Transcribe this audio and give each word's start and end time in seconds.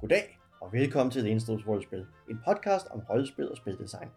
Goddag 0.00 0.38
og 0.60 0.72
velkommen 0.72 1.10
til 1.10 1.22
The 1.22 1.68
Rollespil, 1.68 2.06
en 2.30 2.40
podcast 2.44 2.86
om 2.90 3.00
rollespil 3.10 3.50
og 3.50 3.56
spildesign. 3.56 4.08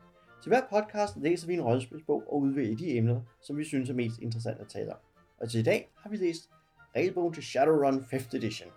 Til 0.42 0.50
hver 0.50 0.62
podcast 0.70 1.18
læser 1.18 1.48
vi 1.48 1.54
en 1.54 1.62
rollespilsbog 1.62 2.24
og 2.28 2.40
udvælger 2.40 2.78
de 2.78 2.98
emner, 2.98 3.22
som 3.42 3.58
vi 3.58 3.64
synes 3.64 3.90
er 3.90 3.94
mest 3.94 4.20
interessant 4.20 4.60
at 4.60 4.68
tale 4.68 4.92
om. 4.92 4.98
Og 5.38 5.50
til 5.50 5.60
i 5.60 5.64
dag 5.64 5.92
har 5.98 6.10
vi 6.10 6.18
læst 6.18 6.50
regelbogen 6.96 7.34
til 7.34 7.44
Shadowrun 7.44 8.00
5th 8.00 8.36
Edition. 8.36 8.70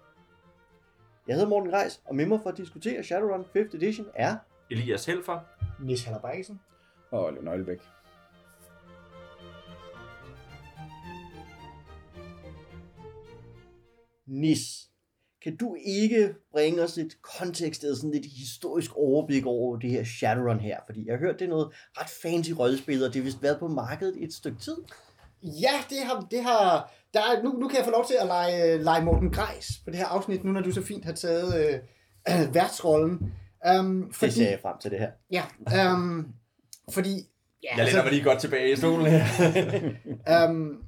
Jeg 1.29 1.35
hedder 1.35 1.49
Morten 1.49 1.73
Reis, 1.73 2.03
og 2.05 2.17
med 2.17 2.27
mig 2.27 2.41
for 2.43 2.51
at 2.51 2.57
diskutere 2.57 3.03
Shadowrun 3.03 3.45
5th 3.57 3.77
Edition 3.77 4.07
er 4.15 4.37
Elias 4.71 5.07
Helfer. 5.07 5.41
Nis 5.81 6.05
Haller 6.05 6.21
Bejsen. 6.21 6.61
Og 7.11 7.33
Leon 7.33 7.49
Øjlebæk. 7.49 7.81
Nis. 14.27 14.91
Kan 15.47 15.57
du 15.57 15.77
ikke 15.85 16.35
bringe 16.53 16.83
os 16.83 16.99
et 16.99 17.23
kontekst 17.39 17.83
eller 17.83 17.97
sådan 17.97 18.11
lidt 18.11 18.27
historisk 18.27 18.91
overblik 18.97 19.47
over 19.47 19.79
det 19.79 19.91
her 19.91 20.05
Shadowrun 20.05 20.61
her? 20.61 20.79
Fordi 20.87 21.07
jeg 21.07 21.13
har 21.15 21.19
hørt, 21.19 21.39
det 21.39 21.45
er 21.45 21.49
noget 21.49 21.69
ret 21.99 22.11
fancy 22.23 22.51
rollespil, 22.51 23.05
og 23.05 23.09
det 23.09 23.17
har 23.17 23.25
vist 23.25 23.43
været 23.43 23.59
på 23.59 23.69
markedet 23.69 24.25
et 24.25 24.35
stykke 24.35 24.59
tid. 24.59 24.77
Ja, 25.43 25.73
det 25.91 25.99
har, 26.05 26.27
det 26.31 26.43
har 26.43 26.93
der 27.15 27.21
er, 27.21 27.43
nu, 27.43 27.53
nu 27.53 27.69
kan 27.69 27.77
jeg 27.77 27.85
få 27.85 27.91
lov 27.91 28.07
til 28.07 28.17
at 28.21 28.27
lege, 28.27 28.83
lege 28.83 29.05
Morten 29.05 29.31
Grejs 29.31 29.67
på 29.85 29.91
det 29.91 29.99
her 29.99 30.07
afsnit, 30.07 30.45
nu 30.45 30.53
når 30.53 30.61
du 30.61 30.73
så 30.73 30.83
fint 30.83 31.05
har 31.05 31.13
taget 31.13 31.81
øh, 32.29 32.55
værtsrollen. 32.55 33.33
Um, 33.79 34.13
Det 34.21 34.33
ser 34.33 34.51
jeg 34.51 34.59
frem 34.63 34.75
til 34.83 34.91
det 34.91 34.99
her. 34.99 35.11
Ja, 35.31 35.43
um, 35.95 36.29
fordi... 36.93 37.29
Ja, 37.63 37.77
Jeg 37.77 37.87
læner 37.87 38.03
mig 38.03 38.13
lige 38.13 38.25
godt 38.25 38.41
tilbage 38.41 38.73
i 38.73 38.77
stolen 38.77 39.07
her. 39.07 39.25
um, 40.49 40.86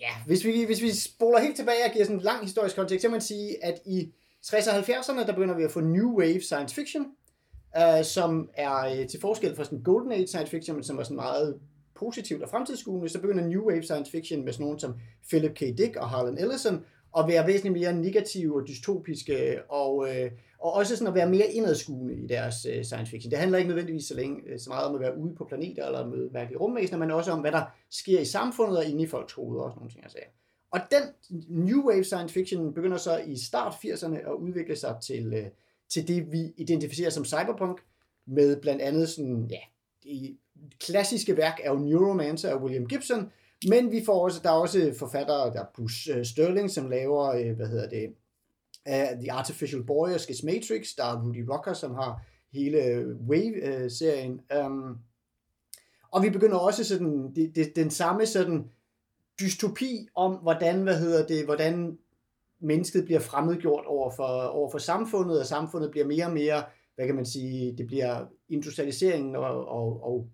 ja, 0.00 0.10
hvis 0.26 0.44
vi, 0.44 0.64
hvis 0.64 0.82
vi 0.82 0.90
spoler 0.90 1.40
helt 1.40 1.56
tilbage 1.56 1.84
og 1.86 1.92
giver 1.92 2.04
sådan 2.04 2.16
en 2.16 2.22
lang 2.22 2.42
historisk 2.42 2.76
kontekst, 2.76 3.02
så 3.02 3.08
kan 3.08 3.12
man 3.12 3.20
sige, 3.20 3.64
at 3.64 3.78
i 3.86 4.12
60'erne 4.46 4.76
og 4.76 4.78
70'erne, 4.78 5.26
der 5.26 5.32
begynder 5.32 5.54
vi 5.54 5.64
at 5.64 5.70
få 5.70 5.80
New 5.80 6.18
Wave 6.18 6.40
Science 6.40 6.74
Fiction, 6.74 7.06
øh, 7.76 8.04
som 8.04 8.50
er 8.54 8.76
øh, 8.78 9.08
til 9.08 9.20
forskel 9.20 9.56
fra 9.56 9.64
sådan 9.64 9.82
Golden 9.82 10.12
Age 10.12 10.26
Science 10.26 10.50
Fiction, 10.50 10.82
som 10.82 10.98
er 10.98 11.02
sådan 11.02 11.16
meget 11.16 11.60
positivt 11.94 12.42
og 12.42 12.48
fremtidsskuende, 12.48 13.08
så 13.08 13.20
begynder 13.20 13.46
New 13.46 13.68
Wave 13.68 13.82
Science 13.82 14.10
Fiction 14.10 14.44
med 14.44 14.52
sådan 14.52 14.64
nogen 14.64 14.78
som 14.78 14.94
Philip 15.28 15.54
K. 15.54 15.60
Dick 15.60 15.96
og 15.96 16.08
Harlan 16.08 16.38
Ellison, 16.38 16.84
at 17.18 17.28
være 17.28 17.46
væsentligt 17.46 17.72
mere 17.72 17.92
negative 17.92 18.60
og 18.60 18.68
dystopiske, 18.68 19.58
og, 19.70 20.08
øh, 20.08 20.30
og 20.66 20.72
også 20.72 20.96
sådan 20.96 21.08
at 21.08 21.14
være 21.14 21.30
mere 21.30 21.52
indadskuende 21.52 22.14
i 22.14 22.26
deres 22.26 22.66
øh, 22.70 22.84
science 22.84 23.10
fiction. 23.10 23.30
Det 23.30 23.38
handler 23.38 23.58
ikke 23.58 23.68
nødvendigvis 23.68 24.04
så, 24.04 24.14
længe, 24.14 24.42
øh, 24.46 24.58
så 24.58 24.70
meget 24.70 24.86
om 24.86 24.94
at 24.94 25.00
være 25.00 25.18
ude 25.18 25.34
på 25.34 25.44
planeter 25.44 25.86
eller 25.86 26.06
møde 26.06 26.30
mærkelige 26.32 26.58
rumvæsener, 26.58 26.98
men 26.98 27.10
også 27.10 27.32
om, 27.32 27.40
hvad 27.40 27.52
der 27.52 27.64
sker 27.90 28.20
i 28.20 28.24
samfundet 28.24 28.78
og 28.78 28.84
inde 28.84 29.02
i 29.02 29.06
folks 29.06 29.32
hoveder 29.32 29.62
og 29.62 29.70
sådan 29.70 29.80
nogle 29.80 29.92
ting. 29.92 30.04
Jeg. 30.14 30.22
Og 30.70 30.80
den 30.90 31.02
New 31.48 31.88
Wave 31.88 32.04
Science 32.04 32.34
Fiction 32.34 32.74
begynder 32.74 32.96
så 32.96 33.18
i 33.18 33.36
start 33.36 33.72
80'erne 33.72 34.16
at 34.16 34.32
udvikle 34.32 34.76
sig 34.76 34.96
til, 35.02 35.34
øh, 35.34 35.46
til 35.88 36.08
det, 36.08 36.32
vi 36.32 36.52
identificerer 36.56 37.10
som 37.10 37.24
cyberpunk, 37.24 37.80
med 38.26 38.60
blandt 38.60 38.82
andet 38.82 39.08
sådan, 39.08 39.50
ja, 39.50 39.58
det 40.04 40.36
klassiske 40.80 41.36
værk 41.36 41.60
er 41.62 41.70
jo 41.70 41.78
Neuromancer 41.78 42.50
af 42.50 42.56
William 42.56 42.86
Gibson, 42.86 43.32
men 43.68 43.92
vi 43.92 44.04
får 44.04 44.24
også, 44.24 44.40
der 44.42 44.50
er 44.50 44.54
også 44.54 44.94
forfattere, 44.98 45.52
der 45.52 45.60
er 45.60 45.66
Bruce 45.76 46.12
øh, 46.12 46.24
Sterling, 46.24 46.70
som 46.70 46.90
laver, 46.90 47.24
øh, 47.24 47.56
hvad 47.56 47.66
hedder 47.66 47.88
det, 47.88 48.14
af 48.86 49.16
The 49.20 49.32
Artificial 49.32 49.82
Boy 49.82 50.08
og 50.08 50.20
Sketch 50.20 50.44
Matrix, 50.44 50.88
der 50.96 51.04
er 51.04 51.22
Rudy 51.22 51.44
Rocker, 51.48 51.72
som 51.72 51.94
har 51.94 52.22
hele 52.52 53.06
Wave-serien. 53.28 54.40
Øh, 54.52 54.66
um, 54.66 54.82
øhm, 54.82 54.96
og 56.10 56.22
vi 56.22 56.30
begynder 56.30 56.56
også 56.56 56.84
sådan, 56.84 57.32
det, 57.34 57.52
det, 57.56 57.76
den 57.76 57.90
samme 57.90 58.26
sådan 58.26 58.64
dystopi 59.40 60.08
om, 60.14 60.32
hvordan, 60.32 60.82
hvad 60.82 60.98
hedder 60.98 61.26
det, 61.26 61.44
hvordan 61.44 61.98
mennesket 62.60 63.04
bliver 63.04 63.20
fremmedgjort 63.20 63.84
over 63.86 64.10
for, 64.10 64.26
over 64.42 64.70
for 64.70 64.78
samfundet, 64.78 65.40
og 65.40 65.46
samfundet 65.46 65.90
bliver 65.90 66.06
mere 66.06 66.26
og 66.26 66.32
mere, 66.32 66.62
hvad 66.94 67.06
kan 67.06 67.14
man 67.14 67.26
sige, 67.26 67.76
det 67.78 67.86
bliver 67.86 68.26
industrialiseringen 68.48 69.36
og, 69.36 69.68
og, 69.68 70.02
og 70.04 70.28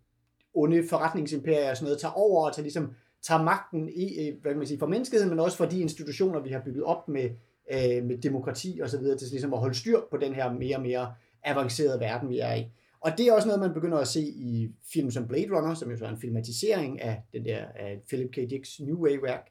onde 0.54 0.88
forretningsimperier 0.88 1.70
og 1.70 1.76
sådan 1.76 1.84
noget 1.84 2.00
tager 2.00 2.12
over 2.12 2.46
og 2.46 2.54
tager, 2.54 2.62
ligesom, 2.62 2.92
tager 3.22 3.42
magten 3.42 3.88
i, 3.88 4.32
hvad 4.42 4.52
kan 4.52 4.58
man 4.58 4.66
sige, 4.66 4.78
for 4.78 4.86
menneskeheden, 4.86 5.30
men 5.30 5.38
også 5.38 5.56
for 5.56 5.64
de 5.64 5.80
institutioner, 5.80 6.40
vi 6.40 6.50
har 6.50 6.62
bygget 6.64 6.84
op 6.84 7.08
med, 7.08 7.30
øh, 7.72 8.04
med 8.04 8.18
demokrati 8.18 8.80
og 8.82 8.90
så 8.90 8.98
videre, 8.98 9.18
til 9.18 9.28
ligesom 9.30 9.52
at 9.52 9.60
holde 9.60 9.74
styr 9.74 10.00
på 10.10 10.16
den 10.16 10.34
her 10.34 10.52
mere 10.52 10.76
og 10.76 10.82
mere 10.82 11.14
avancerede 11.44 12.00
verden, 12.00 12.28
vi 12.28 12.38
er 12.38 12.54
i. 12.54 12.66
Og 13.00 13.18
det 13.18 13.26
er 13.26 13.32
også 13.32 13.48
noget, 13.48 13.60
man 13.60 13.74
begynder 13.74 13.98
at 13.98 14.08
se 14.08 14.20
i 14.20 14.70
film 14.92 15.10
som 15.10 15.28
Blade 15.28 15.48
Runner, 15.56 15.74
som 15.74 15.90
jo 15.90 15.96
så 15.96 16.04
er 16.04 16.08
en 16.08 16.20
filmatisering 16.20 17.00
af 17.00 17.22
den 17.32 17.44
der 17.44 17.64
af 17.74 18.00
Philip 18.08 18.30
K. 18.30 18.36
Dicks 18.36 18.80
New 18.80 18.96
Wave-værk, 18.96 19.46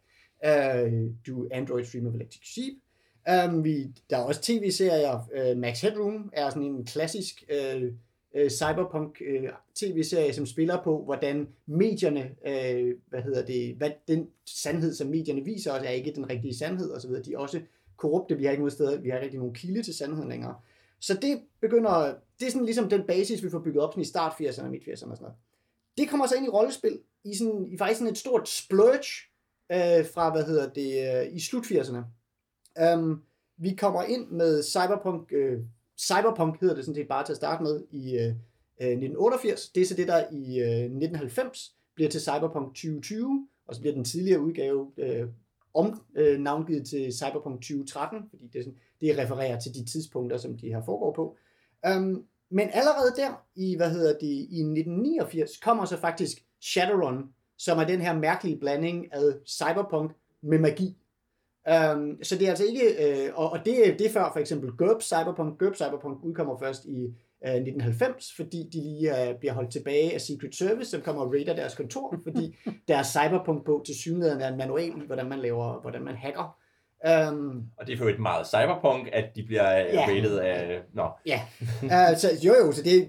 øh, 0.46 1.10
Do 1.28 1.48
Android 1.52 1.86
Stream 1.86 2.08
of 2.08 2.14
Electric 2.14 2.52
Sheep. 2.54 2.74
Um, 3.30 3.64
vi, 3.64 3.88
der 4.10 4.18
er 4.18 4.22
også 4.22 4.42
tv-serier. 4.42 5.30
øh, 5.36 5.58
Max 5.58 5.82
Headroom 5.82 6.30
er 6.34 6.50
sådan 6.50 6.64
en 6.64 6.86
klassisk 6.86 7.44
øh, 7.50 7.84
øh 8.36 8.50
cyberpunk 8.50 9.22
øh, 9.28 9.50
tv-serie, 9.76 10.34
som 10.34 10.46
spiller 10.46 10.84
på, 10.84 11.04
hvordan 11.04 11.48
medierne, 11.66 12.30
uh, 12.46 12.90
hvad 13.10 13.22
hedder 13.22 13.46
det, 13.46 13.76
hvad 13.76 13.92
den 14.08 14.28
sandhed, 14.46 14.94
som 14.94 15.08
medierne 15.08 15.44
viser 15.46 15.72
os, 15.72 15.82
er 15.86 15.90
ikke 15.90 16.14
den 16.16 16.30
rigtige 16.30 16.58
sandhed, 16.58 16.92
osv. 16.92 17.12
De 17.12 17.34
er 17.34 17.38
også 17.38 17.62
korrupte, 18.02 18.38
vi 18.38 18.44
har 18.44 18.52
ikke 18.52 18.64
nogen 18.64 19.04
vi 19.04 19.10
har 19.10 19.18
ikke 19.18 19.26
rigtig 19.26 19.40
nogen 19.40 19.54
kilde 19.54 19.84
til 19.84 19.94
sandheden 19.94 20.30
længere. 20.30 20.56
Så 21.00 21.14
det 21.14 21.42
begynder, 21.62 22.14
det 22.40 22.48
er 22.48 22.52
sådan 22.52 22.66
ligesom 22.66 22.90
den 22.90 23.08
basis, 23.08 23.44
vi 23.44 23.50
får 23.50 23.60
bygget 23.60 23.84
op 23.84 23.92
sådan 23.94 24.02
i 24.02 24.06
start 24.06 24.32
80'erne 24.32 24.64
og 24.64 24.72
midt 24.72 24.84
80'erne 24.84 24.92
og 24.92 24.98
sådan 24.98 25.18
noget. 25.22 25.36
Det 25.98 26.10
kommer 26.10 26.28
så 26.28 26.36
ind 26.36 26.46
i 26.46 26.50
rollespil, 26.50 27.00
i, 27.24 27.36
sådan, 27.36 27.68
i 27.68 27.78
faktisk 27.78 27.98
sådan 27.98 28.12
et 28.12 28.18
stort 28.18 28.50
splurge 28.50 29.12
øh, 29.72 30.06
fra, 30.14 30.32
hvad 30.32 30.44
hedder 30.44 30.70
det, 30.70 31.22
øh, 31.28 31.36
i 31.36 31.40
slut 31.40 31.66
80'erne. 31.66 31.98
Um, 31.98 33.00
øhm, 33.00 33.22
vi 33.58 33.76
kommer 33.76 34.04
ind 34.04 34.28
med 34.28 34.64
Cyberpunk, 34.64 35.34
øh, 35.34 35.60
Cyberpunk 35.98 36.60
hedder 36.60 36.76
det 36.76 36.86
sådan 36.86 36.96
set 36.96 37.08
bare 37.08 37.26
til 37.26 37.34
at 37.34 37.38
starte 37.38 37.64
med, 37.64 37.84
i 37.92 38.16
øh, 38.16 38.28
øh 38.82 38.88
1988. 38.88 39.70
Det 39.70 39.82
er 39.82 39.86
så 39.86 39.96
det, 39.96 40.08
der 40.08 40.24
i 40.32 40.60
øh, 40.60 40.68
1990 40.68 41.76
bliver 41.96 42.10
til 42.10 42.22
Cyberpunk 42.22 42.68
2020, 42.68 43.48
og 43.68 43.76
så 43.76 43.82
bliver 43.82 43.94
den 43.94 44.04
tidligere 44.04 44.42
udgave 44.42 44.92
øh, 44.98 45.28
om 45.74 46.02
øh, 46.16 46.40
navngivet 46.40 46.88
til 46.88 47.14
Cyberpunk 47.14 47.56
2013, 47.62 48.20
fordi 48.30 48.48
det, 48.54 48.64
sådan, 48.64 48.80
det 49.02 49.18
refererer 49.18 49.60
til 49.60 49.74
de 49.74 49.86
tidspunkter, 49.86 50.38
som 50.38 50.58
de 50.58 50.68
her 50.68 50.82
foregår 50.86 51.14
på. 51.14 51.38
Um, 51.98 52.26
men 52.52 52.70
allerede 52.74 53.14
der, 53.18 53.46
i, 53.56 53.76
hvad 53.76 53.92
hedder 53.92 54.14
det, 54.14 54.28
i 54.28 54.62
1989, 54.62 55.58
kommer 55.58 55.86
så 55.86 55.98
faktisk 55.98 56.46
Shadowrun, 56.62 57.24
som 57.58 57.80
er 57.80 57.84
den 57.84 58.02
her 58.02 58.18
mærkelige 58.18 58.60
blanding 58.60 59.14
af 59.14 59.22
cyberpunk 59.48 60.12
med 60.42 60.60
magi. 60.60 60.98
Um, 61.70 62.24
så 62.24 62.36
det 62.36 62.46
er 62.46 62.50
altså 62.50 62.66
ikke, 62.66 63.26
øh, 63.26 63.32
og, 63.36 63.52
og 63.52 63.60
det, 63.66 64.00
det 64.00 64.06
er 64.06 64.10
før 64.10 64.30
for 64.34 64.40
eksempel 64.40 64.72
GURPS 64.72 65.06
Cyberpunk. 65.06 65.60
GURPS 65.60 65.78
Cyberpunk 65.78 66.24
udkommer 66.24 66.58
først 66.58 66.86
i 66.86 67.14
øh, 67.48 67.54
1990, 67.54 68.34
fordi 68.36 68.70
de 68.74 68.82
lige 68.84 69.30
øh, 69.30 69.36
bliver 69.40 69.54
holdt 69.54 69.72
tilbage 69.72 70.14
af 70.14 70.22
Secret 70.22 70.56
Service, 70.56 70.92
som 70.92 71.02
kommer 71.02 71.22
og 71.22 71.34
raider 71.34 71.56
deres 71.56 71.76
kontor, 71.76 72.16
fordi 72.28 72.58
deres 72.88 73.08
cyberpunk 73.08 73.66
på 73.66 73.84
til 73.86 73.96
synligheden 73.96 74.42
er 74.42 74.48
en 74.48 74.58
manual 74.58 74.88
i, 74.90 75.06
hvordan 75.06 75.26
man 75.30 75.40
laver, 75.40 75.82
hvordan 75.82 76.02
man 76.04 76.16
hacker. 76.16 76.58
Um, 77.30 77.64
og 77.78 77.88
det 77.88 77.94
er 77.94 77.98
jo 78.04 78.10
et 78.10 78.20
meget 78.20 78.48
cyberpunk, 78.48 79.10
at 79.14 79.26
de 79.36 79.44
bliver 79.44 79.78
Ja. 79.78 80.06
rated 80.10 80.38
af... 80.38 80.80
Nå, 80.94 81.10
Ja, 81.26 81.42
uh, 81.84 82.18
så, 82.18 82.30
jo 82.44 82.54
jo, 82.66 82.72
så 82.72 82.84
det, 82.84 83.08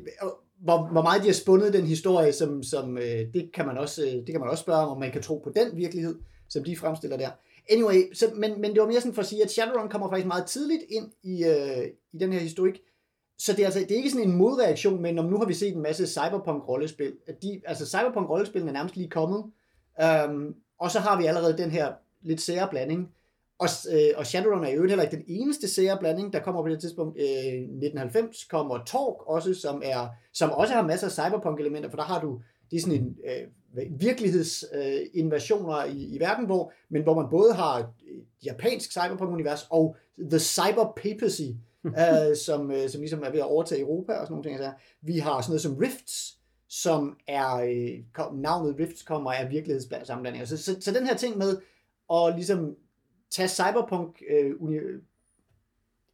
hvor, 0.60 0.88
hvor 0.92 1.02
meget 1.02 1.22
de 1.22 1.26
har 1.26 1.34
spundet 1.34 1.72
den 1.72 1.86
historie, 1.86 2.32
som, 2.32 2.62
som 2.62 2.92
uh, 2.92 3.02
det, 3.34 3.50
kan 3.54 3.66
man 3.66 3.78
også, 3.78 4.02
uh, 4.02 4.12
det 4.12 4.26
kan 4.30 4.40
man 4.40 4.48
også 4.50 4.62
spørge 4.62 4.80
om, 4.80 4.88
om 4.88 5.00
man 5.00 5.10
kan 5.12 5.22
tro 5.22 5.38
på 5.44 5.52
den 5.56 5.76
virkelighed, 5.76 6.14
som 6.48 6.64
de 6.64 6.76
fremstiller 6.76 7.16
der. 7.16 7.30
Anyway, 7.70 8.14
så, 8.14 8.26
men, 8.36 8.60
men 8.60 8.72
det 8.72 8.80
var 8.80 8.86
mere 8.86 9.00
sådan 9.00 9.14
for 9.14 9.22
at 9.22 9.28
sige, 9.28 9.42
at 9.44 9.50
Shadowrun 9.50 9.88
kommer 9.88 10.08
faktisk 10.08 10.26
meget 10.26 10.46
tidligt 10.46 10.82
ind 10.90 11.10
i, 11.22 11.44
uh, 11.44 11.84
i 12.12 12.18
den 12.18 12.32
her 12.32 12.40
historik, 12.40 12.80
så 13.38 13.52
det 13.52 13.60
er, 13.60 13.64
altså, 13.64 13.80
det 13.80 13.90
er 13.90 13.96
ikke 13.96 14.10
sådan 14.10 14.28
en 14.28 14.36
modreaktion, 14.36 15.02
men 15.02 15.18
om 15.18 15.24
nu 15.24 15.38
har 15.38 15.44
vi 15.44 15.54
set 15.54 15.74
en 15.74 15.82
masse 15.82 16.06
cyberpunk-rollespil. 16.06 17.12
At 17.26 17.42
de, 17.42 17.60
altså 17.66 17.86
cyberpunk-rollespillene 17.86 18.70
er 18.70 18.74
nærmest 18.74 18.96
lige 18.96 19.10
kommet, 19.10 19.44
øhm, 20.02 20.54
og 20.78 20.90
så 20.90 20.98
har 20.98 21.18
vi 21.18 21.26
allerede 21.26 21.58
den 21.58 21.70
her 21.70 21.92
lidt 22.22 22.40
sære 22.40 22.68
blanding. 22.68 23.08
Og, 23.58 23.68
øh, 23.92 24.10
og 24.16 24.26
Shadowrun 24.26 24.64
er 24.64 24.70
jo 24.70 24.86
heller 24.86 25.04
ikke 25.04 25.16
den 25.16 25.24
eneste 25.28 25.68
sære 25.68 25.98
blanding, 25.98 26.32
der 26.32 26.40
kommer 26.40 26.62
på 26.62 26.68
det 26.68 26.80
tidspunkt. 26.80 27.18
Øh, 27.20 27.26
1990 27.26 28.44
kommer 28.44 28.84
Torg 28.84 29.22
også, 29.26 29.54
som, 29.54 29.82
er, 29.84 30.08
som 30.32 30.50
også 30.50 30.74
har 30.74 30.86
masser 30.86 31.06
af 31.06 31.12
cyberpunk-elementer, 31.12 31.90
for 31.90 31.96
der 31.96 32.04
har 32.04 32.20
du 32.20 32.40
det 32.72 32.78
er 32.78 32.80
sådan 32.80 32.98
en 33.02 33.16
øh, 33.24 33.46
virkelighedsinvasioner 34.00 35.76
øh, 35.76 35.90
i, 35.90 36.16
i 36.16 36.20
verden, 36.20 36.46
hvor, 36.46 36.72
men 36.88 37.02
hvor 37.02 37.22
man 37.22 37.30
både 37.30 37.54
har 37.54 37.78
et 37.78 37.86
japansk 38.44 38.92
cyberpunk-univers 38.92 39.66
og 39.70 39.96
The 40.30 40.38
Cyber 40.38 40.92
Papacy, 40.96 41.42
øh, 41.84 42.36
som, 42.36 42.70
øh, 42.70 42.88
som 42.90 43.00
ligesom 43.00 43.22
er 43.22 43.30
ved 43.30 43.38
at 43.38 43.46
overtage 43.46 43.80
Europa 43.80 44.12
og 44.12 44.26
sådan 44.26 44.32
nogle 44.32 44.50
ting. 44.50 44.58
Så 44.58 44.72
vi 45.00 45.18
har 45.18 45.40
sådan 45.40 45.50
noget 45.50 45.62
som 45.62 45.76
Rifts, 45.76 46.38
som 46.68 47.16
er, 47.28 47.54
øh, 47.56 48.04
kom, 48.12 48.36
navnet 48.36 48.76
Rifts 48.78 49.02
kommer 49.02 49.32
af 49.32 49.50
virkelighedssammenblandinger. 49.50 50.46
Så, 50.46 50.56
så, 50.56 50.76
så 50.80 50.92
den 50.92 51.06
her 51.06 51.16
ting 51.16 51.38
med 51.38 51.56
at 52.12 52.34
ligesom 52.34 52.76
tage 53.30 53.48
cyberpunk 53.48 54.22
øh, 54.30 54.50
uni- 54.60 55.02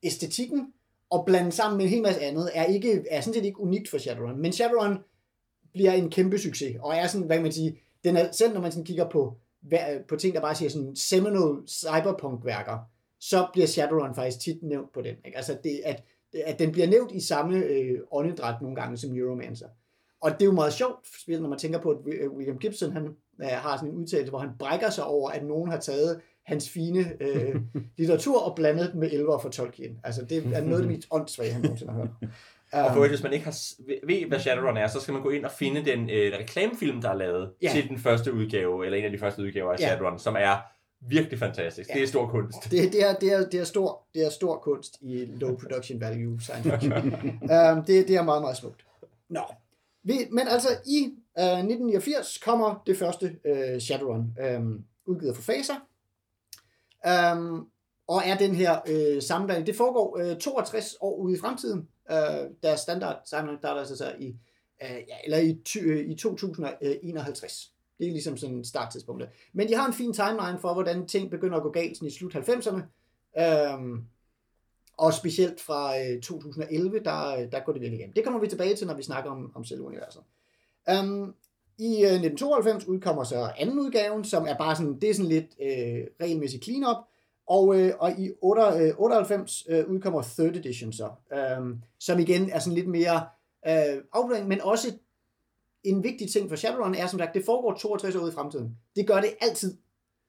æstetikken 0.03 0.73
og 1.11 1.25
blande 1.27 1.53
sammen 1.53 1.77
med 1.77 1.85
en 1.85 1.91
hel 1.91 2.03
masse 2.03 2.21
andet, 2.21 2.51
er, 2.55 2.65
ikke, 2.65 3.05
er 3.11 3.21
sådan 3.21 3.35
set 3.35 3.45
ikke 3.45 3.61
unikt 3.61 3.91
for 3.91 3.99
Shadowrun. 3.99 4.41
Men 4.41 4.53
Shadowrun 4.53 4.99
bliver 5.73 5.93
en 5.93 6.11
kæmpe 6.11 6.39
succes, 6.39 6.77
og 6.81 6.95
er 6.95 7.07
sådan, 7.07 7.27
hvad 7.27 7.37
kan 7.37 7.43
man 7.43 7.53
sige, 7.53 7.81
den 8.05 8.17
er, 8.17 8.33
selv 8.33 8.55
når 8.55 8.61
man 8.61 8.73
sådan 8.73 8.85
kigger 8.85 9.11
på, 9.11 9.37
på 10.09 10.17
ting, 10.17 10.35
der 10.35 10.41
bare 10.41 10.55
siger 10.55 10.69
sådan 10.69 10.97
seminal 10.97 11.69
cyberpunk-værker, 11.69 12.79
så 13.21 13.47
bliver 13.53 13.67
Shadowrun 13.67 14.15
faktisk 14.15 14.41
tit 14.41 14.63
nævnt 14.63 14.93
på 14.93 15.03
den. 15.03 15.15
Ikke? 15.25 15.37
Altså 15.37 15.57
det, 15.65 15.81
at 15.85 16.03
at 16.47 16.59
den 16.59 16.73
bliver 16.73 16.87
nævnt 16.87 17.13
i 17.13 17.21
samme 17.21 17.57
øh, 17.65 17.99
åndedræt 18.13 18.63
nogle 18.63 18.77
gange 18.77 18.97
som 18.97 19.11
Neuromancer. 19.11 19.67
Og 20.23 20.31
det 20.31 20.43
er 20.43 20.47
jo 20.47 20.53
meget 20.53 20.73
sjovt, 20.73 20.95
når 21.29 21.49
man 21.49 21.59
tænker 21.59 21.79
på, 21.81 21.91
at 21.91 21.97
William 22.37 22.59
Gibson 22.59 22.93
han, 22.93 23.07
øh, 23.43 23.49
har 23.49 23.77
sådan 23.77 23.91
en 23.91 23.97
udtalelse, 23.97 24.31
hvor 24.31 24.39
han 24.39 24.51
brækker 24.59 24.91
sig 24.91 25.05
over, 25.05 25.31
at 25.31 25.45
nogen 25.45 25.71
har 25.71 25.79
taget 25.79 26.21
hans 26.47 26.71
fine 26.71 27.23
øh, 27.23 27.55
litteratur 27.99 28.41
og 28.43 28.57
blandet 28.57 28.91
den 28.93 29.01
med 29.01 29.13
elver 29.13 29.39
for 29.39 29.49
Tolkien. 29.49 29.99
Altså, 30.05 30.25
det 30.25 30.39
er 30.39 30.61
noget 30.61 30.83
af 30.83 30.89
det 30.89 30.97
mest 30.97 31.09
åndssvage, 31.11 31.53
han 31.53 31.63
nogensinde 31.63 31.93
har 31.93 31.99
hørt. 32.01 32.11
Og 32.73 32.95
for 32.95 33.09
hvis 33.09 33.23
man 33.23 33.33
ikke 33.33 33.45
har, 33.45 33.57
ved, 34.07 34.27
hvad 34.29 34.39
Shadowrun 34.41 34.77
er, 34.77 34.87
så 34.89 35.01
skal 35.01 35.13
man 35.15 35.23
gå 35.23 35.31
ind 35.31 35.45
og 35.45 35.51
finde 35.51 35.85
den 35.85 36.11
øh, 36.11 36.33
reklamefilm, 36.39 37.01
der 37.01 37.11
er 37.11 37.15
lavet 37.15 37.51
Ja. 37.63 37.71
til 37.73 37.89
den 37.89 37.99
første 37.99 38.33
udgave, 38.33 38.85
eller 38.85 38.99
en 38.99 39.05
af 39.05 39.11
de 39.11 39.19
første 39.19 39.43
udgaver 39.43 39.73
af 39.73 39.79
Ja. 39.81 39.87
Shadowrun, 39.87 40.19
som 40.19 40.37
er 40.39 40.57
virkelig 41.01 41.39
fantastisk. 41.39 41.89
Ja. 41.89 41.95
Det 41.95 42.03
er 42.03 42.07
stor 42.07 42.27
kunst. 42.27 42.65
Det, 42.65 42.93
det, 42.93 43.05
er, 43.09 43.15
det, 43.15 43.33
er, 43.33 43.49
det, 43.49 43.61
er 43.61 43.65
stor, 43.65 44.07
det 44.15 44.27
er 44.27 44.31
stor 44.31 44.59
kunst 44.59 44.99
i 45.01 45.25
low 45.25 45.57
production 45.57 46.01
value 46.01 46.41
science 46.41 46.71
fiction. 46.71 47.13
um, 47.75 47.85
det, 47.85 48.09
det 48.09 48.17
er 48.17 48.23
meget, 48.23 48.43
meget 48.43 48.57
smukt. 48.57 48.85
Nå. 49.29 49.41
Vi, 50.03 50.19
men 50.31 50.49
altså, 50.49 50.69
i 50.87 51.05
uh, 51.39 51.59
1989 51.59 52.39
kommer 52.39 52.83
det 52.87 52.97
første 52.97 53.37
uh, 53.51 53.81
Shadowrun, 53.81 54.35
um, 54.57 54.85
udgivet 55.07 55.37
for 55.37 55.43
Phaser. 55.43 55.75
Um, 57.35 57.69
og 58.09 58.23
er 58.25 58.37
den 58.37 58.55
her 58.55 58.81
uh, 58.89 59.23
sammenblanding. 59.23 59.67
Det 59.67 59.77
foregår 59.77 60.21
uh, 60.33 60.39
62 60.39 60.97
år 61.01 61.17
ude 61.17 61.37
i 61.37 61.41
fremtiden. 61.41 61.89
Uh, 62.11 62.51
deres 62.63 62.81
standard 62.81 63.21
sammenhæng 63.25 63.61
starter 63.61 63.81
altså 63.81 63.97
så 63.97 64.15
i, 64.19 64.29
uh, 64.85 64.97
ja, 65.09 65.17
eller 65.25 65.39
i, 65.39 65.61
ty, 65.65 65.79
uh, 65.79 66.11
i 66.11 66.15
2051. 66.15 67.73
Det 67.99 68.07
er 68.07 68.13
ligesom 68.13 68.37
sådan 68.37 68.65
starttidspunktet. 68.65 69.29
Men 69.53 69.69
de 69.69 69.75
har 69.75 69.87
en 69.87 69.93
fin 69.93 70.13
timeline 70.13 70.59
for, 70.61 70.75
hvordan 70.75 71.07
ting 71.07 71.31
begynder 71.31 71.57
at 71.57 71.63
gå 71.63 71.71
galt 71.71 72.03
i 72.03 72.11
slut 72.11 72.37
90'erne. 72.37 72.81
Øhm, 73.41 74.05
og 74.99 75.15
specielt 75.15 75.61
fra 75.61 75.99
øh, 76.01 76.21
2011, 76.21 77.01
der, 77.05 77.37
øh, 77.37 77.53
der 77.53 77.61
går 77.65 77.73
det 77.73 77.81
virkelig 77.81 77.99
igennem. 77.99 78.15
Det 78.15 78.25
kommer 78.25 78.41
vi 78.41 78.49
tilbage 78.49 78.77
til, 78.77 78.87
når 78.87 78.95
vi 78.95 79.03
snakker 79.03 79.31
om, 79.31 79.53
om 79.55 79.65
selve 79.65 79.83
universet. 79.83 80.23
Øhm, 80.91 81.35
I 81.79 81.89
øh, 81.89 82.19
1992 82.19 82.87
udkommer 82.87 83.25
så 83.25 83.51
anden 83.59 83.79
udgaven, 83.79 84.25
som 84.25 84.47
er 84.47 84.57
bare 84.57 84.77
sådan, 84.77 85.01
det 85.01 85.11
er 85.11 85.15
sådan 85.15 85.29
lidt 85.29 85.57
øh, 85.63 86.07
regelmæssig 86.21 86.63
clean-up. 86.63 86.97
Og, 87.47 87.81
øh, 87.81 87.93
og 87.99 88.13
i 88.19 88.31
8, 88.41 88.63
øh, 88.63 88.95
98 88.97 89.65
øh, 89.69 89.89
udkommer 89.89 90.23
third 90.23 90.57
edition 90.57 90.93
så, 90.93 91.11
øh, 91.33 91.77
som 91.99 92.19
igen 92.19 92.51
er 92.51 92.59
sådan 92.59 92.75
lidt 92.75 92.89
mere 92.89 93.27
øh, 93.69 94.03
afblanding, 94.13 94.49
men 94.49 94.61
også 94.61 94.93
en 95.85 96.03
vigtig 96.03 96.31
ting 96.31 96.49
for 96.49 96.57
Shadowrun 96.57 96.95
er 96.95 97.07
som 97.07 97.19
sagt, 97.19 97.35
det 97.35 97.45
foregår 97.45 97.75
62 97.75 98.15
år 98.15 98.21
ude 98.21 98.31
i 98.31 98.35
fremtiden. 98.35 98.77
Det 98.97 99.07
gør 99.07 99.21
det 99.21 99.31
altid. 99.41 99.77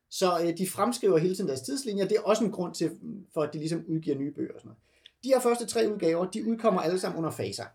Så 0.10 0.40
øh, 0.44 0.57
de 0.57 0.68
fremskriver 0.68 1.18
hele 1.18 1.36
tiden 1.36 1.48
deres 1.48 1.62
tidslinjer. 1.62 2.07
Det 2.07 2.18
er 2.18 2.22
også 2.22 2.44
en 2.44 2.51
grund 2.51 2.74
til, 2.74 2.92
for 3.34 3.42
at 3.42 3.54
de 3.54 3.60
ligesom 3.60 3.84
udgiver 3.88 4.18
nye 4.18 4.31
bøger 4.31 4.54
og 4.54 4.60
sådan 4.60 4.69
noget. 4.69 4.81
De 5.24 5.30
her 5.30 5.40
første 5.40 5.66
tre 5.66 5.92
udgaver, 5.94 6.25
de 6.25 6.48
udkommer 6.48 6.81
alle 6.81 7.00
sammen 7.00 7.18
under 7.18 7.31
faser. 7.31 7.66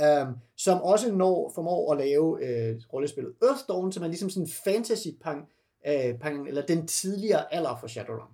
Um, 0.00 0.06
øhm, 0.06 0.34
som 0.56 0.82
også 0.82 1.12
når, 1.12 1.52
formår 1.54 1.92
at 1.92 1.98
lave 1.98 2.46
øh, 2.46 2.80
rollespillet 2.92 3.34
Earthdawn, 3.42 3.92
som 3.92 4.02
er 4.02 4.06
ligesom 4.06 4.30
sådan 4.30 4.46
en 4.46 4.50
fantasy 4.64 5.08
pang, 5.22 5.48
øh, 5.86 6.18
pang, 6.18 6.48
eller 6.48 6.66
den 6.66 6.86
tidligere 6.86 7.54
alder 7.54 7.76
for 7.80 7.86
Shadowrun. 7.86 8.28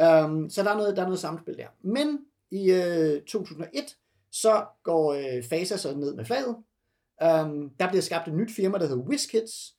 Um, 0.00 0.06
øhm, 0.06 0.50
så 0.50 0.62
der 0.62 0.70
er, 0.70 0.76
noget, 0.76 0.96
der 0.96 1.02
er 1.02 1.06
noget 1.06 1.20
samspil 1.20 1.56
der. 1.56 1.66
Men 1.82 2.18
i 2.50 2.72
øh, 2.72 3.22
2001, 3.22 3.96
så 4.30 4.64
går 4.82 5.12
øh, 5.12 5.42
Faser 5.42 5.76
så 5.76 5.96
ned 5.96 6.14
med 6.14 6.24
flaget. 6.24 6.56
Um, 7.22 7.70
der 7.80 7.88
bliver 7.88 8.02
skabt 8.02 8.28
et 8.28 8.34
nyt 8.34 8.50
firma, 8.50 8.78
der 8.78 8.86
hedder 8.86 9.02
WizKids, 9.02 9.74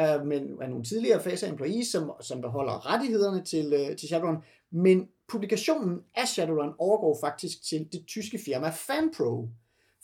uh, 0.00 0.26
men 0.26 0.42
er 0.62 0.68
nogle 0.68 0.84
tidligere 0.84 1.20
Faser 1.20 1.48
employees, 1.48 1.86
som, 1.86 2.12
som 2.20 2.40
beholder 2.40 2.92
rettighederne 2.92 3.44
til, 3.44 3.66
uh, 3.66 3.96
til 3.96 4.08
Shadowrun. 4.08 4.42
Men 4.72 5.08
publikationen 5.28 6.00
af 6.14 6.28
Shadowrun 6.28 6.74
overgår 6.78 7.18
faktisk 7.20 7.64
til 7.68 7.88
det 7.92 8.04
tyske 8.06 8.38
firma 8.44 8.70
FanPro. 8.70 9.48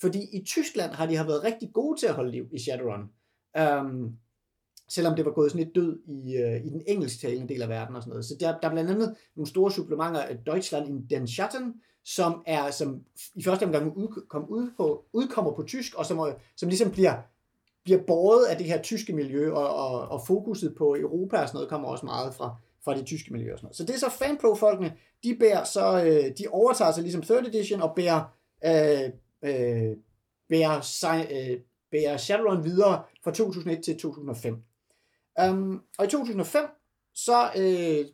Fordi 0.00 0.18
i 0.32 0.44
Tyskland 0.44 0.92
har 0.92 1.06
de 1.06 1.16
har 1.16 1.26
været 1.26 1.44
rigtig 1.44 1.70
gode 1.72 2.00
til 2.00 2.06
at 2.06 2.14
holde 2.14 2.30
liv 2.30 2.46
i 2.52 2.58
Shadowrun. 2.58 3.10
Um, 3.60 4.16
selvom 4.88 5.16
det 5.16 5.24
var 5.24 5.32
gået 5.32 5.50
sådan 5.50 5.64
lidt 5.64 5.74
død 5.74 5.98
i, 6.06 6.42
uh, 6.42 6.66
i 6.66 6.70
den 6.70 6.82
engelsktalende 6.86 7.48
del 7.54 7.62
af 7.62 7.68
verden 7.68 7.96
og 7.96 8.02
sådan 8.02 8.10
noget. 8.10 8.24
Så 8.24 8.36
der, 8.40 8.60
der 8.60 8.68
er 8.68 8.72
blandt 8.72 8.90
andet 8.90 9.16
nogle 9.36 9.48
store 9.48 9.70
supplementer 9.70 10.20
af 10.20 10.38
Deutschland 10.46 10.88
in 10.88 11.06
den 11.10 11.26
Schatten, 11.26 11.74
som 12.04 12.42
er 12.46 12.70
som 12.70 13.04
i 13.34 13.42
første 13.42 13.64
omgang 13.64 13.96
udkom, 13.96 14.44
ud 14.48 14.70
på, 14.76 15.04
udkommer 15.12 15.52
på 15.52 15.62
tysk, 15.62 15.94
og 15.94 16.06
som, 16.06 16.18
øh, 16.18 16.34
som 16.56 16.68
ligesom 16.68 16.90
bliver, 16.90 17.14
bliver 17.84 18.00
båret 18.06 18.44
af 18.46 18.56
det 18.56 18.66
her 18.66 18.82
tyske 18.82 19.12
miljø, 19.12 19.52
og, 19.52 19.74
og, 19.74 20.08
og 20.08 20.26
fokuset 20.26 20.74
på 20.78 20.96
Europa 20.96 21.38
og 21.38 21.48
sådan 21.48 21.56
noget 21.56 21.68
kommer 21.68 21.88
også 21.88 22.06
meget 22.06 22.34
fra, 22.34 22.56
fra 22.84 22.96
det 22.96 23.06
tyske 23.06 23.32
miljø 23.32 23.52
og 23.52 23.58
sådan 23.58 23.66
noget. 23.66 23.76
Så 23.76 23.84
det 23.84 23.94
er 23.94 23.98
så 23.98 24.10
FanPro-folkene, 24.10 24.96
de 25.24 25.36
bærer 25.40 25.64
så, 25.64 26.04
øh, 26.04 26.38
de 26.38 26.48
overtager 26.50 26.92
sig 26.92 27.02
ligesom 27.02 27.22
3rd 27.22 27.46
edition 27.46 27.82
og 27.82 27.94
bærer, 27.96 28.24
øh, 28.64 29.10
øh, 29.42 29.96
bærer, 30.48 30.80
sig, 30.80 31.28
øh, 31.30 31.60
bærer 31.90 32.16
Shadowrun 32.16 32.64
videre 32.64 33.02
fra 33.24 33.30
2001 33.30 33.84
til 33.84 33.98
2005. 33.98 34.54
Um, 34.54 34.62
øhm, 35.44 35.80
og 35.98 36.04
i 36.04 36.08
2005, 36.08 36.64
så 37.14 37.50
øh, 37.56 38.06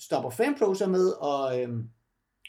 stopper 0.00 0.30
FanPro 0.30 0.74
så 0.74 0.86
med 0.86 1.12
at, 1.24 1.60
øh, 1.60 1.76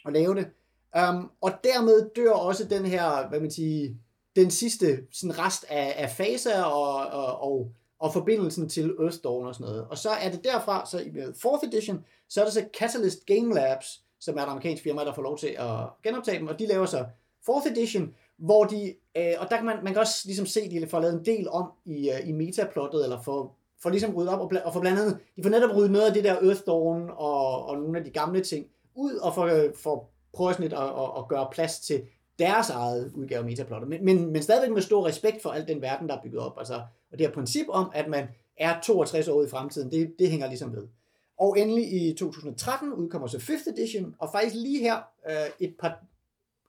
at 0.06 0.12
lave 0.12 0.34
det. 0.34 0.50
Um, 0.98 1.30
og 1.40 1.52
dermed 1.64 2.10
dør 2.16 2.30
også 2.30 2.64
den 2.64 2.86
her, 2.86 3.28
hvad 3.28 3.40
man 3.40 3.50
siger, 3.50 3.94
den 4.36 4.50
sidste 4.50 4.98
sådan 5.12 5.38
rest 5.38 5.64
af, 5.68 5.94
af 5.96 6.10
faser 6.10 6.62
og, 6.62 7.06
og, 7.06 7.40
og, 7.40 7.72
og 7.98 8.12
forbindelsen 8.12 8.68
til 8.68 8.94
Earthdawn 9.00 9.46
og 9.46 9.54
sådan 9.54 9.66
noget. 9.66 9.86
Og 9.90 9.98
så 9.98 10.10
er 10.10 10.30
det 10.30 10.44
derfra, 10.44 10.86
så 10.86 10.98
i 10.98 11.08
4th 11.08 11.66
edition, 11.66 12.04
så 12.28 12.40
er 12.40 12.44
der 12.44 12.52
så 12.52 12.64
Catalyst 12.78 13.26
Game 13.26 13.54
Labs, 13.54 14.00
som 14.20 14.38
er 14.38 14.42
et 14.42 14.46
amerikansk 14.48 14.82
firma, 14.82 15.04
der 15.04 15.14
får 15.14 15.22
lov 15.22 15.38
til 15.38 15.56
at 15.58 15.76
genoptage 16.02 16.38
dem, 16.38 16.46
og 16.46 16.58
de 16.58 16.66
laver 16.66 16.86
så 16.86 17.04
4th 17.50 17.70
edition, 17.70 18.14
hvor 18.38 18.64
de, 18.64 18.94
øh, 19.16 19.32
og 19.38 19.50
der 19.50 19.56
kan 19.56 19.66
man, 19.66 19.76
man 19.84 19.92
kan 19.92 20.00
også 20.00 20.22
ligesom 20.24 20.46
se, 20.46 20.70
de 20.70 20.86
får 20.86 21.00
lavet 21.00 21.14
en 21.14 21.24
del 21.24 21.48
om 21.48 21.72
i, 21.84 22.10
øh, 22.10 22.28
i 22.28 22.32
metaplottet, 22.32 23.04
eller 23.04 23.22
for, 23.22 23.52
for 23.82 23.90
ligesom 23.90 24.14
ryddet 24.14 24.32
op, 24.32 24.40
og, 24.40 24.48
bla, 24.48 24.60
og 24.60 24.72
for 24.72 24.80
blandt 24.80 25.00
andet, 25.00 25.18
de 25.36 25.42
får 25.42 25.50
netop 25.50 25.76
ryddet 25.76 25.90
noget 25.90 26.06
af 26.06 26.12
det 26.12 26.24
der 26.24 26.34
Earthdawn 26.34 27.10
og, 27.10 27.66
og 27.66 27.76
nogle 27.76 27.98
af 27.98 28.04
de 28.04 28.10
gamle 28.10 28.40
ting 28.40 28.66
ud, 28.94 29.14
og 29.14 29.34
får, 29.34 29.46
øh, 29.46 29.74
får 29.76 30.13
prøver 30.34 30.52
sådan 30.52 30.62
lidt 30.62 30.72
at, 30.72 30.82
at, 30.82 31.10
at 31.18 31.28
gøre 31.28 31.48
plads 31.52 31.80
til 31.80 32.02
deres 32.38 32.70
eget 32.70 33.12
udgave 33.14 33.38
af 33.38 33.44
metaplotter, 33.44 33.88
men, 33.88 34.04
men, 34.04 34.32
men 34.32 34.42
stadigvæk 34.42 34.74
med 34.74 34.82
stor 34.82 35.06
respekt 35.06 35.42
for 35.42 35.50
al 35.50 35.68
den 35.68 35.82
verden, 35.82 36.08
der 36.08 36.16
er 36.16 36.22
bygget 36.22 36.40
op. 36.40 36.58
Altså, 36.58 36.74
og 37.12 37.18
det 37.18 37.26
her 37.26 37.34
princip 37.34 37.66
om, 37.68 37.90
at 37.94 38.08
man 38.08 38.28
er 38.56 38.80
62 38.80 39.28
år 39.28 39.44
i 39.44 39.48
fremtiden, 39.48 39.90
det, 39.90 40.14
det 40.18 40.30
hænger 40.30 40.46
ligesom 40.46 40.72
ved. 40.76 40.88
Og 41.38 41.58
endelig 41.58 41.92
i 41.92 42.14
2013 42.14 42.92
udkommer 42.92 43.28
så 43.28 43.36
5th 43.36 43.72
edition, 43.72 44.14
og 44.18 44.28
faktisk 44.32 44.54
lige 44.54 44.80
her, 44.80 44.96
øh, 45.30 45.50
et 45.60 45.74
par 45.78 46.04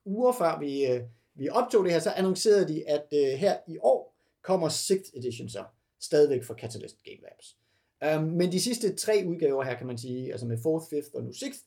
uger 0.06 0.32
før 0.32 0.60
vi, 0.60 0.86
øh, 0.86 1.02
vi 1.36 1.50
optog 1.50 1.84
det 1.84 1.92
her, 1.92 2.00
så 2.00 2.12
annoncerede 2.12 2.68
de, 2.68 2.90
at 2.90 3.06
øh, 3.14 3.28
her 3.40 3.58
i 3.68 3.78
år 3.82 4.16
kommer 4.44 4.70
6th 4.70 5.18
edition 5.18 5.50
så, 5.50 5.64
stadigvæk 6.00 6.44
for 6.44 6.54
Catalyst 6.54 7.04
Game 7.04 7.18
Labs. 7.22 7.58
Øh, 8.04 8.28
men 8.28 8.52
de 8.52 8.62
sidste 8.62 8.96
tre 8.96 9.24
udgaver 9.28 9.64
her, 9.64 9.78
kan 9.78 9.88
man 9.88 9.98
sige, 9.98 10.32
altså 10.32 10.46
med 10.46 10.58
4th, 10.58 11.08
5th 11.08 11.16
og 11.16 11.24
nu 11.24 11.30
6th, 11.30 11.64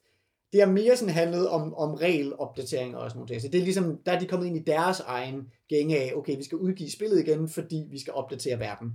det 0.52 0.60
er 0.62 0.66
mere 0.66 0.96
sådan 0.96 1.14
handlet 1.14 1.48
om, 1.48 1.74
om 1.74 1.94
regelopdateringer 1.94 2.98
og 2.98 3.10
sådan 3.10 3.22
noget. 3.28 3.42
Så 3.42 3.48
det 3.48 3.58
er 3.60 3.64
ligesom, 3.64 3.98
der 4.06 4.12
er 4.12 4.18
de 4.18 4.26
kommet 4.26 4.46
ind 4.46 4.56
i 4.56 4.62
deres 4.62 5.00
egen 5.00 5.52
gænge 5.68 5.98
af, 5.98 6.12
okay, 6.16 6.36
vi 6.36 6.42
skal 6.44 6.58
udgive 6.58 6.90
spillet 6.90 7.20
igen, 7.28 7.48
fordi 7.48 7.86
vi 7.90 8.00
skal 8.00 8.12
opdatere 8.12 8.58
verden. 8.58 8.92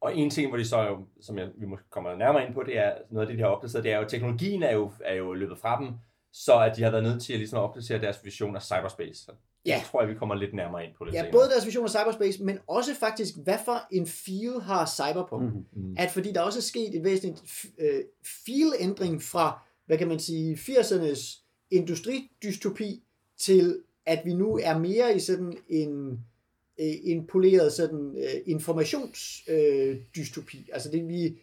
Og 0.00 0.16
en 0.16 0.30
ting, 0.30 0.48
hvor 0.48 0.58
de 0.58 0.64
så 0.64 0.80
jo, 0.82 0.98
som 1.20 1.38
jeg, 1.38 1.48
vi 1.58 1.66
måske 1.66 1.90
kommer 1.90 2.16
nærmere 2.16 2.46
ind 2.46 2.54
på, 2.54 2.62
det 2.62 2.78
er 2.78 2.92
noget 3.10 3.26
af 3.26 3.30
det, 3.30 3.38
de 3.38 3.42
har 3.42 3.50
opdateret, 3.50 3.84
det 3.84 3.92
er 3.92 3.98
jo, 3.98 4.08
teknologien 4.08 4.62
er 4.62 4.72
jo, 4.72 4.90
er 5.04 5.14
jo 5.14 5.32
løbet 5.32 5.58
fra 5.58 5.80
dem, 5.80 5.88
så 6.32 6.58
at 6.60 6.76
de 6.76 6.82
har 6.82 6.90
været 6.90 7.04
nødt 7.04 7.22
til 7.22 7.32
at, 7.32 7.38
ligesom 7.38 7.58
at 7.58 7.62
opdatere 7.62 8.00
deres 8.00 8.24
vision 8.24 8.56
af 8.56 8.62
cyberspace. 8.62 9.24
Så 9.24 9.32
Ja. 9.66 9.70
Jeg 9.72 9.82
tror 9.90 10.00
jeg, 10.02 10.10
vi 10.10 10.14
kommer 10.14 10.34
lidt 10.34 10.54
nærmere 10.54 10.84
ind 10.84 10.94
på 10.98 11.04
det 11.04 11.12
Ja, 11.12 11.18
senere. 11.18 11.32
både 11.32 11.48
deres 11.48 11.66
vision 11.66 11.84
af 11.84 11.90
cyberspace, 11.90 12.44
men 12.44 12.58
også 12.66 12.94
faktisk, 12.94 13.34
hvad 13.44 13.58
for 13.64 13.86
en 13.92 14.06
feel 14.06 14.60
har 14.62 14.86
cyberpunk. 14.86 15.42
Mhm. 15.54 15.64
Mm. 15.72 15.94
At 15.98 16.10
fordi 16.10 16.32
der 16.32 16.40
også 16.40 16.58
er 16.58 16.62
sket 16.62 16.96
et 16.96 17.04
væsentligt 17.04 17.42
øh, 17.78 18.00
feel-ændring 18.46 19.22
fra, 19.22 19.62
hvad 19.86 19.98
kan 19.98 20.08
man 20.08 20.18
sige, 20.18 20.54
80'ernes 20.54 21.40
industridystopi 21.70 23.02
til, 23.38 23.82
at 24.06 24.22
vi 24.24 24.34
nu 24.34 24.58
er 24.62 24.78
mere 24.78 25.16
i 25.16 25.18
sådan 25.18 25.58
en, 25.68 26.10
øh, 26.80 26.94
en 27.04 27.26
poleret 27.26 27.72
sådan 27.72 28.16
øh, 28.16 28.40
informationsdystopi. 28.46 30.68
Altså 30.72 30.90
det 30.90 31.08
vi 31.08 31.38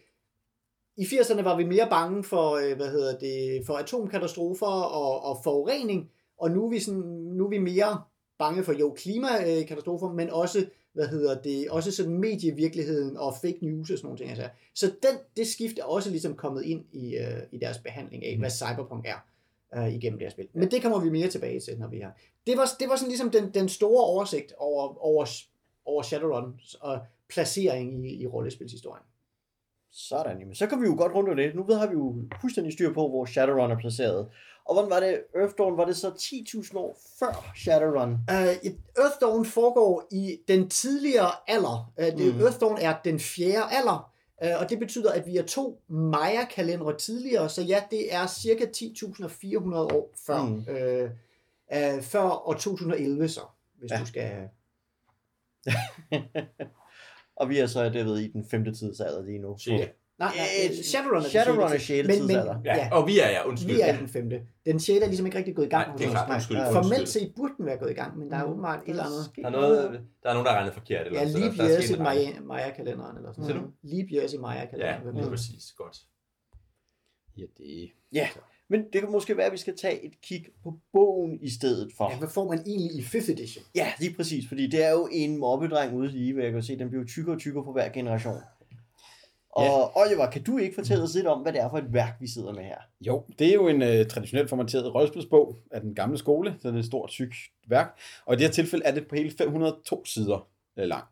i 0.96 1.04
80'erne 1.04 1.42
var 1.42 1.56
vi 1.56 1.64
mere 1.64 1.86
bange 1.90 2.24
for, 2.24 2.50
øh, 2.50 2.76
hvad 2.76 2.90
hedder 2.90 3.18
det, 3.18 3.66
for 3.66 3.74
atomkatastrofer 3.74 4.66
og, 4.66 5.22
og 5.22 5.40
forurening, 5.44 6.10
og 6.38 6.50
nu 6.50 6.66
er 6.66 6.70
vi 6.70 6.80
sådan, 6.80 7.00
nu 7.36 7.44
er 7.44 7.48
vi 7.48 7.58
mere 7.58 8.02
bange 8.38 8.64
for 8.64 8.72
jo 8.72 8.94
klimakatastrofer, 8.96 10.12
men 10.12 10.30
også 10.30 10.66
hvad 10.92 11.08
hedder 11.08 11.42
det, 11.42 11.70
også 11.70 11.92
sådan 11.92 12.18
medievirkeligheden 12.18 13.16
og 13.16 13.34
fake 13.42 13.58
news 13.62 13.90
og 13.90 13.98
sådan 13.98 14.06
nogle 14.06 14.18
ting. 14.18 14.30
Altså. 14.30 14.48
Så 14.74 14.86
den, 14.86 15.18
det 15.36 15.46
skift 15.46 15.78
er 15.78 15.84
også 15.84 16.10
ligesom 16.10 16.34
kommet 16.34 16.64
ind 16.64 16.84
i, 16.92 17.16
øh, 17.16 17.42
i 17.52 17.58
deres 17.58 17.78
behandling 17.78 18.24
af, 18.24 18.38
hvad 18.38 18.50
cyberpunk 18.50 19.06
er 19.06 19.26
øh, 19.76 19.94
igennem 19.94 20.18
det 20.18 20.26
her 20.26 20.30
spil. 20.30 20.48
Men 20.52 20.70
det 20.70 20.82
kommer 20.82 21.00
vi 21.00 21.10
mere 21.10 21.28
tilbage 21.28 21.60
til, 21.60 21.78
når 21.78 21.88
vi 21.88 22.00
har. 22.00 22.16
Det 22.46 22.56
var, 22.56 22.68
det 22.80 22.88
var 22.88 22.96
sådan 22.96 23.08
ligesom 23.08 23.30
den, 23.30 23.50
den 23.54 23.68
store 23.68 24.04
oversigt 24.04 24.52
over, 24.58 25.04
over, 25.04 25.26
over 25.84 26.02
Shadowrun 26.02 26.60
og 26.80 27.00
placering 27.28 28.10
i, 28.10 28.22
i 28.22 28.26
rollespilshistorien. 28.26 29.04
Sådan, 29.90 30.38
jamen, 30.38 30.54
så 30.54 30.66
kan 30.66 30.80
vi 30.80 30.86
jo 30.86 30.94
godt 30.98 31.14
rundt 31.14 31.30
om 31.30 31.36
det. 31.36 31.54
Nu 31.54 31.62
ved 31.62 31.76
har 31.76 31.86
vi 31.86 31.92
jo 31.92 32.16
fuldstændig 32.40 32.72
styr 32.72 32.92
på, 32.92 33.08
hvor 33.08 33.24
Shadowrun 33.24 33.70
er 33.70 33.78
placeret. 33.78 34.28
Og 34.64 34.74
hvordan 34.74 34.90
var 34.90 35.00
det, 35.00 35.22
Earthdawn, 35.36 35.76
var 35.76 35.84
det 35.84 35.96
så 35.96 36.10
10.000 36.10 36.76
år 36.78 36.98
før 37.18 37.52
Shadowrun? 37.56 38.10
Uh, 38.12 38.72
Earthdawn 39.04 39.44
foregår 39.46 40.06
i 40.10 40.38
den 40.48 40.68
tidligere 40.70 41.30
alder. 41.46 41.92
Uh, 41.98 42.04
det, 42.04 42.14
Mm. 42.32 42.34
mm. 42.38 42.40
Earthdawn 42.42 42.78
er 42.80 42.94
den 43.04 43.20
fjerde 43.20 43.66
alder, 43.72 44.12
uh, 44.44 44.60
og 44.62 44.70
det 44.70 44.78
betyder, 44.78 45.12
at 45.12 45.26
vi 45.26 45.36
er 45.36 45.42
to 45.46 45.80
Maya-kalendere 45.88 46.98
tidligere, 46.98 47.48
så 47.48 47.62
ja, 47.62 47.82
det 47.90 48.14
er 48.14 48.26
cirka 48.26 48.64
10.400 48.64 49.76
år 49.76 50.10
før, 50.26 50.42
Mm. 50.42 50.54
uh, 50.58 51.10
uh, 51.96 52.02
før 52.02 52.48
år 52.48 52.52
2011 52.54 53.28
så, 53.28 53.40
hvis 53.78 53.90
Ja. 53.90 53.98
du 54.00 54.06
skal... 54.06 54.48
og 57.36 57.48
vi 57.48 57.58
er 57.58 57.66
så, 57.66 57.84
det 57.88 58.04
ved 58.06 58.18
I, 58.18 58.28
den 58.28 58.44
femte 58.50 58.74
tidsalder 58.74 59.22
lige 59.22 59.38
nu. 59.38 59.58
Sjette. 59.58 59.92
Nej, 60.22 60.32
nej, 60.36 60.46
Øh, 60.64 60.78
øh, 60.78 60.84
Shadowrun 60.90 61.22
er 61.24 61.28
Shadowrun 61.34 61.72
er 61.72 61.78
sjette 61.78 62.08
men, 62.12 62.26
men. 62.26 62.36
Ja, 62.64 62.76
ja, 62.80 62.88
og 62.96 63.06
vi 63.08 63.14
er, 63.24 63.28
ja, 63.30 63.40
undskyld. 63.48 63.74
vi 63.74 63.80
er 63.80 63.94
i 63.94 63.96
den 63.96 64.08
femte. 64.08 64.36
Den 64.66 64.80
sjette 64.80 65.02
er 65.04 65.08
ligesom 65.08 65.26
ikke 65.26 65.38
rigtig 65.38 65.54
gået 65.56 65.66
i 65.66 65.68
gang 65.68 65.86
Nej, 65.88 65.96
det 65.96 66.06
er 66.06 66.10
klart. 66.10 66.28
Nej, 66.28 66.36
Undskyld. 66.36 66.56
undskyld. 66.58 66.82
Formelt 66.82 67.08
set 67.08 67.32
burde 67.36 67.52
den 67.58 67.66
være 67.66 67.76
gået 67.76 67.90
i 67.90 67.94
gang, 67.94 68.18
men 68.18 68.30
der 68.30 68.36
er 68.36 68.44
åbenbart 68.44 68.78
et 68.86 68.90
eller 68.90 69.04
andet. 69.04 69.24
Der 69.36 69.46
er, 69.46 69.50
noget, 69.50 70.00
der 70.22 70.28
er 70.30 70.34
nogen, 70.34 70.46
der 70.46 70.52
har 70.52 70.58
regnet 70.58 70.74
forkert. 70.74 71.06
Eller 71.06 71.20
Ja, 71.20 71.24
leap 71.26 71.52
er 71.58 71.68
years 71.68 71.90
i 71.90 71.92
en 71.92 72.00
regning. 72.06 72.36
Maya- 72.38 72.42
Maya-kalenderen. 72.42 73.16
Eller 73.16 73.32
sådan 73.32 73.54
noget. 73.56 73.70
Leap 73.82 74.06
years 74.12 74.32
i 74.32 74.38
Maya-kalenderen. 74.38 75.14
Ja, 75.16 75.20
lige 75.20 75.30
præcis. 75.30 75.72
Godt. 75.76 75.96
Ja, 77.36 77.44
det 77.58 77.90
Ja, 78.12 78.28
men 78.68 78.80
det 78.92 79.00
kan 79.00 79.10
måske 79.10 79.36
være, 79.36 79.46
at 79.46 79.52
vi 79.52 79.56
skal 79.58 79.76
tage 79.76 80.04
et 80.06 80.20
kig 80.22 80.44
på 80.64 80.74
bogen 80.92 81.38
i 81.42 81.50
stedet 81.50 81.92
for. 81.96 82.10
Ja, 82.10 82.18
hvad 82.18 82.28
får 82.28 82.48
man 82.48 82.62
egentlig 82.66 82.92
i 82.96 83.00
5th 83.00 83.30
edition? 83.32 83.64
Ja, 83.74 83.92
lige 84.00 84.14
præcis, 84.16 84.48
fordi 84.48 84.66
det 84.66 84.84
er 84.84 84.90
jo 84.90 85.08
en 85.12 85.38
mobbedreng 85.38 85.94
ude 85.96 86.08
lige, 86.08 86.32
hvad 86.32 86.44
jeg 86.44 86.52
kan 86.52 86.62
se, 86.62 86.78
den 86.78 86.88
bliver 86.90 87.04
tykkere 87.04 87.34
og 87.36 87.40
tykkere 87.40 87.64
for 87.64 87.72
hver 87.72 87.88
generation. 87.88 88.34
Og 89.52 89.64
Ja. 89.64 90.00
Oliver, 90.00 90.30
kan 90.30 90.42
du 90.42 90.58
ikke 90.58 90.74
fortælle 90.74 91.02
os 91.02 91.14
lidt 91.14 91.26
om, 91.26 91.42
hvad 91.42 91.52
det 91.52 91.60
er 91.60 91.70
for 91.70 91.78
et 91.78 91.92
værk, 91.92 92.16
vi 92.20 92.26
sidder 92.26 92.52
med 92.52 92.62
her? 92.62 92.76
Jo, 93.00 93.22
det 93.38 93.48
er 93.48 93.54
jo 93.54 93.68
en 93.68 93.82
uh, 93.82 94.06
traditionelt 94.08 94.48
formateret 94.48 94.94
rollespilsbog 94.94 95.56
af 95.70 95.80
den 95.80 95.94
gamle 95.94 96.18
skole, 96.18 96.54
så 96.60 96.68
det 96.68 96.74
er 96.74 96.78
et 96.78 96.84
stort, 96.84 97.10
tyk 97.10 97.34
værk. 97.68 97.98
Og 98.26 98.34
i 98.34 98.36
det 98.36 98.46
her 98.46 98.52
tilfælde 98.52 98.84
er 98.84 98.94
det 98.94 99.06
på 99.08 99.14
hele 99.14 99.32
502 99.38 100.04
sider 100.04 100.48
uh, 100.76 100.84
lang. 100.84 101.04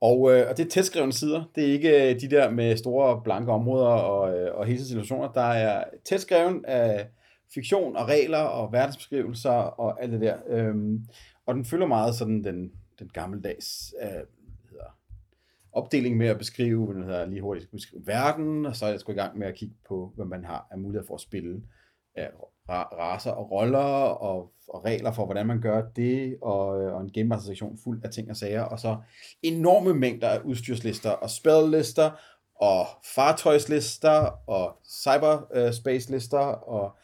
Og, 0.00 0.20
uh, 0.20 0.32
og 0.48 0.56
det 0.56 0.60
er 0.60 0.70
tættskrevne 0.70 1.12
sider. 1.12 1.44
Det 1.54 1.68
er 1.68 1.72
ikke 1.72 1.88
uh, 1.88 2.20
de 2.20 2.36
der 2.36 2.50
med 2.50 2.76
store 2.76 3.20
blanke 3.24 3.52
områder 3.52 3.86
og, 3.86 4.42
uh, 4.42 4.58
og 4.58 4.66
hele 4.66 4.84
situationer. 4.84 5.32
Der 5.32 5.40
er 5.40 5.84
tætskreven 6.04 6.64
af 6.64 7.06
fiktion 7.54 7.96
og 7.96 8.08
regler 8.08 8.38
og 8.38 8.72
verdensbeskrivelser 8.72 9.50
og 9.50 10.02
alt 10.02 10.12
det 10.12 10.20
der. 10.20 10.36
Øhm, 10.48 11.06
og 11.46 11.54
den 11.54 11.64
følger 11.64 11.86
meget 11.86 12.14
sådan 12.14 12.44
den, 12.44 12.72
den 12.98 13.08
gammeldags 13.08 13.94
hedder, 14.02 14.20
opdeling 15.72 16.16
med 16.16 16.26
at 16.26 16.38
beskrive, 16.38 16.84
hvad 16.84 16.94
den 16.94 17.04
hedder, 17.04 17.26
lige 17.26 17.42
hurtigt. 17.42 17.70
Beskrive 17.70 18.06
verden, 18.06 18.66
og 18.66 18.76
så 18.76 18.86
er 18.86 18.90
jeg 18.90 19.00
sgu 19.00 19.12
i 19.12 19.14
gang 19.14 19.38
med 19.38 19.46
at 19.46 19.54
kigge 19.54 19.74
på, 19.88 20.12
hvad 20.16 20.26
man 20.26 20.44
har 20.44 20.66
af 20.70 20.78
muligheder 20.78 21.06
for 21.06 21.14
at 21.14 21.20
spille 21.20 21.62
af 22.14 22.30
ra- 22.70 23.30
og 23.30 23.50
roller 23.50 23.78
og, 23.78 24.52
og 24.68 24.84
regler 24.84 25.12
for, 25.12 25.24
hvordan 25.24 25.46
man 25.46 25.60
gør 25.60 25.82
det, 25.96 26.36
og, 26.42 26.82
øh, 26.82 26.94
og 26.94 27.00
en 27.00 27.12
gamemaster-sektion 27.12 27.78
fuld 27.84 28.04
af 28.04 28.10
ting 28.10 28.30
og 28.30 28.36
sager, 28.36 28.62
og 28.62 28.78
så 28.78 28.96
enorme 29.42 29.94
mængder 29.94 30.28
af 30.28 30.40
udstyrslister 30.40 31.10
og 31.10 31.30
spellister, 31.30 32.10
og 32.54 32.86
fartøjslister, 33.14 34.48
og 34.48 34.76
cyberspace-lister, 34.86 36.38
og 36.38 36.96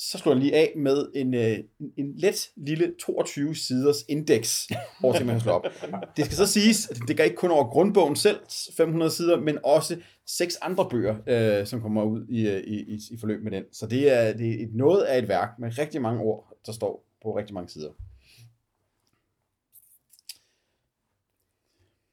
så 0.00 0.18
slår 0.18 0.32
jeg 0.32 0.40
lige 0.42 0.54
af 0.54 0.72
med 0.76 1.08
en, 1.14 1.34
øh, 1.34 1.58
en- 1.80 1.92
en 1.96 2.14
let 2.16 2.50
lille 2.56 2.94
22 3.00 3.54
siders 3.54 3.96
indeks 4.08 4.68
over 5.02 5.12
ting, 5.14 5.26
man 5.26 5.34
kan 5.34 5.40
slå 5.40 5.52
op. 5.52 5.64
Det 6.16 6.24
skal 6.24 6.36
så 6.36 6.46
siges, 6.46 6.90
at 6.90 6.96
det 7.08 7.16
går 7.16 7.24
ikke 7.24 7.36
kun 7.36 7.50
over 7.50 7.70
grundbogen 7.70 8.16
selv, 8.16 8.40
500 8.76 9.10
sider, 9.10 9.40
men 9.40 9.58
også 9.64 10.00
seks 10.26 10.56
andre 10.56 10.88
bøger, 10.90 11.16
øh, 11.60 11.66
som 11.66 11.80
kommer 11.80 12.04
ud 12.04 12.26
i, 12.28 12.48
øh, 12.48 12.60
i, 12.60 12.80
i, 12.94 12.98
i 13.10 13.16
forløb 13.20 13.42
med 13.42 13.50
den. 13.52 13.64
Så 13.72 13.86
det 13.86 14.12
er, 14.12 14.32
det 14.36 14.48
er 14.50 14.64
et 14.64 14.74
noget 14.74 15.02
af 15.04 15.18
et 15.18 15.28
værk 15.28 15.48
med 15.58 15.78
rigtig 15.78 16.02
mange 16.02 16.20
ord, 16.20 16.58
der 16.66 16.72
står 16.72 17.04
på 17.22 17.36
rigtig 17.38 17.54
mange 17.54 17.68
sider. 17.68 17.90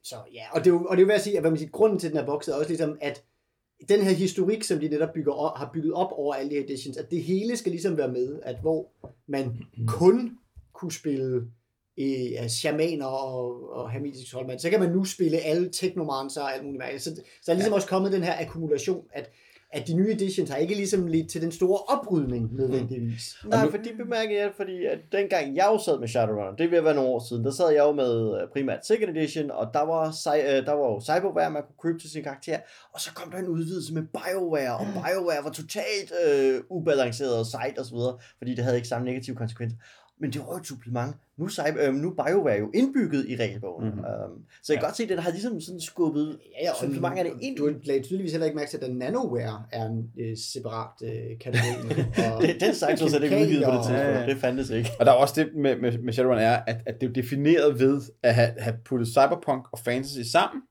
Så 0.04 0.16
ja, 0.34 0.44
og 0.52 0.60
det 0.60 0.68
er 0.68 0.72
jo, 0.74 0.86
og 0.86 0.98
det 0.98 1.02
er 1.02 1.06
jo 1.06 1.08
ved 1.08 1.16
at 1.16 1.22
sige, 1.22 1.36
at 1.38 1.44
hvad 1.44 1.52
man 1.52 1.58
siger, 1.60 1.72
grunden 1.72 2.00
til 2.00 2.10
den 2.10 2.18
her 2.18 2.26
boks 2.26 2.48
er 2.48 2.54
også 2.56 2.70
ligesom, 2.70 2.98
at 3.02 3.24
den 3.90 4.02
her 4.02 4.12
historik, 4.12 4.64
som 4.64 4.80
de 4.80 4.88
netop 4.88 5.14
bygger 5.14 5.34
op, 5.34 5.58
har 5.58 5.70
bygget 5.74 5.94
op 5.94 6.12
over 6.12 6.34
alle 6.34 6.50
de 6.50 6.56
her 6.56 6.64
editions, 6.64 6.98
at 6.98 7.12
det 7.12 7.24
hele 7.24 7.58
skal 7.58 7.72
ligesom 7.72 7.98
være 7.98 8.12
med, 8.12 8.40
at 8.44 8.56
hvor 8.62 8.92
man 9.28 9.58
kun 9.88 10.38
kunne 10.74 10.92
spille 10.92 11.48
øh, 11.98 12.32
ja, 12.32 12.48
shamaner 12.48 13.06
og, 13.06 13.70
og 13.70 13.92
hamitisk 13.92 14.32
troldmand, 14.32 14.60
så 14.60 14.70
kan 14.70 14.80
man 14.80 14.92
nu 14.92 15.04
spille 15.04 15.38
alle 15.38 15.70
teknomancer 15.70 16.42
og 16.42 16.54
alt 16.54 16.64
muligt 16.64 16.80
mærkeligt. 16.80 17.04
Så, 17.04 17.22
så 17.42 17.52
er 17.52 17.56
ligesom 17.56 17.72
ja. 17.72 17.76
også 17.76 17.88
kommet 17.88 18.12
den 18.12 18.24
her 18.24 18.42
akkumulation, 18.42 19.06
at, 19.14 19.32
at 19.76 19.88
de 19.88 19.94
nye 19.94 20.12
editions 20.12 20.50
har 20.50 20.58
ikke 20.58 20.76
ligesom 20.76 21.08
lidt 21.08 21.30
til 21.30 21.42
den 21.42 21.52
store 21.52 21.78
oprydning 21.78 22.56
nødvendigvis. 22.56 23.38
Nej, 23.46 23.66
nu- 23.66 23.72
for 23.72 23.78
bemærker 23.98 24.42
jeg, 24.42 24.52
fordi 24.58 24.86
at 24.86 25.00
dengang 25.12 25.56
jeg 25.56 25.68
jo 25.74 25.78
sad 25.86 26.00
med 26.00 26.08
Shadowrun, 26.08 26.58
det 26.58 26.72
vil 26.72 26.84
være 26.84 26.96
nogle 26.96 27.10
år 27.10 27.26
siden, 27.30 27.44
der 27.44 27.52
sad 27.52 27.70
jeg 27.70 27.80
jo 27.80 27.92
med 27.92 28.42
øh, 28.42 28.48
primært 28.54 28.86
Second 28.86 29.18
Edition, 29.18 29.52
og 29.52 29.68
der 29.74 29.82
var, 29.82 30.08
øh, 30.08 30.66
der 30.66 30.72
var 30.74 30.86
jo 30.94 31.02
Cyberware, 31.02 31.52
man 31.52 31.62
kunne 31.62 31.92
købe 31.92 32.00
til 32.00 32.10
sin 32.10 32.24
karakter, 32.24 32.58
og 32.94 33.00
så 33.02 33.14
kom 33.14 33.32
der 33.32 33.38
en 33.38 33.48
udvidelse 33.48 33.94
med 33.94 34.04
Bioware, 34.04 34.78
og 34.78 34.86
Bioware 34.94 35.44
var 35.44 35.52
totalt 35.52 36.12
øh, 36.28 36.62
ubalanceret 36.70 37.40
og 37.40 37.46
sejt 37.46 37.80
osv., 37.80 37.98
fordi 38.38 38.56
det 38.56 38.64
havde 38.64 38.76
ikke 38.78 38.88
samme 38.88 39.06
negative 39.06 39.36
konsekvenser. 39.36 39.78
Men 40.20 40.32
det 40.34 40.42
var 40.42 40.48
jo 40.54 40.58
et 40.58 40.68
supplement. 40.68 41.16
Nu, 41.38 41.46
er 41.46 41.50
cyber, 41.50 41.88
øh, 41.88 41.94
nu 41.94 42.10
er 42.18 42.24
Bioware 42.26 42.58
jo 42.60 42.72
indbygget 42.74 43.26
i 43.30 43.36
regelbogen. 43.36 43.86
Mhm. 43.86 43.96
Mm-hmm. 43.98 44.34
Um, 44.34 44.44
så 44.64 44.74
jeg 44.74 44.78
kan 44.80 44.84
Ja. 44.84 44.88
godt 44.88 44.98
se, 44.98 45.04
at 45.04 45.10
den 45.10 45.20
har 45.20 45.32
ligesom 45.32 45.62
sådan 45.62 45.82
skubbet 45.82 46.40
Ja, 46.62 46.72
og 46.72 46.78
supplementerne 46.82 47.30
ind. 47.42 47.58
Du 47.58 47.72
lagde 47.84 48.02
tydeligvis 48.04 48.32
heller 48.32 48.46
ikke 48.46 48.56
mærke 48.58 48.70
til, 48.70 48.78
at 48.78 48.84
den 48.84 48.98
nanoware 48.98 49.64
er 49.72 49.86
en 49.86 50.12
øh, 50.20 50.38
separat 50.38 51.02
øh, 51.04 51.40
kategori. 51.40 52.00
og, 52.36 52.42
det, 52.42 52.62
den 52.62 52.74
site 52.74 52.88
var 52.88 52.96
slet 53.10 53.24
ikke 53.24 53.38
udgivet 53.38 53.64
på 53.66 53.72
det 53.72 53.80
tidspunkt. 53.80 54.02
Ja, 54.02 54.20
ja. 54.20 54.26
Det 54.26 54.38
fandtes 54.38 54.70
ikke. 54.70 54.90
Og 55.00 55.06
der 55.06 55.12
er 55.12 55.16
også 55.16 55.34
det 55.44 55.56
med, 55.56 55.76
med, 55.80 55.98
med 55.98 56.14
Shadowrun 56.14 56.38
er, 56.38 56.56
at, 56.68 56.78
at 56.86 57.02
det 57.02 57.10
er 57.10 57.14
defineret 57.14 57.80
ved 57.80 58.02
at 58.24 58.36
have, 58.36 58.54
have 58.58 58.76
puttet 58.86 59.08
cyberpunk 59.08 59.66
og 59.72 59.80
fantasy 59.80 60.20
sammen 60.32 60.62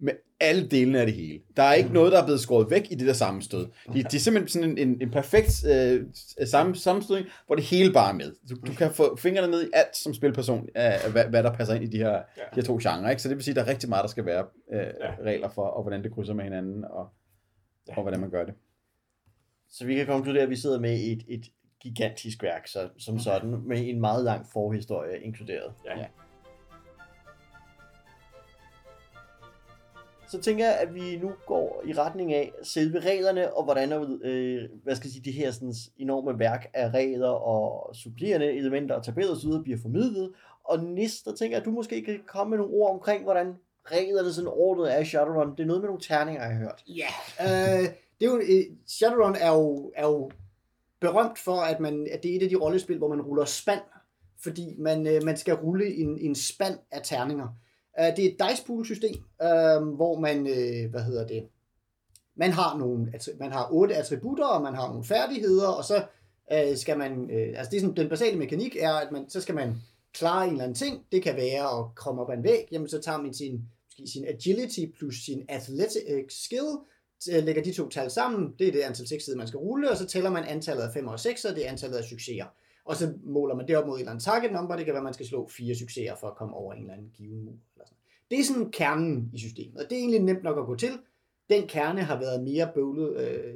med 0.00 0.12
alle 0.42 0.68
delene 0.68 1.00
af 1.00 1.06
det 1.06 1.14
hele. 1.14 1.40
Der 1.56 1.62
er 1.62 1.74
ikke 1.74 1.92
noget, 1.92 2.12
der 2.12 2.20
er 2.20 2.24
blevet 2.24 2.40
skåret 2.40 2.70
væk 2.70 2.86
i 2.90 2.94
det 2.94 3.06
der 3.06 3.12
sammenstød. 3.12 3.66
Det, 3.92 3.94
det 3.94 4.14
er 4.14 4.18
simpelthen 4.18 4.48
sådan 4.48 4.70
en, 4.70 4.88
en, 4.88 5.02
en 5.02 5.10
perfekt 5.10 5.64
øh, 5.66 6.06
sammen, 6.46 6.74
sammenstødning, 6.74 7.28
hvor 7.46 7.54
det 7.54 7.64
hele 7.64 7.92
bare 7.92 8.08
er 8.08 8.14
med. 8.14 8.32
Du, 8.50 8.54
du 8.66 8.72
kan 8.72 8.90
få 8.90 9.16
fingrene 9.16 9.50
ned 9.50 9.62
i 9.64 9.70
alt 9.72 9.96
som 9.96 10.14
spilperson, 10.14 10.68
af, 10.74 11.10
hvad, 11.12 11.24
hvad 11.24 11.42
der 11.42 11.52
passer 11.54 11.74
ind 11.74 11.84
i 11.84 11.86
de 11.86 11.96
her, 11.98 12.10
Ja. 12.10 12.16
de 12.16 12.54
her 12.54 12.62
to 12.62 12.78
genrer. 12.82 13.10
Ikke? 13.10 13.22
Så 13.22 13.28
det 13.28 13.36
vil 13.36 13.44
sige, 13.44 13.52
at 13.52 13.56
der 13.56 13.62
er 13.62 13.68
rigtig 13.68 13.88
meget, 13.88 14.02
der 14.02 14.08
skal 14.08 14.26
være 14.26 14.44
øh, 14.72 14.80
Ja. 14.80 15.14
regler 15.24 15.48
for, 15.48 15.62
og 15.66 15.82
hvordan 15.82 16.02
det 16.02 16.12
krydser 16.14 16.34
med 16.34 16.44
hinanden, 16.44 16.84
og, 16.84 17.08
og 17.88 18.02
hvordan 18.02 18.20
man 18.20 18.30
gør 18.30 18.44
det. 18.44 18.54
Så 19.70 19.86
vi 19.86 19.94
kan 19.94 20.06
konkludere, 20.06 20.42
at 20.42 20.50
vi 20.50 20.56
sidder 20.56 20.80
med 20.80 20.94
et, 20.94 21.22
et 21.28 21.44
gigantisk 21.80 22.42
værk, 22.42 22.66
så, 22.66 22.88
som 22.98 23.18
sådan, 23.18 23.56
med 23.66 23.88
en 23.88 24.00
meget 24.00 24.24
lang 24.24 24.46
forhistorie 24.52 25.20
inkluderet. 25.22 25.72
Ja. 25.86 25.98
Ja. 25.98 26.06
Så 30.32 30.40
tænker 30.40 30.64
jeg, 30.64 30.76
at 30.76 30.94
vi 30.94 31.16
nu 31.16 31.32
går 31.46 31.82
i 31.86 31.92
retning 31.92 32.34
af 32.34 32.52
selve 32.62 33.00
reglerne, 33.00 33.54
og 33.54 33.64
hvordan 33.64 33.92
øh, 34.22 34.68
hvad 34.82 34.96
skal 34.96 35.08
jeg 35.08 35.12
sige, 35.12 35.24
de 35.24 35.32
her 35.32 35.50
sådan, 35.50 35.74
enorme 35.98 36.38
værk 36.38 36.70
af 36.74 36.90
regler 36.90 37.28
og 37.28 37.94
supplerende 37.96 38.52
elementer 38.52 38.94
og 38.94 39.04
tabeller 39.04 39.32
osv. 39.32 39.50
bliver 39.62 39.78
formidlet. 39.82 40.32
Og 40.64 40.84
næste, 40.84 41.30
der 41.30 41.36
tænker 41.36 41.56
jeg, 41.56 41.60
at 41.60 41.64
du 41.64 41.70
måske 41.70 42.02
kan 42.02 42.20
komme 42.26 42.50
med 42.50 42.58
nogle 42.58 42.74
ord 42.74 42.90
omkring, 42.90 43.22
hvordan 43.22 43.54
reglerne 43.84 44.32
sådan 44.32 44.50
ordnet 44.52 44.94
er 44.94 44.98
i 44.98 45.04
Shadowrun. 45.04 45.50
Det 45.50 45.60
er 45.60 45.66
noget 45.66 45.82
med 45.82 45.88
nogle 45.88 46.02
terninger, 46.02 46.42
jeg 46.42 46.50
har 46.50 46.58
hørt. 46.58 46.84
Ja, 46.88 47.08
øh, 47.40 47.88
det 48.20 48.26
er 48.26 48.30
jo, 48.30 48.38
øh, 48.38 48.76
Shadowrun 48.86 49.36
er 49.40 49.52
jo, 49.52 49.92
er 49.96 50.06
jo 50.06 50.30
berømt 51.00 51.38
for, 51.38 51.56
at, 51.56 51.80
man, 51.80 52.08
at 52.12 52.22
det 52.22 52.32
er 52.32 52.36
et 52.36 52.42
af 52.42 52.48
de 52.48 52.56
rollespil, 52.56 52.98
hvor 52.98 53.08
man 53.08 53.22
ruller 53.22 53.44
spand, 53.44 53.82
fordi 54.42 54.74
man, 54.78 55.06
øh, 55.06 55.22
man 55.24 55.36
skal 55.36 55.54
rulle 55.54 55.94
en, 55.94 56.18
en 56.18 56.34
spand 56.34 56.78
af 56.90 57.00
terninger. 57.04 57.48
Øh, 58.00 58.16
det 58.16 58.24
er 58.24 58.30
et 58.30 58.50
dice 58.50 58.66
pool 58.66 58.84
system, 58.84 59.24
øh, 59.42 59.82
hvor 59.94 60.20
man, 60.20 60.46
øh, 60.46 60.90
hvad 60.90 61.02
hedder 61.02 61.26
det, 61.26 61.48
man 62.34 62.50
har 62.50 62.78
nogle, 62.78 63.10
altså, 63.12 63.30
man 63.40 63.52
har 63.52 63.68
otte 63.72 63.96
attributter, 63.96 64.46
og 64.46 64.62
man 64.62 64.74
har 64.74 64.88
nogle 64.88 65.04
færdigheder, 65.04 65.68
og 65.68 65.84
så 65.84 66.04
øh, 66.52 66.76
skal 66.76 66.98
man, 66.98 67.30
øh, 67.30 67.58
altså 67.58 67.70
det 67.70 67.76
er 67.76 67.80
sådan, 67.80 67.96
den 67.96 68.08
basale 68.08 68.38
mekanik 68.38 68.76
er, 68.76 68.92
at 68.92 69.12
man, 69.12 69.30
så 69.30 69.40
skal 69.40 69.54
man 69.54 69.74
klare 70.14 70.44
en 70.44 70.50
eller 70.50 70.64
anden 70.64 70.76
ting, 70.76 71.06
det 71.12 71.22
kan 71.22 71.36
være 71.36 71.78
at 71.78 71.94
komme 71.94 72.22
op 72.22 72.30
ad 72.30 72.36
en 72.36 72.44
væg, 72.44 72.68
jamen 72.72 72.88
så 72.88 73.00
tager 73.00 73.22
man 73.22 73.34
sin, 73.34 73.62
måske 74.02 74.12
sin 74.12 74.24
agility 74.24 74.80
plus 74.98 75.24
sin 75.24 75.44
athletic 75.48 76.44
skill, 76.44 76.78
lægger 77.26 77.62
de 77.62 77.72
to 77.72 77.88
tal 77.88 78.10
sammen, 78.10 78.54
det 78.58 78.68
er 78.68 78.72
det 78.72 78.80
antal 78.80 79.06
succeser, 79.06 79.36
man 79.36 79.48
skal 79.48 79.58
rulle, 79.58 79.90
og 79.90 79.96
så 79.96 80.06
tæller 80.06 80.30
man 80.30 80.44
antallet 80.44 80.82
af 80.82 80.92
5 80.92 81.08
og 81.08 81.20
6, 81.20 81.44
og 81.44 81.56
det 81.56 81.66
er 81.66 81.70
antallet 81.70 81.96
af 81.96 82.04
succeser. 82.04 82.44
Og 82.84 82.96
så 82.96 83.14
måler 83.24 83.54
man 83.54 83.68
det 83.68 83.76
op 83.76 83.86
mod 83.86 83.94
en 83.94 84.00
eller 84.00 84.10
anden 84.10 84.24
target 84.24 84.52
number, 84.52 84.76
det 84.76 84.84
kan 84.84 84.94
være, 84.94 85.00
at 85.00 85.04
man 85.04 85.14
skal 85.14 85.26
slå 85.26 85.48
fire 85.48 85.74
succeser 85.74 86.16
for 86.16 86.28
at 86.28 86.36
komme 86.36 86.54
over 86.54 86.72
en 86.72 86.80
eller 86.80 86.94
anden 86.94 87.10
given 87.14 87.44
mur. 87.44 87.58
Eller 87.74 87.86
sådan. 87.86 87.98
Det 88.30 88.40
er 88.40 88.44
sådan 88.44 88.70
kernen 88.70 89.30
i 89.32 89.38
systemet, 89.38 89.76
og 89.76 89.90
det 89.90 89.92
er 89.92 90.00
egentlig 90.00 90.22
nemt 90.22 90.42
nok 90.42 90.58
at 90.58 90.66
gå 90.66 90.74
til. 90.74 90.90
Den 91.50 91.68
kerne 91.68 92.02
har 92.02 92.18
været 92.18 92.42
mere 92.42 92.70
bøvlet 92.74 93.16
øh, 93.16 93.54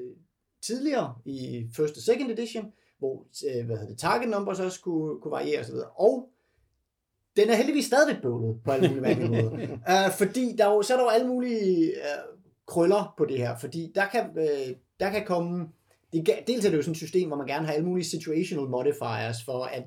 tidligere 0.63 1.15
i 1.25 1.67
first 1.77 1.97
og 1.97 2.03
second 2.03 2.31
edition, 2.31 2.73
hvor 2.99 3.27
øh, 3.51 3.67
hvad 3.67 3.77
hedder 3.77 3.91
det, 3.91 3.99
target 3.99 4.29
numbers 4.29 4.61
også 4.61 4.81
kunne, 4.81 5.21
kunne 5.21 5.33
variere 5.33 5.61
osv. 5.61 5.75
Og 5.97 6.29
den 7.37 7.51
er 7.51 7.55
heldigvis 7.55 7.85
stadigvæk 7.85 8.23
bøvlet 8.23 8.61
på 8.65 8.71
alle 8.71 8.89
mulige 8.89 9.03
mærkelige 9.03 9.31
måder. 9.31 9.53
Uh, 9.73 10.13
fordi 10.21 10.55
der 10.59 10.67
er 10.67 10.75
jo, 10.75 10.83
så 10.83 10.93
er 10.93 10.97
der 10.97 11.05
jo 11.05 11.11
alle 11.11 11.29
mulige 11.29 11.93
uh, 11.93 12.39
krøller 12.67 13.15
på 13.19 13.25
det 13.25 13.39
her, 13.39 13.57
fordi 13.57 13.93
der 13.95 14.07
kan, 14.07 14.25
øh, 14.39 14.77
der 15.01 15.11
kan 15.11 15.25
komme, 15.27 15.69
det, 16.21 16.35
dels 16.47 16.65
er 16.65 16.71
det 16.71 16.77
jo 16.77 16.83
sådan 16.83 16.93
et 16.93 16.97
system, 16.97 17.29
hvor 17.29 17.37
man 17.37 17.47
gerne 17.47 17.67
har 17.67 17.73
alle 17.73 17.87
mulige 17.87 18.05
situational 18.05 18.69
modifiers 18.69 19.45
for, 19.45 19.65
at 19.65 19.83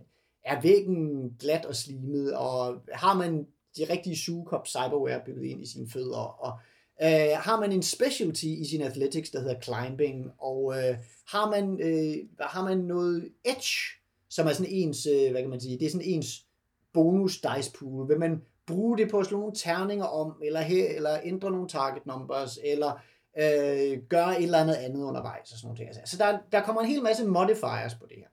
er 0.45 0.61
væggen 0.61 1.29
glat 1.39 1.65
og 1.65 1.75
slimet, 1.75 2.33
og 2.33 2.75
har 2.93 3.13
man 3.17 3.47
de 3.77 3.85
rigtige 3.89 4.17
sugekop 4.17 4.67
cyberware 4.67 5.21
bygget 5.25 5.45
ind 5.45 5.61
i 5.61 5.71
sine 5.71 5.89
fødder, 5.89 6.43
og 6.43 6.59
øh, 7.01 7.37
har 7.37 7.59
man 7.59 7.71
en 7.71 7.83
specialty 7.83 8.45
i 8.45 8.65
sin 8.65 8.81
athletics, 8.81 9.29
der 9.29 9.39
hedder 9.39 9.61
climbing, 9.61 10.31
og 10.37 10.73
øh, 10.77 10.97
har, 11.27 11.49
man, 11.49 11.79
øh, 11.81 12.15
har 12.39 12.63
man 12.63 12.77
noget 12.77 13.29
edge, 13.45 13.99
som 14.29 14.47
er 14.47 14.53
sådan 14.53 14.71
ens, 14.71 15.05
øh, 15.05 15.31
hvad 15.31 15.41
kan 15.41 15.49
man 15.49 15.59
sige, 15.59 15.79
det 15.79 15.85
er 15.85 15.89
sådan 15.89 16.07
ens 16.07 16.45
bonus 16.93 17.41
dice 17.41 17.71
pool. 17.79 18.09
Vil 18.09 18.19
man 18.19 18.41
bruge 18.67 18.97
det 18.97 19.09
på 19.11 19.19
at 19.19 19.25
slå 19.25 19.39
nogle 19.39 19.55
terninger 19.55 20.05
om, 20.05 20.41
eller, 20.43 20.61
her, 20.61 20.95
eller 20.95 21.19
ændre 21.23 21.51
nogle 21.51 21.67
target 21.67 22.05
numbers, 22.05 22.59
eller 22.63 23.01
øh, 23.39 23.97
gøre 24.09 24.37
et 24.37 24.43
eller 24.43 24.57
andet 24.57 24.75
andet 24.75 25.03
undervejs, 25.03 25.51
og 25.51 25.57
sådan 25.57 25.75
noget. 25.75 25.87
Altså, 25.87 26.01
så 26.05 26.17
der, 26.23 26.37
der 26.51 26.61
kommer 26.61 26.81
en 26.81 26.87
hel 26.87 27.03
masse 27.03 27.25
modifiers 27.25 27.95
på 27.95 28.05
det 28.09 28.17
her. 28.17 28.29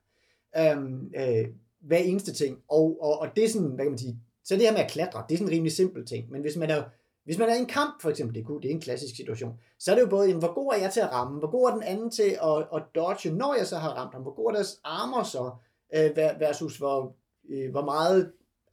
Øhm, 0.59 1.13
øh, 1.17 1.49
hver 1.81 1.99
eneste 1.99 2.33
ting. 2.33 2.59
Og, 2.69 2.99
og, 3.01 3.19
og 3.19 3.29
det 3.37 3.45
er 3.45 3.49
sådan, 3.49 3.69
hvad 3.69 3.85
kan 3.85 3.93
man 3.93 3.99
sige, 3.99 4.21
så 4.45 4.55
det 4.55 4.63
her 4.63 4.73
med 4.73 4.81
at 4.81 4.91
klatre, 4.91 5.25
det 5.29 5.35
er 5.35 5.39
sådan 5.39 5.49
en 5.49 5.55
rimelig 5.55 5.73
simpel 5.73 6.07
ting. 6.07 6.31
Men 6.31 6.41
hvis 6.41 6.57
man 6.57 6.71
er, 6.71 6.83
hvis 7.25 7.39
man 7.39 7.49
er 7.49 7.55
i 7.55 7.59
en 7.59 7.67
kamp, 7.67 8.03
for 8.03 8.11
eksempel, 8.11 8.35
det 8.35 8.45
er, 8.51 8.59
det 8.59 8.71
er 8.71 8.75
en 8.75 8.81
klassisk 8.81 9.17
situation, 9.17 9.59
så 9.79 9.91
er 9.91 9.95
det 9.95 10.03
jo 10.03 10.09
både, 10.09 10.27
jamen, 10.27 10.43
hvor 10.43 10.55
god 10.55 10.73
er 10.75 10.79
jeg 10.81 10.93
til 10.93 11.01
at 11.01 11.13
ramme, 11.13 11.39
hvor 11.39 11.51
god 11.51 11.69
er 11.69 11.75
den 11.75 11.83
anden 11.83 12.11
til 12.11 12.39
at, 12.43 12.59
at 12.75 12.83
dodge, 12.95 13.31
når 13.31 13.55
jeg 13.55 13.67
så 13.67 13.77
har 13.77 13.91
ramt 13.91 14.13
ham, 14.15 14.23
hvor 14.23 14.35
god 14.35 14.51
er 14.51 14.55
deres 14.55 14.81
armor 14.85 15.23
så, 15.23 15.51
øh, 15.95 16.17
versus 16.17 16.77
hvor, 16.77 17.17
øh, 17.49 17.71
hvor 17.71 17.85
meget 17.85 18.33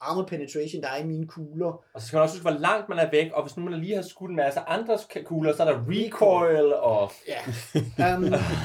armor 0.09 0.23
penetration, 0.23 0.81
der 0.81 0.87
er 0.87 0.97
i 1.03 1.05
mine 1.05 1.27
kugler. 1.27 1.83
Og 1.93 2.01
så 2.01 2.07
skal 2.07 2.17
man 2.17 2.23
også 2.23 2.35
huske, 2.35 2.49
hvor 2.49 2.59
langt 2.59 2.89
man 2.89 2.99
er 2.99 3.11
væk, 3.11 3.31
og 3.33 3.43
hvis 3.43 3.57
nu 3.57 3.63
man 3.63 3.79
lige 3.79 3.95
har 3.95 4.01
skudt 4.01 4.29
en 4.29 4.35
masse 4.35 4.59
andre 4.59 4.97
kugler, 5.25 5.55
så 5.55 5.63
er 5.63 5.71
der 5.71 5.79
recoil 5.89 6.73
og... 6.73 7.11
Ja. 7.27 8.15
um, 8.15 8.23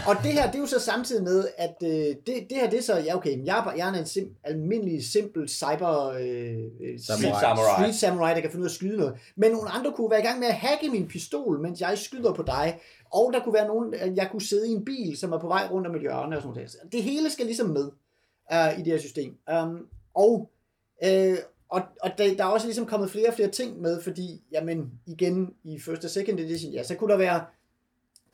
og 0.08 0.14
det 0.22 0.32
her, 0.32 0.46
det 0.46 0.54
er 0.54 0.58
jo 0.58 0.66
så 0.66 0.80
samtidig 0.80 1.22
med, 1.24 1.48
at 1.58 1.76
uh, 1.80 1.88
det, 1.88 2.26
det 2.26 2.46
her, 2.50 2.70
det 2.70 2.78
er 2.78 2.82
så, 2.82 2.98
ja 2.98 3.16
okay, 3.16 3.44
jeg 3.44 3.58
er, 3.58 3.72
jeg 3.76 3.88
er 3.88 3.98
en 3.98 4.06
sim, 4.06 4.34
almindelig, 4.44 5.04
simpel 5.04 5.48
cyber... 5.48 6.08
Uh, 6.08 6.18
samurai. 7.06 7.40
samurai. 7.40 7.74
Street 7.78 7.94
samurai, 7.94 8.34
der 8.34 8.40
kan 8.40 8.50
finde 8.50 8.60
ud 8.60 8.66
af 8.66 8.70
at 8.70 8.74
skyde 8.74 8.96
noget. 8.96 9.14
Men 9.36 9.50
nogle 9.50 9.70
andre 9.70 9.92
kunne 9.92 10.10
være 10.10 10.20
i 10.20 10.24
gang 10.24 10.38
med 10.38 10.48
at 10.48 10.54
hacke 10.54 10.88
min 10.88 11.08
pistol, 11.08 11.60
mens 11.60 11.80
jeg 11.80 11.98
skyder 11.98 12.32
på 12.32 12.42
dig. 12.42 12.80
Og 13.12 13.30
der 13.32 13.40
kunne 13.40 13.54
være 13.54 13.66
nogen, 13.66 13.94
jeg 14.16 14.28
kunne 14.30 14.42
sidde 14.42 14.68
i 14.68 14.72
en 14.72 14.84
bil, 14.84 15.16
som 15.16 15.32
er 15.32 15.38
på 15.38 15.48
vej 15.48 15.68
rundt 15.70 15.86
om 15.86 15.94
et 15.94 16.00
hjørne 16.00 16.36
og 16.36 16.42
sådan 16.42 16.54
noget. 16.54 16.76
Det 16.92 17.02
hele 17.02 17.30
skal 17.30 17.46
ligesom 17.46 17.68
med 17.68 17.90
uh, 18.52 18.78
i 18.78 18.82
det 18.82 18.92
her 18.92 18.98
system. 18.98 19.36
Um, 19.62 19.86
og 20.14 20.50
Øh, 21.04 21.38
og, 21.68 21.82
og 22.02 22.10
der, 22.18 22.36
der 22.36 22.44
er 22.44 22.48
også 22.48 22.66
ligesom 22.66 22.86
kommet 22.86 23.10
flere 23.10 23.28
og 23.28 23.34
flere 23.34 23.50
ting 23.50 23.80
med, 23.80 24.02
fordi, 24.02 24.42
jamen, 24.52 24.92
igen, 25.06 25.54
i 25.64 25.80
første 25.80 26.04
og 26.04 26.10
second 26.10 26.40
edition, 26.40 26.72
ja, 26.72 26.82
så 26.82 26.94
kunne 26.94 27.12
der 27.12 27.18
være, 27.18 27.44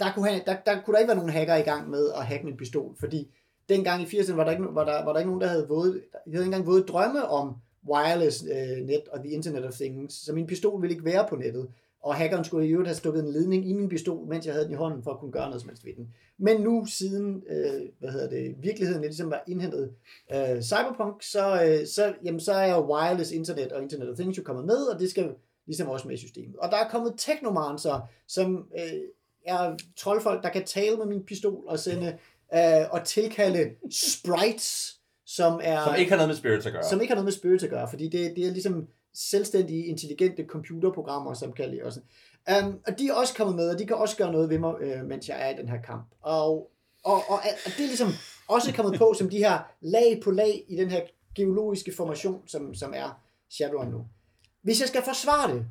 der 0.01 0.13
kunne, 0.15 0.29
have, 0.29 0.43
der, 0.47 0.57
der 0.67 0.83
kunne 0.83 0.93
der 0.93 0.99
ikke 0.99 1.09
være 1.09 1.17
nogen 1.17 1.33
hacker 1.33 1.57
i 1.57 1.63
gang 1.63 1.91
med 1.91 2.13
at 2.17 2.27
hacke 2.27 2.45
min 2.47 2.57
pistol, 2.57 2.97
fordi 3.01 3.31
dengang 3.69 4.03
i 4.03 4.05
80'erne 4.05 4.35
var 4.35 4.45
der 4.45 4.51
ikke, 4.51 4.65
var 4.71 4.85
der, 4.85 5.05
var 5.05 5.13
der 5.13 5.19
ikke 5.19 5.31
nogen, 5.31 5.41
der 5.41 5.49
havde 5.49 5.69
våget, 5.69 6.03
der 6.13 6.19
havde 6.19 6.45
ikke 6.45 6.45
engang 6.45 6.67
våget 6.67 6.89
drømme 6.89 7.29
om 7.29 7.55
wireless 7.89 8.45
øh, 8.45 8.87
net 8.87 9.09
og 9.09 9.19
the 9.19 9.31
internet 9.31 9.65
of 9.65 9.73
things, 9.73 10.15
så 10.25 10.33
min 10.33 10.47
pistol 10.47 10.83
ville 10.83 10.95
ikke 10.95 11.05
være 11.05 11.27
på 11.29 11.37
nettet 11.37 11.69
og 12.05 12.15
hackeren 12.15 12.45
skulle 12.45 12.67
i 12.67 12.71
øvrigt 12.71 12.89
have 12.89 12.97
stukket 12.97 13.25
en 13.25 13.33
ledning 13.33 13.69
i 13.69 13.73
min 13.73 13.89
pistol, 13.89 14.29
mens 14.29 14.47
jeg 14.47 14.55
havde 14.55 14.65
den 14.65 14.75
i 14.75 14.77
hånden, 14.77 15.03
for 15.03 15.11
at 15.11 15.19
kunne 15.21 15.33
gøre 15.33 15.47
noget 15.47 15.61
som 15.61 15.69
helst 15.69 15.85
ved 15.85 15.93
den. 15.97 16.15
Men 16.39 16.61
nu, 16.61 16.87
siden 16.87 17.43
øh, 17.51 17.83
hvad 17.99 18.11
hedder 18.11 18.29
det, 18.29 18.55
virkeligheden 18.63 19.03
ligesom 19.03 19.31
var 19.31 19.43
indhentet 19.49 19.93
øh, 20.35 20.63
cyberpunk, 20.63 21.23
så, 21.23 21.63
øh, 21.65 21.87
så, 21.87 22.15
jamen, 22.25 22.41
så 22.41 22.53
er 22.53 22.91
wireless 22.91 23.31
internet 23.31 23.73
og 23.73 23.83
internet 23.83 24.11
of 24.11 24.17
things 24.17 24.39
jo 24.39 24.43
kommet 24.43 24.65
med, 24.65 24.77
og 24.77 25.01
det 25.01 25.11
skal 25.11 25.31
ligesom 25.67 25.89
også 25.89 26.09
med 26.09 26.15
i 26.15 26.19
systemet. 26.19 26.57
Og 26.57 26.71
der 26.71 26.77
er 26.77 26.89
kommet 26.89 27.15
teknomancer, 27.17 28.09
som 28.29 28.69
øh, 28.79 29.01
er 29.47 29.77
troldfolk, 29.97 30.43
der 30.43 30.49
kan 30.49 30.65
tale 30.65 30.97
med 30.97 31.07
min 31.07 31.25
pistol 31.25 31.65
og 31.67 31.79
sende 31.79 32.19
øh, 32.55 32.91
og 32.91 33.05
tilkalde 33.05 33.71
sprites, 33.91 35.01
som 35.27 35.61
er... 35.63 35.85
Som 35.85 35.95
ikke 35.99 36.11
har 36.11 36.17
noget 36.17 36.29
med 36.29 36.37
spirits 36.37 36.67
at 36.67 36.73
gøre. 36.73 36.85
Som 36.91 37.01
ikke 37.01 37.11
har 37.11 37.17
noget 37.17 37.27
med 37.27 37.33
spirits 37.33 37.65
at 37.65 37.71
gøre, 37.71 37.89
fordi 37.89 38.09
det, 38.09 38.37
det 38.37 38.47
er 38.47 38.53
ligesom 38.53 38.89
selvstændige, 39.15 39.87
intelligente 39.87 40.45
computerprogrammer, 40.49 41.35
som 41.35 41.53
kan 41.53 41.71
lide 41.71 41.83
også. 41.85 42.01
Um, 42.51 42.67
øhm, 42.67 42.79
og 42.87 42.99
de 42.99 43.09
er 43.09 43.15
også 43.15 43.35
kommet 43.35 43.57
med, 43.57 43.71
og 43.71 43.79
de 43.79 43.87
kan 43.87 43.97
også 43.97 44.17
gøre 44.17 44.33
noget 44.33 44.51
ved 44.51 44.59
mig, 44.59 44.75
øh, 44.81 45.05
mens 45.05 45.29
jeg 45.29 45.49
er 45.49 45.55
i 45.55 45.61
den 45.61 45.69
her 45.69 45.83
kamp. 45.83 46.07
Og, 46.23 46.71
og, 47.05 47.23
og, 47.29 47.39
og 47.67 47.71
det 47.77 47.83
er 47.83 47.87
ligesom 47.87 48.09
også 48.49 48.73
kommet 48.75 48.99
på 48.99 49.15
som 49.19 49.31
de 49.31 49.39
her 49.39 49.59
lag 49.81 50.21
på 50.25 50.31
lag 50.31 50.65
i 50.69 50.77
den 50.77 50.91
her 50.91 51.01
geologiske 51.35 51.93
formation, 51.97 52.43
som, 52.47 52.75
som 52.75 52.93
er 52.97 53.21
Shadowrun 53.51 53.91
nu. 53.91 54.05
Hvis 54.63 54.81
jeg 54.81 54.89
skal 54.89 55.03
forsvare 55.03 55.55
det, 55.55 55.67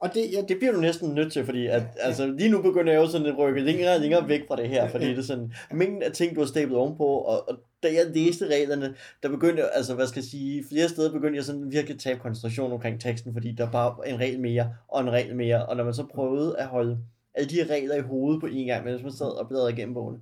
og 0.00 0.14
det, 0.14 0.32
ja, 0.32 0.42
det 0.48 0.56
bliver 0.58 0.72
du 0.72 0.80
næsten 0.80 1.14
nødt 1.14 1.32
til, 1.32 1.44
fordi 1.44 1.66
at, 1.66 1.82
ja. 1.82 1.86
altså, 1.96 2.26
lige 2.26 2.50
nu 2.50 2.62
begynder 2.62 2.92
jeg 2.92 3.00
jo 3.00 3.06
sådan 3.06 3.26
at 3.26 3.38
rykke 3.38 3.60
længere 3.60 3.94
og 3.94 4.00
længere 4.00 4.28
væk 4.28 4.40
fra 4.48 4.56
det 4.56 4.68
her, 4.68 4.88
fordi 4.88 5.10
det 5.10 5.18
er 5.18 5.22
sådan, 5.22 5.52
mængden 5.70 6.02
af 6.02 6.12
ting, 6.12 6.36
du 6.36 6.40
har 6.40 6.46
stablet 6.46 6.78
ovenpå, 6.78 7.04
og, 7.04 7.48
og 7.48 7.56
da 7.88 7.94
jeg 7.94 8.06
læste 8.14 8.46
reglerne, 8.46 8.94
der 9.22 9.28
begyndte 9.28 9.62
altså 9.74 9.94
hvad 9.94 10.06
skal 10.06 10.20
jeg 10.20 10.24
sige, 10.24 10.64
flere 10.68 10.88
steder 10.88 11.12
begyndte 11.12 11.36
jeg 11.36 11.44
sådan 11.44 11.72
virkelig 11.72 11.94
at 11.94 12.00
tabe 12.00 12.20
koncentration 12.20 12.72
omkring 12.72 13.00
teksten, 13.00 13.32
fordi 13.32 13.52
der 13.52 13.70
bare 13.70 14.08
en 14.08 14.20
regel 14.20 14.40
mere, 14.40 14.74
og 14.88 15.00
en 15.00 15.10
regel 15.10 15.36
mere, 15.36 15.66
og 15.66 15.76
når 15.76 15.84
man 15.84 15.94
så 15.94 16.06
prøvede 16.14 16.58
at 16.58 16.66
holde 16.66 16.98
alle 17.34 17.50
de 17.50 17.74
regler 17.74 17.94
i 17.94 18.00
hovedet 18.00 18.40
på 18.40 18.46
en 18.46 18.66
gang, 18.66 18.84
mens 18.84 19.02
man 19.02 19.12
sad 19.12 19.40
og 19.40 19.48
bladrede 19.48 19.72
igennem 19.72 19.94
bogen, 19.94 20.16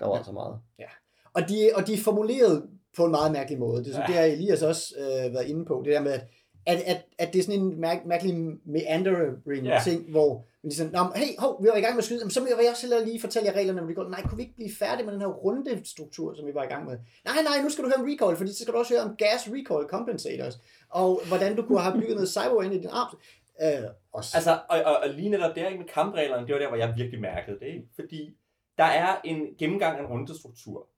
der 0.00 0.06
var 0.06 0.14
altså 0.14 0.32
meget. 0.32 0.58
Ja. 0.78 0.84
Og 1.32 1.48
de, 1.48 1.70
og 1.74 1.86
de 1.86 1.92
er 1.92 1.98
formuleret 1.98 2.62
på 2.96 3.04
en 3.04 3.10
meget 3.10 3.32
mærkelig 3.32 3.58
måde. 3.58 3.84
Det, 3.84 3.94
så 3.94 4.00
ja. 4.00 4.06
det 4.06 4.14
har 4.14 4.22
Elias 4.22 4.62
også 4.62 4.94
øh, 4.98 5.34
været 5.34 5.46
inde 5.46 5.64
på, 5.64 5.82
det 5.84 5.92
der 5.92 6.00
med, 6.00 6.12
at, 6.12 6.24
at, 6.68 7.04
at 7.18 7.32
det 7.32 7.38
er 7.38 7.42
sådan 7.42 7.60
en 7.60 7.80
mærk, 7.80 8.06
mærkelig 8.06 8.34
meandering 8.64 9.36
yeah. 9.48 9.84
ting, 9.84 10.10
hvor 10.10 10.34
man 10.62 10.68
ligesom, 10.68 10.90
Nå, 10.92 10.98
hey, 11.16 11.38
hov, 11.38 11.62
vi 11.62 11.68
var 11.68 11.76
i 11.76 11.80
gang 11.80 11.94
med 11.94 11.98
at 11.98 12.04
skyde, 12.04 12.30
så 12.30 12.40
vil 12.40 12.52
jeg 12.60 12.70
også 12.70 12.86
hellere 12.86 13.04
lige 13.04 13.20
fortælle 13.20 13.48
jer 13.48 13.56
reglerne, 13.56 13.80
når 13.80 13.86
vi 13.86 13.94
går, 13.94 14.08
nej, 14.08 14.22
kunne 14.22 14.36
vi 14.36 14.42
ikke 14.42 14.54
blive 14.54 14.70
færdige 14.78 15.04
med 15.04 15.12
den 15.12 15.20
her 15.20 15.28
runde 15.28 15.80
struktur, 15.84 16.34
som 16.34 16.46
vi 16.46 16.54
var 16.54 16.64
i 16.64 16.66
gang 16.66 16.84
med? 16.84 16.96
Nej, 17.24 17.42
nej, 17.42 17.62
nu 17.62 17.68
skal 17.68 17.84
du 17.84 17.88
høre 17.88 18.02
om 18.02 18.08
recoil, 18.10 18.36
fordi 18.36 18.52
så 18.52 18.62
skal 18.62 18.74
du 18.74 18.78
også 18.78 18.94
høre 18.94 19.02
om 19.02 19.16
gas 19.16 19.48
recoil 19.56 19.86
compensators, 19.88 20.58
og 20.90 21.20
hvordan 21.28 21.56
du 21.56 21.62
kunne 21.62 21.80
have 21.80 22.00
bygget 22.00 22.14
noget 22.14 22.28
cyber 22.28 22.62
ind 22.62 22.74
i 22.74 22.78
din 22.78 22.90
arm. 22.92 23.16
Øh, 23.62 23.90
også. 24.12 24.32
Altså, 24.36 24.58
og, 24.68 24.78
og, 24.88 24.96
og 25.02 25.08
lige 25.08 25.28
netop 25.28 25.56
der 25.56 25.70
med 25.70 25.86
kampreglerne, 25.94 26.46
det 26.46 26.52
var 26.54 26.60
der, 26.60 26.68
hvor 26.68 26.76
jeg 26.76 26.94
virkelig 26.96 27.20
mærkede 27.20 27.58
det, 27.60 27.66
ikke? 27.66 27.88
fordi 27.94 28.36
der 28.78 28.84
er 28.84 29.20
en 29.24 29.38
gennemgang 29.58 29.98
af 29.98 30.00
en 30.00 30.06
rundestruktur, 30.06 30.88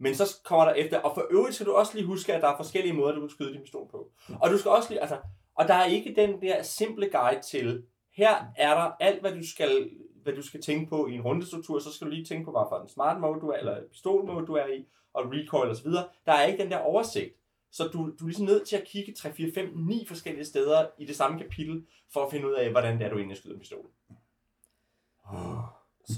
men 0.00 0.14
så 0.14 0.36
kommer 0.44 0.64
der 0.64 0.72
efter, 0.72 0.98
og 0.98 1.14
for 1.14 1.26
øvrigt 1.30 1.54
skal 1.54 1.66
du 1.66 1.72
også 1.72 1.94
lige 1.94 2.06
huske, 2.06 2.34
at 2.34 2.42
der 2.42 2.48
er 2.48 2.56
forskellige 2.56 2.92
måder, 2.92 3.14
du 3.14 3.20
kan 3.20 3.30
skyde 3.30 3.52
din 3.52 3.62
pistol 3.62 3.88
på. 3.90 4.10
Og 4.40 4.50
du 4.50 4.58
skal 4.58 4.70
også 4.70 4.90
lige, 4.90 5.00
altså, 5.00 5.18
og 5.54 5.68
der 5.68 5.74
er 5.74 5.84
ikke 5.84 6.14
den 6.16 6.42
der 6.42 6.62
simple 6.62 7.10
guide 7.10 7.40
til, 7.42 7.84
her 8.12 8.36
er 8.56 8.74
der 8.74 8.90
alt, 9.00 9.20
hvad 9.20 9.32
du 9.32 9.48
skal, 9.48 9.90
hvad 10.22 10.32
du 10.32 10.42
skal 10.42 10.62
tænke 10.62 10.90
på 10.90 11.06
i 11.06 11.14
en 11.14 11.20
rundestruktur, 11.20 11.78
så 11.78 11.92
skal 11.92 12.06
du 12.06 12.10
lige 12.10 12.24
tænke 12.24 12.44
på, 12.44 12.50
hvad 12.50 12.62
for 12.68 12.82
en 12.82 12.88
smart 12.88 13.20
mode 13.20 13.40
du 13.40 13.48
er, 13.48 13.56
eller 13.56 13.80
pistol 13.92 14.26
mode 14.26 14.46
du 14.46 14.54
er 14.54 14.66
i, 14.66 14.86
og 15.14 15.24
recoil 15.26 15.70
osv. 15.70 15.90
Der 16.26 16.32
er 16.32 16.44
ikke 16.44 16.62
den 16.62 16.70
der 16.70 16.78
oversigt. 16.78 17.36
Så 17.72 17.84
du, 17.84 17.98
du 17.98 18.24
er 18.24 18.26
ligesom 18.26 18.46
nødt 18.46 18.68
til 18.68 18.76
at 18.76 18.84
kigge 18.84 19.14
3, 19.14 19.32
4, 19.32 19.52
5, 19.54 19.72
9 19.76 20.06
forskellige 20.08 20.44
steder 20.44 20.86
i 20.98 21.04
det 21.04 21.16
samme 21.16 21.38
kapitel, 21.38 21.86
for 22.12 22.24
at 22.24 22.30
finde 22.30 22.48
ud 22.48 22.52
af, 22.52 22.70
hvordan 22.70 22.98
det 22.98 23.06
er, 23.06 23.10
du 23.10 23.16
egentlig 23.16 23.36
skyder 23.36 23.54
en 23.54 23.60
pistol 23.60 23.86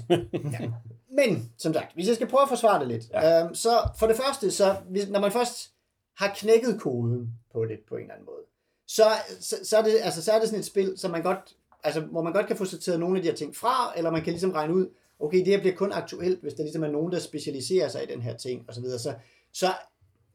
ja. 0.09 0.71
Men, 1.15 1.51
som 1.57 1.73
sagt, 1.73 1.93
hvis 1.93 2.07
jeg 2.07 2.15
skal 2.15 2.27
prøve 2.27 2.41
at 2.41 2.49
forsvare 2.49 2.79
det 2.79 2.87
lidt, 2.87 3.09
ja. 3.09 3.43
øhm, 3.43 3.55
så 3.55 3.69
for 3.99 4.07
det 4.07 4.15
første, 4.15 4.51
så 4.51 4.75
hvis, 4.89 5.09
når 5.09 5.19
man 5.19 5.31
først 5.31 5.71
har 6.17 6.33
knækket 6.35 6.81
koden 6.81 7.29
på 7.53 7.65
det 7.65 7.79
på 7.89 7.95
en 7.95 8.01
eller 8.01 8.13
anden 8.13 8.25
måde, 8.25 8.43
så, 8.87 9.03
så, 9.39 9.55
så, 9.63 9.77
er, 9.77 9.81
det, 9.81 9.95
altså, 10.01 10.23
så 10.23 10.31
er 10.31 10.39
det 10.39 10.47
sådan 10.47 10.59
et 10.59 10.65
spil, 10.65 10.93
som 10.97 11.11
man 11.11 11.23
godt, 11.23 11.55
altså, 11.83 12.01
hvor 12.01 12.21
man 12.21 12.33
godt 12.33 12.47
kan 12.47 12.57
få 12.57 12.65
sorteret 12.65 12.99
nogle 12.99 13.17
af 13.17 13.23
de 13.23 13.29
her 13.29 13.35
ting 13.35 13.55
fra, 13.55 13.93
eller 13.97 14.11
man 14.11 14.23
kan 14.23 14.33
ligesom 14.33 14.51
regne 14.51 14.73
ud, 14.73 14.87
okay, 15.19 15.37
det 15.37 15.47
her 15.47 15.59
bliver 15.59 15.75
kun 15.75 15.91
aktuelt, 15.91 16.41
hvis 16.41 16.53
der 16.53 16.63
ligesom 16.63 16.83
er 16.83 16.87
nogen, 16.87 17.11
der 17.11 17.19
specialiserer 17.19 17.87
sig 17.87 18.03
i 18.03 18.13
den 18.13 18.21
her 18.21 18.37
ting, 18.37 18.65
og 18.67 18.73
så 18.73 18.81
videre. 18.81 18.99
Så, 18.99 19.13
så, 19.53 19.73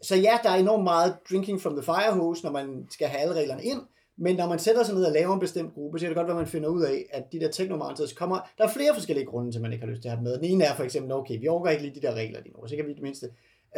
så 0.03 0.17
ja, 0.17 0.39
der 0.43 0.51
er 0.51 0.57
enormt 0.57 0.85
meget 0.85 1.17
drinking 1.31 1.61
from 1.61 1.73
the 1.73 1.83
fire 1.83 2.13
hose, 2.13 2.45
når 2.45 2.53
man 2.53 2.87
skal 2.91 3.09
have 3.09 3.21
alle 3.21 3.35
reglerne 3.35 3.65
ind, 3.65 3.81
men 4.21 4.37
når 4.37 4.49
man 4.49 4.59
sætter 4.59 4.85
sig 4.85 4.95
ned 4.95 5.05
og 5.05 5.13
laver 5.13 5.35
en 5.35 5.41
bestemt 5.41 5.75
gruppe, 5.75 5.99
så 5.99 6.07
er 6.07 6.09
det 6.09 6.17
godt 6.17 6.27
være, 6.27 6.37
at 6.37 6.41
man 6.41 6.47
finder 6.47 6.69
ud 6.69 6.83
af, 6.83 7.07
at 7.11 7.33
de 7.33 7.41
der 7.41 7.51
technomancers 7.51 8.13
kommer... 8.13 8.41
Der 8.59 8.65
er 8.65 8.73
flere 8.73 8.95
forskellige 8.95 9.27
grunde 9.27 9.53
til, 9.53 9.59
at 9.59 9.63
man 9.63 9.73
ikke 9.73 9.85
har 9.85 9.91
lyst 9.91 10.03
til 10.03 10.09
at 10.09 10.13
have 10.13 10.17
dem 10.17 10.25
med. 10.25 10.37
Den 10.37 10.45
ene 10.45 10.65
er 10.65 10.75
for 10.75 10.85
eksempel, 10.85 11.13
okay, 11.13 11.41
vi 11.41 11.49
overgår 11.49 11.69
ikke 11.69 11.83
lige 11.83 11.95
de 11.95 12.07
der 12.07 12.15
regler 12.15 12.41
lige 12.41 12.53
nu, 12.53 12.69
så 12.69 12.77
kan 12.77 12.87
vi 12.87 12.91
i 12.91 12.95
det 12.95 13.03
mindste 13.03 13.29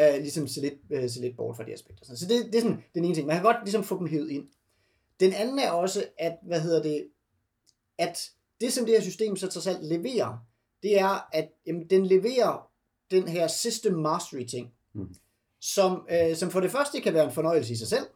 uh, 0.01 0.21
ligesom 0.21 0.47
se 0.47 0.61
lidt, 0.61 1.03
uh, 1.05 1.11
se 1.11 1.21
lidt 1.21 1.37
bort 1.37 1.57
fra 1.57 1.65
de 1.65 1.73
aspekter. 1.73 2.17
Så 2.17 2.27
det, 2.27 2.47
det 2.47 2.55
er 2.55 2.61
sådan 2.61 2.83
den 2.95 3.05
ene 3.05 3.15
ting. 3.15 3.27
Man 3.27 3.37
kan 3.37 3.45
godt 3.45 3.57
ligesom 3.65 3.85
få 3.85 3.99
dem 3.99 4.07
hævet 4.07 4.31
ind. 4.31 4.49
Den 5.21 5.33
anden 5.33 5.59
er 5.59 5.71
også, 5.71 6.05
at, 6.19 6.39
hvad 6.43 6.61
hedder 6.61 6.83
det, 6.83 7.07
at 7.99 8.31
det, 8.61 8.73
som 8.73 8.85
det 8.85 8.95
her 8.95 9.03
system 9.03 9.37
så 9.37 9.49
trods 9.49 9.67
alt 9.67 9.85
leverer, 9.87 10.47
det 10.83 11.01
er, 11.01 11.29
at 11.33 11.49
jamen, 11.67 11.91
den 11.91 12.07
leverer 12.07 12.71
den 13.11 13.29
her 13.29 13.49
system 13.49 13.93
mastery 13.93 14.45
ting, 14.45 14.73
mm. 14.95 15.15
som, 15.61 16.07
øh, 16.11 16.37
som 16.37 16.51
for 16.51 16.61
det 16.61 16.71
første 16.71 17.01
kan 17.01 17.15
være 17.15 17.25
en 17.25 17.33
fornøjelse 17.33 17.73
i 17.73 17.77
sig 17.77 17.89
selv, 17.89 18.07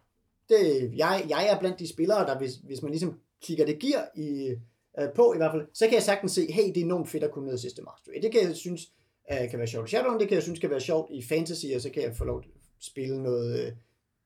det, 0.48 0.92
jeg, 0.96 1.26
jeg 1.28 1.48
er 1.50 1.58
blandt 1.58 1.78
de 1.78 1.88
spillere, 1.88 2.26
der 2.26 2.38
hvis, 2.38 2.54
hvis 2.54 2.82
man 2.82 2.90
ligesom 2.90 3.20
kigger 3.42 3.66
det 3.66 3.78
gear 3.78 4.10
i, 4.16 4.54
øh, 4.98 5.12
på 5.14 5.32
i 5.34 5.36
hvert 5.36 5.52
fald, 5.52 5.66
så 5.72 5.84
kan 5.86 5.94
jeg 5.94 6.02
sagtens 6.02 6.32
se, 6.32 6.52
hey, 6.52 6.68
det 6.68 6.76
er 6.76 6.84
enormt 6.84 7.08
fedt 7.08 7.24
at 7.24 7.30
kunne 7.30 7.44
noget 7.44 7.60
System 7.60 7.84
Mastery. 7.84 8.22
Det 8.22 8.32
kan 8.32 8.48
jeg 8.48 8.56
synes 8.56 8.92
øh, 9.32 9.50
kan 9.50 9.58
være 9.58 9.68
sjovt 9.68 9.88
i 9.88 9.90
Shadowrun, 9.90 10.20
det 10.20 10.28
kan 10.28 10.34
jeg 10.34 10.42
synes 10.42 10.58
kan 10.58 10.70
være 10.70 10.80
sjovt 10.80 11.10
i 11.10 11.22
Fantasy, 11.22 11.66
og 11.74 11.80
så 11.80 11.90
kan 11.90 12.02
jeg 12.02 12.16
få 12.16 12.24
lov 12.24 12.38
at 12.38 12.44
spille 12.80 13.22
noget 13.22 13.66
øh, 13.66 13.72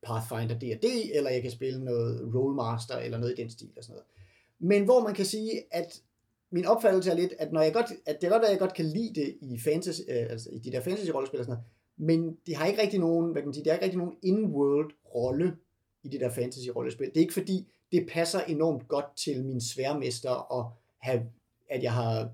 Pathfinder 0.03 0.59
D&D, 0.59 1.17
eller 1.17 1.31
jeg 1.31 1.43
kan 1.43 1.51
spille 1.51 1.85
noget 1.85 2.35
Rollmaster, 2.35 2.97
eller 2.97 3.19
noget 3.19 3.39
i 3.39 3.43
den 3.43 3.51
stil 3.51 3.71
og 3.77 3.85
sådan 3.85 3.93
noget. 3.93 4.07
Men 4.59 4.85
hvor 4.85 5.03
man 5.03 5.15
kan 5.15 5.25
sige, 5.25 5.63
at 5.71 6.03
min 6.51 6.67
opfattelse 6.67 7.11
er 7.11 7.15
lidt, 7.15 7.35
at 7.39 7.53
når 7.53 7.63
jeg 7.63 7.73
godt, 7.73 7.87
at 8.07 8.21
det 8.21 8.27
er 8.27 8.31
godt, 8.31 8.45
at 8.45 8.51
jeg 8.51 8.59
godt 8.59 8.75
kan 8.75 8.85
lide 8.85 9.15
det 9.15 9.37
i 9.41 9.61
fantasy, 9.61 10.01
øh, 10.09 10.27
altså 10.31 10.51
i 10.53 10.59
de 10.59 10.73
der 10.73 10.81
fantasy-rollespil 10.81 11.39
og 11.39 11.45
sådan 11.45 11.47
noget, 11.47 11.65
men 11.97 12.37
det 12.47 12.57
har 12.57 12.67
ikke 12.67 12.83
rigtig 12.83 13.01
nogen, 13.01 13.33
hvad 13.33 13.43
kan 13.43 13.47
man 13.47 13.55
sige, 13.55 13.65
det 13.65 13.73
har 13.73 13.77
ikke 13.77 13.85
rigtig 13.85 13.99
nogen 13.99 14.17
in-world 14.23 14.91
rolle 15.15 15.57
i 16.03 16.09
det 16.09 16.21
der 16.21 16.31
fantasy-rollespil. 16.31 17.07
Det 17.07 17.17
er 17.17 17.21
ikke 17.21 17.35
fordi, 17.35 17.69
det 17.93 18.09
passer 18.13 18.41
enormt 18.41 18.89
godt 18.89 19.17
til 19.17 19.45
min 19.45 19.61
sværmester 19.61 20.31
og 20.31 20.73
have, 20.99 21.23
at 21.71 21.83
jeg 21.83 21.93
har 21.93 22.31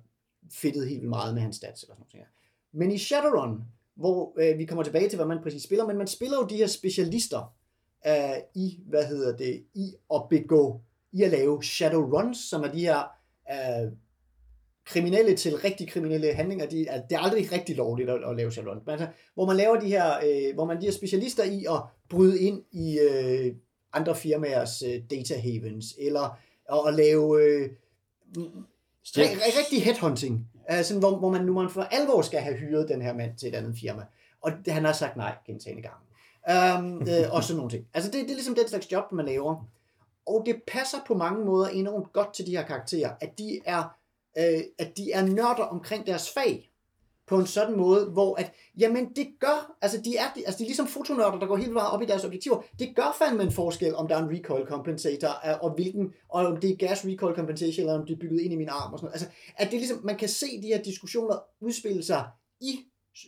fedtet 0.53 0.88
helt 0.88 1.00
vildt 1.00 1.11
meget 1.11 1.35
med 1.35 1.42
hans 1.42 1.57
stats 1.57 1.83
eller 1.83 1.94
sådan 1.94 2.07
noget. 2.12 2.29
Men 2.72 2.92
i 2.92 2.98
Shadowrun, 2.98 3.64
hvor 3.94 4.35
øh, 4.38 4.59
vi 4.59 4.64
kommer 4.64 4.85
tilbage 4.85 5.09
til, 5.09 5.16
hvad 5.16 5.27
man 5.27 5.42
præcis 5.42 5.62
spiller, 5.62 5.87
men 5.87 5.98
man 5.98 6.07
spiller 6.07 6.38
jo 6.38 6.46
de 6.46 6.57
her 6.57 6.66
specialister 6.66 7.55
øh, 8.07 8.37
i, 8.55 8.81
hvad 8.87 9.07
hedder 9.07 9.37
det, 9.37 9.64
i 9.74 9.94
at 10.14 10.22
begå, 10.31 10.81
i 11.12 11.22
at 11.22 11.31
lave 11.31 11.62
Shadowruns, 11.62 12.38
som 12.38 12.62
er 12.62 12.72
de 12.72 12.81
her 12.81 13.03
øh, 13.50 13.92
kriminelle 14.86 15.36
til 15.36 15.56
rigtig 15.56 15.88
kriminelle 15.88 16.34
handlinger. 16.34 16.66
De, 16.66 16.86
er, 16.86 17.02
det 17.06 17.14
er 17.16 17.18
aldrig 17.18 17.52
rigtig 17.52 17.76
lovligt 17.76 18.10
at, 18.10 18.30
at 18.30 18.36
lave 18.36 18.52
Shadowrun. 18.52 18.82
Men 18.86 18.92
altså, 18.92 19.06
hvor 19.34 19.46
man 19.46 19.56
laver 19.56 19.80
de 19.80 19.88
her, 19.88 20.14
øh, 20.16 20.54
hvor 20.54 20.64
man 20.64 20.80
de 20.80 20.84
her 20.84 20.92
specialister 20.92 21.44
i 21.44 21.64
at 21.70 21.80
bryde 22.08 22.40
ind 22.40 22.62
i 22.72 22.98
øh, 22.98 23.54
andre 23.92 24.14
firmaers 24.16 24.82
øh, 24.82 25.02
data 25.10 25.36
havens, 25.38 25.86
eller 25.98 26.38
at, 26.72 26.80
at 26.88 26.94
lave 26.94 27.42
øh, 27.42 27.70
r- 28.38 29.60
rigtig 29.60 29.82
headhunting, 29.84 30.48
altså, 30.66 30.98
hvor, 30.98 31.16
hvor 31.16 31.30
man 31.30 31.44
nu 31.44 31.52
man 31.52 31.70
for 31.70 31.82
alvor 31.82 32.22
skal 32.22 32.40
have 32.40 32.56
hyret 32.56 32.88
den 32.88 33.02
her 33.02 33.14
mand 33.14 33.38
til 33.38 33.48
et 33.48 33.54
andet 33.54 33.74
firma. 33.80 34.02
Og 34.40 34.52
det, 34.64 34.72
han 34.72 34.84
har 34.84 34.92
sagt 34.92 35.16
nej 35.16 35.34
gentagende 35.46 35.82
gange. 35.82 36.04
Um, 36.78 37.08
øh, 37.08 37.34
og 37.34 37.44
sådan 37.44 37.56
nogle 37.56 37.70
ting. 37.70 37.86
Altså 37.94 38.10
det, 38.10 38.20
det 38.20 38.30
er 38.30 38.34
ligesom 38.34 38.54
den 38.54 38.68
slags 38.68 38.92
job, 38.92 39.12
man 39.12 39.26
laver. 39.26 39.68
Og 40.26 40.42
det 40.46 40.56
passer 40.66 40.98
på 41.06 41.14
mange 41.14 41.44
måder 41.44 41.68
enormt 41.68 42.12
godt 42.12 42.34
til 42.34 42.46
de 42.46 42.56
her 42.56 42.66
karakterer, 42.66 43.12
at 43.20 43.38
de 43.38 43.60
er, 43.64 43.96
øh, 44.38 44.60
at 44.78 44.96
de 44.96 45.12
er 45.12 45.26
nørder 45.26 45.64
omkring 45.64 46.06
deres 46.06 46.30
fag 46.30 46.70
på 47.26 47.38
en 47.38 47.46
sådan 47.46 47.76
måde, 47.76 48.06
hvor 48.06 48.40
at, 48.40 48.52
jamen 48.78 49.12
det 49.16 49.26
gør, 49.40 49.76
altså 49.82 50.00
de 50.04 50.16
er, 50.16 50.24
altså 50.36 50.58
de 50.58 50.64
er 50.64 50.68
ligesom 50.68 50.86
fotonørder, 50.86 51.38
der 51.38 51.46
går 51.46 51.56
helt 51.56 51.72
meget 51.72 51.90
op 51.90 52.02
i 52.02 52.06
deres 52.06 52.24
objektiver, 52.24 52.62
det 52.78 52.96
gør 52.96 53.16
fandme 53.18 53.42
en 53.42 53.52
forskel, 53.52 53.94
om 53.94 54.08
der 54.08 54.16
er 54.16 54.22
en 54.22 54.36
recoil 54.36 54.66
compensator, 54.66 55.28
øh, 55.28 55.64
og 55.64 55.74
hvilken, 55.74 56.12
og 56.28 56.46
om 56.46 56.56
det 56.56 56.70
er 56.70 56.76
gas 56.76 57.04
recoil 57.04 57.34
compensation, 57.34 57.80
eller 57.80 58.00
om 58.00 58.06
det 58.06 58.14
er 58.14 58.18
bygget 58.18 58.40
ind 58.40 58.52
i 58.52 58.56
min 58.56 58.68
arm 58.68 58.92
og 58.92 58.98
sådan 58.98 59.06
noget. 59.06 59.14
Altså, 59.14 59.28
at 59.56 59.70
det 59.70 59.78
ligesom, 59.78 60.00
man 60.04 60.16
kan 60.16 60.28
se 60.28 60.62
de 60.62 60.66
her 60.66 60.82
diskussioner 60.82 61.36
udspille 61.60 62.02
sig 62.02 62.24
i, 62.60 62.78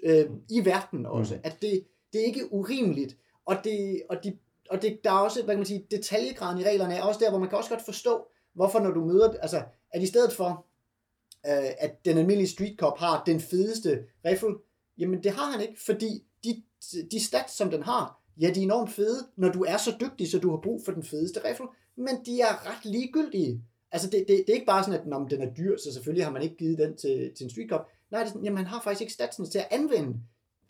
øh, 0.04 0.26
i 0.50 0.64
verden 0.64 1.06
også, 1.06 1.34
mm. 1.34 1.40
at 1.44 1.56
det, 1.62 1.84
det 2.12 2.20
er 2.20 2.24
ikke 2.24 2.52
urimeligt, 2.52 3.16
og 3.46 3.56
det, 3.64 4.02
og 4.08 4.24
de, 4.24 4.38
og 4.70 4.82
det, 4.82 4.98
der 5.04 5.10
er 5.10 5.18
også, 5.18 5.42
hvad 5.42 5.54
kan 5.54 5.58
man 5.58 5.66
sige, 5.66 5.86
detaljegraden 5.90 6.60
i 6.60 6.64
reglerne 6.64 6.94
er 6.94 7.02
også 7.02 7.20
der, 7.20 7.30
hvor 7.30 7.38
man 7.38 7.48
kan 7.48 7.58
også 7.58 7.70
godt 7.70 7.84
forstå, 7.84 8.26
hvorfor 8.54 8.80
når 8.80 8.90
du 8.90 9.04
møder, 9.04 9.32
altså, 9.42 9.62
at 9.90 10.02
i 10.02 10.06
stedet 10.06 10.32
for, 10.32 10.66
øh, 11.48 11.70
at 11.78 12.04
den 12.04 12.18
almindelige 12.18 12.48
street 12.48 12.76
cop 12.78 12.98
har 12.98 13.22
den 13.26 13.40
fedeste 13.40 14.04
rifle, 14.24 14.54
jamen 14.98 15.22
det 15.22 15.32
har 15.32 15.50
han 15.50 15.60
ikke, 15.60 15.80
fordi 15.86 16.24
de, 16.44 16.62
de 17.10 17.24
stats, 17.24 17.56
som 17.56 17.70
den 17.70 17.82
har, 17.82 18.22
ja, 18.40 18.50
de 18.50 18.60
er 18.60 18.64
enormt 18.64 18.90
fede, 18.90 19.26
når 19.36 19.52
du 19.52 19.64
er 19.64 19.76
så 19.76 19.94
dygtig, 20.00 20.30
så 20.30 20.38
du 20.38 20.50
har 20.50 20.56
brug 20.56 20.82
for 20.84 20.92
den 20.92 21.02
fedeste 21.02 21.40
rifle, 21.44 21.66
men 21.96 22.14
de 22.26 22.40
er 22.40 22.70
ret 22.70 22.84
ligegyldige. 22.84 23.62
Altså, 23.92 24.10
det, 24.10 24.24
det, 24.28 24.28
det 24.28 24.48
er 24.48 24.54
ikke 24.54 24.66
bare 24.66 24.84
sådan, 24.84 25.00
at 25.00 25.06
når 25.06 25.28
den 25.28 25.42
er 25.42 25.54
dyr, 25.54 25.76
så 25.76 25.92
selvfølgelig 25.92 26.24
har 26.24 26.32
man 26.32 26.42
ikke 26.42 26.56
givet 26.56 26.78
den 26.78 26.96
til, 26.96 27.32
til 27.36 27.44
en 27.44 27.50
street 27.50 27.70
cop. 27.70 27.86
Nej, 28.10 28.20
det 28.20 28.26
er 28.26 28.32
sådan, 28.32 28.44
jamen, 28.44 28.56
han 28.56 28.66
har 28.66 28.80
faktisk 28.82 29.00
ikke 29.00 29.12
statsen 29.12 29.50
til 29.50 29.58
at 29.58 29.68
anvende 29.70 30.14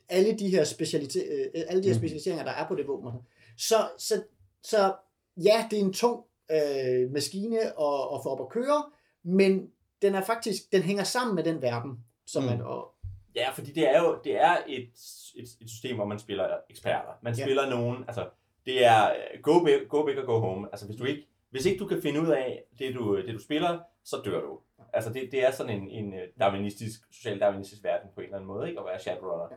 alle 0.08 0.38
de 0.38 0.48
her, 0.48 0.64
specialite- 0.64 1.32
øh, 1.32 1.64
alle 1.68 1.82
de 1.82 1.88
her 1.88 1.94
specialiseringer, 1.94 2.44
der 2.44 2.52
er 2.52 2.68
på 2.68 2.74
det 2.74 2.86
våben. 2.86 3.10
Så, 3.58 3.76
så, 3.98 4.22
så 4.62 4.94
ja, 5.36 5.66
det 5.70 5.78
er 5.78 5.84
en 5.84 5.92
tung 5.92 6.24
øh, 6.50 7.12
maskine 7.12 7.60
at, 7.60 8.00
at 8.14 8.20
få 8.22 8.28
op 8.28 8.40
at 8.40 8.48
køre, 8.48 8.84
men 9.24 9.70
den 10.02 10.14
er 10.14 10.20
faktisk, 10.24 10.72
den 10.72 10.82
hænger 10.82 11.04
sammen 11.04 11.34
med 11.34 11.44
den 11.44 11.62
verden, 11.62 12.04
som 12.26 12.42
Mm. 12.42 12.48
man, 12.48 12.60
og, 12.60 12.92
Ja, 13.34 13.50
fordi 13.50 13.72
det 13.72 13.90
er 13.90 14.02
jo 14.02 14.20
det 14.24 14.40
er 14.40 14.56
et, 14.66 14.88
et, 15.36 15.48
et 15.60 15.70
system, 15.70 15.96
hvor 15.96 16.04
man 16.04 16.18
spiller 16.18 16.56
eksperter. 16.70 17.12
Man 17.22 17.34
Ja. 17.34 17.42
spiller 17.44 17.70
nogen, 17.70 18.04
altså 18.08 18.28
det 18.66 18.84
er 18.84 19.10
øh, 19.10 19.40
go 19.42 19.64
big, 19.64 19.80
go 19.88 20.04
big 20.06 20.18
og 20.18 20.26
go 20.26 20.38
home. 20.38 20.68
Altså 20.72 20.86
hvis 20.86 20.96
du 20.96 21.04
ikke, 21.04 21.26
hvis 21.50 21.66
ikke 21.66 21.78
du 21.78 21.86
kan 21.86 22.02
finde 22.02 22.20
ud 22.20 22.26
af 22.28 22.64
det 22.78 22.94
du, 22.94 23.16
det 23.16 23.34
du 23.34 23.38
spiller, 23.38 23.78
så 24.04 24.16
dør 24.24 24.40
du. 24.40 24.58
Altså 24.92 25.12
det, 25.12 25.28
det 25.32 25.44
er 25.46 25.50
sådan 25.50 25.82
en, 25.82 25.90
en 25.90 26.14
øh, 26.14 26.28
darwinistisk, 26.40 27.00
social 27.12 27.40
darwinistisk 27.40 27.84
verden 27.84 28.10
på 28.14 28.20
en 28.20 28.24
eller 28.24 28.36
anden 28.36 28.48
måde, 28.48 28.68
ikke? 28.68 28.80
At 28.80 28.86
være 28.86 28.98
Shadowrunner. 29.00 29.46
Ja. 29.50 29.56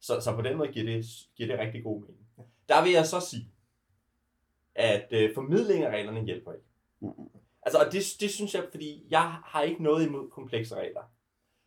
Så, 0.00 0.20
så 0.20 0.34
på 0.34 0.42
den 0.42 0.56
måde 0.56 0.68
giver 0.72 0.86
det, 0.86 1.04
giver 1.36 1.48
det 1.48 1.58
rigtig 1.58 1.82
god 1.84 2.00
mening. 2.00 2.26
Der 2.68 2.82
vil 2.84 2.92
jeg 2.92 3.06
så 3.06 3.20
sige, 3.20 3.48
at 4.74 5.06
øh, 5.10 5.34
formidling 5.34 5.84
af 5.84 5.90
reglerne 5.90 6.24
hjælper 6.24 6.52
ikke. 6.52 6.66
Altså, 7.64 7.78
og 7.78 7.92
det, 7.92 8.02
det 8.20 8.30
synes 8.30 8.54
jeg, 8.54 8.62
fordi 8.70 9.06
jeg 9.10 9.34
har 9.44 9.62
ikke 9.62 9.82
noget 9.82 10.06
imod 10.06 10.30
komplekse 10.30 10.74
regler. 10.74 11.00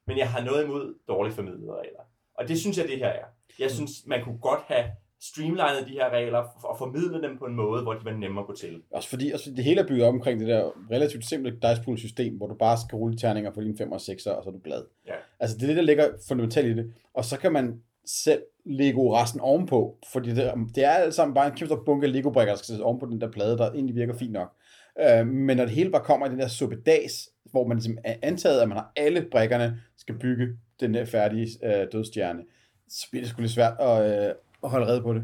Men 0.08 0.18
jeg 0.18 0.30
har 0.30 0.44
noget 0.44 0.64
imod 0.64 0.96
dårligt 1.08 1.36
formidlede 1.36 1.72
regler. 1.72 2.02
Og 2.34 2.48
det 2.48 2.60
synes 2.60 2.78
jeg, 2.78 2.88
det 2.88 2.98
her 2.98 3.08
er. 3.08 3.26
Jeg 3.60 3.72
synes, 3.72 3.92
man 4.06 4.24
kunne 4.24 4.38
godt 4.38 4.62
have 4.62 4.86
streamlinet 5.22 5.88
de 5.88 5.92
her 5.92 6.10
regler 6.10 6.38
og 6.64 6.78
formidlet 6.78 7.24
dem 7.24 7.38
på 7.38 7.46
en 7.46 7.56
måde, 7.56 7.84
hvor 7.84 7.94
de 7.94 8.06
var 8.06 8.12
nemmere 8.12 8.44
at 8.44 8.48
gå 8.48 8.56
til. 8.56 8.82
Også 8.92 9.10
fordi, 9.10 9.32
fordi 9.32 9.56
det 9.56 9.64
hele 9.64 9.82
er 9.82 9.88
bygget 9.88 10.06
op 10.06 10.14
omkring 10.14 10.40
det 10.40 10.48
der 10.48 10.72
relativt 10.92 11.26
simple 11.26 11.52
dice 11.52 11.82
pool 11.86 11.98
system, 11.98 12.38
hvor 12.38 12.48
du 12.48 12.54
bare 12.54 12.78
skal 12.78 12.96
rulle 12.96 13.18
terninger 13.18 13.54
for 13.54 13.62
dine 13.62 13.78
5 13.78 13.92
og 13.92 13.98
6'er, 13.98 14.10
og 14.10 14.44
så 14.44 14.44
er 14.48 14.52
du 14.52 14.60
glad. 14.64 14.84
Ja. 15.08 15.14
Altså 15.40 15.58
det 15.58 15.64
er 15.64 15.68
det, 15.68 15.76
der 15.76 15.82
ligger 15.82 16.10
fundamentalt 16.28 16.68
i 16.68 16.74
det. 16.74 16.94
Og 17.14 17.26
så 17.26 17.40
kan 17.40 17.54
man 17.54 17.82
selv 18.06 18.42
Lego 18.66 19.16
resten 19.16 19.42
ovenpå, 19.42 19.98
fordi 20.12 20.30
det, 20.30 20.54
det 20.76 20.84
er 20.84 20.90
alt 20.90 21.14
sammen 21.14 21.36
bare 21.36 21.48
en 21.48 21.56
kæmpe 21.56 21.78
bunke 21.86 22.08
Lego-brikker, 22.08 22.54
der 22.54 22.58
skal 22.58 22.66
sættes 22.66 22.84
ovenpå 22.84 23.06
den 23.06 23.22
der 23.22 23.32
plade, 23.32 23.58
der 23.58 23.72
egentlig 23.72 23.96
virker 23.96 24.14
fint 24.14 24.32
nok. 24.32 24.54
Øh, 25.00 25.28
men 25.28 25.58
når 25.58 25.66
det 25.66 25.74
hele 25.74 25.92
bare 25.92 26.04
kommer 26.04 26.28
i 26.28 26.30
den 26.30 26.40
der 26.40 26.48
suppedas, 26.48 27.30
hvor 27.44 27.68
man 27.68 27.78
ligesom 27.78 27.98
er 28.04 28.16
antaget, 28.22 28.62
at 28.62 28.68
man 28.68 28.78
har 28.78 28.92
alle 28.96 29.28
brikkerne, 29.32 29.82
skal 29.98 30.20
bygge 30.20 30.48
den 30.80 30.94
der 30.94 31.06
færdige 31.06 31.48
øh, 31.64 31.88
dødstjerne, 31.92 32.44
så 32.90 33.08
bliver 33.10 33.24
det 33.24 33.30
sgu 33.30 33.42
lidt 33.42 33.52
svært 33.52 33.74
at, 33.80 34.28
øh, 34.28 34.34
at 34.64 34.70
holde 34.70 34.88
red 34.88 35.02
på 35.02 35.14
det. 35.14 35.24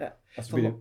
Ja. 0.00 0.06
Og 0.36 0.44
så 0.44 0.54
bliver 0.54 0.70
det, 0.70 0.78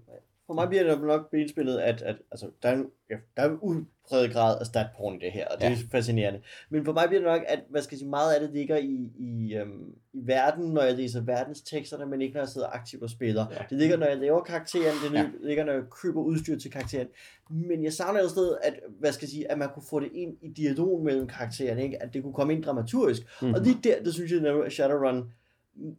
for 0.48 0.54
mig 0.54 0.70
bliver 0.70 0.84
det 0.84 1.02
nok 1.02 1.32
benspillet, 1.32 1.80
at, 1.80 2.02
at 2.02 2.16
altså, 2.32 2.50
der, 2.64 2.70
er 2.70 2.74
en, 2.74 2.86
ja, 3.10 3.16
der 3.38 3.44
er 3.44 3.50
en 3.50 3.58
udpræget 3.62 4.32
grad 4.34 4.60
af 4.60 4.66
statporn 4.66 5.16
i 5.16 5.20
det 5.20 5.32
her, 5.32 5.48
og 5.48 5.58
det 5.62 5.66
ja. 5.66 5.72
er 5.72 5.78
fascinerende. 5.92 6.42
Men 6.70 6.86
for 6.86 6.94
mig 6.94 7.08
bliver 7.08 7.22
det 7.22 7.30
nok, 7.32 7.42
at 7.48 7.60
hvad 7.70 7.82
skal 7.82 7.96
jeg 7.96 8.00
sige, 8.00 8.10
meget 8.10 8.34
af 8.34 8.42
det 8.42 8.50
ligger 8.50 8.78
i, 8.78 9.12
i, 9.20 9.56
øhm, 9.56 9.96
i 10.14 10.20
verden, 10.24 10.74
når 10.74 10.82
jeg 10.82 10.96
læser 10.96 11.22
verdensteksterne, 11.22 12.06
men 12.06 12.22
ikke 12.22 12.34
når 12.34 12.42
jeg 12.42 12.48
sidder 12.48 12.68
aktivt 12.68 13.04
og 13.04 13.10
spiller. 13.10 13.46
Ja. 13.52 13.58
Det 13.70 13.78
ligger, 13.78 13.98
når 13.98 14.06
jeg 14.06 14.18
laver 14.18 14.44
karakteren, 14.44 14.96
det 15.04 15.14
Ja. 15.20 15.30
ligger, 15.42 15.64
når 15.66 15.74
jeg 15.74 15.84
køber 16.02 16.22
udstyr 16.22 16.58
til 16.58 16.72
karakteren. 16.72 17.08
Men 17.50 17.84
jeg 17.84 17.94
savner 17.94 18.22
et 18.22 18.30
sted, 18.30 18.56
at, 18.64 18.80
hvad 19.00 19.12
skal 19.12 19.26
jeg 19.26 19.30
sige, 19.30 19.52
at 19.52 19.58
man 19.58 19.70
kunne 19.74 19.84
få 19.90 20.00
det 20.00 20.10
ind 20.14 20.38
i 20.42 20.50
dialogen 20.50 21.06
mellem 21.06 21.28
karaktererne, 21.28 21.84
ikke? 21.84 22.04
at 22.04 22.14
det 22.14 22.24
kunne 22.24 22.34
komme 22.34 22.54
ind 22.54 22.64
dramaturgisk. 22.64 23.22
Mm-hmm. 23.42 23.54
Og 23.54 23.62
lige 23.62 23.78
der, 23.84 24.04
det 24.04 24.14
synes 24.14 24.32
jeg, 24.32 24.66
at 24.66 24.72
Shadowrun 24.72 25.32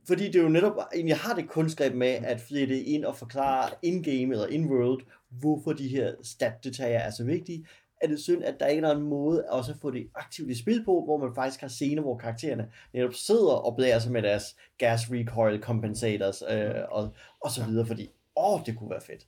fordi 0.06 0.26
det 0.26 0.37
er 0.37 0.42
jo 0.42 0.48
netop, 0.48 0.76
egentlig 0.94 1.16
har 1.16 1.34
det 1.34 1.48
kunstgreb 1.48 1.94
med 1.94 2.08
at 2.08 2.40
flette 2.40 2.82
ind 2.82 3.04
og 3.04 3.16
forklare 3.16 3.70
in-game 3.82 4.32
eller 4.32 4.46
in-world, 4.46 5.02
hvorfor 5.30 5.72
de 5.72 5.88
her 5.88 6.14
stat-detaljer 6.22 6.98
er 6.98 7.10
så 7.10 7.24
vigtige. 7.24 7.66
Er 8.02 8.06
det 8.06 8.20
synd, 8.20 8.44
at 8.44 8.60
der 8.60 8.66
ikke 8.66 8.87
er 8.87 8.92
en 8.92 9.02
måde 9.02 9.44
også 9.48 9.72
at 9.72 9.78
få 9.80 9.90
det 9.90 10.08
aktivt 10.14 10.50
i 10.50 10.58
spil 10.62 10.84
på, 10.84 11.02
hvor 11.04 11.16
man 11.16 11.34
faktisk 11.34 11.60
har 11.60 11.68
scener, 11.68 12.02
hvor 12.02 12.18
karaktererne 12.18 12.70
netop 12.92 13.14
sidder 13.14 13.52
og 13.52 13.76
blærer 13.76 13.98
sig 13.98 14.12
med 14.12 14.22
deres 14.22 14.56
gas 14.78 15.00
recoil 15.10 15.60
compensators 15.60 16.42
øh, 16.50 16.70
og, 16.88 17.14
og 17.40 17.50
så 17.50 17.64
videre, 17.64 17.87
fordi 17.87 18.10
åh, 18.37 18.60
det 18.66 18.78
kunne 18.78 18.90
være 18.90 19.00
fedt. 19.00 19.26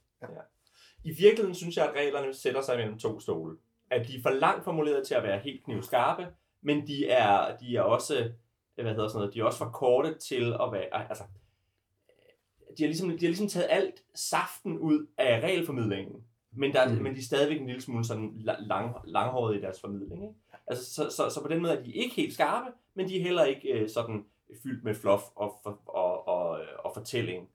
I 1.04 1.10
virkeligheden 1.10 1.54
synes 1.54 1.76
jeg, 1.76 1.84
at 1.84 1.94
reglerne 1.96 2.34
sætter 2.34 2.62
sig 2.62 2.76
mellem 2.76 2.98
to 2.98 3.20
stole. 3.20 3.56
At 3.90 4.08
de 4.08 4.16
er 4.16 4.22
for 4.22 4.30
langt 4.30 4.64
formuleret 4.64 5.06
til 5.06 5.14
at 5.14 5.22
være 5.22 5.38
helt 5.38 5.64
knivskarpe, 5.64 6.26
men 6.62 6.86
de 6.86 7.08
er, 7.08 7.56
de 7.56 7.76
er 7.76 7.82
også 7.82 8.30
hvad 8.82 8.94
hedder 8.94 9.08
sådan 9.08 9.18
noget, 9.18 9.34
de 9.34 9.40
er 9.40 9.44
også 9.44 9.58
for 9.58 9.70
korte 9.70 10.14
til 10.18 10.52
at 10.52 10.72
være, 10.72 11.08
altså, 11.08 11.24
de 12.78 12.82
har 12.82 12.88
ligesom, 12.88 13.08
de 13.08 13.18
har 13.18 13.28
ligesom 13.28 13.48
taget 13.48 13.66
alt 13.70 14.02
saften 14.14 14.78
ud 14.78 15.06
af 15.18 15.40
regelformidlingen, 15.40 16.24
men, 16.52 16.72
der, 16.72 16.88
mm. 16.88 17.02
men 17.02 17.14
de 17.14 17.18
er 17.18 17.22
stadigvæk 17.22 17.60
en 17.60 17.66
lille 17.66 17.82
smule 17.82 18.04
sådan 18.04 18.34
la- 18.38 18.66
lang, 18.66 18.96
langhåret 19.04 19.56
i 19.56 19.60
deres 19.60 19.80
formidling. 19.80 20.22
Ikke? 20.22 20.34
Altså, 20.66 20.94
så, 20.94 21.10
så, 21.10 21.30
så, 21.30 21.42
på 21.42 21.48
den 21.48 21.62
måde 21.62 21.72
er 21.72 21.82
de 21.82 21.92
ikke 21.92 22.14
helt 22.14 22.34
skarpe, 22.34 22.70
men 22.94 23.08
de 23.08 23.18
er 23.18 23.22
heller 23.22 23.44
ikke 23.44 23.68
øh, 23.68 23.88
sådan 23.88 24.24
fyldt 24.62 24.84
med 24.84 24.94
fluff 24.94 25.22
og, 25.36 25.54
for, 25.62 25.80
og, 25.86 26.28
og, 26.28 26.60
øh, 26.60 26.66
og 26.78 26.92
fortælling. 26.94 27.48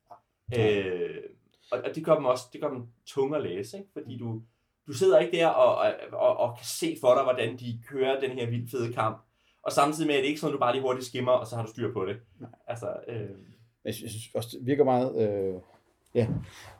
Øh, 0.57 1.23
og, 1.71 1.81
og 1.85 1.95
det 1.95 2.05
gør 2.05 2.15
dem 2.15 2.25
også 2.25 2.43
det 2.53 2.61
gør 2.61 2.69
dem 2.69 2.87
tunge 3.05 3.37
at 3.37 3.43
læse, 3.43 3.77
ikke? 3.77 3.89
fordi 3.93 4.17
du, 4.17 4.41
du 4.87 4.93
sidder 4.93 5.19
ikke 5.19 5.37
der 5.37 5.47
og, 5.47 5.75
og, 5.75 5.93
og, 6.11 6.37
og 6.37 6.57
kan 6.57 6.65
se 6.65 6.97
for 7.01 7.13
dig, 7.15 7.23
hvordan 7.23 7.57
de 7.57 7.81
kører 7.87 8.19
den 8.19 8.31
her 8.31 8.49
vildt 8.49 8.71
fede 8.71 8.93
kamp, 8.93 9.21
og 9.63 9.71
samtidig 9.71 10.07
med, 10.07 10.15
at 10.15 10.21
det 10.21 10.27
ikke 10.27 10.37
er 10.37 10.39
sådan, 10.39 10.51
at 10.51 10.53
du 10.53 10.59
bare 10.59 10.73
lige 10.73 10.81
hurtigt 10.81 11.05
skimmer, 11.05 11.31
og 11.31 11.47
så 11.47 11.55
har 11.55 11.63
du 11.65 11.69
styr 11.71 11.93
på 11.93 12.05
det. 12.05 12.15
Altså, 12.67 12.87
øh, 13.07 13.29
jeg 13.85 13.93
synes 13.93 14.29
også, 14.33 14.49
det 14.59 14.65
virker 14.67 14.83
meget, 14.83 15.21
øh, 15.21 15.53
ja, 16.15 16.27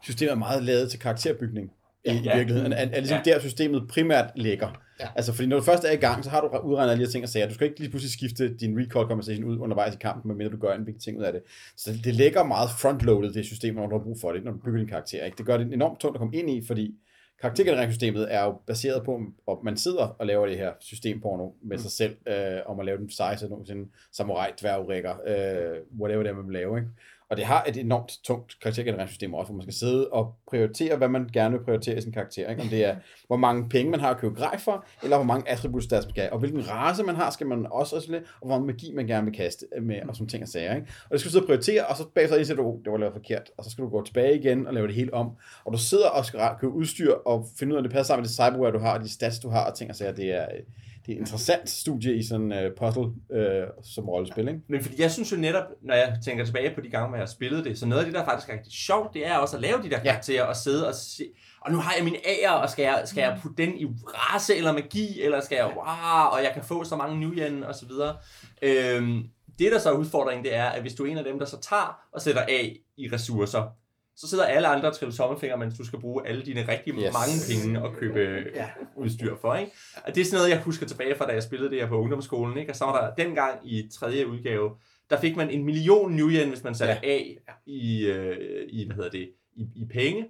systemet 0.02 0.32
er 0.32 0.36
meget 0.36 0.63
lavet 0.63 0.89
til 0.91 1.00
karakterbygning. 1.00 1.72
I, 2.06 2.12
Ja. 2.12 2.34
i 2.34 2.38
virkeligheden. 2.38 2.74
Er, 2.74 2.78
er 2.78 3.00
ligesom 3.00 3.20
Ja. 3.26 3.32
der 3.34 3.39
systemet 3.39 3.88
primært 3.89 4.32
ligger. 4.36 4.70
Ja. 5.00 5.08
Altså, 5.15 5.34
fordi 5.34 5.48
når 5.48 5.58
du 5.58 5.63
først 5.63 5.84
er 5.84 5.91
i 5.91 5.96
gang, 5.96 6.24
så 6.24 6.30
har 6.30 6.41
du 6.41 6.58
udregnet 6.58 6.91
alle 6.91 7.06
de 7.06 7.12
ting 7.12 7.24
og 7.24 7.30
sager. 7.30 7.48
Du 7.48 7.54
skal 7.54 7.67
ikke 7.67 7.80
lige 7.80 7.89
pludselig 7.89 8.12
skifte 8.12 8.54
din 8.58 8.78
recall 8.80 9.08
compensation 9.08 9.44
ud 9.44 9.58
undervejs 9.60 9.96
i 9.96 9.98
kampen, 9.98 10.28
medmindre 10.28 10.52
du 10.52 10.62
gør 10.62 10.74
en 10.74 10.86
vigtig 10.88 11.02
ting 11.04 11.17
ud 11.20 11.24
af 11.24 11.34
det. 11.34 11.41
Så 11.78 11.91
det 12.04 12.15
ligger 12.15 12.44
meget 12.44 12.70
frontloadet, 12.82 13.34
det 13.34 13.46
system, 13.46 13.76
når 13.76 13.88
du 13.88 13.98
har 13.98 14.04
brug 14.04 14.17
for 14.22 14.32
det, 14.32 14.44
når 14.44 14.52
du 14.52 14.58
bygger 14.58 14.80
din 14.80 14.88
karakter. 14.88 15.26
Ikke? 15.26 15.38
Det 15.38 15.46
gør 15.46 15.58
det 15.58 15.74
enormt 15.74 16.00
tungt 16.00 16.15
at 16.15 16.20
komme 16.20 16.36
ind 16.36 16.50
i, 16.50 16.65
fordi 16.67 16.96
karaktergenereringssystemet 17.42 18.34
er 18.34 18.44
jo 18.44 18.52
baseret 18.68 19.04
på, 19.06 19.22
at 19.48 19.58
man 19.64 19.78
sidder 19.78 20.16
og 20.20 20.26
laver 20.26 20.48
det 20.48 20.58
her 20.58 20.72
systemporno 20.80 21.50
med 21.62 21.78
sig 21.78 21.92
selv, 21.92 22.16
øh, 22.28 22.60
om 22.66 22.80
at 22.80 22.86
lave 22.86 22.98
den 22.98 23.10
sejse 23.10 23.50
nogensinde 23.50 23.90
samurai, 24.12 24.52
dværgrikker, 24.62 25.12
øh, 25.28 26.00
whatever 26.00 26.24
det 26.24 26.30
er, 26.30 26.36
man 26.36 26.46
vil 26.46 26.54
lave, 26.54 26.78
ikke? 26.78 26.90
Og 27.32 27.38
det 27.38 27.46
har 27.46 27.65
et 27.67 27.78
enormt 27.78 28.12
tungt 28.24 28.58
karaktergenereringssystem 28.62 29.34
også, 29.34 29.52
hvor 29.52 29.58
man 29.58 29.63
skal 29.63 29.74
sidde 29.74 30.08
og 30.08 30.34
prioritere, 30.50 30.96
hvad 30.96 31.10
man 31.10 31.30
gerne 31.34 31.58
vil 31.58 31.65
prioritere 31.65 31.98
i 31.98 32.02
sin 32.02 32.12
karakter. 32.12 32.50
Ikke? 32.50 32.62
Om 32.62 32.67
det 32.67 32.86
er, 32.86 32.96
hvor 33.28 33.38
mange 33.38 33.70
penge 33.70 33.91
man 33.91 34.00
har 34.00 34.10
at 34.10 34.17
købe 34.17 34.36
grej 34.36 34.60
for, 34.60 34.86
eller 35.04 35.17
hvor 35.17 35.26
mange 35.26 35.50
attributes 35.50 35.88
der 35.88 36.02
skal 36.02 36.13
have. 36.15 36.34
Og 36.34 36.39
hvilken 36.39 36.70
race 36.70 37.04
man 37.04 37.15
har, 37.15 37.30
skal 37.30 37.48
man 37.48 37.67
også 37.72 37.96
også 37.96 38.13
og 38.15 38.48
hvor 38.48 38.48
meget 38.48 38.65
magi 38.65 38.94
man 38.96 39.08
gerne 39.08 39.26
vil 39.26 39.36
kaste 39.36 39.65
med, 39.82 39.96
og 40.08 40.15
sådan 40.15 40.28
ting 40.28 40.44
og 40.44 40.50
sager. 40.50 40.76
Ikke? 40.76 40.88
Og 41.04 41.12
det 41.12 41.20
skal 41.20 41.30
du 41.30 41.32
sidde 41.32 41.44
og 41.44 41.48
prioritere, 41.48 41.86
og 41.86 41.98
så 41.98 42.04
bagefter 42.15 42.38
indser 42.38 42.56
du, 42.56 42.63
oh, 42.67 42.80
det 42.84 42.91
var 42.91 42.98
lavet 42.98 43.13
forkert, 43.13 43.52
og 43.58 43.63
så 43.63 43.70
skal 43.70 43.84
du 43.84 43.89
gå 43.89 44.06
tilbage 44.06 44.39
igen 44.39 44.67
og 44.67 44.74
lave 44.74 44.88
det 44.88 44.96
hele 44.96 45.13
om. 45.13 45.30
Og 45.65 45.74
du 45.74 45.78
sidder 45.78 46.08
og 46.08 46.26
skal 46.26 46.39
købe 46.60 46.74
udstyr 46.74 47.12
og 47.12 47.46
finde 47.60 47.74
ud 47.74 47.78
af, 47.78 47.80
om 47.80 47.84
det 47.84 47.91
passer 47.91 48.08
sammen 48.08 48.22
med 48.22 48.28
det 48.28 48.36
cyberware, 48.36 48.72
du 48.72 48.80
har, 48.80 48.98
og 48.98 49.04
de 49.04 49.13
stats, 49.13 49.39
du 49.39 49.50
har, 49.50 49.70
og 49.70 49.78
ting 49.78 49.89
og 49.89 49.96
sager. 49.96 50.12
Det 50.12 50.32
er, 50.32 50.44
øh, 50.44 50.62
det 51.06 51.12
er 51.12 51.16
et 51.16 51.20
interessant 51.20 51.70
studie 51.70 52.16
i 52.16 52.24
sådan 52.24 52.52
uh, 52.52 52.72
puzzle 52.78 53.04
uh, 53.04 53.84
som 53.84 54.10
rollespil, 54.10 54.48
ikke? 54.48 54.60
Men 54.68 54.82
fordi 54.82 55.02
jeg 55.02 55.12
synes 55.12 55.32
jo 55.32 55.38
netop, 55.38 55.64
når 55.82 55.96
jeg 55.96 56.18
tænker 56.26 56.46
tilbage 56.46 56.76
på 56.76 56.82
de 56.82 56.90
gange, 56.90 57.08
hvor 57.08 57.18
jeg 57.18 57.22
har 57.22 57.32
spillet 57.32 57.66
det, 57.66 57.80
så 57.80 57.86
noget 57.86 58.00
af 58.02 58.06
det, 58.06 58.16
der 58.16 58.26
faktisk 58.26 58.50
er 58.50 58.54
rigtig 58.54 58.74
sjovt, 58.74 59.14
det 59.14 59.28
er 59.28 59.38
også 59.38 59.56
at 59.56 59.62
lave 59.62 59.84
de 59.84 59.90
der 59.90 60.00
karakterer 60.00 60.44
og 60.44 60.56
sidde 60.56 60.88
og 60.88 60.96
se, 60.96 61.24
og 61.62 61.72
nu 61.72 61.78
har 61.78 61.94
jeg 61.98 62.04
min 62.04 62.16
ære, 62.26 62.62
og 62.62 62.70
skal 62.70 62.84
jeg, 62.84 63.02
skal 63.06 63.22
jeg 63.22 63.40
putte 63.42 63.66
den 63.66 63.78
i 63.78 63.86
race 64.06 64.56
eller 64.56 64.72
magi, 64.72 65.22
eller 65.22 65.42
skal 65.42 65.56
jeg, 65.56 65.66
wow, 65.66 66.32
og 66.32 66.44
jeg 66.44 66.52
kan 66.54 66.64
få 66.64 66.84
så 66.84 66.96
mange 66.96 67.20
newgen, 67.20 67.64
og 67.64 67.76
så 67.76 67.86
videre. 67.86 68.16
Øhm, 68.62 69.24
det, 69.60 69.72
der 69.72 69.80
så 69.80 69.90
er 69.90 69.98
udfordringen, 69.98 70.46
det 70.46 70.56
er, 70.56 70.66
at 70.66 70.82
hvis 70.82 70.94
du 70.94 71.06
er 71.06 71.12
en 71.12 71.18
af 71.18 71.24
dem, 71.24 71.40
der 71.40 71.46
så 71.46 71.60
tager 71.60 72.00
og 72.14 72.22
sætter 72.22 72.42
af 72.42 72.78
i 72.98 73.10
ressourcer, 73.14 73.81
så 74.22 74.28
sidder 74.28 74.46
alle 74.46 74.68
andre 74.68 74.88
og 74.88 74.96
triller 74.96 75.16
tommelfinger, 75.16 75.58
mens 75.58 75.78
du 75.78 75.86
skal 75.86 76.00
bruge 76.00 76.28
alle 76.28 76.46
dine 76.46 76.68
rigtig 76.68 76.94
yes. 76.94 77.14
mange 77.14 77.38
penge 77.50 77.82
og 77.82 77.96
købe 77.96 78.20
ja. 78.56 78.70
udstyr 78.96 79.36
for. 79.42 79.56
Ikke? 79.56 79.72
Og 80.06 80.16
det 80.16 80.22
er 80.22 80.26
sådan 80.26 80.38
noget, 80.38 80.50
jeg 80.50 80.62
husker 80.62 80.86
tilbage 80.86 81.16
fra, 81.16 81.28
da 81.28 81.34
jeg 81.34 81.44
spillede 81.44 81.72
det 81.72 81.80
her 81.80 81.88
på 81.88 82.00
ungdomsskolen. 82.02 82.58
Ikke? 82.58 82.72
Og 82.72 82.76
så 82.76 82.86
var 82.86 83.06
der 83.06 83.24
dengang 83.24 83.72
i 83.72 83.90
tredje 83.94 84.28
udgave, 84.28 84.70
der 85.10 85.20
fik 85.20 85.36
man 85.36 85.50
en 85.50 85.64
million 85.66 86.12
new 86.12 86.30
yen, 86.30 86.50
hvis 86.50 86.64
man 86.64 86.76
satte 86.76 87.00
ja. 87.04 87.10
af 87.10 87.38
i, 87.66 88.06
øh, 88.06 88.68
i, 88.70 88.86
hvad 88.86 88.96
hedder 88.96 89.10
det, 89.10 89.32
i, 89.56 89.62
i 89.76 89.86
penge. 89.94 90.28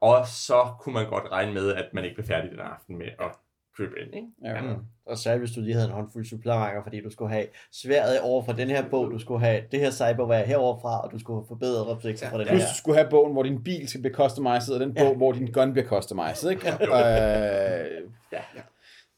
Og 0.00 0.26
så 0.26 0.74
kunne 0.80 0.92
man 0.92 1.08
godt 1.08 1.32
regne 1.32 1.52
med, 1.52 1.74
at 1.74 1.88
man 1.92 2.04
ikke 2.04 2.14
blev 2.14 2.26
færdig 2.26 2.50
den 2.50 2.60
aften 2.60 2.98
med 2.98 3.06
at 3.06 3.30
købe 3.76 3.94
ind. 4.00 4.14
Ikke? 4.14 4.28
Ja. 4.44 4.64
ja. 4.64 4.74
Og 5.06 5.18
særligt 5.18 5.40
hvis 5.40 5.54
du 5.56 5.60
lige 5.60 5.74
havde 5.74 5.86
en 5.86 5.92
håndfuld 5.92 6.24
supplementer, 6.24 6.82
fordi 6.82 7.00
du 7.00 7.10
skulle 7.10 7.30
have 7.30 7.46
sværet 7.72 8.20
over 8.20 8.44
fra 8.44 8.52
den 8.52 8.68
her 8.68 8.88
bog, 8.88 9.10
du 9.10 9.18
skulle 9.18 9.40
have 9.40 9.62
det 9.72 9.80
her 9.80 9.90
cyberware 9.90 10.46
heroverfra, 10.46 11.00
og 11.04 11.12
du 11.12 11.18
skulle 11.18 11.40
have 11.40 11.46
forbedret 11.48 11.96
reflekser 11.96 12.30
fra 12.30 12.38
det 12.38 12.46
Plus, 12.46 12.60
der. 12.60 12.68
du 12.68 12.76
skulle 12.76 12.98
have 12.98 13.10
bogen, 13.10 13.32
hvor 13.32 13.42
din 13.42 13.64
bil 13.64 13.88
skal 13.88 14.00
blive 14.00 14.14
customized, 14.14 14.74
og 14.74 14.80
den 14.80 14.94
bog, 14.94 15.10
ja. 15.10 15.14
hvor 15.14 15.32
din 15.32 15.52
gun 15.52 15.72
bliver 15.72 15.88
customized, 15.88 16.50
ikke? 16.50 16.66
Ja. 16.66 16.74
øh, 16.74 18.10
ja. 18.32 18.40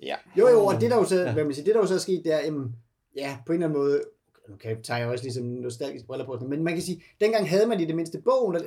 ja. 0.02 0.16
Jo, 0.38 0.48
jo, 0.48 0.64
og 0.64 0.80
det 0.80 0.90
der 0.90 0.96
jo 0.96 1.04
så, 1.04 1.32
hvad 1.32 1.44
man 1.44 1.54
siger, 1.54 1.64
det 1.64 1.74
der 1.74 1.80
jo 1.80 1.86
så 1.86 1.94
er 1.94 1.98
sket, 1.98 2.24
det 2.24 2.34
er, 2.34 2.40
jamen, 2.44 2.76
ja, 3.16 3.38
på 3.46 3.52
en 3.52 3.62
eller 3.62 3.68
anden 3.68 3.82
måde, 3.82 4.00
nu 4.48 4.56
kan 4.56 4.70
jeg 4.70 4.78
tage 4.82 5.06
også 5.06 5.24
ligesom 5.24 5.44
nostalgisk 5.44 6.06
briller 6.06 6.26
på, 6.26 6.38
men 6.48 6.64
man 6.64 6.74
kan 6.74 6.82
sige, 6.82 7.02
dengang 7.20 7.48
havde 7.48 7.66
man 7.66 7.80
i 7.80 7.84
det 7.84 7.96
mindste 7.96 8.20
bogen, 8.20 8.56
øh, 8.56 8.62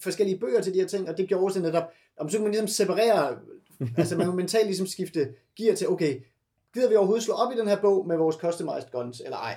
forskellige 0.00 0.38
bøger 0.38 0.60
til 0.60 0.74
de 0.74 0.80
her 0.80 0.86
ting, 0.86 1.08
og 1.08 1.18
det 1.18 1.28
gjorde 1.28 1.44
også 1.44 1.60
netop, 1.60 1.84
om 2.16 2.28
så 2.28 2.36
kunne 2.36 2.44
man 2.44 2.52
ligesom 2.52 2.68
separere 2.68 3.36
altså 3.96 4.16
man 4.16 4.26
må 4.26 4.32
mentalt 4.34 4.66
ligesom 4.66 4.86
skifte 4.86 5.28
gear 5.56 5.74
til, 5.74 5.88
okay, 5.88 6.20
gider 6.74 6.88
vi 6.88 6.96
overhovedet 6.96 7.24
slå 7.24 7.34
op 7.34 7.52
i 7.52 7.58
den 7.58 7.68
her 7.68 7.80
bog 7.80 8.06
med 8.06 8.16
vores 8.16 8.36
customized 8.36 8.90
guns, 8.92 9.20
eller 9.20 9.36
ej? 9.36 9.56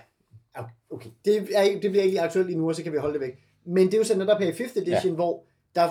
Okay, 0.91 1.09
det, 1.25 1.49
er, 1.55 1.63
det 1.63 1.91
bliver 1.91 2.03
ikke 2.03 2.13
lige 2.13 2.21
aktuelt 2.21 2.47
lige 2.47 2.59
nu, 2.59 2.67
og 2.67 2.75
så 2.75 2.83
kan 2.83 2.91
vi 2.91 2.97
holde 2.97 3.13
det 3.13 3.21
væk. 3.21 3.33
Men 3.65 3.85
det 3.85 3.93
er 3.93 3.97
jo 3.97 4.03
sådan 4.03 4.19
netop 4.19 4.41
her 4.41 4.47
i 4.47 4.51
5th 4.51 4.81
edition, 4.81 5.11
ja. 5.11 5.15
hvor 5.15 5.45
der 5.75 5.89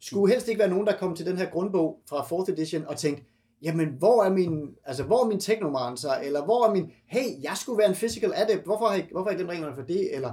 skulle 0.00 0.32
helst 0.32 0.48
ikke 0.48 0.58
være 0.58 0.68
nogen, 0.68 0.86
der 0.86 0.96
kom 0.96 1.14
til 1.14 1.26
den 1.26 1.36
her 1.36 1.50
grundbog 1.50 2.00
fra 2.08 2.22
4th 2.22 2.52
edition 2.52 2.86
og 2.86 2.96
tænkte, 2.96 3.24
jamen, 3.62 3.88
hvor 3.98 4.24
er 4.24 4.30
min, 4.30 4.74
altså, 4.84 5.02
hvor 5.04 5.24
er 5.24 5.28
min 5.28 5.40
technomancer, 5.40 6.12
eller 6.12 6.44
hvor 6.44 6.66
er 6.66 6.72
min, 6.74 6.90
hey, 7.06 7.42
jeg 7.42 7.56
skulle 7.56 7.78
være 7.78 7.88
en 7.88 7.94
physical 7.94 8.32
adept, 8.34 8.64
hvorfor 8.64 8.86
har 8.86 8.94
jeg, 8.94 9.08
hvorfor 9.12 9.24
har 9.24 9.30
jeg 9.30 9.36
glemt 9.36 9.50
reglerne 9.50 9.76
for 9.76 9.82
det, 9.82 10.14
eller, 10.14 10.30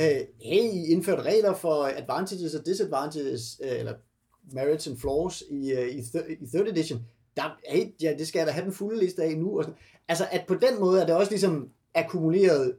øh, 0.00 0.20
hey, 0.42 0.62
I 0.62 0.92
indført 0.92 1.18
regler 1.18 1.54
for 1.54 1.84
advantages 1.84 2.54
og 2.54 2.66
disadvantages, 2.66 3.60
øh, 3.64 3.78
eller 3.78 3.94
merits 4.52 4.86
and 4.86 4.98
flaws 4.98 5.42
i, 5.50 5.72
uh, 5.72 5.88
i, 5.88 5.98
i 6.40 6.46
third 6.46 6.68
edition, 6.68 7.06
der, 7.36 7.58
hey, 7.68 7.84
ja, 8.02 8.14
det 8.18 8.28
skal 8.28 8.38
jeg 8.38 8.46
da 8.46 8.52
have 8.52 8.64
den 8.64 8.72
fulde 8.72 9.00
liste 9.00 9.22
af 9.22 9.38
nu. 9.38 9.58
Og 9.58 9.64
sådan. 9.64 9.78
Altså, 10.08 10.24
at 10.32 10.44
på 10.48 10.54
den 10.54 10.80
måde 10.80 11.02
er 11.02 11.06
det 11.06 11.14
også 11.14 11.32
ligesom 11.32 11.70
akkumuleret 11.94 12.76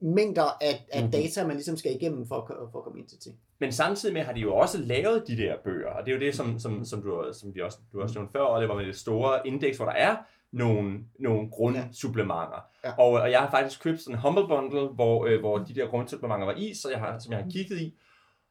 mængder 0.00 0.42
af, 0.42 0.86
af 0.92 1.02
mm-hmm. 1.02 1.12
data, 1.12 1.46
man 1.46 1.56
ligesom 1.56 1.76
skal 1.76 1.94
igennem 1.94 2.26
for, 2.26 2.68
for 2.72 2.78
at 2.78 2.84
komme 2.84 2.98
ind 2.98 3.08
til 3.08 3.18
ting. 3.18 3.36
Men 3.58 3.72
samtidig 3.72 4.12
med 4.12 4.22
har 4.22 4.32
de 4.32 4.40
jo 4.40 4.56
også 4.56 4.78
lavet 4.78 5.24
de 5.26 5.36
der 5.36 5.54
bøger, 5.64 5.88
og 5.88 6.06
det 6.06 6.12
er 6.12 6.16
jo 6.16 6.20
det, 6.20 6.34
som, 6.34 6.58
som, 6.58 6.84
som, 6.84 7.02
du, 7.02 7.24
som 7.32 7.54
vi 7.54 7.60
også, 7.60 7.78
du 7.92 8.00
også 8.00 8.18
nævnte 8.18 8.32
før, 8.32 8.40
og 8.40 8.60
det 8.60 8.68
var 8.68 8.76
med 8.76 8.86
det 8.86 8.96
store 8.96 9.46
indeks, 9.46 9.76
hvor 9.76 9.86
der 9.86 9.92
er 9.92 10.16
nogle, 10.52 10.98
nogle 11.18 11.50
grundsupplementer. 11.50 12.64
Ja. 12.84 12.88
Ja. 12.88 12.94
Og, 12.98 13.12
og 13.12 13.30
jeg 13.30 13.40
har 13.40 13.50
faktisk 13.50 13.82
købt 13.82 14.00
sådan 14.00 14.14
en 14.14 14.20
Humble 14.20 14.48
Bundle, 14.48 14.86
hvor, 14.88 15.26
øh, 15.26 15.40
hvor 15.40 15.58
de 15.58 15.74
der 15.74 15.86
grundsupplementer 15.86 16.46
var 16.46 16.54
i, 16.54 16.74
så 16.74 16.90
jeg 16.90 16.98
har, 16.98 17.18
som 17.18 17.32
jeg 17.32 17.42
har 17.42 17.50
kigget 17.50 17.80
i. 17.80 17.94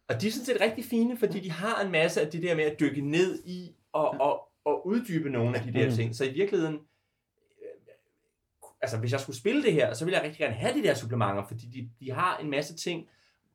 Og 0.10 0.22
de 0.22 0.28
er 0.28 0.32
sådan 0.32 0.45
set 0.45 0.62
rigtig 0.62 0.86
fine, 0.86 1.17
fordi 1.17 1.39
de 1.39 1.52
har 1.52 1.82
en 1.82 1.91
masse 1.91 2.22
af 2.22 2.32
det 2.32 2.43
der 2.43 2.56
med 2.56 2.63
at 2.63 2.80
dykke 2.80 3.02
ned 3.02 3.43
i 3.45 3.76
og, 3.93 4.15
og, 4.19 4.41
og 4.65 4.88
uddybe 4.88 5.30
nogle 5.30 5.58
af 5.58 5.63
de 5.63 5.74
der 5.74 5.89
mm. 5.89 5.95
ting. 5.95 6.15
Så 6.15 6.26
i 6.26 6.34
virkeligheden, 6.34 6.76
øh, 6.76 7.93
altså 8.82 8.98
hvis 8.98 9.12
jeg 9.12 9.19
skulle 9.19 9.36
spille 9.36 9.63
det 9.63 9.74
her, 9.74 9.93
så 9.93 10.06
ville 10.06 10.17
jeg 10.17 10.26
rigtig 10.26 10.39
gerne 10.39 10.54
have 10.54 10.74
de 10.74 10.84
der 10.84 10.93
supplementer, 10.93 11.43
fordi 11.48 11.65
de, 11.65 12.06
de 12.06 12.12
har 12.12 12.38
en 12.38 12.50
masse 12.50 12.76
ting, 12.76 13.08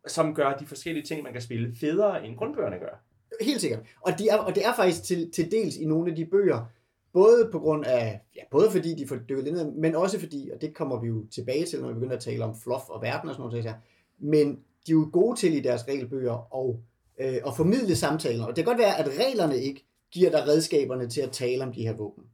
som 0.07 0.35
gør 0.35 0.57
de 0.57 0.67
forskellige 0.67 1.05
ting, 1.05 1.23
man 1.23 1.33
kan 1.33 1.43
spille 1.43 1.75
federe, 1.81 2.27
end 2.27 2.37
grundbøgerne 2.37 2.79
gør. 2.79 3.05
Helt 3.41 3.61
sikkert. 3.61 3.81
Og, 4.01 4.19
de 4.19 4.29
er, 4.29 4.37
og 4.37 4.55
det 4.55 4.67
er 4.67 4.75
faktisk 4.77 5.03
til, 5.03 5.31
til 5.31 5.51
dels 5.51 5.77
i 5.77 5.85
nogle 5.85 6.11
af 6.11 6.17
de 6.17 6.27
bøger, 6.27 6.65
både 7.13 7.49
på 7.53 7.59
grund 7.59 7.85
af, 7.85 8.21
ja, 8.37 8.41
både 8.51 8.71
fordi 8.71 8.95
de 8.95 9.09
får 9.09 9.17
dykket 9.17 9.53
ned, 9.53 9.71
men 9.73 9.95
også 9.95 10.21
fordi, 10.21 10.51
og 10.55 10.61
det 10.61 10.75
kommer 10.75 11.01
vi 11.01 11.09
jo 11.09 11.27
tilbage 11.27 11.67
til, 11.67 11.81
når 11.81 11.89
vi 11.89 11.95
begynder 11.95 12.17
at 12.17 12.23
tale 12.23 12.45
om 12.45 12.57
fluff 12.57 12.89
og 12.89 13.03
verden 13.03 13.29
og 13.29 13.35
sådan 13.35 13.51
noget, 13.51 13.75
men 14.19 14.65
de 14.87 14.93
er 14.93 14.95
jo 14.95 15.09
gode 15.13 15.41
til 15.41 15.55
i 15.55 15.61
deres 15.61 15.89
regelbøger 15.89 16.55
og, 16.55 16.81
øh, 17.21 17.37
at 17.47 17.57
formidle 17.57 17.97
samtaler. 17.97 18.45
Og 18.45 18.57
det 18.57 18.65
kan 18.65 18.75
godt 18.75 18.79
være, 18.79 18.99
at 18.99 19.09
reglerne 19.19 19.59
ikke 19.59 19.85
giver 20.11 20.31
dig 20.31 20.49
redskaberne 20.49 21.09
til 21.09 21.21
at 21.21 21.33
tale 21.33 21.65
om 21.65 21.73
de 21.73 21.83
her 21.83 21.93
våben. 21.93 22.25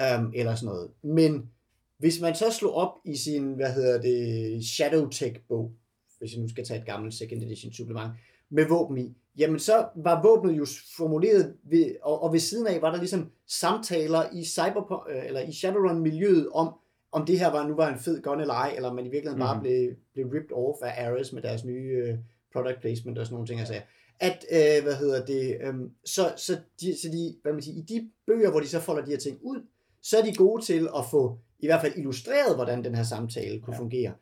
Øhm, 0.00 0.32
eller 0.34 0.54
sådan 0.54 0.66
noget. 0.66 0.90
Men 1.02 1.50
hvis 1.98 2.20
man 2.20 2.34
så 2.34 2.50
slår 2.50 2.72
op 2.72 2.92
i 3.04 3.16
sin, 3.16 3.52
hvad 3.52 3.72
hedder 3.72 4.00
det, 4.00 4.64
Shadowtech-bog, 4.64 5.72
hvis 6.18 6.32
jeg 6.32 6.40
nu 6.40 6.48
skal 6.48 6.64
tage 6.64 6.80
et 6.80 6.86
gammelt 6.86 7.14
second 7.14 7.42
edition 7.42 7.72
supplement, 7.72 8.12
med 8.50 8.68
våben 8.68 8.98
i, 8.98 9.14
jamen 9.38 9.58
så 9.58 9.86
var 9.96 10.22
våbnet 10.22 10.58
jo 10.58 10.66
formuleret, 10.96 11.54
ved, 11.62 11.94
og, 12.02 12.22
og 12.22 12.32
ved 12.32 12.40
siden 12.40 12.66
af 12.66 12.82
var 12.82 12.90
der 12.90 12.98
ligesom 12.98 13.30
samtaler 13.46 14.22
i 14.32 14.44
cyber, 14.44 15.08
øh, 15.08 15.26
eller 15.26 15.40
i 15.40 15.52
Shadowrun-miljøet 15.52 16.48
om, 16.48 16.74
om 17.12 17.26
det 17.26 17.38
her 17.38 17.50
var 17.50 17.68
nu 17.68 17.74
var 17.74 17.88
en 17.92 17.98
fed 17.98 18.22
gun 18.22 18.40
eller 18.40 18.54
ej, 18.54 18.72
eller 18.76 18.92
man 18.92 19.06
i 19.06 19.08
virkeligheden 19.08 19.38
mm. 19.38 19.46
bare 19.46 19.54
mhm. 19.54 19.62
blev, 19.62 19.90
blev 20.12 20.26
ripped 20.26 20.52
off 20.52 20.78
af 20.82 21.06
Ares 21.06 21.32
med 21.32 21.42
deres 21.42 21.64
nye 21.64 22.02
uh, 22.02 22.18
product 22.52 22.80
placement 22.80 23.18
og 23.18 23.26
sådan 23.26 23.34
nogle 23.34 23.46
ting, 23.46 23.60
altså. 23.60 23.80
At, 24.20 24.44
uh, 24.50 24.84
hvad 24.84 24.94
hedder 24.94 25.24
det, 25.26 25.58
um, 25.68 25.90
så, 26.04 26.32
så, 26.36 26.58
de, 26.80 27.00
så 27.02 27.08
de, 27.08 27.36
hvad 27.42 27.52
man 27.52 27.62
siger, 27.62 27.78
i 27.78 27.82
de 27.82 28.10
bøger, 28.26 28.50
hvor 28.50 28.60
de 28.60 28.68
så 28.68 28.80
folder 28.80 29.04
de 29.04 29.10
her 29.10 29.18
ting 29.18 29.38
ud, 29.42 29.66
så 30.02 30.18
er 30.18 30.22
de 30.22 30.34
gode 30.34 30.64
til 30.64 30.88
at 30.96 31.04
få 31.10 31.38
i 31.58 31.66
hvert 31.66 31.80
fald 31.80 31.96
illustreret, 31.96 32.54
hvordan 32.54 32.84
den 32.84 32.94
her 32.94 33.02
samtale 33.02 33.60
kunne 33.60 33.74
ja. 33.74 33.80
fungere. 33.80 34.12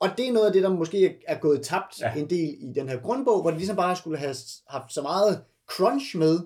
Og 0.00 0.08
det 0.16 0.28
er 0.28 0.32
noget 0.32 0.46
af 0.46 0.52
det, 0.52 0.62
der 0.62 0.74
måske 0.74 1.18
er 1.26 1.38
gået 1.38 1.62
tabt 1.62 2.00
ja. 2.00 2.14
en 2.14 2.30
del 2.30 2.54
i 2.60 2.72
den 2.74 2.88
her 2.88 3.00
grundbog, 3.00 3.42
hvor 3.42 3.50
de 3.50 3.56
ligesom 3.56 3.76
bare 3.76 3.96
skulle 3.96 4.18
have 4.18 4.34
haft 4.68 4.92
så 4.92 5.02
meget 5.02 5.42
crunch 5.70 6.16
med, 6.16 6.38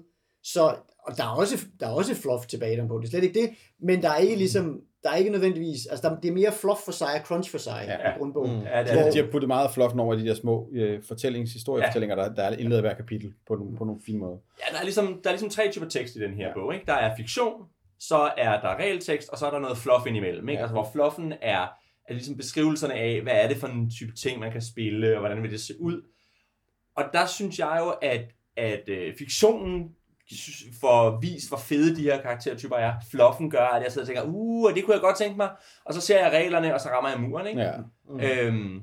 så 0.42 0.76
og 1.06 1.16
der 1.16 1.24
er 1.24 1.28
også, 1.28 1.66
der 1.80 1.86
er 1.86 1.90
også 1.90 2.14
fluff 2.14 2.46
tilbage 2.46 2.76
den 2.76 2.88
på, 2.88 2.98
det 2.98 3.04
er 3.04 3.10
slet 3.10 3.24
ikke 3.24 3.40
det, 3.40 3.50
men 3.80 4.02
der 4.02 4.10
er 4.10 4.16
ikke 4.16 4.36
ligesom, 4.36 4.80
der 5.02 5.10
er 5.10 5.16
ikke 5.16 5.30
nødvendigvis, 5.30 5.86
altså 5.86 6.08
der, 6.08 6.20
det 6.20 6.28
er 6.28 6.32
mere 6.32 6.52
fluff 6.52 6.80
for 6.80 6.92
sig 6.92 7.08
og 7.20 7.26
crunch 7.26 7.50
for 7.50 7.58
sig 7.58 7.84
ja, 7.86 8.10
i 8.10 8.18
grundbogen. 8.18 8.56
Mm. 8.56 8.62
Ja, 8.62 8.82
det 8.82 8.92
er, 8.92 9.10
de 9.10 9.18
har 9.18 9.28
puttet 9.32 9.48
meget 9.48 9.70
fluff 9.70 9.94
over 9.94 10.14
de 10.14 10.26
der 10.26 10.34
små 10.34 10.68
uh, 10.68 11.02
fortællings, 11.08 11.52
historiefortællinger, 11.52 12.16
ja. 12.16 12.22
der, 12.22 12.34
der 12.34 12.42
er 12.42 12.56
indledet 12.56 12.82
hver 12.82 12.94
kapitel 12.94 13.34
på, 13.46 13.54
nogle, 13.54 13.76
på 13.76 13.84
nogle 13.84 14.00
fine 14.06 14.18
måder. 14.18 14.36
Ja, 14.60 14.72
der 14.72 14.78
er, 14.80 14.84
ligesom, 14.84 15.20
der 15.24 15.30
er 15.30 15.34
ligesom 15.34 15.50
tre 15.50 15.70
typer 15.70 15.88
tekst 15.88 16.16
i 16.16 16.18
den 16.18 16.34
her 16.34 16.48
ja. 16.48 16.54
bog. 16.54 16.74
Ikke? 16.74 16.86
Der 16.86 16.92
er 16.94 17.16
fiktion, 17.16 17.62
så 17.98 18.30
er 18.36 18.60
der 18.60 18.76
regeltekst, 18.76 19.28
og 19.28 19.38
så 19.38 19.46
er 19.46 19.50
der 19.50 19.58
noget 19.58 19.78
fluff 19.78 20.06
indimellem. 20.06 20.48
Ikke? 20.48 20.58
Ja. 20.58 20.62
Altså, 20.62 20.74
hvor 20.74 20.88
fluffen 20.92 21.32
er, 21.42 21.62
er 22.08 22.12
ligesom 22.12 22.36
beskrivelserne 22.36 22.94
af, 22.94 23.20
hvad 23.22 23.32
er 23.32 23.48
det 23.48 23.56
for 23.56 23.66
en 23.66 23.90
type 23.90 24.12
ting, 24.12 24.40
man 24.40 24.52
kan 24.52 24.62
spille, 24.62 25.14
og 25.14 25.18
hvordan 25.18 25.42
vil 25.42 25.50
det 25.50 25.60
se 25.60 25.74
ud. 25.80 26.02
Og 26.96 27.04
der 27.12 27.26
synes 27.26 27.58
jeg 27.58 27.76
jo, 27.80 27.88
at, 28.02 28.24
at 28.56 28.88
uh, 28.88 29.14
fiktionen 29.18 29.88
får 30.80 31.20
vist, 31.20 31.48
hvor 31.48 31.58
fede 31.58 31.96
de 31.96 32.02
her 32.02 32.22
karaktertyper 32.22 32.76
er. 32.76 32.94
Fluffen 33.10 33.50
gør, 33.50 33.66
at 33.66 33.82
jeg 33.82 33.92
sidder 33.92 34.04
og 34.04 34.06
tænker, 34.06 34.22
uh, 34.34 34.74
det 34.74 34.84
kunne 34.84 34.94
jeg 34.94 35.00
godt 35.00 35.18
tænke 35.18 35.36
mig. 35.36 35.50
Og 35.84 35.94
så 35.94 36.00
ser 36.00 36.18
jeg 36.18 36.32
reglerne, 36.32 36.74
og 36.74 36.80
så 36.80 36.88
rammer 36.88 37.10
jeg 37.10 37.20
muren, 37.20 37.46
ikke? 37.46 37.60
Ja. 37.60 37.72
Mm. 38.08 38.20
Øhm, 38.20 38.82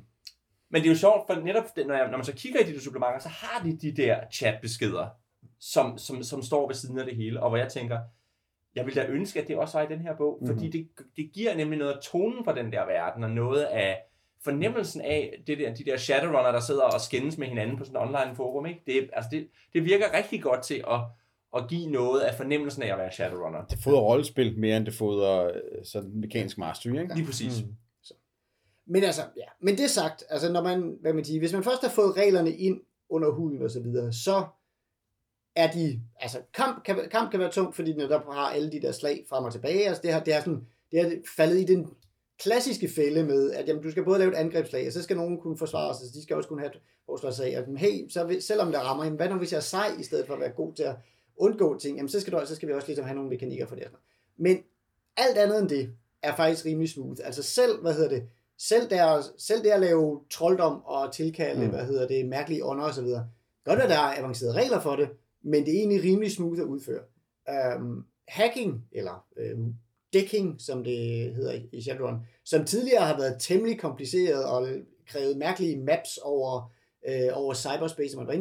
men 0.69 0.81
det 0.81 0.85
er 0.85 0.93
jo 0.93 0.97
sjovt, 0.97 1.27
for 1.27 1.35
netop 1.35 1.63
når, 1.87 1.95
jeg, 1.95 2.09
når 2.09 2.17
man 2.17 2.25
så 2.25 2.33
kigger 2.33 2.59
i 2.59 2.63
de 2.63 2.73
der 2.73 2.79
supplementer, 2.79 3.19
så 3.19 3.29
har 3.29 3.63
de 3.63 3.77
de 3.77 3.95
der 3.95 4.19
chatbeskeder, 4.33 5.07
som, 5.59 5.97
som, 5.97 6.23
som 6.23 6.43
står 6.43 6.67
ved 6.67 6.75
siden 6.75 6.99
af 6.99 7.05
det 7.05 7.15
hele, 7.15 7.43
og 7.43 7.49
hvor 7.49 7.57
jeg 7.57 7.69
tænker, 7.69 7.99
jeg 8.75 8.85
vil 8.85 8.95
da 8.95 9.05
ønske, 9.05 9.41
at 9.41 9.47
det 9.47 9.57
også 9.57 9.77
var 9.77 9.85
i 9.85 9.89
den 9.89 10.01
her 10.01 10.15
bog, 10.15 10.37
mm-hmm. 10.41 10.57
fordi 10.57 10.69
det, 10.69 10.87
det 11.17 11.31
giver 11.33 11.55
nemlig 11.55 11.79
noget 11.79 11.93
af 11.93 11.99
tonen 12.03 12.43
for 12.43 12.51
den 12.51 12.71
der 12.71 12.85
verden, 12.85 13.23
og 13.23 13.29
noget 13.29 13.63
af 13.63 13.97
fornemmelsen 14.43 15.01
af 15.01 15.43
det 15.47 15.57
der, 15.57 15.73
de 15.73 15.85
der 15.85 15.97
Shadowrunner, 15.97 16.51
der 16.51 16.59
sidder 16.59 16.83
og 16.83 17.01
skændes 17.01 17.37
med 17.37 17.47
hinanden 17.47 17.77
på 17.77 17.83
sådan 17.83 18.01
en 18.01 18.07
online 18.07 18.35
forum. 18.35 18.65
Ikke? 18.65 18.81
Det, 18.87 19.09
altså 19.13 19.29
det, 19.31 19.47
det 19.73 19.85
virker 19.85 20.13
rigtig 20.13 20.41
godt 20.41 20.63
til 20.63 20.83
at, 20.91 20.99
at 21.57 21.69
give 21.69 21.91
noget 21.91 22.21
af 22.21 22.35
fornemmelsen 22.35 22.83
af 22.83 22.91
at 22.91 22.97
være 22.97 23.11
Shadowrunner. 23.11 23.65
Det 23.65 23.79
fodrer 23.79 24.01
rollespil 24.01 24.59
mere, 24.59 24.77
end 24.77 24.85
det 24.85 24.93
fodrer 24.93 25.45
øh, 25.45 25.85
sådan 25.85 26.11
mekanisk 26.13 26.57
mastery, 26.57 27.01
ikke? 27.01 27.15
Lige 27.15 27.25
præcis. 27.25 27.61
Mm. 27.61 27.75
Men 28.87 29.03
altså, 29.03 29.21
ja. 29.37 29.45
Men 29.61 29.77
det 29.77 29.89
sagt, 29.89 30.23
altså 30.29 30.51
når 30.51 30.63
man, 30.63 30.97
hvad 31.01 31.13
man 31.13 31.25
siger, 31.25 31.39
hvis 31.39 31.53
man 31.53 31.63
først 31.63 31.81
har 31.81 31.89
fået 31.89 32.17
reglerne 32.17 32.51
ind 32.51 32.81
under 33.09 33.31
huden 33.31 33.61
og 33.61 33.71
så 33.71 33.79
videre, 33.79 34.13
så 34.13 34.45
er 35.55 35.71
de, 35.71 36.01
altså 36.19 36.41
kamp 36.53 36.83
kan, 36.83 37.09
kamp 37.11 37.31
kan 37.31 37.39
være 37.39 37.51
tungt, 37.51 37.75
fordi 37.75 37.91
den 37.91 37.99
der 37.99 38.31
har 38.33 38.49
alle 38.49 38.71
de 38.71 38.81
der 38.81 38.91
slag 38.91 39.25
frem 39.29 39.43
og 39.43 39.51
tilbage, 39.51 39.87
altså 39.87 40.01
det 40.01 40.13
har, 40.13 40.23
det 40.23 40.33
har, 40.33 40.41
sådan, 40.41 40.67
det 40.91 41.01
har 41.01 41.11
faldet 41.37 41.59
i 41.61 41.65
den 41.65 41.87
klassiske 42.39 42.89
fælde 42.95 43.23
med, 43.23 43.51
at 43.51 43.67
jamen, 43.67 43.83
du 43.83 43.91
skal 43.91 44.03
både 44.03 44.19
lave 44.19 44.31
et 44.31 44.37
angrebslag, 44.37 44.87
og 44.87 44.93
så 44.93 45.03
skal 45.03 45.17
nogen 45.17 45.39
kunne 45.39 45.57
forsvare 45.57 45.95
sig, 45.95 46.07
så 46.07 46.13
de 46.13 46.23
skal 46.23 46.35
også 46.35 46.49
kunne 46.49 46.59
have 46.59 46.71
et 46.71 46.81
forsvarsslag, 47.05 47.55
at 47.55 47.65
hey, 47.77 48.09
så 48.09 48.37
selvom 48.39 48.71
der 48.71 48.79
rammer, 48.79 49.03
jamen, 49.03 49.17
hvad 49.17 49.29
nu 49.29 49.35
hvis 49.35 49.51
jeg 49.51 49.57
er 49.57 49.61
sej, 49.61 49.87
i 49.99 50.03
stedet 50.03 50.27
for 50.27 50.33
at 50.33 50.39
være 50.39 50.49
god 50.49 50.73
til 50.73 50.83
at 50.83 50.95
undgå 51.39 51.79
ting, 51.79 51.97
jamen 51.97 52.09
så 52.09 52.19
skal, 52.19 52.33
du, 52.33 52.41
så 52.45 52.55
skal 52.55 52.67
vi 52.67 52.73
også 52.73 52.87
ligesom 52.87 53.05
have 53.05 53.15
nogle 53.15 53.29
mekanikker 53.29 53.65
for 53.65 53.75
det. 53.75 53.87
Men 54.37 54.57
alt 55.17 55.37
andet 55.37 55.59
end 55.59 55.69
det, 55.69 55.89
er 56.21 56.35
faktisk 56.35 56.65
rimelig 56.65 56.89
smooth. 56.89 57.21
Altså 57.23 57.43
selv, 57.43 57.81
hvad 57.81 57.93
hedder 57.93 58.09
det, 58.09 58.23
selv, 58.57 58.89
der, 58.89 59.21
selv 59.37 59.63
det 59.63 59.69
at 59.69 59.79
lave 59.79 60.19
trolddom 60.29 60.83
og 60.85 61.13
tilkalde, 61.13 61.65
mm. 61.65 61.69
hvad 61.69 61.85
hedder 61.85 62.07
det, 62.07 62.25
mærkelige 62.25 62.65
ånder 62.65 62.85
og 62.85 62.93
så 62.93 63.01
videre, 63.01 63.29
godt 63.65 63.79
at 63.79 63.89
der 63.89 63.95
er 63.95 64.19
avancerede 64.19 64.53
regler 64.53 64.81
for 64.81 64.95
det, 64.95 65.09
men 65.41 65.65
det 65.65 65.73
er 65.73 65.79
egentlig 65.79 66.03
rimelig 66.03 66.31
smooth 66.31 66.59
at 66.59 66.65
udføre. 66.65 67.01
Um, 67.77 68.05
hacking, 68.27 68.85
eller 68.91 69.25
um, 69.55 69.75
decking, 70.13 70.61
som 70.61 70.83
det 70.83 71.33
hedder 71.35 71.59
i 71.71 71.81
Shadowrun, 71.81 72.19
som 72.45 72.65
tidligere 72.65 73.05
har 73.05 73.17
været 73.17 73.35
temmelig 73.39 73.79
kompliceret 73.79 74.45
og 74.45 74.67
krævet 75.07 75.37
mærkelige 75.37 75.83
maps 75.83 76.17
over, 76.17 76.71
øh, 77.07 77.29
over 77.33 77.53
cyberspace, 77.53 78.17
man 78.17 78.27
var 78.27 78.33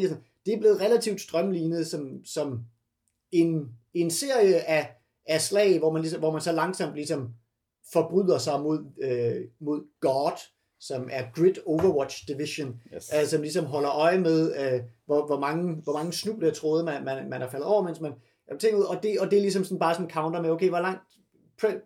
det 0.46 0.54
er 0.54 0.58
blevet 0.58 0.80
relativt 0.80 1.20
strømlignet 1.20 1.86
som, 1.86 2.24
som 2.24 2.64
en, 3.32 3.68
en 3.94 4.10
serie 4.10 4.68
af, 4.68 4.96
af 5.26 5.40
slag, 5.40 5.78
hvor 5.78 5.92
man, 5.92 6.02
ligesom, 6.02 6.20
hvor 6.20 6.32
man 6.32 6.40
så 6.40 6.52
langsomt 6.52 6.94
ligesom 6.94 7.34
forbryder 7.92 8.38
sig 8.38 8.60
mod, 8.60 8.78
øh, 9.02 9.44
mod 9.60 9.80
God, 10.00 10.38
som 10.80 11.08
er 11.12 11.24
Grid 11.34 11.54
Overwatch 11.66 12.28
Division, 12.28 12.80
yes. 12.94 13.10
altså, 13.10 13.30
som 13.30 13.42
ligesom 13.42 13.64
holder 13.64 13.90
øje 13.90 14.18
med, 14.18 14.54
øh, 14.60 14.80
hvor, 15.06 15.26
hvor, 15.26 15.40
mange, 15.40 15.74
hvor 15.74 15.92
mange 15.92 16.12
snuble 16.12 16.50
tråde 16.50 16.84
man, 16.84 17.04
man, 17.04 17.30
man 17.30 17.42
er 17.42 17.48
faldet 17.48 17.68
over, 17.68 17.82
mens 17.82 18.00
man 18.00 18.12
tænker 18.58 18.78
ud, 18.78 18.84
og 18.84 19.02
det, 19.02 19.20
og 19.20 19.30
det 19.30 19.36
er 19.36 19.40
ligesom 19.40 19.64
sådan 19.64 19.78
bare 19.78 19.94
sådan 19.94 20.06
en 20.06 20.10
counter 20.10 20.42
med, 20.42 20.50
okay, 20.50 20.68
hvor 20.68 20.80
langt, 20.80 21.00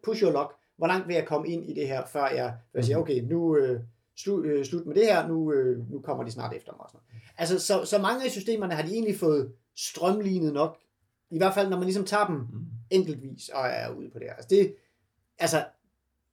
push 0.04 0.22
your 0.22 0.32
luck, 0.32 0.52
hvor 0.76 0.86
langt 0.86 1.08
vil 1.08 1.14
jeg 1.14 1.26
komme 1.26 1.48
ind 1.48 1.70
i 1.70 1.74
det 1.74 1.88
her, 1.88 2.06
før 2.06 2.26
jeg, 2.26 2.54
jeg 2.74 2.84
siger, 2.84 2.96
mhm. 2.96 3.02
okay, 3.02 3.20
nu 3.20 3.56
øh, 3.56 3.80
slu, 4.16 4.42
øh, 4.42 4.64
slut 4.64 4.86
med 4.86 4.94
det 4.94 5.06
her, 5.06 5.28
nu, 5.28 5.52
øh, 5.52 5.90
nu 5.90 6.00
kommer 6.00 6.24
de 6.24 6.30
snart 6.30 6.54
efter 6.56 6.72
mig. 6.72 6.80
Og 6.80 6.90
sådan 6.90 7.00
noget. 7.10 7.22
Altså, 7.38 7.58
så, 7.58 7.84
så 7.84 7.98
mange 7.98 8.24
af 8.24 8.30
systemerne 8.30 8.74
har 8.74 8.82
de 8.82 8.92
egentlig 8.92 9.18
fået 9.18 9.52
strømlignet 9.76 10.52
nok, 10.52 10.78
i 11.32 11.38
hvert 11.38 11.54
fald 11.54 11.68
når 11.68 11.76
man 11.76 11.86
ligesom 11.86 12.04
tager 12.04 12.26
dem 12.26 12.36
mhm. 12.36 12.66
enkeltvis 12.90 13.48
og 13.48 13.66
er 13.66 13.90
ude 13.90 14.10
på 14.10 14.18
det 14.18 14.26
her. 14.26 14.34
Altså, 14.34 14.48
det, 14.50 14.74
altså 15.38 15.64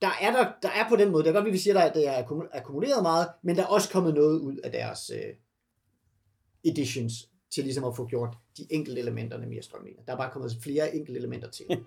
der 0.01 0.09
er, 0.21 0.31
der, 0.31 0.51
der 0.61 0.69
er 0.69 0.89
på 0.89 0.95
den 0.95 1.11
måde, 1.11 1.23
det 1.23 1.29
er 1.29 1.33
godt, 1.33 1.53
vi 1.53 1.57
siger, 1.57 1.79
at 1.79 1.95
det 1.95 2.07
er 2.07 2.47
akkumuleret 2.53 3.01
meget, 3.01 3.27
men 3.41 3.55
der 3.55 3.61
er 3.61 3.67
også 3.67 3.89
kommet 3.89 4.13
noget 4.13 4.39
ud 4.39 4.57
af 4.57 4.71
deres 4.71 5.11
uh, 5.13 5.35
editions, 6.71 7.29
til 7.51 7.63
ligesom 7.63 7.83
at 7.83 7.95
få 7.95 8.07
gjort 8.07 8.37
de 8.57 8.67
enkelte 8.69 9.01
elementerne 9.01 9.45
mere 9.45 9.61
strømlignet. 9.61 10.05
Der 10.07 10.13
er 10.13 10.17
bare 10.17 10.31
kommet 10.31 10.57
flere 10.61 10.95
enkelte 10.95 11.19
elementer 11.19 11.49
til. 11.49 11.65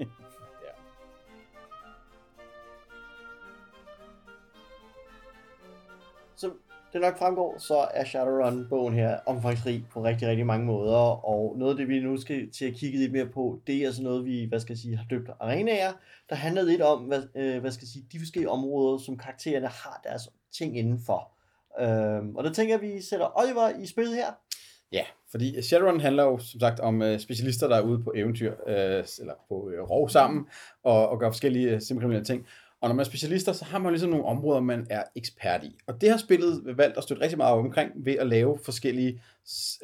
det 6.92 7.00
nok 7.00 7.18
fremgår, 7.18 7.58
så 7.58 7.86
er 7.94 8.04
Shadowrun-bogen 8.04 8.94
her 8.94 9.18
omfangsrig 9.26 9.84
på 9.90 10.04
rigtig, 10.04 10.28
rigtig 10.28 10.46
mange 10.46 10.66
måder, 10.66 11.26
og 11.26 11.58
noget 11.58 11.72
af 11.72 11.76
det, 11.76 11.88
vi 11.88 12.00
nu 12.00 12.16
skal 12.16 12.50
til 12.50 12.64
at 12.64 12.74
kigge 12.74 12.98
lidt 12.98 13.12
mere 13.12 13.26
på, 13.26 13.60
det 13.66 13.76
er 13.76 13.86
altså 13.86 14.02
noget, 14.02 14.24
vi, 14.24 14.44
hvad 14.44 14.60
skal 14.60 14.72
jeg 14.72 14.78
sige, 14.78 14.96
har 14.96 15.06
døbt 15.10 15.30
arenaer, 15.40 15.92
der 16.28 16.34
handler 16.34 16.62
lidt 16.62 16.82
om, 16.82 16.98
hvad, 16.98 17.22
øh, 17.34 17.60
hvad 17.60 17.70
skal 17.70 17.84
jeg 17.84 17.88
sige, 17.88 18.04
de 18.12 18.18
forskellige 18.18 18.50
områder, 18.50 18.98
som 18.98 19.18
karaktererne 19.18 19.66
har 19.66 20.00
deres 20.04 20.22
ting 20.52 20.78
indenfor. 20.78 21.30
Øh, 21.80 22.34
og 22.34 22.44
der 22.44 22.52
tænker 22.52 22.74
jeg, 22.74 22.82
at 22.82 22.94
vi 22.94 23.02
sætter 23.02 23.38
Oliver 23.40 23.82
i 23.82 23.86
spillet 23.86 24.14
her. 24.14 24.26
Ja, 24.92 25.04
fordi 25.30 25.62
Shadowrun 25.62 26.00
handler 26.00 26.22
jo 26.24 26.38
som 26.38 26.60
sagt 26.60 26.80
om 26.80 27.02
øh, 27.02 27.20
specialister, 27.20 27.68
der 27.68 27.76
er 27.76 27.82
ude 27.82 28.02
på 28.02 28.12
eventyr, 28.16 28.52
øh, 28.66 29.04
eller 29.20 29.34
på 29.48 29.70
øh, 29.70 29.82
rov 29.90 30.08
sammen, 30.08 30.46
og, 30.82 31.08
og 31.08 31.20
gør 31.20 31.30
forskellige 31.30 31.70
øh, 31.70 31.80
simpelthen 31.80 32.24
ting. 32.24 32.46
Og 32.82 32.88
når 32.88 32.94
man 32.94 33.00
er 33.00 33.08
specialister, 33.08 33.52
så 33.52 33.64
har 33.64 33.78
man 33.78 33.92
ligesom 33.92 34.10
nogle 34.10 34.24
områder, 34.24 34.60
man 34.60 34.86
er 34.90 35.02
ekspert 35.16 35.64
i. 35.64 35.78
Og 35.86 36.00
det 36.00 36.10
har 36.10 36.16
spillet 36.16 36.76
valgt 36.76 36.96
at 36.96 37.02
støtte 37.02 37.22
rigtig 37.22 37.38
meget 37.38 37.54
omkring 37.54 37.92
ved 37.96 38.12
at 38.12 38.26
lave 38.26 38.58
forskellige 38.64 39.22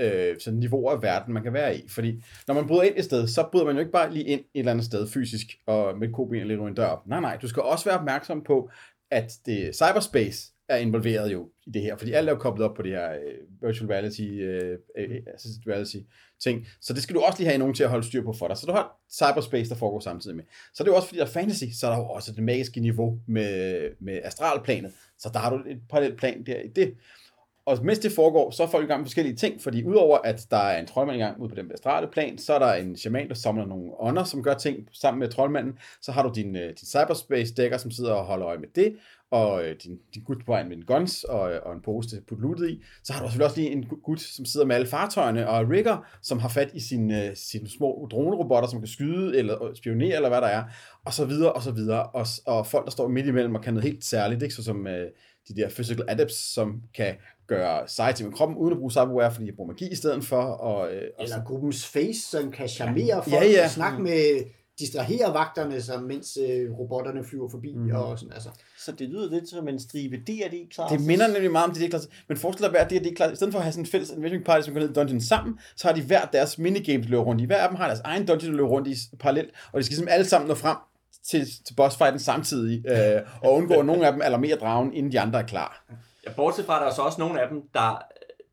øh, 0.01 0.37
sådan 0.39 0.59
niveauer 0.59 0.93
af 0.93 1.03
verden, 1.03 1.35
man 1.35 1.43
kan 1.43 1.53
være 1.53 1.77
i. 1.77 1.89
Fordi 1.89 2.25
når 2.47 2.55
man 2.55 2.67
bryder 2.67 2.83
ind 2.83 2.95
et 2.97 3.05
sted, 3.05 3.29
så 3.29 3.49
bryder 3.53 3.67
man 3.67 3.75
jo 3.75 3.81
ikke 3.81 3.93
bare 3.93 4.13
lige 4.13 4.25
ind 4.25 4.41
et 4.41 4.59
eller 4.59 4.73
andet 4.73 4.87
sted 4.87 5.09
fysisk 5.09 5.47
og 5.67 5.99
med 5.99 6.13
koben 6.13 6.41
eller 6.41 6.67
en 6.67 6.75
dør 6.75 6.87
op. 6.87 7.07
Nej, 7.07 7.21
nej, 7.21 7.39
du 7.43 7.49
skal 7.49 7.63
også 7.63 7.85
være 7.85 7.99
opmærksom 7.99 8.45
på, 8.45 8.71
at 9.11 9.33
det 9.47 9.75
cyberspace 9.75 10.53
er 10.69 10.77
involveret 10.77 11.33
jo 11.33 11.51
i 11.67 11.71
det 11.71 11.83
her, 11.83 11.97
fordi 11.97 12.13
alt 12.13 12.29
er 12.29 12.33
jo 12.33 12.39
koblet 12.39 12.69
op 12.69 12.77
på 12.77 12.83
det 12.83 12.91
her 12.91 13.11
uh, 13.11 13.69
virtual 13.69 13.91
reality, 13.91 14.21
uh, 14.21 15.35
assisted 15.35 15.73
reality 15.73 15.97
ting, 16.41 16.67
så 16.81 16.93
det 16.93 17.03
skal 17.03 17.15
du 17.15 17.21
også 17.21 17.39
lige 17.39 17.49
have 17.49 17.59
nogen 17.59 17.75
til 17.75 17.85
at 17.85 17.91
holde 17.91 18.07
styr 18.07 18.23
på 18.23 18.33
for 18.33 18.49
dig. 18.49 18.57
Så 18.57 18.67
du 18.67 18.73
har 18.73 18.97
cyberspace, 19.11 19.71
der 19.71 19.77
foregår 19.77 20.01
samtidig 20.01 20.37
med. 20.37 20.45
Så 20.75 20.83
det 20.85 20.89
er 20.89 20.93
jo 20.93 20.97
også 20.97 21.09
fordi, 21.09 21.19
der 21.19 21.27
er 21.27 21.31
fantasy, 21.31 21.65
så 21.81 21.87
er 21.87 21.91
der 21.91 21.99
jo 21.99 22.05
også 22.05 22.33
det 22.33 22.43
magiske 22.43 22.81
niveau 22.81 23.19
med, 23.27 23.81
med 24.01 24.21
astralplanet, 24.25 24.93
så 25.19 25.31
der 25.33 25.39
har 25.39 25.51
du 25.51 25.57
et 25.57 25.81
parallelt 25.91 26.19
plan 26.19 26.47
der 26.47 26.61
i 26.61 26.69
det. 26.69 26.95
Og 27.69 27.79
mens 27.83 27.99
det 27.99 28.13
foregår, 28.13 28.51
så 28.51 28.63
er 28.63 28.67
folk 28.67 28.85
i 28.85 28.87
gang 28.87 29.01
med 29.01 29.07
forskellige 29.07 29.37
ting, 29.37 29.63
fordi 29.63 29.85
udover 29.85 30.19
at 30.19 30.47
der 30.51 30.57
er 30.57 30.81
en 30.81 30.87
troldmand 30.87 31.17
i 31.17 31.23
gang 31.23 31.41
ude 31.41 31.49
på 31.49 31.55
den 31.55 31.73
astrale 31.73 32.09
plan, 32.13 32.39
så 32.39 32.55
er 32.55 32.59
der 32.59 32.73
en 32.73 32.97
shaman, 32.97 33.29
der 33.29 33.35
samler 33.35 33.67
nogle 33.67 33.91
ånder, 34.01 34.25
som 34.25 34.43
gør 34.43 34.55
ting 34.55 34.89
sammen 34.93 35.19
med 35.19 35.29
troldmanden. 35.29 35.79
Så 36.03 36.13
har 36.13 36.23
du 36.23 36.33
din, 36.35 36.57
øh, 36.57 36.69
din 36.69 36.87
cyberspace 36.87 37.55
dækker, 37.55 37.79
som 37.79 37.91
sidder 37.91 38.13
og 38.13 38.25
holder 38.25 38.47
øje 38.47 38.59
med 38.59 38.69
det 38.75 38.97
og 39.31 39.65
øh, 39.65 39.77
din, 39.85 39.99
din 40.15 40.23
gut 40.23 40.37
på 40.47 40.53
med 40.53 40.77
en 40.77 40.85
guns 40.85 41.25
og, 41.25 41.41
og 41.41 41.73
en 41.73 41.81
pose 41.83 42.09
til 42.09 42.23
putte 42.29 42.43
lootet 42.43 42.71
i. 42.71 42.83
Så 43.05 43.13
har 43.13 43.21
du 43.21 43.27
selvfølgelig 43.27 43.47
også 43.47 43.61
lige 43.61 43.71
en 43.71 43.85
gut, 44.03 44.21
som 44.21 44.45
sidder 44.45 44.67
med 44.67 44.75
alle 44.75 44.87
fartøjerne 44.87 45.49
og 45.49 45.71
rigger, 45.71 46.07
som 46.23 46.39
har 46.39 46.49
fat 46.49 46.71
i 46.75 46.81
sine, 46.81 47.25
øh, 47.25 47.37
sine 47.37 47.69
små 47.69 48.09
dronerobotter, 48.11 48.69
som 48.69 48.81
kan 48.81 48.89
skyde 48.89 49.39
eller 49.39 49.75
spionere 49.75 50.17
eller 50.17 50.29
hvad 50.29 50.41
der 50.41 50.47
er, 50.47 50.65
og 51.05 51.13
så 51.13 51.25
videre 51.25 51.53
og 51.53 51.63
så 51.63 51.71
videre. 51.71 52.07
Og, 52.07 52.27
og 52.47 52.67
folk, 52.67 52.85
der 52.85 52.91
står 52.91 53.09
midt 53.09 53.27
imellem 53.27 53.55
og 53.55 53.63
kan 53.63 53.75
noget 53.75 53.91
helt 53.91 54.05
særligt, 54.05 54.43
ikke? 54.43 54.55
Så 54.55 54.63
som 54.63 54.87
øh, 54.87 55.11
de 55.49 55.57
der 55.57 55.71
physical 55.71 56.05
adepts, 56.09 56.55
som 56.55 56.83
kan 56.95 57.15
gøre 57.47 57.89
seje 57.89 58.13
til 58.13 58.27
med 58.27 58.35
kroppen, 58.35 58.57
uden 58.57 58.73
at 58.73 58.79
bruge 58.79 58.91
cyberware, 58.91 59.33
fordi 59.33 59.47
de 59.47 59.53
bruger 59.53 59.73
magi 59.73 59.89
i 59.93 59.95
stedet 59.95 60.25
for. 60.25 60.43
Og, 60.43 60.95
øh, 60.95 61.03
og. 61.19 61.25
Eller 61.25 61.45
gruppens 61.45 61.87
face, 61.87 62.21
som 62.31 62.51
kan 62.51 62.69
charmere 62.69 63.23
folk 63.23 63.33
ja, 63.33 63.45
ja. 63.45 63.65
og 63.65 63.71
snakke 63.71 64.03
med 64.03 64.45
distrahere 64.79 65.35
vagterne, 65.35 65.83
så 65.83 66.01
mens 66.01 66.39
øh, 66.49 66.79
robotterne 66.79 67.25
flyver 67.25 67.49
forbi 67.49 67.75
mm. 67.75 67.91
og 67.95 68.19
sådan 68.19 68.33
altså. 68.33 68.49
Så 68.79 68.93
det 68.93 69.09
lyder 69.09 69.31
lidt 69.31 69.49
som 69.49 69.69
en 69.69 69.81
stribe 69.81 70.17
D&D 70.17 70.71
klar. 70.75 70.89
Det 70.89 71.01
minder 71.01 71.29
nemlig 71.29 71.53
meget 71.53 71.69
om 71.69 71.75
D&D 71.75 71.91
klar. 71.91 72.01
Men 72.29 72.37
forestil 72.37 72.67
dig, 72.67 72.79
at 72.79 72.91
D&D 72.91 73.15
klar. 73.17 73.31
I 73.31 73.37
stedet 73.37 73.53
for 73.53 73.59
at 73.59 73.65
have 73.65 73.73
sådan 73.73 73.85
en 73.85 73.91
fælles 73.91 74.11
adventure 74.11 74.43
party, 74.43 74.65
som 74.65 74.75
går 74.75 74.81
ned 74.81 74.91
i 74.91 74.93
dungeon 74.93 75.21
sammen, 75.21 75.59
så 75.77 75.89
har 75.89 75.95
de 75.95 76.03
hver 76.03 76.25
deres 76.25 76.59
minigames, 76.59 77.07
der 77.07 77.11
løber 77.11 77.23
rundt 77.23 77.43
i. 77.43 77.45
Hver 77.45 77.57
af 77.57 77.69
dem 77.69 77.77
har 77.77 77.87
deres 77.87 78.01
egen 78.01 78.27
dungeon, 78.27 78.51
der 78.51 78.57
løber 78.57 78.69
rundt 78.69 78.89
i 78.89 78.97
parallelt, 79.21 79.51
og 79.73 79.79
de 79.79 79.85
skal 79.85 79.97
simpelthen 79.97 80.19
alle 80.19 80.29
sammen 80.29 80.49
nå 80.49 80.55
frem 80.55 80.77
til, 81.25 81.47
til 81.67 81.75
bossfighten 81.75 82.21
samtidig, 82.21 82.85
øh, 82.91 83.23
og 83.43 83.55
undgå, 83.55 83.75
at 83.75 83.87
nogle 83.87 84.07
af 84.07 84.13
dem 84.13 84.23
alarmerer 84.23 84.57
dragen, 84.57 84.93
inden 84.93 85.13
de 85.13 85.21
andre 85.21 85.39
er 85.39 85.47
klar. 85.47 85.85
Ja, 86.27 86.33
bortset 86.33 86.65
fra, 86.65 86.77
at 86.77 86.81
der 86.81 86.87
er 86.87 86.95
så 86.95 87.03
også 87.03 87.21
nogle 87.21 87.43
af 87.43 87.49
dem, 87.49 87.63
der, 87.75 88.03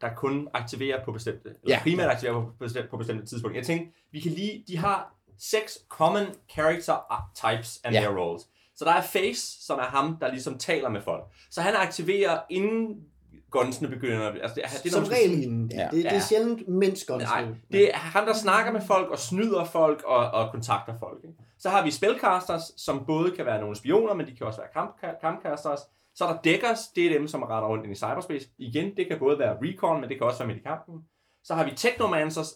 der 0.01 0.09
kun 0.15 0.47
aktiverer 0.53 1.05
på 1.05 1.11
bestemte, 1.11 1.49
eller 1.63 1.75
ja. 1.75 1.79
primært 1.83 2.09
aktiverer 2.09 2.33
på 2.33 2.51
bestemte, 2.59 2.89
på 2.89 2.97
bestemte 2.97 3.25
tidspunkter. 3.25 3.59
Jeg 3.59 3.65
tænkte, 3.65 3.97
vi 4.11 4.19
kan 4.19 4.31
lige, 4.31 4.63
de 4.67 4.77
har 4.77 5.14
seks 5.39 5.77
common 5.89 6.25
character 6.49 6.95
types 7.35 7.79
and 7.83 7.95
yeah. 7.95 8.05
their 8.05 8.17
roles. 8.17 8.41
Så 8.75 8.85
der 8.85 8.91
er 8.91 9.01
Face, 9.01 9.65
som 9.65 9.79
er 9.79 9.83
ham, 9.83 10.17
der 10.21 10.31
ligesom 10.31 10.57
taler 10.57 10.89
med 10.89 11.01
folk. 11.01 11.23
Så 11.51 11.61
han 11.61 11.75
aktiverer 11.75 12.39
inden 12.49 13.05
gunsene 13.49 13.89
begynder. 13.89 14.31
Altså, 14.31 14.55
det, 14.55 14.63
er, 14.63 14.69
det 14.83 14.85
er 14.85 14.93
Som 14.93 15.03
regel 15.03 15.43
inden. 15.43 15.71
Ja. 15.71 15.87
Det, 15.91 16.03
det 16.03 16.13
er 16.13 16.19
sjældent 16.19 16.67
mens 16.67 17.05
gunsene. 17.05 17.31
Nej, 17.31 17.45
det 17.71 17.93
er 17.93 17.97
ham, 17.97 18.25
der 18.25 18.33
snakker 18.33 18.71
med 18.71 18.81
folk 18.81 19.09
og 19.09 19.19
snyder 19.19 19.65
folk 19.65 20.03
og, 20.03 20.31
og 20.31 20.51
kontakter 20.51 20.93
folk. 20.99 21.23
Ikke? 21.23 21.35
Så 21.59 21.69
har 21.69 21.83
vi 21.83 21.91
spellcasters, 21.91 22.61
som 22.77 23.05
både 23.05 23.31
kan 23.31 23.45
være 23.45 23.61
nogle 23.61 23.75
spioner, 23.75 24.13
men 24.13 24.27
de 24.27 24.35
kan 24.35 24.47
også 24.47 24.59
være 24.59 24.69
kamp, 24.73 25.21
kampcasters. 25.21 25.79
Så 26.15 26.25
er 26.25 26.33
der 26.33 26.41
deckers, 26.41 26.87
det 26.95 27.05
er 27.05 27.09
dem, 27.09 27.27
som 27.27 27.43
retter 27.43 27.69
rundt 27.69 27.83
ind 27.83 27.93
i 27.93 27.95
cyberspace. 27.95 28.47
Igen, 28.57 28.97
det 28.97 29.07
kan 29.07 29.19
både 29.19 29.39
være 29.39 29.57
recon, 29.61 30.01
men 30.01 30.09
det 30.09 30.17
kan 30.17 30.27
også 30.27 30.39
være 30.39 30.47
midt 30.47 30.59
i 30.59 30.63
kampen. 30.63 31.03
Så 31.43 31.55
har 31.55 31.65
vi 31.65 31.71
technomancers, 31.75 32.53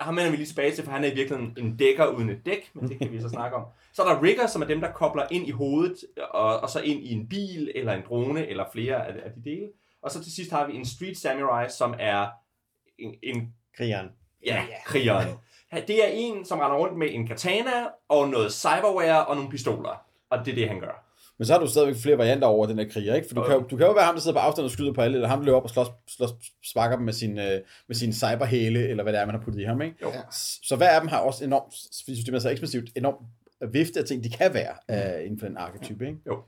ham 0.00 0.14
mener 0.14 0.30
vi 0.30 0.36
lige 0.36 0.46
tilbage 0.46 0.74
til, 0.74 0.84
for 0.84 0.90
han 0.90 1.04
er 1.04 1.08
i 1.08 1.14
virkeligheden 1.14 1.54
en 1.58 1.76
dækker 1.76 2.06
uden 2.06 2.30
et 2.30 2.46
dæk, 2.46 2.70
men 2.74 2.88
det 2.88 2.98
kan 2.98 3.12
vi 3.12 3.20
så 3.20 3.28
snakke 3.28 3.56
om. 3.56 3.64
Så 3.92 4.02
er 4.02 4.14
der 4.14 4.22
rigger, 4.22 4.46
som 4.46 4.62
er 4.62 4.66
dem, 4.66 4.80
der 4.80 4.92
kobler 4.92 5.26
ind 5.30 5.46
i 5.46 5.50
hovedet, 5.50 6.04
og, 6.30 6.60
og 6.60 6.70
så 6.70 6.80
ind 6.80 7.00
i 7.00 7.12
en 7.12 7.28
bil, 7.28 7.72
eller 7.74 7.92
en 7.92 8.02
drone, 8.08 8.46
eller 8.46 8.64
flere 8.72 9.06
af, 9.06 9.14
af 9.24 9.30
de 9.32 9.50
dele. 9.50 9.68
Og 10.02 10.10
så 10.10 10.22
til 10.22 10.32
sidst 10.32 10.50
har 10.50 10.66
vi 10.66 10.76
en 10.76 10.86
street 10.86 11.18
samurai, 11.18 11.70
som 11.70 11.94
er 11.98 12.28
en... 12.98 13.14
en 13.22 13.54
krigeren. 13.76 14.08
Ja, 14.46 14.62
krigeren. 14.84 15.28
Det 15.72 16.04
er 16.04 16.08
en, 16.12 16.44
som 16.44 16.58
render 16.58 16.76
rundt 16.76 16.98
med 16.98 17.08
en 17.10 17.26
katana, 17.26 17.88
og 18.08 18.28
noget 18.28 18.52
cyberware, 18.52 19.26
og 19.26 19.36
nogle 19.36 19.50
pistoler. 19.50 20.04
Og 20.30 20.38
det 20.44 20.50
er 20.50 20.54
det, 20.54 20.68
han 20.68 20.80
gør. 20.80 21.05
Men 21.38 21.46
så 21.46 21.52
har 21.52 21.60
du 21.60 21.66
stadigvæk 21.66 21.96
flere 22.02 22.18
varianter 22.18 22.46
over 22.48 22.66
den 22.66 22.78
her 22.78 22.88
kriger, 22.88 23.14
ikke? 23.14 23.28
For 23.28 23.34
du, 23.34 23.40
Jo, 23.40 23.46
kan, 23.46 23.54
jo. 23.56 23.60
jo- 23.62 23.68
du 23.68 23.76
kan 23.76 23.86
jo 23.86 23.92
være 23.92 24.04
ham, 24.04 24.14
der 24.14 24.20
sidder 24.22 24.34
på 24.36 24.40
afstand 24.40 24.64
og 24.64 24.70
skyder 24.70 24.92
på 24.92 25.00
alle, 25.00 25.14
eller 25.14 25.28
ham, 25.28 25.38
der 25.38 25.44
løber 25.44 25.56
op 25.58 25.64
og 25.64 25.70
slås, 25.70 25.86
slås, 26.08 26.30
sparker 26.64 26.96
dem 26.96 27.04
med 27.04 27.12
sin, 27.12 27.38
øh, 27.38 27.60
med 27.88 27.96
sin 27.96 28.12
cyberhæle, 28.12 28.88
eller 28.88 29.02
hvad 29.02 29.12
det 29.12 29.20
er, 29.20 29.26
man 29.26 29.34
har 29.34 29.42
puttet 29.42 29.60
i 29.60 29.64
ham, 29.64 29.82
ikke? 29.82 29.96
Jo. 30.02 30.12
Så 30.62 30.76
hver 30.76 30.88
af 30.88 31.00
dem 31.00 31.08
har 31.08 31.18
også 31.18 31.44
enormt, 31.44 31.74
fordi 32.04 32.16
systemet 32.16 32.36
er 32.38 32.42
så 32.42 32.50
eksplosivt, 32.50 32.88
enormt 32.96 33.16
vifte 33.72 33.98
af 34.00 34.04
ting, 34.06 34.24
de 34.24 34.30
kan 34.30 34.54
være 34.54 34.74
øh, 35.18 35.24
inden 35.24 35.38
for 35.40 35.46
den 35.46 35.56
arketype, 35.56 36.06
ikke? 36.06 36.18
Og, 36.30 36.44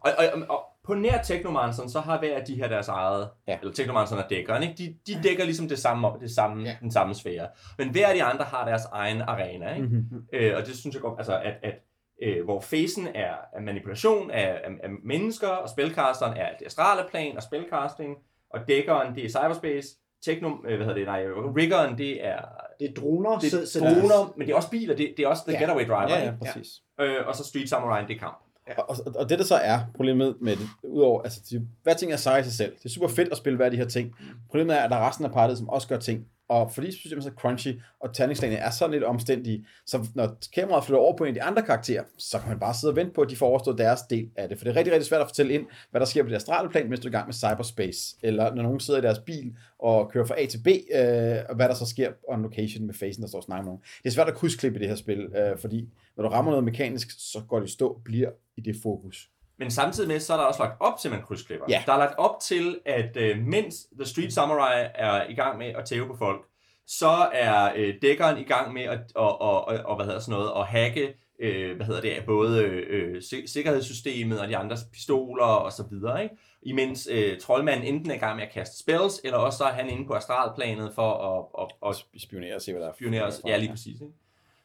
og, 0.00 0.10
og, 0.34 0.42
og 0.48 0.64
på 0.86 0.94
nær 0.94 1.22
Technomanceren, 1.22 1.90
så 1.90 2.00
har 2.00 2.18
hver 2.18 2.36
af 2.36 2.44
de 2.44 2.54
her 2.54 2.68
deres 2.68 2.88
eget, 2.88 3.28
Ja. 3.48 3.58
eller 3.60 3.72
Technomanceren 3.74 4.22
og 4.24 4.30
dækkeren, 4.30 4.62
ikke? 4.62 4.74
De, 4.78 4.94
de 5.14 5.22
dækker 5.22 5.44
ligesom 5.44 5.68
det 5.68 5.78
samme, 5.78 6.08
det 6.20 6.30
samme, 6.30 6.62
ja. 6.68 6.76
den 6.80 6.90
samme 6.90 7.14
sfære. 7.14 7.46
Men 7.78 7.90
hver 7.90 8.06
af 8.08 8.14
de 8.14 8.22
andre 8.22 8.44
har 8.44 8.64
deres 8.68 8.82
egen 8.92 9.20
arena, 9.20 9.74
ikke? 9.74 9.86
Mm-hmm. 9.88 10.22
Øh, 10.32 10.56
og 10.56 10.66
det 10.66 10.76
synes 10.76 10.94
jeg 10.94 11.02
godt, 11.02 11.18
altså 11.18 11.38
at, 11.38 11.52
at 11.62 11.74
øh, 12.22 12.44
hvor 12.44 12.60
facen 12.60 13.08
er, 13.14 13.34
er 13.52 13.60
manipulation 13.60 14.30
af, 14.30 14.60
af, 14.64 14.70
af 14.82 14.90
mennesker, 15.04 15.48
og 15.48 15.68
spellcasteren 15.68 16.36
er 16.36 16.48
det 16.58 16.66
astrale 16.66 17.08
plan 17.10 17.36
og 17.36 17.42
spellcasting, 17.42 18.16
og 18.50 18.60
dækkeren 18.68 19.14
det 19.14 19.24
er 19.24 19.28
cyberspace, 19.28 19.88
techno, 20.24 20.48
øh, 20.68 20.76
hvad 20.76 20.86
hedder 20.86 20.94
det, 20.94 21.06
nej, 21.06 21.24
riggeren 21.56 21.98
det 21.98 22.26
er 22.26 22.38
Det 22.80 22.88
er 22.90 22.94
droner, 23.00 23.38
det 23.38 23.50
så, 23.50 23.60
er 23.60 23.64
så 23.64 23.78
droner, 23.80 24.32
men 24.36 24.46
det 24.46 24.52
er 24.52 24.56
også 24.56 24.70
biler, 24.70 24.96
det, 24.96 25.14
det 25.16 25.22
er 25.24 25.28
også 25.28 25.42
the 25.46 25.52
Ja. 25.52 25.60
getaway 25.60 25.86
driver, 25.86 26.08
Ja, 26.08 26.24
ja, 26.24 26.32
præcis. 26.42 26.68
Øh, 27.00 27.16
og 27.26 27.34
så 27.34 27.44
Street 27.44 27.68
Samurai, 27.68 28.04
det 28.08 28.16
er 28.16 28.18
kamp. 28.18 28.38
Og, 28.78 28.84
og, 28.90 28.96
og 29.16 29.28
det 29.28 29.38
der 29.38 29.44
så 29.44 29.54
er 29.54 29.78
problemet 29.94 30.36
med 30.40 30.56
det, 30.56 30.68
udover, 30.82 31.22
altså 31.22 31.40
de, 31.50 31.68
hver 31.82 31.94
ting 31.94 32.12
er 32.12 32.16
sej 32.16 32.38
i 32.38 32.42
sig 32.42 32.52
selv. 32.52 32.72
Det 32.76 32.84
er 32.84 32.88
super 32.88 33.08
fedt 33.08 33.28
at 33.28 33.36
spille 33.36 33.56
hver 33.56 33.64
af 33.64 33.70
de 33.70 33.76
her 33.76 33.84
ting. 33.84 34.14
Problemet 34.50 34.76
er, 34.76 34.80
at 34.80 34.90
der 34.90 34.96
er 34.96 35.08
resten 35.08 35.24
af 35.24 35.32
partiet, 35.32 35.58
som 35.58 35.68
også 35.68 35.88
gør 35.88 35.98
ting. 35.98 36.26
Og 36.48 36.72
fordi 36.72 36.92
systemet 36.92 37.26
er 37.26 37.30
så 37.30 37.34
crunchy, 37.36 37.80
og 38.00 38.14
terningslagene 38.14 38.56
er 38.56 38.70
sådan 38.70 38.92
lidt 38.92 39.04
omstændige, 39.04 39.66
så 39.86 40.06
når 40.14 40.36
kameraet 40.54 40.84
flytter 40.84 41.00
over 41.00 41.16
på 41.16 41.24
en 41.24 41.28
af 41.28 41.34
de 41.34 41.42
andre 41.42 41.62
karakterer, 41.62 42.04
så 42.18 42.38
kan 42.38 42.48
man 42.48 42.58
bare 42.58 42.74
sidde 42.74 42.92
og 42.92 42.96
vente 42.96 43.12
på, 43.12 43.20
at 43.20 43.30
de 43.30 43.36
får 43.36 43.46
overstået 43.46 43.78
deres 43.78 44.00
del 44.10 44.30
af 44.36 44.48
det. 44.48 44.58
For 44.58 44.64
det 44.64 44.70
er 44.70 44.76
rigtig, 44.76 44.92
rigtig 44.92 45.06
svært 45.06 45.20
at 45.20 45.26
fortælle 45.26 45.54
ind, 45.54 45.66
hvad 45.90 46.00
der 46.00 46.06
sker 46.06 46.22
på 46.22 46.28
det 46.28 46.36
astrale 46.36 46.68
plan, 46.68 46.88
mens 46.88 47.00
du 47.00 47.08
er 47.08 47.10
i 47.10 47.12
gang 47.12 47.26
med 47.26 47.34
cyberspace. 47.34 48.16
Eller 48.22 48.54
når 48.54 48.62
nogen 48.62 48.80
sidder 48.80 49.00
i 49.00 49.02
deres 49.02 49.18
bil 49.18 49.56
og 49.78 50.10
kører 50.10 50.24
fra 50.24 50.42
A 50.42 50.46
til 50.46 50.62
B, 50.64 50.66
øh, 50.68 51.36
og 51.48 51.56
hvad 51.56 51.68
der 51.68 51.74
så 51.74 51.86
sker 51.86 52.12
on 52.28 52.42
location 52.42 52.86
med 52.86 52.94
facen, 52.94 53.22
der 53.22 53.28
står 53.28 53.38
og 53.38 53.44
snakker 53.44 53.62
med 53.62 53.68
nogen. 53.70 53.82
Det 54.02 54.08
er 54.08 54.14
svært 54.14 54.28
at 54.28 54.34
krydsklippe 54.34 54.78
i 54.78 54.80
det 54.80 54.88
her 54.88 54.96
spil, 54.96 55.20
øh, 55.20 55.58
fordi 55.58 55.88
når 56.16 56.24
du 56.24 56.28
rammer 56.28 56.50
noget 56.50 56.64
mekanisk, 56.64 57.08
så 57.18 57.42
går 57.48 57.60
det 57.60 57.68
i 57.68 57.72
stå, 57.72 58.00
bliver 58.04 58.30
i 58.56 58.60
det 58.60 58.76
fokus. 58.82 59.30
Men 59.58 59.70
samtidig 59.70 60.08
med, 60.08 60.20
så 60.20 60.32
er 60.32 60.36
der 60.36 60.44
også 60.44 60.62
lagt 60.62 60.80
op 60.80 60.98
til, 60.98 61.08
at 61.08 61.12
man 61.12 61.22
krydsklipper. 61.22 61.66
Ja. 61.68 61.82
Der 61.86 61.92
er 61.92 61.98
lagt 61.98 62.18
op 62.18 62.40
til, 62.40 62.78
at 62.86 63.16
øh, 63.16 63.38
mens 63.38 63.86
The 63.98 64.06
Street 64.06 64.32
Samurai 64.32 64.88
er 64.94 65.28
i 65.28 65.34
gang 65.34 65.58
med 65.58 65.66
at 65.66 65.84
tæve 65.84 66.06
på 66.06 66.16
folk, 66.16 66.46
så 66.86 67.28
er 67.32 67.72
øh, 67.76 67.94
dækkeren 68.02 68.38
i 68.38 68.44
gang 68.44 68.72
med 68.72 68.82
at, 68.82 69.00
og, 69.14 69.40
og, 69.40 69.68
og, 69.68 69.78
og, 69.84 69.96
hvad 69.96 70.06
hedder 70.06 70.20
sådan 70.20 70.38
noget, 70.38 70.52
at 70.56 70.66
hacke 70.66 71.14
øh, 71.40 71.76
hvad 71.76 71.86
hedder 71.86 72.00
det, 72.00 72.24
både 72.26 72.62
øh, 72.64 73.22
sik- 73.22 73.48
sikkerhedssystemet 73.48 74.40
og 74.40 74.48
de 74.48 74.56
andres 74.56 74.80
pistoler 74.92 75.44
og 75.44 75.72
så 75.72 75.84
videre, 75.90 76.22
ikke? 76.22 76.36
Imens 76.62 77.08
øh, 77.10 77.40
troldmanden 77.40 77.94
enten 77.94 78.10
er 78.10 78.14
i 78.14 78.18
gang 78.18 78.36
med 78.36 78.44
at 78.44 78.52
kaste 78.52 78.78
spells, 78.78 79.20
eller 79.24 79.38
også 79.38 79.58
så 79.58 79.64
er 79.64 79.72
han 79.72 79.88
inde 79.88 80.06
på 80.06 80.14
astralplanet 80.14 80.94
for 80.94 81.12
at, 81.12 81.66
at, 81.82 81.88
at, 81.88 82.22
spionere 82.22 82.54
og 82.54 82.62
se, 82.62 82.72
hvad 82.72 82.82
der 82.82 82.88
er. 82.88 82.92
spionere. 82.92 83.32
Ja, 83.46 83.56
lige 83.56 83.70
præcis. 83.70 84.00
Ikke? 84.00 84.14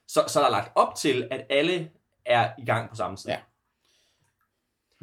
Så, 0.08 0.24
så 0.28 0.40
er 0.40 0.44
der 0.44 0.52
lagt 0.52 0.72
op 0.76 0.96
til, 0.96 1.28
at 1.32 1.46
alle 1.50 1.90
er 2.26 2.50
i 2.60 2.66
gang 2.66 2.90
på 2.90 2.96
samme 2.96 3.18
tid. 3.18 3.30
Ja. 3.30 3.38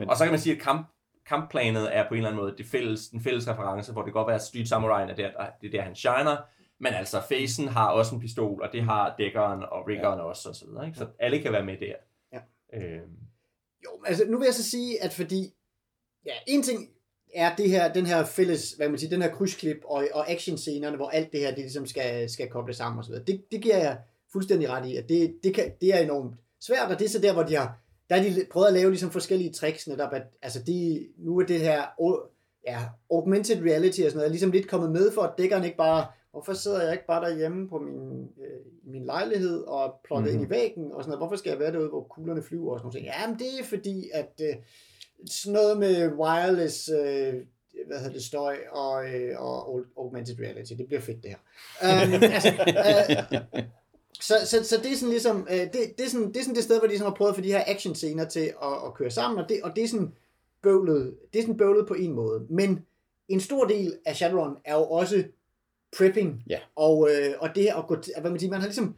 Men- 0.00 0.10
Og 0.10 0.16
så 0.16 0.24
kan 0.24 0.32
man 0.32 0.40
sige, 0.40 0.56
at 0.56 0.62
kamp, 0.62 0.86
kampplanet 1.26 1.96
er 1.96 2.08
på 2.08 2.14
en 2.14 2.18
eller 2.18 2.28
anden 2.30 2.42
måde 2.42 2.54
det 2.58 2.66
fælles, 2.66 3.08
den 3.08 3.20
fælles 3.20 3.48
reference, 3.48 3.92
hvor 3.92 4.02
det 4.02 4.12
godt 4.12 4.26
være, 4.26 4.34
at 4.36 4.42
Street 4.42 4.68
Samurai 4.68 5.02
er 5.02 5.06
der, 5.14 5.30
det 5.60 5.66
er 5.66 5.70
der, 5.70 5.82
han 5.82 5.94
shiner, 5.94 6.36
men 6.78 6.92
altså 6.94 7.22
Facen 7.28 7.68
har 7.68 7.88
også 7.90 8.14
en 8.14 8.20
pistol, 8.20 8.62
og 8.62 8.68
det 8.72 8.82
har 8.82 9.14
dækkeren 9.18 9.62
og 9.62 9.88
riggeren 9.88 10.18
ja. 10.18 10.24
også, 10.24 10.48
og 10.48 10.54
så 10.54 10.66
videre. 10.66 10.86
Ikke? 10.86 10.98
Så 10.98 11.06
alle 11.18 11.38
kan 11.42 11.52
være 11.52 11.64
med 11.64 11.76
der. 11.80 11.94
Ja. 12.32 12.38
Øhm, 12.78 13.16
Jo, 13.84 13.90
altså 14.06 14.24
nu 14.28 14.38
vil 14.38 14.44
jeg 14.44 14.54
så 14.54 14.70
sige, 14.70 15.02
at 15.04 15.12
fordi, 15.12 15.54
ja, 16.26 16.32
en 16.46 16.62
ting 16.62 16.88
er 17.34 17.56
det 17.56 17.70
her, 17.70 17.92
den 17.92 18.06
her 18.06 18.24
fælles, 18.24 18.72
hvad 18.72 18.88
man 18.88 18.98
sige, 18.98 19.10
den 19.10 19.22
her 19.22 19.30
krydsklip 19.30 19.76
og, 19.84 20.08
og 20.14 20.30
actionscenerne, 20.30 20.96
hvor 20.96 21.08
alt 21.08 21.32
det 21.32 21.40
her, 21.40 21.48
det 21.48 21.58
ligesom 21.58 21.86
skal, 21.86 22.30
skal 22.30 22.48
kobles 22.50 22.76
sammen 22.76 22.98
og 22.98 23.04
så 23.04 23.10
videre. 23.10 23.24
Det, 23.24 23.44
det 23.52 23.62
giver 23.62 23.76
jeg 23.76 23.98
fuldstændig 24.32 24.68
ret 24.70 24.86
i, 24.86 24.96
at 24.96 25.08
det, 25.08 25.36
det, 25.44 25.54
kan, 25.54 25.72
det 25.80 25.94
er 25.94 25.98
enormt 25.98 26.34
svært, 26.60 26.90
og 26.90 26.98
det 26.98 27.04
er 27.04 27.08
så 27.08 27.18
der, 27.20 27.32
hvor 27.32 27.42
de 27.42 27.54
har, 27.56 27.78
der 28.10 28.16
har 28.16 28.24
de 28.24 28.46
prøvet 28.50 28.66
at 28.66 28.72
lave 28.72 28.90
ligesom 28.90 29.10
forskellige 29.10 29.52
tricks 29.52 29.88
netop, 29.88 30.12
at 30.12 30.22
altså 30.42 30.62
de, 30.62 31.06
nu 31.18 31.38
er 31.38 31.46
det 31.46 31.60
her, 31.60 31.82
ja, 32.66 32.78
augmented 33.10 33.62
reality 33.62 34.00
og 34.00 34.10
sådan 34.10 34.16
noget, 34.16 34.26
er 34.26 34.30
ligesom 34.30 34.50
lidt 34.50 34.68
kommet 34.68 34.90
med 34.90 35.12
for, 35.12 35.22
at 35.22 35.34
dækkeren 35.38 35.64
ikke 35.64 35.76
bare, 35.76 36.06
hvorfor 36.30 36.52
sidder 36.52 36.82
jeg 36.82 36.92
ikke 36.92 37.06
bare 37.06 37.30
derhjemme 37.30 37.68
på 37.68 37.78
min, 37.78 38.22
øh, 38.22 38.92
min 38.92 39.04
lejlighed 39.04 39.62
og 39.62 39.94
plukket 40.04 40.32
mm-hmm. 40.32 40.42
ind 40.42 40.52
i 40.52 40.54
væggen 40.54 40.92
og 40.92 41.02
sådan 41.02 41.10
noget, 41.10 41.20
hvorfor 41.20 41.36
skal 41.36 41.50
jeg 41.50 41.58
være 41.58 41.72
derude, 41.72 41.88
hvor 41.88 42.02
kuglerne 42.02 42.42
flyver 42.42 42.72
og 42.72 42.78
sådan 42.78 42.88
noget. 42.94 43.06
Jamen 43.06 43.38
det 43.38 43.60
er 43.60 43.64
fordi, 43.64 44.10
at 44.12 44.40
øh, 44.42 44.54
sådan 45.26 45.52
noget 45.52 45.78
med 45.78 46.12
wireless, 46.12 46.88
øh, 46.88 47.34
hvad 47.86 47.98
hedder 47.98 48.12
det, 48.12 48.24
støj 48.24 48.56
og, 48.72 49.14
øh, 49.14 49.40
og 49.40 49.84
augmented 49.96 50.40
reality, 50.40 50.72
det 50.78 50.86
bliver 50.86 51.00
fedt 51.00 51.22
det 51.22 51.30
her. 51.30 51.38
Um, 51.82 52.22
altså, 52.22 52.48
øh, 53.54 53.62
så, 54.20 54.34
så, 54.44 54.64
så 54.64 54.76
det 54.82 54.92
er 54.92 54.96
sådan 54.96 55.10
ligesom, 55.10 55.46
øh, 55.50 55.56
det, 55.56 55.72
det, 55.72 56.04
er 56.06 56.08
sådan, 56.10 56.28
det 56.28 56.36
er 56.36 56.42
sådan 56.42 56.54
det 56.54 56.64
sted, 56.64 56.78
hvor 56.78 56.86
de 56.86 56.90
ligesom 56.92 57.06
har 57.06 57.14
prøvet 57.14 57.30
at 57.30 57.36
få 57.36 57.42
de 57.42 57.52
her 57.52 57.64
action 57.66 57.94
scener 57.94 58.24
til 58.24 58.40
at, 58.40 58.72
at 58.86 58.94
køre 58.94 59.10
sammen, 59.10 59.38
og 59.38 59.48
det, 59.48 59.62
og 59.62 59.76
det 59.76 59.84
er 59.84 59.88
sådan 59.88 60.12
bøvlet, 60.62 61.16
det 61.32 61.38
er 61.38 61.42
sådan 61.42 61.56
bøvlet 61.56 61.86
på 61.86 61.94
en 61.94 62.12
måde. 62.12 62.46
Men 62.50 62.86
en 63.28 63.40
stor 63.40 63.64
del 63.64 63.94
af 64.06 64.16
Shadowrun 64.16 64.56
er 64.64 64.74
jo 64.74 64.84
også 64.84 65.24
prepping, 65.96 66.42
Ja. 66.50 66.58
og, 66.76 67.08
øh, 67.10 67.34
og 67.40 67.48
det 67.54 67.66
at 67.66 67.84
gå 67.88 68.00
til, 68.00 68.12
hvad 68.20 68.30
man 68.30 68.40
siger, 68.40 68.50
man 68.50 68.60
har 68.60 68.66
ligesom, 68.66 68.96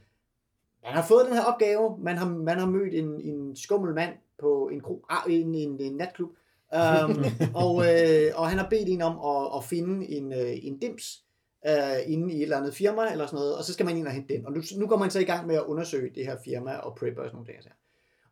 man 0.82 0.92
har 0.92 1.06
fået 1.06 1.26
den 1.26 1.34
her 1.34 1.44
opgave, 1.44 1.98
man 1.98 2.16
har, 2.16 2.28
man 2.28 2.58
har 2.58 2.66
mødt 2.66 2.94
en, 2.94 3.20
en 3.20 3.56
skummel 3.56 3.94
mand 3.94 4.14
på 4.38 4.68
en, 4.72 4.80
kro, 4.80 5.04
ah, 5.08 5.34
en, 5.34 5.54
en, 5.54 5.80
en 5.80 5.92
natklub, 5.96 6.30
um, 6.72 7.24
og, 7.64 7.84
øh, 7.86 8.30
og 8.34 8.48
han 8.48 8.58
har 8.58 8.68
bedt 8.70 8.88
en 8.88 9.02
om 9.02 9.36
at, 9.36 9.50
at 9.56 9.64
finde 9.64 10.08
en, 10.10 10.32
øh, 10.32 10.64
en 10.66 10.78
dims, 10.78 11.24
øh, 11.68 12.12
inde 12.12 12.32
i 12.32 12.36
et 12.36 12.42
eller 12.42 12.56
andet 12.56 12.74
firma, 12.74 13.12
eller 13.12 13.26
sådan 13.26 13.36
noget, 13.36 13.56
og 13.56 13.64
så 13.64 13.72
skal 13.72 13.86
man 13.86 13.96
ind 13.96 14.06
og 14.06 14.12
hente 14.12 14.34
den. 14.34 14.46
Og 14.46 14.52
nu, 14.52 14.62
nu 14.76 14.86
går 14.86 14.96
man 14.96 15.10
så 15.10 15.20
i 15.20 15.24
gang 15.24 15.46
med 15.46 15.56
at 15.56 15.62
undersøge 15.62 16.10
det 16.14 16.26
her 16.26 16.36
firma 16.44 16.76
og 16.76 16.96
prep 16.96 17.18
og 17.18 17.24
sådan 17.24 17.32
nogle 17.32 17.46
ting. 17.46 17.56
altså. 17.56 17.70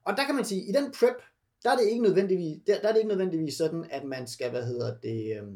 Og 0.04 0.16
der 0.16 0.24
kan 0.24 0.34
man 0.34 0.44
sige, 0.44 0.62
i 0.62 0.72
den 0.72 0.92
prep, 1.00 1.16
der 1.64 1.70
er 1.70 1.76
det 1.76 1.88
ikke 1.88 2.02
nødvendigvis, 2.02 2.58
der, 2.66 2.80
der 2.80 2.88
er 2.88 2.92
det 2.92 2.98
ikke 2.98 3.08
nødvendigvis 3.08 3.54
sådan, 3.54 3.86
at 3.90 4.04
man 4.04 4.26
skal, 4.26 4.50
hvad 4.50 4.66
hedder 4.66 4.96
det, 5.02 5.36
øh, 5.36 5.48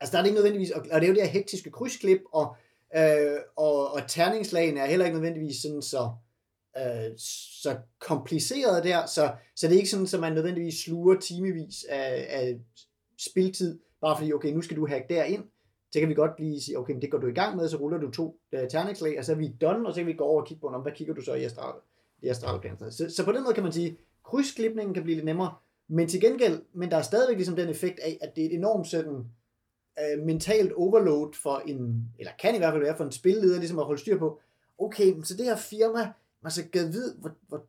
altså 0.00 0.12
der 0.12 0.18
er 0.18 0.22
det 0.22 0.28
ikke 0.28 0.40
nødvendigvis 0.40 0.70
og, 0.70 0.86
og 0.92 1.00
det 1.00 1.06
er 1.06 1.08
jo 1.08 1.14
det 1.14 1.22
her 1.22 1.30
hektiske 1.30 1.70
krydsklip, 1.70 2.20
og, 2.32 2.56
øh, 2.96 3.38
og, 3.56 3.92
og 3.92 4.00
terningslagene 4.08 4.80
er 4.80 4.86
heller 4.86 5.06
ikke 5.06 5.18
nødvendigvis 5.18 5.62
sådan 5.62 5.82
så, 5.82 6.10
øh, 6.78 7.18
så 7.62 7.76
kompliceret 7.98 8.84
der, 8.84 9.06
så, 9.06 9.32
så 9.56 9.66
det 9.66 9.74
er 9.74 9.78
ikke 9.78 9.90
sådan, 9.90 10.08
at 10.14 10.20
man 10.20 10.32
nødvendigvis 10.32 10.80
sluger 10.84 11.20
timevis 11.20 11.84
af, 11.88 12.26
af 12.30 12.60
spiltid, 13.18 13.78
bare 14.00 14.16
fordi, 14.18 14.32
okay, 14.32 14.52
nu 14.52 14.62
skal 14.62 14.76
du 14.76 14.86
hacke 14.86 15.06
derind, 15.08 15.44
så 15.92 16.00
kan 16.00 16.08
vi 16.08 16.14
godt 16.14 16.40
lige 16.40 16.60
sige, 16.60 16.78
okay, 16.78 16.92
men 16.92 17.02
det 17.02 17.10
går 17.10 17.18
du 17.18 17.26
i 17.26 17.32
gang 17.32 17.56
med, 17.56 17.68
så 17.68 17.76
ruller 17.76 17.98
du 17.98 18.10
to 18.10 18.40
uh, 18.52 18.68
terningslag, 18.70 19.18
og 19.18 19.24
så 19.24 19.32
er 19.32 19.36
vi 19.36 19.48
done, 19.60 19.88
og 19.88 19.94
så 19.94 20.00
kan 20.00 20.06
vi 20.06 20.12
gå 20.12 20.24
over 20.24 20.40
og 20.40 20.46
kigge 20.46 20.60
på, 20.60 20.66
om, 20.66 20.82
hvad 20.82 20.92
kigger 20.92 21.14
du 21.14 21.22
så 21.22 21.34
i 21.34 21.44
astral, 21.44 21.74
i 22.22 22.28
astralplanet. 22.28 22.94
Så, 22.94 23.10
så 23.16 23.24
på 23.24 23.32
den 23.32 23.42
måde 23.42 23.54
kan 23.54 23.62
man 23.62 23.72
sige, 23.72 23.98
krydsklipningen 24.24 24.94
kan 24.94 25.02
blive 25.02 25.14
lidt 25.16 25.24
nemmere, 25.24 25.54
men 25.88 26.08
til 26.08 26.20
gengæld, 26.20 26.62
men 26.72 26.90
der 26.90 26.96
er 26.96 27.02
stadigvæk 27.02 27.36
ligesom 27.36 27.56
den 27.56 27.68
effekt 27.68 27.98
af, 28.00 28.18
at 28.20 28.36
det 28.36 28.42
er 28.42 28.48
et 28.48 28.54
enormt 28.54 28.86
sådan, 28.86 29.14
uh, 29.14 30.26
mentalt 30.26 30.72
overload 30.72 31.32
for 31.42 31.62
en, 31.66 32.04
eller 32.18 32.32
kan 32.42 32.54
i 32.54 32.58
hvert 32.58 32.72
fald 32.72 32.82
være 32.82 32.96
for 32.96 33.04
en 33.04 33.12
spilleder, 33.12 33.58
ligesom 33.58 33.78
at 33.78 33.84
holde 33.84 34.00
styr 34.00 34.18
på, 34.18 34.40
okay, 34.78 35.22
så 35.22 35.36
det 35.36 35.44
her 35.44 35.56
firma, 35.56 36.12
man 36.42 36.52
så 36.52 36.62
kan 36.72 36.92
vide, 36.92 37.14
hvor, 37.18 37.30
hvor, 37.48 37.62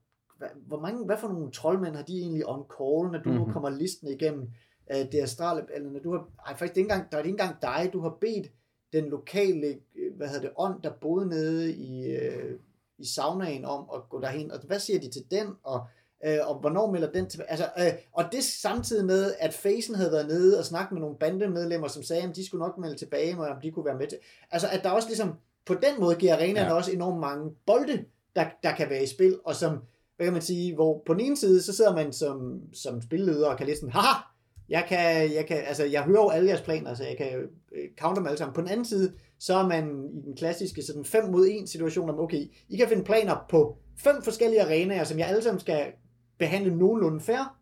hvor 0.68 0.80
mange, 0.80 1.06
hvad 1.06 1.18
for 1.18 1.28
nogle 1.28 1.52
troldmænd 1.52 1.96
har 1.96 2.04
de 2.04 2.20
egentlig 2.20 2.48
on 2.50 2.64
call, 2.78 3.12
når 3.12 3.20
du 3.24 3.30
Mhm. 3.30 3.38
mm-hmm. 3.38 3.54
kommer 3.54 3.70
listen 3.70 4.08
igennem 4.08 4.50
øh, 4.92 5.12
det 5.12 5.22
astrale, 5.22 5.66
eller 5.74 5.90
når 5.90 6.00
du 6.00 6.12
har, 6.12 6.28
ej, 6.48 6.56
faktisk 6.58 6.74
det 6.74 6.82
er 6.82 6.84
ikke 6.84 6.94
engang, 6.94 7.12
der 7.12 7.18
er 7.18 7.22
det 7.22 7.30
ikke 7.30 7.42
engang 7.42 7.62
dig, 7.62 7.94
du 7.94 8.00
har 8.00 8.18
bedt 8.22 8.52
den 8.94 9.10
lokale, 9.10 9.68
øh, 9.68 10.16
hvad 10.18 10.28
hedder 10.28 10.42
det, 10.42 10.52
ånd, 10.58 10.82
der 10.84 10.92
boede 11.02 11.30
nede 11.30 11.74
i, 11.74 12.16
øh, 12.16 12.60
i 12.98 13.06
saunaen 13.06 13.66
om 13.66 13.90
at 13.96 14.10
gå 14.10 14.22
derhen, 14.22 14.52
og 14.52 14.60
hvad 14.68 14.80
siger 14.80 15.00
de 15.00 15.10
til 15.10 15.24
den, 15.32 15.48
og, 15.64 15.86
øh, 16.26 16.38
og 16.44 16.60
hvornår 16.60 16.92
melder 16.92 17.12
den 17.12 17.30
tilbage, 17.30 17.50
altså, 17.50 17.66
øh, 17.78 17.94
og 18.12 18.24
det 18.32 18.44
samtidig 18.44 19.06
med, 19.06 19.34
at 19.40 19.54
Facen 19.54 19.96
havde 19.96 20.12
været 20.12 20.28
nede 20.28 20.60
og 20.60 20.66
snakket 20.66 20.92
med 20.92 21.02
nogle 21.02 21.18
bandemedlemmer, 21.18 21.88
som 21.88 22.04
sagde, 22.04 22.24
at 22.24 22.36
de 22.36 22.46
skulle 22.46 22.66
nok 22.66 22.78
melde 22.78 22.96
tilbage, 22.96 23.38
og 23.38 23.48
om 23.48 23.62
de 23.62 23.72
kunne 23.72 23.86
være 23.86 23.98
med 23.98 24.08
til, 24.08 24.18
altså 24.52 24.68
at 24.72 24.84
der 24.84 24.90
også 24.90 25.08
ligesom, 25.08 25.34
på 25.66 25.74
den 25.74 26.00
måde 26.00 26.16
giver 26.16 26.34
arenaen 26.34 26.68
ja. 26.68 26.74
også 26.74 26.92
enormt 26.92 27.20
mange 27.20 27.52
bolde, 27.66 28.06
der, 28.36 28.46
der 28.64 28.76
kan 28.76 28.90
være 28.90 29.04
i 29.04 29.08
spil, 29.08 29.40
og 29.46 29.56
som, 29.56 29.72
hvad 30.16 30.26
kan 30.26 30.34
man 30.34 30.42
sige, 30.42 30.76
hvor 30.76 31.04
på 31.06 31.14
den 31.14 31.22
ene 31.22 31.38
side, 31.38 31.62
så 31.62 31.74
sidder 31.76 31.96
man 31.96 32.14
som, 32.14 32.62
som 32.74 33.02
spilleder 33.02 33.48
og 33.48 33.58
kan 33.58 33.68
lidt 33.68 33.78
sådan, 33.78 33.94
haha, 33.94 34.31
jeg 34.72 34.86
kan, 34.88 35.34
jeg 35.34 35.46
kan, 35.48 35.58
altså 35.58 35.86
jeg 35.86 36.04
hører 36.04 36.22
jo 36.22 36.30
alle 36.30 36.50
jeres 36.50 36.62
planer, 36.62 36.94
så 36.94 37.04
jeg 37.04 37.18
kan 37.18 37.50
øh, 37.72 37.90
counter 38.00 38.22
dem 38.22 38.28
alle 38.28 38.38
sammen. 38.38 38.54
På 38.54 38.62
den 38.62 38.70
anden 38.70 38.86
side, 38.86 39.14
så 39.40 39.56
er 39.56 39.68
man 39.68 40.10
i 40.14 40.22
den 40.26 40.36
klassiske 40.36 40.82
sådan 40.82 41.06
5 41.06 41.26
mod 41.32 41.48
1 41.48 41.70
situation 41.70 42.10
om, 42.10 42.20
okay, 42.20 42.52
I 42.70 42.78
kan 42.78 42.88
finde 42.88 43.04
planer 43.04 43.46
på 43.50 43.78
fem 43.98 44.22
forskellige 44.24 44.62
arenaer, 44.62 45.04
som 45.04 45.20
jeg 45.20 45.28
alle 45.28 45.42
sammen 45.42 45.60
skal 45.60 45.92
behandle 46.40 46.76
nogenlunde 46.78 47.22
fair. 47.22 47.58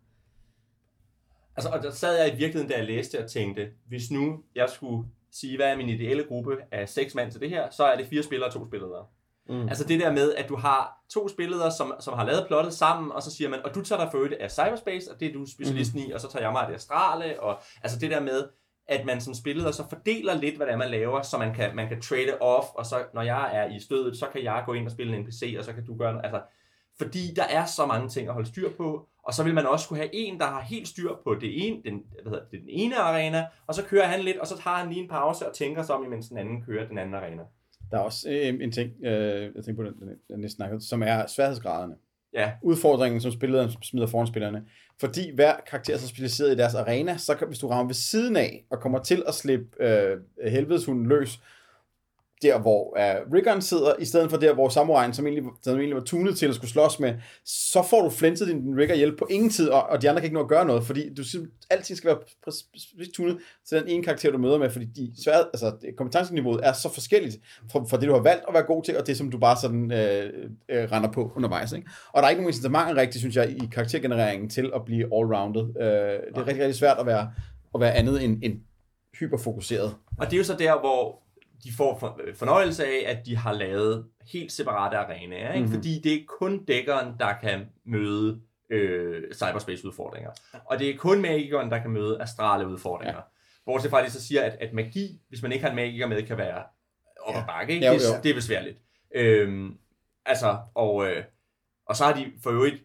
Altså, 1.56 1.70
og 1.70 1.82
der 1.82 1.90
sad 1.90 2.18
jeg 2.18 2.26
i 2.28 2.36
virkeligheden, 2.36 2.68
da 2.68 2.76
jeg 2.76 2.86
læste 2.86 3.24
og 3.24 3.30
tænkte, 3.30 3.68
hvis 3.88 4.10
nu 4.10 4.42
jeg 4.54 4.68
skulle 4.68 5.08
sige, 5.30 5.56
hvad 5.56 5.66
er 5.66 5.76
min 5.76 5.88
ideelle 5.88 6.24
gruppe 6.24 6.56
af 6.72 6.88
seks 6.88 7.14
mand 7.14 7.32
til 7.32 7.40
det 7.40 7.50
her, 7.50 7.70
så 7.70 7.84
er 7.84 7.96
det 7.96 8.06
fire 8.06 8.22
spillere 8.22 8.48
og 8.48 8.54
to 8.54 8.66
spillere. 8.66 9.06
Mm. 9.50 9.68
Altså 9.68 9.84
det 9.84 10.00
der 10.00 10.12
med, 10.12 10.34
at 10.34 10.48
du 10.48 10.56
har 10.56 11.02
to 11.10 11.28
spillere, 11.28 11.72
som, 11.72 11.94
som 12.00 12.14
har 12.14 12.24
lavet 12.24 12.44
plottet 12.46 12.74
sammen, 12.74 13.12
og 13.12 13.22
så 13.22 13.30
siger 13.30 13.50
man, 13.50 13.60
og 13.64 13.74
du 13.74 13.82
tager 13.82 14.02
dig 14.02 14.10
for 14.12 14.28
af 14.40 14.50
cyberspace, 14.50 15.12
og 15.12 15.20
det 15.20 15.28
er 15.28 15.32
du 15.32 15.46
specialisten 15.46 16.00
mm. 16.00 16.08
i, 16.08 16.12
og 16.12 16.20
så 16.20 16.30
tager 16.30 16.44
jeg 16.44 16.52
mig 16.52 16.60
af 16.60 16.68
det 16.68 16.74
astrale, 16.74 17.42
og 17.42 17.60
altså 17.82 17.98
det 17.98 18.10
der 18.10 18.20
med, 18.20 18.48
at 18.88 19.06
man 19.06 19.20
som 19.20 19.34
spiller 19.34 19.70
så 19.70 19.88
fordeler 19.88 20.34
lidt, 20.34 20.56
hvad 20.56 20.66
det 20.66 20.72
er, 20.72 20.78
man 20.78 20.90
laver, 20.90 21.22
så 21.22 21.38
man 21.38 21.54
kan, 21.54 21.76
man 21.76 21.88
kan 21.88 22.00
trade 22.00 22.38
off, 22.40 22.66
og 22.74 22.86
så 22.86 23.04
når 23.14 23.22
jeg 23.22 23.50
er 23.56 23.76
i 23.76 23.80
stødet, 23.80 24.16
så 24.16 24.26
kan 24.32 24.44
jeg 24.44 24.62
gå 24.66 24.72
ind 24.72 24.86
og 24.86 24.92
spille 24.92 25.16
en 25.16 25.22
NPC, 25.22 25.54
og 25.58 25.64
så 25.64 25.72
kan 25.72 25.86
du 25.86 25.96
gøre 25.96 26.12
noget. 26.12 26.24
Altså, 26.24 26.42
fordi 26.98 27.34
der 27.36 27.44
er 27.44 27.64
så 27.64 27.86
mange 27.86 28.08
ting 28.08 28.28
at 28.28 28.34
holde 28.34 28.48
styr 28.48 28.70
på, 28.76 29.08
og 29.24 29.34
så 29.34 29.42
vil 29.44 29.54
man 29.54 29.66
også 29.66 29.88
kunne 29.88 29.98
have 29.98 30.14
en, 30.14 30.38
der 30.38 30.46
har 30.46 30.60
helt 30.60 30.88
styr 30.88 31.10
på 31.24 31.34
det 31.34 31.66
ene, 31.66 31.82
den, 31.84 32.02
hvad 32.22 32.32
hedder 32.32 32.44
det, 32.50 32.60
den 32.60 32.68
ene 32.68 32.96
arena, 32.96 33.46
og 33.66 33.74
så 33.74 33.84
kører 33.84 34.06
han 34.06 34.20
lidt, 34.20 34.36
og 34.36 34.46
så 34.46 34.58
tager 34.58 34.76
han 34.76 34.88
lige 34.88 35.02
en 35.02 35.08
pause 35.08 35.48
og 35.48 35.54
tænker 35.54 35.82
sig 35.82 35.94
om, 35.94 36.04
imens 36.04 36.28
den 36.28 36.38
anden 36.38 36.62
kører 36.62 36.88
den 36.88 36.98
anden 36.98 37.14
arena. 37.14 37.42
Der 37.90 37.96
er 37.96 38.00
også 38.00 38.30
øh, 38.30 38.64
en 38.64 38.72
ting, 38.72 38.92
øh, 39.04 39.50
jeg 39.56 39.64
tænker 39.64 39.82
på, 39.82 39.90
den, 39.90 40.08
den 40.28 40.40
næste 40.40 40.56
snakket, 40.56 40.82
som 40.82 41.02
er 41.02 41.26
sværhedsgraderne. 41.26 41.94
Ja. 42.32 42.52
Udfordringen, 42.62 43.20
som 43.20 43.32
spilleren 43.32 43.70
smider 43.82 44.06
foran 44.06 44.26
spillerne. 44.26 44.64
Fordi 45.00 45.34
hver 45.34 45.54
karakter 45.70 45.94
er 45.94 45.98
så 45.98 46.08
specialiseret 46.08 46.52
i 46.52 46.56
deres 46.56 46.74
arena, 46.74 47.16
så 47.16 47.34
kan, 47.34 47.46
hvis 47.46 47.58
du 47.58 47.68
rammer 47.68 47.86
ved 47.86 47.94
siden 47.94 48.36
af 48.36 48.64
og 48.70 48.80
kommer 48.80 48.98
til 48.98 49.22
at 49.28 49.34
slippe 49.34 49.84
øh, 49.84 50.20
helvedeshunden 50.50 51.06
løs, 51.06 51.40
der, 52.42 52.58
hvor 52.58 52.98
uh, 52.98 53.32
Rickon 53.32 53.62
sidder, 53.62 53.92
i 53.98 54.04
stedet 54.04 54.30
for 54.30 54.36
der, 54.36 54.54
hvor 54.54 54.68
Samuraien, 54.68 55.14
som 55.14 55.26
egentlig, 55.26 55.44
som 55.62 55.76
egentlig 55.76 55.96
var 55.96 56.02
tunet 56.02 56.38
til 56.38 56.46
at 56.46 56.54
skulle 56.54 56.70
slås 56.70 57.00
med, 57.00 57.14
så 57.44 57.82
får 57.90 58.02
du 58.02 58.10
flintet 58.10 58.48
din, 58.48 58.62
din 58.62 58.78
Ricker 58.78 58.94
hjælp 58.94 59.18
på 59.18 59.26
ingen 59.30 59.50
tid, 59.50 59.68
og, 59.68 59.82
og 59.82 60.02
de 60.02 60.08
andre 60.08 60.20
kan 60.20 60.26
ikke 60.26 60.34
nå 60.34 60.42
at 60.42 60.48
gøre 60.48 60.64
noget, 60.64 60.84
fordi 60.84 61.14
du 61.14 61.22
altid 61.70 61.96
skal 61.96 62.08
være 62.08 62.52
specifikt 62.52 63.14
tunet 63.14 63.38
til 63.68 63.78
den 63.78 63.88
ene 63.88 64.04
karakter, 64.04 64.30
du 64.30 64.38
møder 64.38 64.58
med, 64.58 64.70
fordi 64.70 64.84
de 64.84 65.12
svære, 65.24 65.38
altså, 65.38 65.72
kompetenceniveauet 65.96 66.60
er 66.62 66.72
så 66.72 66.92
forskelligt 66.94 67.38
fra, 67.72 67.80
fra 67.80 67.96
det, 67.96 68.08
du 68.08 68.12
har 68.14 68.22
valgt 68.22 68.44
at 68.48 68.54
være 68.54 68.62
god 68.62 68.82
til, 68.82 68.98
og 68.98 69.06
det, 69.06 69.16
som 69.16 69.30
du 69.30 69.38
bare 69.38 69.56
sådan 69.60 69.92
øh, 69.92 70.32
øh, 70.68 70.92
render 70.92 71.12
på 71.12 71.32
undervejs. 71.36 71.72
Ikke? 71.72 71.88
Og 72.12 72.22
der 72.22 72.26
er 72.26 72.30
ikke 72.30 72.42
nogen 72.42 72.50
incitamenter 72.50 72.96
rigtigt, 72.96 73.20
synes 73.20 73.36
jeg, 73.36 73.50
i 73.50 73.68
karaktergenereringen 73.72 74.48
til 74.48 74.70
at 74.74 74.84
blive 74.84 75.04
all-rounded. 75.04 75.82
Øh, 75.82 75.86
det 76.34 76.36
er 76.36 76.46
rigtig, 76.46 76.62
rigtig 76.62 76.74
svært 76.74 76.98
at 76.98 77.06
være, 77.06 77.30
at 77.74 77.80
være 77.80 77.92
andet 77.92 78.24
end, 78.24 78.38
end 78.42 78.60
hyperfokuseret. 79.18 79.94
Og 80.18 80.26
det 80.26 80.32
er 80.32 80.38
jo 80.38 80.44
så 80.44 80.56
der, 80.58 80.80
hvor 80.80 81.22
de 81.64 81.72
får 81.76 82.20
øh, 82.24 82.34
fornøjelse 82.34 82.86
af, 82.86 83.04
at 83.06 83.26
de 83.26 83.36
har 83.36 83.52
lavet 83.52 84.06
helt 84.32 84.52
separate 84.52 84.96
arenaer, 84.96 85.52
ikke? 85.52 85.60
Mm-hmm. 85.60 85.74
fordi 85.74 86.00
det 86.04 86.14
er 86.14 86.24
kun 86.28 86.64
dækkeren, 86.64 87.14
der 87.18 87.32
kan 87.42 87.66
møde 87.84 88.40
øh, 88.70 89.22
cyberspace-udfordringer. 89.34 90.30
Og 90.64 90.78
det 90.78 90.90
er 90.90 90.96
kun 90.96 91.22
magikeren, 91.22 91.70
der 91.70 91.78
kan 91.78 91.90
møde 91.90 92.22
astrale 92.22 92.68
udfordringer. 92.68 93.14
Ja. 93.14 93.20
Bortset 93.64 93.90
fra, 93.90 94.00
at 94.00 94.06
de 94.06 94.10
så 94.10 94.26
siger, 94.26 94.42
at, 94.42 94.56
at 94.60 94.72
magi, 94.72 95.20
hvis 95.28 95.42
man 95.42 95.52
ikke 95.52 95.62
har 95.62 95.70
en 95.70 95.76
magiker 95.76 96.06
med, 96.06 96.22
kan 96.22 96.38
være 96.38 96.62
op 97.20 97.36
ad 97.36 97.42
bakke. 97.46 97.74
Ikke? 97.74 97.86
Ja, 97.86 97.92
det, 97.92 98.00
det 98.22 98.30
er 98.30 98.34
besværligt. 98.34 98.78
Øhm, 99.14 99.76
altså, 100.26 100.58
og, 100.74 101.06
øh, 101.06 101.24
og 101.86 101.96
så 101.96 102.04
har 102.04 102.12
de 102.12 102.32
for 102.42 102.50
øvrigt 102.50 102.84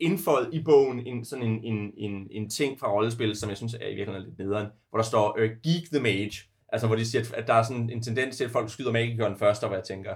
indføjet 0.00 0.48
i 0.52 0.62
bogen 0.62 1.06
en, 1.06 1.24
sådan 1.24 1.44
en, 1.44 1.64
en, 1.64 1.92
en, 1.96 2.28
en 2.30 2.50
ting 2.50 2.80
fra 2.80 2.92
rollespil, 2.92 3.36
som 3.36 3.48
jeg 3.48 3.56
synes 3.56 3.74
er 3.74 3.88
i 3.88 3.94
virkeligheden 3.94 4.28
lidt 4.28 4.38
nederen, 4.38 4.66
hvor 4.90 4.98
der 4.98 5.04
står 5.04 5.38
uh, 5.38 5.44
Geek 5.44 5.90
the 5.92 6.02
Mage, 6.02 6.49
Altså, 6.72 6.86
hvor 6.86 6.96
de 6.96 7.06
siger, 7.06 7.24
at 7.34 7.46
der 7.46 7.54
er 7.54 7.62
sådan 7.62 7.90
en 7.90 8.02
tendens 8.02 8.36
til, 8.36 8.44
at 8.44 8.50
folk 8.50 8.70
skyder 8.70 8.92
magikeren 8.92 9.36
først, 9.36 9.62
og 9.62 9.68
hvor 9.68 9.76
jeg 9.76 9.84
tænker, 9.84 10.14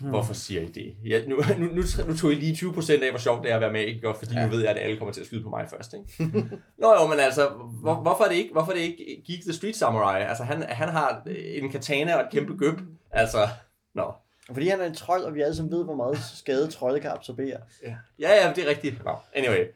hmm. 0.00 0.08
hvorfor 0.08 0.34
siger 0.34 0.60
I 0.60 0.66
det? 0.66 0.96
Ja, 1.04 1.26
nu, 1.26 1.36
nu, 1.58 1.66
nu, 1.66 1.82
nu 2.08 2.16
tog 2.16 2.32
I 2.32 2.34
lige 2.34 2.52
20% 2.52 3.04
af, 3.04 3.10
hvor 3.10 3.18
sjovt 3.18 3.42
det 3.42 3.50
er 3.50 3.54
at 3.54 3.60
være 3.60 3.72
magiker, 3.72 4.14
fordi 4.14 4.34
ja. 4.34 4.44
nu 4.44 4.50
ved 4.50 4.60
jeg, 4.60 4.70
at 4.70 4.78
alle 4.78 4.96
kommer 4.96 5.12
til 5.12 5.20
at 5.20 5.26
skyde 5.26 5.42
på 5.42 5.50
mig 5.50 5.66
først. 5.70 5.94
Ikke? 5.94 6.28
Nå 6.82 6.94
jo, 7.00 7.06
men 7.06 7.18
altså, 7.20 7.48
hvor, 7.82 7.94
hvorfor, 7.94 8.24
er 8.24 8.28
det 8.28 8.36
ikke, 8.36 8.52
hvorfor 8.52 8.72
er 8.72 8.76
det 8.76 8.82
ikke 8.82 9.22
Geek 9.26 9.42
the 9.42 9.52
Street 9.52 9.76
Samurai? 9.76 10.22
Altså, 10.22 10.44
han, 10.44 10.62
han 10.62 10.88
har 10.88 11.22
en 11.26 11.70
katana 11.70 12.16
og 12.16 12.20
et 12.20 12.30
kæmpe 12.32 12.56
gøb. 12.56 12.80
Altså, 13.10 13.48
nå. 13.94 14.12
Fordi 14.52 14.68
han 14.68 14.80
er 14.80 14.86
en 14.86 14.94
trold, 14.94 15.24
og 15.24 15.34
vi 15.34 15.40
alle 15.40 15.56
sammen 15.56 15.72
ved, 15.72 15.84
hvor 15.84 15.94
meget 15.94 16.18
skade 16.34 16.70
trolde 16.70 17.00
kan 17.00 17.10
absorbere. 17.10 17.60
Ja, 17.82 17.96
ja, 18.18 18.46
ja 18.46 18.52
det 18.56 18.64
er 18.64 18.68
rigtigt. 18.68 19.04
No. 19.04 19.14
Anyway. 19.34 19.66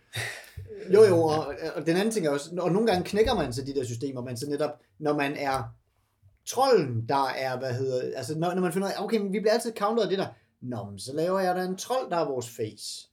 Jo, 0.94 1.04
jo, 1.04 1.22
og, 1.22 1.54
og 1.74 1.86
den 1.86 1.96
anden 1.96 2.10
ting 2.10 2.26
er 2.26 2.30
også, 2.30 2.50
og 2.58 2.72
nogle 2.72 2.86
gange 2.86 3.04
knækker 3.04 3.34
man 3.34 3.52
så 3.52 3.64
de 3.64 3.74
der 3.74 3.84
systemer, 3.84 4.22
man 4.22 4.36
så 4.36 4.50
netop, 4.50 4.70
når 4.98 5.16
man 5.16 5.36
er 5.36 5.62
trolden, 6.46 7.08
der 7.08 7.28
er, 7.28 7.58
hvad 7.58 7.74
hedder, 7.74 8.16
altså 8.16 8.38
når, 8.38 8.54
når 8.54 8.62
man 8.62 8.72
finder 8.72 8.88
ud 8.88 8.92
af, 8.92 9.04
okay, 9.04 9.18
men 9.18 9.32
vi 9.32 9.40
bliver 9.40 9.52
altid 9.52 9.72
countet 9.78 10.02
af 10.02 10.08
det 10.08 10.18
der, 10.18 10.26
nå, 10.60 10.84
men 10.90 10.98
så 10.98 11.12
laver 11.14 11.40
jeg 11.40 11.54
da 11.54 11.62
en 11.62 11.76
trold, 11.76 12.10
der 12.10 12.16
er 12.16 12.24
vores 12.24 12.48
face. 12.48 13.09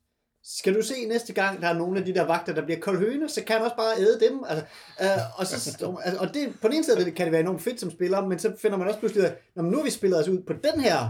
Skal 0.49 0.75
du 0.75 0.81
se 0.81 1.05
næste 1.07 1.33
gang, 1.33 1.61
der 1.61 1.67
er 1.67 1.73
nogle 1.73 1.99
af 1.99 2.05
de 2.05 2.13
der 2.13 2.25
vagter, 2.25 2.53
der 2.53 2.65
bliver 2.65 2.79
kold 2.79 2.97
høne, 2.97 3.29
så 3.29 3.43
kan 3.43 3.55
man 3.55 3.63
også 3.63 3.75
bare 3.75 3.99
æde 3.99 4.19
dem. 4.19 4.43
Altså, 4.47 4.65
øh, 5.01 5.39
og, 5.39 5.47
så, 5.47 5.55
altså, 6.05 6.19
og 6.19 6.33
det, 6.33 6.53
på 6.61 6.67
den 6.67 6.75
ene 6.75 6.83
side 6.83 7.11
kan 7.11 7.25
det 7.25 7.31
være 7.31 7.41
enormt 7.41 7.61
fedt 7.61 7.79
som 7.79 7.91
spiller, 7.91 8.25
men 8.25 8.39
så 8.39 8.53
finder 8.61 8.77
man 8.77 8.87
også 8.87 8.99
pludselig, 8.99 9.25
at 9.25 9.63
nu 9.63 9.77
har 9.77 9.83
vi 9.83 9.89
spillet 9.89 10.19
os 10.19 10.27
ud 10.27 10.43
på 10.43 10.53
den 10.53 10.81
her 10.81 11.09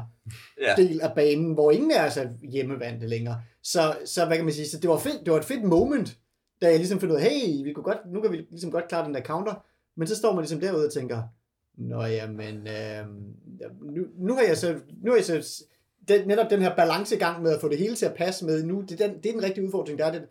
ja. 0.61 0.75
del 0.77 1.01
af 1.01 1.13
banen, 1.15 1.53
hvor 1.53 1.71
ingen 1.71 1.91
af 1.91 2.05
os 2.07 2.17
er 2.17 2.29
hjemmevandte 2.51 3.07
længere. 3.07 3.41
Så, 3.63 3.97
så 4.05 4.25
hvad 4.25 4.35
kan 4.35 4.45
man 4.45 4.53
sige, 4.53 4.69
så 4.69 4.79
det 4.79 4.89
var, 4.89 4.97
fedt, 4.97 5.25
det 5.25 5.31
var 5.33 5.39
et 5.39 5.45
fedt 5.45 5.63
moment, 5.63 6.17
da 6.61 6.67
jeg 6.67 6.77
ligesom 6.77 6.99
fandt 6.99 7.11
ud 7.11 7.19
af, 7.19 7.23
hey, 7.23 7.63
vi 7.63 7.73
kunne 7.73 7.83
godt, 7.83 7.99
nu 8.13 8.21
kan 8.21 8.31
vi 8.31 8.37
ligesom 8.37 8.71
godt 8.71 8.87
klare 8.87 9.05
den 9.05 9.13
der 9.13 9.21
counter, 9.21 9.65
men 9.97 10.07
så 10.07 10.15
står 10.15 10.33
man 10.33 10.41
ligesom 10.41 10.59
derude 10.59 10.85
og 10.85 10.93
tænker, 10.93 11.21
nå 11.77 12.01
jamen, 12.01 12.67
øh, 12.67 13.05
nu, 13.81 14.03
nu 14.17 14.33
har 14.33 14.41
jeg 14.41 14.57
så, 14.57 14.79
nu 15.03 15.11
har 15.11 15.17
jeg 15.17 15.25
så 15.25 15.65
den, 16.07 16.27
netop 16.27 16.49
den 16.49 16.61
her 16.61 16.75
balancegang 16.75 17.43
med 17.43 17.51
at 17.51 17.61
få 17.61 17.69
det 17.69 17.77
hele 17.77 17.95
til 17.95 18.05
at 18.05 18.13
passe 18.13 18.45
med 18.45 18.63
nu, 18.63 18.81
det 18.81 19.01
er 19.01 19.07
den, 19.07 19.17
det 19.17 19.29
er 19.29 19.33
den 19.33 19.43
rigtige 19.43 19.65
udfordring, 19.65 19.99
der 19.99 20.05
er 20.05 20.11
det, 20.11 20.21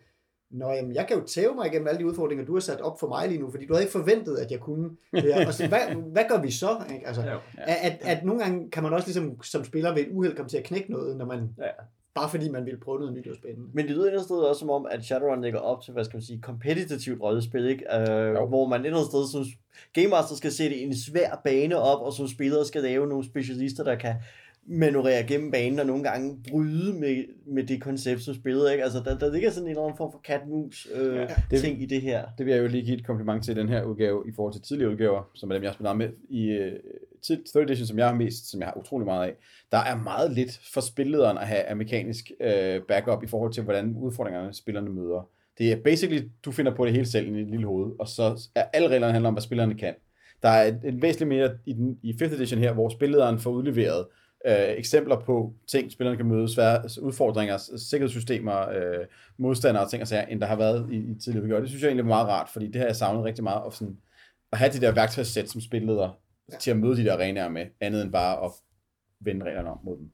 Nå, 0.51 0.71
jamen, 0.71 0.95
jeg 0.95 1.07
kan 1.07 1.17
jo 1.17 1.23
tæve 1.25 1.55
mig 1.55 1.67
igennem 1.67 1.87
alle 1.87 1.99
de 1.99 2.05
udfordringer, 2.05 2.45
du 2.45 2.53
har 2.53 2.59
sat 2.59 2.81
op 2.81 2.99
for 2.99 3.07
mig 3.07 3.27
lige 3.27 3.41
nu, 3.41 3.51
fordi 3.51 3.65
du 3.65 3.73
havde 3.73 3.83
ikke 3.83 3.91
forventet, 3.91 4.37
at 4.37 4.51
jeg 4.51 4.59
kunne 4.59 4.89
det 5.13 5.33
her. 5.33 5.47
Og 5.47 5.53
så, 5.53 5.67
hvad, 5.67 5.79
hvad 6.11 6.23
gør 6.29 6.41
vi 6.41 6.51
så? 6.51 6.69
Ikke? 6.93 7.07
Altså, 7.07 7.21
ja. 7.21 7.37
at, 7.57 7.97
at 8.01 8.25
nogle 8.25 8.43
gange 8.43 8.71
kan 8.71 8.83
man 8.83 8.93
også 8.93 9.07
ligesom 9.07 9.43
som 9.43 9.63
spiller 9.63 9.93
ved 9.93 10.01
et 10.01 10.11
uheld 10.11 10.35
komme 10.35 10.49
til 10.49 10.57
at 10.57 10.63
knække 10.63 10.91
noget, 10.91 11.17
når 11.17 11.25
man 11.25 11.49
ja. 11.59 11.69
Bare 12.17 12.29
fordi 12.29 12.49
man 12.49 12.65
vil 12.65 12.79
prøve 12.79 12.99
noget 12.99 13.13
nyt 13.13 13.27
og 13.27 13.35
spændende. 13.35 13.69
Men 13.73 13.87
det 13.87 13.95
lyder 13.95 14.15
et 14.15 14.23
sted 14.23 14.35
også 14.35 14.59
som 14.59 14.69
om, 14.69 14.87
at 14.91 15.05
Shadowrun 15.05 15.41
lægger 15.41 15.59
op 15.59 15.83
til, 15.83 15.93
hvad 15.93 16.03
skal 16.03 16.17
man 16.17 16.21
sige, 16.21 16.41
kompetitivt 16.41 17.21
rollespil, 17.21 17.65
ikke? 17.65 17.85
Uh, 17.95 18.49
hvor 18.49 18.67
man 18.67 18.81
et 18.81 18.85
eller 18.85 18.97
andet 18.97 19.11
sted 19.11 19.27
som 19.27 19.45
Game 19.93 20.07
Master 20.07 20.35
skal 20.35 20.51
sætte 20.51 20.77
en 20.77 20.97
svær 20.97 21.41
bane 21.43 21.77
op, 21.77 22.01
og 22.01 22.13
som 22.13 22.27
spillere 22.27 22.65
skal 22.65 22.83
lave 22.83 23.07
nogle 23.07 23.25
specialister, 23.25 23.83
der 23.83 23.95
kan 23.95 24.15
manøvrere 24.67 25.23
gennem 25.23 25.51
banen 25.51 25.79
og 25.79 25.85
nogle 25.85 26.03
gange 26.03 26.37
bryde 26.49 26.93
med, 26.93 27.23
med 27.45 27.63
det 27.63 27.81
koncept, 27.81 28.21
som 28.21 28.35
spillet, 28.35 28.71
ikke? 28.71 28.83
Altså, 28.83 28.99
der, 29.05 29.17
der 29.17 29.33
ligger 29.33 29.49
sådan 29.49 29.67
en 29.67 29.69
eller 29.69 29.83
anden 29.83 29.97
form 29.97 30.11
for 30.11 30.21
cat-mus 30.27 30.87
øh, 30.93 31.15
ja, 31.15 31.27
det, 31.51 31.61
ting 31.61 31.81
i 31.81 31.85
det 31.85 32.01
her. 32.01 32.25
Det 32.37 32.45
vil 32.45 32.53
jeg 32.53 32.63
jo 32.63 32.67
lige 32.67 32.85
give 32.85 32.97
et 32.97 33.05
kompliment 33.05 33.43
til 33.43 33.55
den 33.55 33.69
her 33.69 33.83
udgave 33.83 34.23
i 34.27 34.31
forhold 34.35 34.53
til 34.53 34.61
tidligere 34.61 34.91
udgaver, 34.91 35.29
som 35.33 35.49
er 35.49 35.53
dem, 35.53 35.63
jeg 35.63 35.69
har 35.69 35.73
spillet 35.73 35.97
med 35.97 36.09
i 36.29 36.57
uh, 36.57 37.37
third 37.53 37.69
edition, 37.69 37.87
som 37.87 37.97
jeg 37.97 38.07
har 38.07 38.15
mest, 38.15 38.51
som 38.51 38.59
jeg 38.59 38.67
har 38.67 38.77
utrolig 38.77 39.05
meget 39.05 39.27
af. 39.27 39.33
Der 39.71 39.77
er 39.77 39.97
meget 40.03 40.31
lidt 40.31 40.59
for 40.73 40.81
spillederen 40.81 41.37
at 41.37 41.47
have 41.47 41.61
af 41.61 41.75
mekanisk 41.75 42.31
uh, 42.39 42.83
backup 42.87 43.23
i 43.23 43.27
forhold 43.27 43.53
til, 43.53 43.63
hvordan 43.63 43.95
udfordringerne 43.99 44.53
spillerne 44.53 44.89
møder. 44.89 45.29
Det 45.57 45.71
er 45.71 45.75
basically, 45.83 46.29
du 46.45 46.51
finder 46.51 46.75
på 46.75 46.85
det 46.85 46.93
hele 46.93 47.05
selv 47.05 47.27
i 47.27 47.39
dit 47.39 47.49
lille 47.51 47.65
hoved, 47.65 47.91
og 47.99 48.07
så 48.07 48.49
er 48.55 48.63
alle 48.73 48.87
reglerne 48.87 49.13
handler 49.13 49.27
om, 49.27 49.33
hvad 49.33 49.43
spillerne 49.43 49.75
kan. 49.75 49.93
Der 50.43 50.49
er 50.49 50.63
et, 50.67 50.79
et 50.83 51.01
væsentligt 51.01 51.29
mere 51.29 51.57
i, 51.65 51.73
den, 51.73 51.99
i 52.03 52.11
5th 52.11 52.33
edition 52.33 52.59
her, 52.59 52.73
hvor 52.73 52.89
spillederen 52.89 53.39
får 53.39 53.51
udleveret 53.51 54.05
øh, 54.45 54.77
eksempler 54.77 55.19
på 55.19 55.53
ting, 55.67 55.91
spillerne 55.91 56.17
kan 56.17 56.25
møde, 56.25 56.53
svære 56.53 56.83
udfordringer, 57.01 57.57
sikkerhedssystemer, 57.77 58.69
øh, 58.69 59.05
modstandere 59.37 59.83
og 59.83 59.89
ting 59.89 60.01
og 60.01 60.07
sager, 60.07 60.25
end 60.25 60.41
der 60.41 60.47
har 60.47 60.55
været 60.55 60.89
i, 60.91 60.95
i 60.95 61.15
tidligere 61.23 61.43
udgaver. 61.43 61.59
Det 61.59 61.69
synes 61.69 61.83
jeg 61.83 61.87
egentlig 61.87 62.03
er 62.03 62.07
meget 62.07 62.27
rart, 62.27 62.49
fordi 62.49 62.67
det 62.67 62.75
har 62.75 62.85
jeg 62.85 62.95
savnet 62.95 63.23
rigtig 63.23 63.43
meget, 63.43 63.61
at, 63.67 63.73
sådan, 63.73 63.97
at 64.51 64.57
have 64.57 64.71
de 64.71 64.81
der 64.81 64.91
værktøjssæt 64.91 65.49
som 65.49 65.61
spilleder 65.61 66.19
ja. 66.51 66.57
til 66.57 66.71
at 66.71 66.77
møde 66.77 66.97
de 66.97 67.05
der 67.05 67.13
arenaer 67.13 67.49
med, 67.49 67.65
andet 67.81 68.01
end 68.01 68.11
bare 68.11 68.45
at 68.45 68.51
vende 69.19 69.45
reglerne 69.45 69.69
om 69.69 69.79
mod 69.83 69.97
dem. 69.97 70.11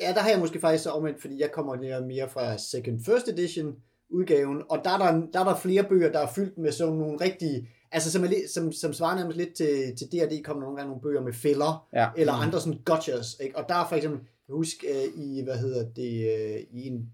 Ja, 0.00 0.12
der 0.12 0.20
har 0.20 0.30
jeg 0.30 0.38
måske 0.38 0.60
faktisk 0.60 0.84
så 0.84 0.90
omvendt, 0.90 1.20
fordi 1.20 1.40
jeg 1.40 1.52
kommer 1.52 2.00
mere 2.00 2.28
fra 2.28 2.58
second 2.58 3.04
first 3.04 3.28
edition 3.28 3.76
udgaven, 4.10 4.62
og 4.70 4.80
der 4.84 4.90
er 4.90 4.98
der, 4.98 5.26
der 5.32 5.40
er 5.40 5.44
der 5.44 5.56
flere 5.56 5.84
bøger, 5.84 6.12
der 6.12 6.18
er 6.18 6.32
fyldt 6.34 6.58
med 6.58 6.72
sådan 6.72 6.94
nogle 6.94 7.20
rigtige 7.20 7.68
Altså, 7.92 8.10
som, 8.10 8.24
er 8.24 8.28
som, 8.54 8.72
som 8.72 8.92
svarer 8.92 9.16
nærmest 9.16 9.38
lidt 9.38 9.54
til, 9.54 9.96
til 9.96 10.06
D&D, 10.12 10.42
kommer 10.42 10.62
nogle 10.62 10.76
gange 10.76 10.88
nogle 10.88 11.02
bøger 11.02 11.20
med 11.20 11.32
fælder, 11.32 11.88
ja. 11.92 12.08
eller 12.16 12.36
mm. 12.36 12.42
andre 12.42 12.60
sådan 12.60 12.80
gotchas, 12.84 13.36
ikke? 13.40 13.56
Og 13.56 13.68
der 13.68 13.74
er 13.74 13.88
for 13.88 13.96
eksempel, 13.96 14.20
husker 14.48 14.88
uh, 14.90 15.24
i, 15.24 15.42
hvad 15.42 15.58
hedder 15.58 15.88
det, 15.96 16.12
uh, 16.34 16.78
i 16.78 16.86
en 16.86 17.12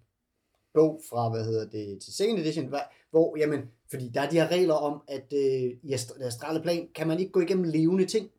bog 0.75 1.01
fra, 1.11 1.31
hvad 1.31 1.45
hedder 1.45 1.69
det, 1.69 2.03
til 2.03 2.15
second 2.15 2.39
edition, 2.39 2.67
hvor, 2.67 2.81
hvor 3.11 3.37
jamen, 3.39 3.61
fordi 3.91 4.11
der 4.15 4.21
er 4.21 4.31
de 4.31 4.37
her 4.37 4.49
regler 4.49 4.75
om, 4.75 5.03
at 5.09 5.33
uh, 5.33 5.89
i 5.91 5.93
astrale 6.21 6.63
plan, 6.63 6.89
kan 6.95 7.09
man 7.09 7.19
ikke 7.21 7.33
gå 7.33 7.41
igennem 7.41 7.65
levende 7.65 8.07
ting. 8.07 8.31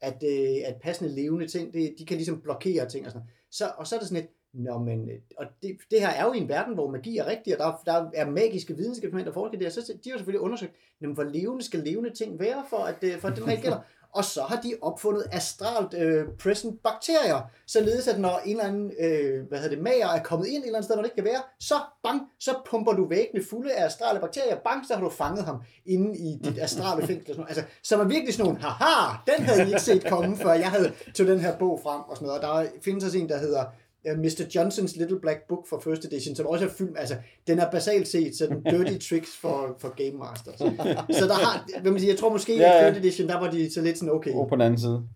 At, 0.00 0.22
uh, 0.22 0.68
at 0.68 0.76
passende 0.82 1.14
levende 1.14 1.46
ting, 1.46 1.74
det, 1.74 1.94
de 1.98 2.06
kan 2.06 2.16
ligesom 2.16 2.40
blokere 2.40 2.88
ting 2.88 3.06
og 3.06 3.12
sådan 3.12 3.28
Så, 3.50 3.72
og 3.76 3.86
så 3.86 3.94
er 3.94 3.98
det 3.98 4.08
sådan 4.08 4.24
et, 4.24 4.30
Nå, 4.54 4.78
men, 4.78 5.10
øh, 5.10 5.16
og 5.36 5.46
det, 5.62 5.76
det 5.90 6.00
her 6.00 6.08
er 6.08 6.24
jo 6.24 6.32
i 6.32 6.38
en 6.38 6.48
verden, 6.48 6.74
hvor 6.74 6.90
magi 6.90 7.18
er 7.18 7.26
rigtig, 7.26 7.60
og 7.60 7.78
der, 7.86 7.92
der 7.92 8.10
er 8.14 8.30
magiske 8.30 8.76
videnskabsmænd, 8.76 9.26
der 9.26 9.32
forsker 9.32 9.58
det, 9.58 9.66
og 9.66 9.72
så 9.72 9.94
de 10.04 10.10
har 10.10 10.18
selvfølgelig 10.18 10.40
undersøgt, 10.40 10.72
jamen, 11.00 11.14
hvor 11.14 11.24
levende 11.24 11.64
skal 11.64 11.80
levende 11.80 12.10
ting 12.10 12.40
være, 12.40 12.64
for 12.70 12.76
at, 12.76 12.96
øh, 13.02 13.18
for 13.18 13.28
at 13.28 13.36
den 13.36 13.46
regel 13.46 13.62
gælder. 13.62 13.80
Og 14.14 14.24
så 14.24 14.42
har 14.42 14.60
de 14.60 14.74
opfundet 14.82 15.26
astralt 15.32 15.94
øh, 15.94 16.24
present 16.38 16.82
bakterier, 16.82 17.50
således 17.66 18.08
at 18.08 18.20
når 18.20 18.40
en 18.44 18.50
eller 18.50 18.64
anden 18.64 18.92
øh, 19.00 19.48
hvad 19.48 19.58
hedder 19.58 19.74
det, 19.74 19.82
mager 19.82 20.08
er 20.08 20.22
kommet 20.22 20.46
ind 20.46 20.56
et 20.56 20.66
eller 20.66 20.78
andet 20.78 20.84
sted, 20.84 20.96
hvor 20.96 21.02
det 21.02 21.10
ikke 21.10 21.22
kan 21.22 21.32
være, 21.32 21.42
så 21.60 21.74
bang, 22.04 22.22
så 22.40 22.50
pumper 22.70 22.92
du 22.92 23.08
væggene 23.08 23.44
fulde 23.50 23.72
af 23.72 23.84
astrale 23.84 24.20
bakterier, 24.20 24.56
bang, 24.64 24.86
så 24.86 24.94
har 24.94 25.00
du 25.00 25.10
fanget 25.10 25.44
ham 25.44 25.56
inde 25.86 26.18
i 26.18 26.38
dit 26.44 26.58
astrale 26.58 27.06
fængsel. 27.06 27.30
Og 27.30 27.34
sådan 27.34 27.36
noget. 27.36 27.56
Altså, 27.56 27.64
så 27.82 27.96
man 27.96 28.10
virkelig 28.10 28.34
sådan 28.34 28.46
nogle, 28.46 28.60
haha, 28.60 29.16
den 29.26 29.44
havde 29.44 29.62
I 29.62 29.66
ikke 29.66 29.80
set 29.80 30.04
komme, 30.06 30.36
før 30.36 30.52
jeg 30.52 30.70
havde 30.70 30.92
tog 31.14 31.26
den 31.26 31.40
her 31.40 31.58
bog 31.58 31.80
frem 31.82 32.00
og 32.00 32.16
sådan 32.16 32.26
noget. 32.26 32.42
Og 32.44 32.64
der 32.64 32.70
findes 32.84 33.04
også 33.04 33.18
en, 33.18 33.28
der 33.28 33.38
hedder 33.38 33.64
Mr. 34.06 34.42
Johnson's 34.54 34.98
Little 34.98 35.20
Black 35.20 35.40
Book 35.48 35.68
for 35.68 35.80
First 35.80 36.04
Edition, 36.04 36.36
som 36.36 36.46
også 36.46 36.64
er 36.64 36.68
film, 36.68 36.94
altså, 36.96 37.16
den 37.46 37.58
er 37.58 37.70
basalt 37.70 38.08
set 38.08 38.36
sådan 38.36 38.62
dirty 38.62 39.08
tricks 39.08 39.36
for, 39.36 39.76
for 39.80 39.88
Game 39.88 40.18
Masters. 40.18 40.58
Så 41.20 41.26
der 41.26 41.34
har, 41.34 41.80
hvad 41.80 41.92
man 41.92 42.00
siger, 42.00 42.12
jeg 42.12 42.18
tror 42.18 42.32
måske 42.32 42.56
Ja, 42.56 42.62
ja, 42.62 42.74
ja. 42.74 42.88
i 42.88 42.92
Third 42.92 43.04
Edition, 43.04 43.28
der 43.28 43.40
var 43.40 43.50
de 43.50 43.72
så 43.72 43.80
lidt 43.82 43.98
sådan, 43.98 44.14
okay. 44.14 44.32
Og 44.34 44.48
på 44.48 44.54
den 44.54 44.62
anden 44.62 44.80
side. 44.80 45.08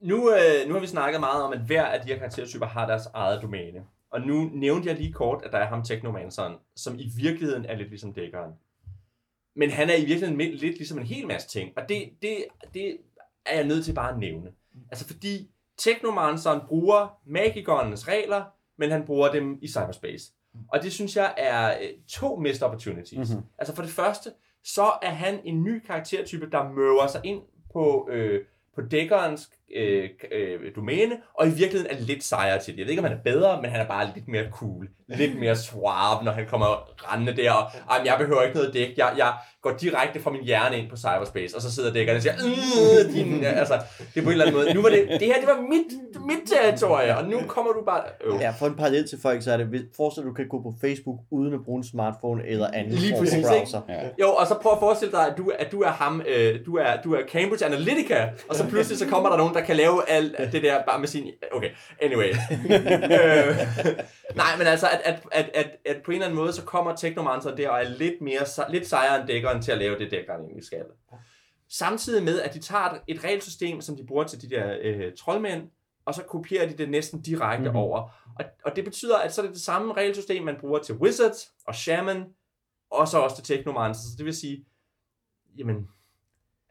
Nu, 0.00 0.30
øh, 0.30 0.68
nu 0.68 0.74
har 0.74 0.80
vi 0.80 0.86
snakket 0.86 1.20
meget 1.20 1.42
om, 1.42 1.52
at 1.52 1.60
hver 1.60 1.84
af 1.84 2.00
de 2.00 2.08
her 2.08 2.18
karaktertyper 2.18 2.66
har 2.66 2.86
deres 2.86 3.06
eget 3.14 3.42
domæne. 3.42 3.80
Og 4.10 4.20
nu 4.20 4.50
nævnte 4.54 4.88
jeg 4.88 4.96
lige 4.96 5.12
kort, 5.12 5.42
at 5.44 5.52
der 5.52 5.58
er 5.58 5.66
ham 5.66 5.84
Technomanceren, 5.84 6.54
som 6.76 6.98
i 6.98 7.10
virkeligheden 7.16 7.64
er 7.64 7.76
lidt 7.76 7.88
ligesom 7.88 8.12
dækkeren. 8.12 8.52
Men 9.56 9.70
han 9.70 9.90
er 9.90 9.94
i 9.94 10.04
virkeligheden 10.04 10.38
lidt 10.38 10.76
ligesom 10.76 10.98
en 10.98 11.06
hel 11.06 11.26
masse 11.26 11.48
ting. 11.48 11.70
Og 11.76 11.82
det, 11.88 12.10
det, 12.22 12.36
det 12.74 12.96
er 13.46 13.56
jeg 13.56 13.66
nødt 13.66 13.84
til 13.84 13.92
bare 13.92 14.12
at 14.12 14.18
nævne. 14.18 14.50
Altså 14.90 15.06
fordi 15.06 15.50
Technomanceren 15.80 16.60
bruger 16.68 17.18
magikernes 17.26 18.08
regler, 18.08 18.44
men 18.78 18.90
han 18.90 19.04
bruger 19.06 19.32
dem 19.32 19.58
i 19.62 19.68
cyberspace. 19.68 20.32
Og 20.68 20.82
det 20.82 20.92
synes 20.92 21.16
jeg 21.16 21.34
er 21.36 21.78
øh, 21.80 21.88
to 22.08 22.36
missed 22.36 22.66
opportunities. 22.66 23.30
Mhm. 23.30 23.42
Altså 23.58 23.74
for 23.74 23.82
det 23.82 23.90
første, 23.90 24.30
så 24.64 24.92
er 25.02 25.10
han 25.10 25.40
en 25.44 25.62
ny 25.62 25.78
karaktertype, 25.86 26.50
der 26.50 26.68
møver 26.68 27.06
sig 27.06 27.20
ind 27.24 27.42
på, 27.72 28.08
øh, 28.10 28.44
på 28.74 28.82
dækkerens 28.82 29.50
øh, 29.76 30.08
øh, 30.32 30.60
domæne, 30.76 31.12
og 31.34 31.46
i 31.46 31.50
virkeligheden 31.50 31.96
er 31.96 32.00
lidt 32.00 32.24
sejere 32.24 32.58
til 32.58 32.72
det. 32.72 32.78
Jeg 32.78 32.84
ved 32.86 32.90
ikke, 32.90 33.02
om 33.02 33.08
han 33.08 33.18
er 33.18 33.22
bedre, 33.22 33.62
men 33.62 33.70
han 33.70 33.80
er 33.80 33.86
bare 33.86 34.08
lidt 34.14 34.28
mere 34.28 34.44
cool. 34.52 34.88
Lidt 35.08 35.38
mere 35.40 35.56
suave, 35.56 36.24
når 36.24 36.32
han 36.32 36.46
kommer 36.46 36.88
rendende 37.12 37.36
der, 37.42 37.52
og 37.52 37.70
"Ej, 37.90 37.98
men 37.98 38.06
jeg 38.06 38.14
behøver 38.18 38.42
ikke 38.42 38.56
noget 38.56 38.74
dæk. 38.74 38.88
Jeg, 38.96 39.12
jeg 39.16 39.32
går 39.62 39.70
direkte 39.80 40.20
fra 40.20 40.30
min 40.30 40.44
hjerne 40.44 40.78
ind 40.78 40.90
på 40.90 40.96
cyberspace, 40.96 41.56
og 41.56 41.62
så 41.62 41.74
sidder 41.74 41.92
dækkerne 41.92 42.16
og 42.18 42.22
siger, 42.22 42.34
"Øh, 42.34 43.12
din, 43.14 43.44
altså, 43.44 43.74
det 44.14 44.20
er 44.20 44.24
på 44.24 44.28
en 44.28 44.32
eller 44.32 44.44
anden 44.46 44.60
måde. 44.60 44.74
Nu 44.74 44.82
var 44.82 44.88
det, 44.88 45.06
det 45.10 45.26
her, 45.26 45.34
det 45.40 45.46
var 45.46 45.60
mit, 45.60 45.90
mit 46.26 46.38
territorie, 46.46 47.16
og 47.18 47.24
nu 47.28 47.40
kommer 47.46 47.72
du 47.72 47.82
bare... 47.84 48.02
Øh. 48.24 48.40
Ja, 48.40 48.50
for 48.58 48.66
en 48.66 48.74
parallel 48.74 49.08
til 49.08 49.18
folk, 49.22 49.42
så 49.42 49.52
er 49.52 49.56
det, 49.56 49.88
forestil 49.96 50.22
dig, 50.22 50.28
du 50.28 50.34
kan 50.34 50.48
gå 50.48 50.62
på 50.62 50.74
Facebook 50.80 51.16
uden 51.30 51.54
at 51.54 51.60
bruge 51.64 51.78
en 51.78 51.84
smartphone 51.84 52.46
eller 52.46 52.68
anden 52.72 52.92
Lige 52.92 53.10
form 53.10 53.16
for 53.16 53.24
præcis, 53.24 53.36
ikke? 53.38 53.48
browser. 53.48 53.80
Ja. 53.88 54.00
Jo, 54.20 54.28
og 54.32 54.46
så 54.46 54.54
prøv 54.62 54.72
at 54.72 54.78
forestille 54.80 55.12
dig, 55.12 55.26
at 55.26 55.34
du, 55.38 55.52
at 55.58 55.72
du 55.72 55.80
er 55.82 55.90
ham, 55.90 56.22
øh, 56.28 56.58
du, 56.66 56.76
er, 56.76 57.02
du 57.04 57.14
er 57.14 57.20
Cambridge 57.32 57.64
Analytica, 57.66 58.28
og 58.48 58.54
så 58.56 58.66
pludselig 58.68 58.98
så 58.98 59.06
kommer 59.06 59.28
der 59.30 59.36
nogen, 59.36 59.54
der 59.54 59.59
kan 59.64 59.76
lave 59.76 60.08
alt 60.08 60.52
det 60.52 60.62
der 60.62 60.84
bare 60.84 60.98
med 60.98 61.08
sin... 61.08 61.30
Okay, 61.52 61.70
anyway. 62.02 62.28
øh, 62.30 63.56
nej, 64.36 64.56
men 64.58 64.66
altså, 64.66 64.88
at, 64.88 65.00
at, 65.04 65.22
at, 65.32 65.50
at, 65.54 65.76
at 65.84 66.02
på 66.04 66.10
en 66.10 66.14
eller 66.14 66.26
anden 66.26 66.38
måde, 66.38 66.52
så 66.52 66.64
kommer 66.64 66.96
Technomancer 66.96 67.56
der 67.56 67.68
og 67.68 67.78
er 67.84 67.88
lidt, 67.88 68.20
mere, 68.20 68.70
lidt 68.70 68.86
sejere 68.86 69.20
end 69.20 69.28
dækkeren 69.28 69.62
til 69.62 69.72
at 69.72 69.78
lave 69.78 69.98
det, 69.98 70.10
dækkeren 70.10 70.40
egentlig 70.40 70.64
skal. 70.64 70.84
Samtidig 71.68 72.22
med, 72.22 72.40
at 72.40 72.54
de 72.54 72.60
tager 72.60 72.98
et, 73.06 73.24
regelsystem, 73.24 73.80
som 73.80 73.96
de 73.96 74.06
bruger 74.06 74.24
til 74.24 74.42
de 74.42 74.50
der 74.50 74.76
øh, 74.82 75.12
troldmænd, 75.18 75.62
og 76.04 76.14
så 76.14 76.22
kopierer 76.22 76.68
de 76.68 76.74
det 76.78 76.90
næsten 76.90 77.22
direkte 77.22 77.58
Mhm. 77.58 77.66
mm-hmm. 77.66 77.78
over. 77.78 77.98
Og, 78.38 78.44
og 78.64 78.76
det 78.76 78.84
betyder, 78.84 79.18
at 79.18 79.34
så 79.34 79.40
er 79.40 79.46
det 79.46 79.54
det 79.54 79.62
samme 79.62 79.92
regelsystem, 79.92 80.42
man 80.42 80.56
bruger 80.60 80.78
til 80.78 80.94
Wizards 80.94 81.52
og 81.66 81.74
Shaman, 81.74 82.24
og 82.90 83.08
så 83.08 83.18
også 83.18 83.36
til 83.42 83.56
Technomancer. 83.56 84.02
Så 84.02 84.14
det 84.18 84.24
vil 84.26 84.36
sige, 84.36 84.64
jamen, 85.58 85.88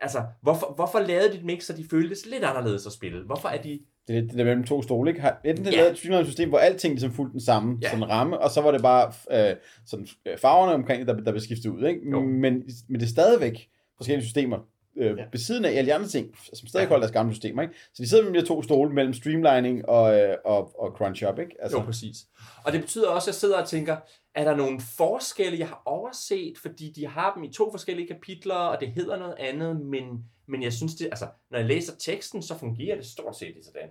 altså, 0.01 0.23
hvorfor, 0.41 0.73
hvorfor 0.75 0.99
lavede 0.99 1.33
de 1.33 1.39
dem 1.41 1.49
ikke, 1.49 1.65
så 1.65 1.73
de 1.73 1.85
føltes 1.91 2.25
lidt 2.25 2.43
anderledes 2.43 2.85
at 2.85 2.91
spille? 2.91 3.23
Hvorfor 3.25 3.49
er 3.49 3.61
de... 3.61 3.79
Det 4.07 4.15
er 4.17 4.21
lidt 4.21 4.31
det 4.31 4.37
der 4.39 4.45
mellem 4.45 4.63
to 4.63 4.81
stole, 4.81 5.09
ikke? 5.11 5.23
Enten 5.45 5.65
det 5.65 5.71
Ja. 5.73 5.77
lavet 5.77 5.91
et 6.21 6.25
system, 6.27 6.49
hvor 6.49 6.57
alting 6.57 6.93
ligesom 6.93 7.11
fulgte 7.11 7.31
den 7.33 7.41
samme 7.41 7.77
Ja. 7.81 7.89
sådan 7.89 8.09
ramme, 8.09 8.37
og 8.39 8.49
så 8.49 8.61
var 8.61 8.71
det 8.71 8.81
bare 8.81 9.13
øh, 9.49 9.55
sådan, 9.85 10.07
øh, 10.25 10.37
farverne 10.37 10.73
omkring 10.73 10.99
det, 10.99 11.07
der, 11.07 11.23
der 11.23 11.31
blev 11.31 11.41
skiftet 11.41 11.69
ud, 11.69 11.85
ikke? 11.87 12.09
Jo. 12.11 12.19
Men, 12.21 12.63
men 12.89 12.99
det 12.99 13.03
er 13.03 13.09
stadigvæk 13.09 13.69
forskellige 13.97 14.25
systemer, 14.25 14.57
øh, 14.99 15.05
Ja. 15.17 15.21
ja. 15.23 15.27
ved 15.31 15.39
siden 15.39 15.65
af 15.65 15.71
alle 15.71 15.85
de 15.89 15.93
andre 15.93 16.07
ting, 16.07 16.37
som 16.53 16.67
stadig 16.67 16.83
Ja. 16.83 16.89
holder 16.89 17.01
deres 17.01 17.11
gamle 17.13 17.33
systemer, 17.33 17.61
ikke? 17.61 17.73
Så 17.93 18.03
de 18.03 18.09
sidder 18.09 18.31
med 18.31 18.41
de 18.41 18.47
to 18.47 18.63
stole 18.63 18.93
mellem 18.93 19.13
streamlining 19.13 19.89
og, 19.89 20.19
øh, 20.19 20.35
og, 20.45 20.79
og 20.81 20.91
crunch 20.97 21.23
up, 21.27 21.39
ikke? 21.39 21.55
Altså. 21.59 21.77
Jo, 21.77 21.83
præcis. 21.83 22.17
Og 22.65 22.71
det 22.73 22.81
betyder 22.81 23.09
også, 23.09 23.25
at 23.25 23.27
jeg 23.27 23.35
sidder 23.35 23.61
og 23.61 23.67
tænker, 23.67 23.97
er 24.35 24.43
der 24.43 24.55
nogle 24.55 24.79
forskelle, 24.97 25.59
jeg 25.59 25.67
har 25.67 25.81
overset, 25.85 26.57
fordi 26.61 26.91
de 26.95 27.07
har 27.07 27.33
dem 27.33 27.43
i 27.43 27.53
to 27.53 27.71
forskellige 27.71 28.07
kapitler, 28.07 28.55
og 28.55 28.79
det 28.79 28.91
hedder 28.91 29.17
noget 29.19 29.35
andet, 29.39 29.81
men, 29.81 30.25
men 30.47 30.63
jeg 30.63 30.73
synes 30.73 30.95
det, 30.95 31.05
altså, 31.05 31.27
når 31.51 31.57
jeg 31.57 31.67
læser 31.67 31.93
teksten, 31.99 32.41
så 32.41 32.57
fungerer 32.57 32.95
det 32.95 33.05
stort 33.05 33.35
set 33.37 33.55
i 33.57 33.63
sådan. 33.63 33.89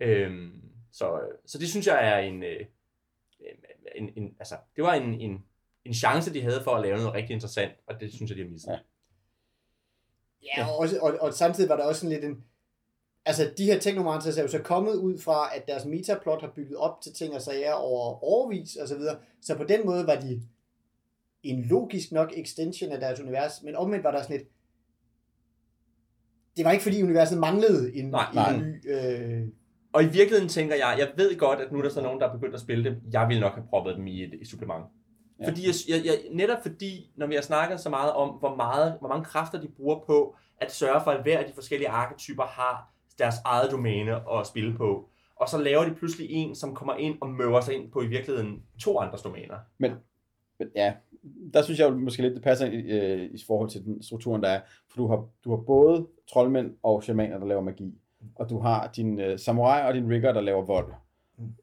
Øhm, 0.00 0.50
så, 0.92 1.20
så 1.46 1.58
det 1.58 1.68
synes 1.68 1.86
jeg 1.86 2.08
er 2.14 2.18
en, 2.18 2.42
øh, 2.42 2.60
en, 3.96 4.10
en 4.16 4.34
altså, 4.38 4.54
det 4.76 4.84
var 4.84 4.94
en, 4.94 5.20
en, 5.20 5.44
en 5.84 5.94
chance, 5.94 6.34
de 6.34 6.42
havde 6.42 6.60
for 6.64 6.70
at 6.70 6.82
lave 6.82 6.96
noget 6.96 7.14
rigtig 7.14 7.34
interessant, 7.34 7.72
og 7.86 8.00
det 8.00 8.12
synes 8.12 8.30
jeg, 8.30 8.36
de 8.38 8.42
har 8.42 8.50
misset. 8.50 8.68
Ja. 8.72 8.78
Ja, 10.42 10.68
og, 10.68 10.78
også, 10.78 10.98
og, 10.98 11.18
og 11.20 11.34
samtidig 11.34 11.68
var 11.68 11.76
der 11.76 11.84
også 11.84 12.00
sådan 12.00 12.12
lidt 12.12 12.24
en... 12.24 12.44
Altså, 13.24 13.50
de 13.58 13.64
her 13.64 13.78
Technomancers 13.78 14.38
er 14.38 14.42
jo 14.42 14.48
så 14.48 14.58
kommet 14.58 14.94
ud 14.94 15.18
fra, 15.18 15.56
at 15.56 15.68
deres 15.68 15.84
metaplot 15.84 16.40
har 16.40 16.52
bygget 16.56 16.76
op 16.76 17.00
til 17.02 17.12
ting 17.14 17.34
og 17.34 17.42
sager 17.42 17.72
over 17.72 18.24
overvis 18.24 18.76
og 18.76 18.88
så 18.88 18.96
videre. 18.96 19.16
Så 19.42 19.56
på 19.56 19.64
den 19.64 19.86
måde 19.86 20.06
var 20.06 20.14
de 20.14 20.42
en 21.42 21.64
logisk 21.64 22.12
nok 22.12 22.32
extension 22.36 22.92
af 22.92 23.00
deres 23.00 23.20
univers, 23.20 23.62
men 23.62 23.76
omvendt 23.76 24.04
var 24.04 24.10
der 24.10 24.22
sådan 24.22 24.36
et... 24.36 24.46
Det 26.56 26.64
var 26.64 26.70
ikke 26.72 26.82
fordi 26.82 27.02
universet 27.02 27.38
manglede 27.38 27.96
en, 27.96 28.08
Nej, 28.10 28.28
en 28.28 28.34
nej. 28.34 28.56
ny... 28.56 28.92
Øh, 28.92 29.48
Og 29.92 30.02
i 30.02 30.06
virkeligheden 30.06 30.48
tænker 30.48 30.74
jeg, 30.76 30.96
jeg 30.98 31.12
ved 31.16 31.38
godt, 31.38 31.60
at 31.60 31.72
nu 31.72 31.78
er 31.78 31.82
der 31.82 31.90
så 31.90 32.02
nogen, 32.02 32.20
der 32.20 32.28
er 32.28 32.32
begyndt 32.32 32.54
at 32.54 32.60
spille 32.60 32.84
det. 32.90 33.00
Jeg 33.12 33.28
ville 33.28 33.40
nok 33.40 33.54
have 33.54 33.66
proppet 33.70 33.96
dem 33.96 34.06
i 34.06 34.24
et, 34.24 34.34
et 34.40 34.48
supplement. 34.48 34.84
Ja. 35.40 35.48
Fordi 35.48 35.66
jeg, 35.66 35.74
jeg, 35.88 36.06
jeg, 36.06 36.18
netop 36.32 36.62
fordi, 36.62 37.10
når 37.16 37.26
vi 37.26 37.34
har 37.34 37.42
snakket 37.42 37.80
så 37.80 37.90
meget 37.90 38.12
om, 38.12 38.28
hvor, 38.28 38.56
meget, 38.56 38.96
hvor 39.00 39.08
mange 39.08 39.24
kræfter 39.24 39.60
de 39.60 39.68
bruger 39.68 39.98
på 40.06 40.36
at 40.60 40.72
sørge 40.72 41.00
for, 41.04 41.10
at 41.10 41.22
hver 41.22 41.38
af 41.38 41.44
de 41.44 41.52
forskellige 41.52 41.88
arketyper 41.88 42.42
har 42.42 42.92
deres 43.18 43.34
eget 43.44 43.70
domæne 43.70 44.38
at 44.38 44.46
spille 44.46 44.76
på. 44.76 45.08
Og 45.36 45.48
så 45.48 45.58
laver 45.58 45.84
de 45.84 45.94
pludselig 45.94 46.30
en, 46.30 46.54
som 46.54 46.74
kommer 46.74 46.94
ind 46.94 47.18
og 47.20 47.30
møver 47.30 47.60
sig 47.60 47.74
ind 47.74 47.90
på 47.90 48.02
i 48.02 48.06
virkeligheden 48.06 48.62
to 48.80 49.00
andres 49.00 49.22
domæner. 49.22 49.56
Men 49.78 49.92
ja, 50.74 50.94
der 51.54 51.62
synes 51.62 51.80
jeg 51.80 51.92
måske 51.92 52.22
lidt, 52.22 52.34
det 52.34 52.42
passer 52.42 52.66
i, 52.66 52.76
øh, 52.76 53.30
i 53.34 53.44
forhold 53.46 53.70
til 53.70 53.84
den 53.84 54.02
strukturen, 54.02 54.42
der 54.42 54.48
er. 54.48 54.60
For 54.90 54.96
du 54.96 55.08
har, 55.08 55.28
du 55.44 55.50
har 55.50 55.56
både 55.56 56.06
troldmænd 56.32 56.74
og 56.82 57.02
shamaner, 57.02 57.38
der 57.38 57.46
laver 57.46 57.62
magi. 57.62 57.94
Og 58.34 58.50
du 58.50 58.60
har 58.60 58.90
din 58.96 59.20
øh, 59.20 59.38
samurai 59.38 59.88
og 59.88 59.94
din 59.94 60.10
rigger, 60.10 60.32
der 60.32 60.40
laver 60.40 60.64
vold. 60.64 60.92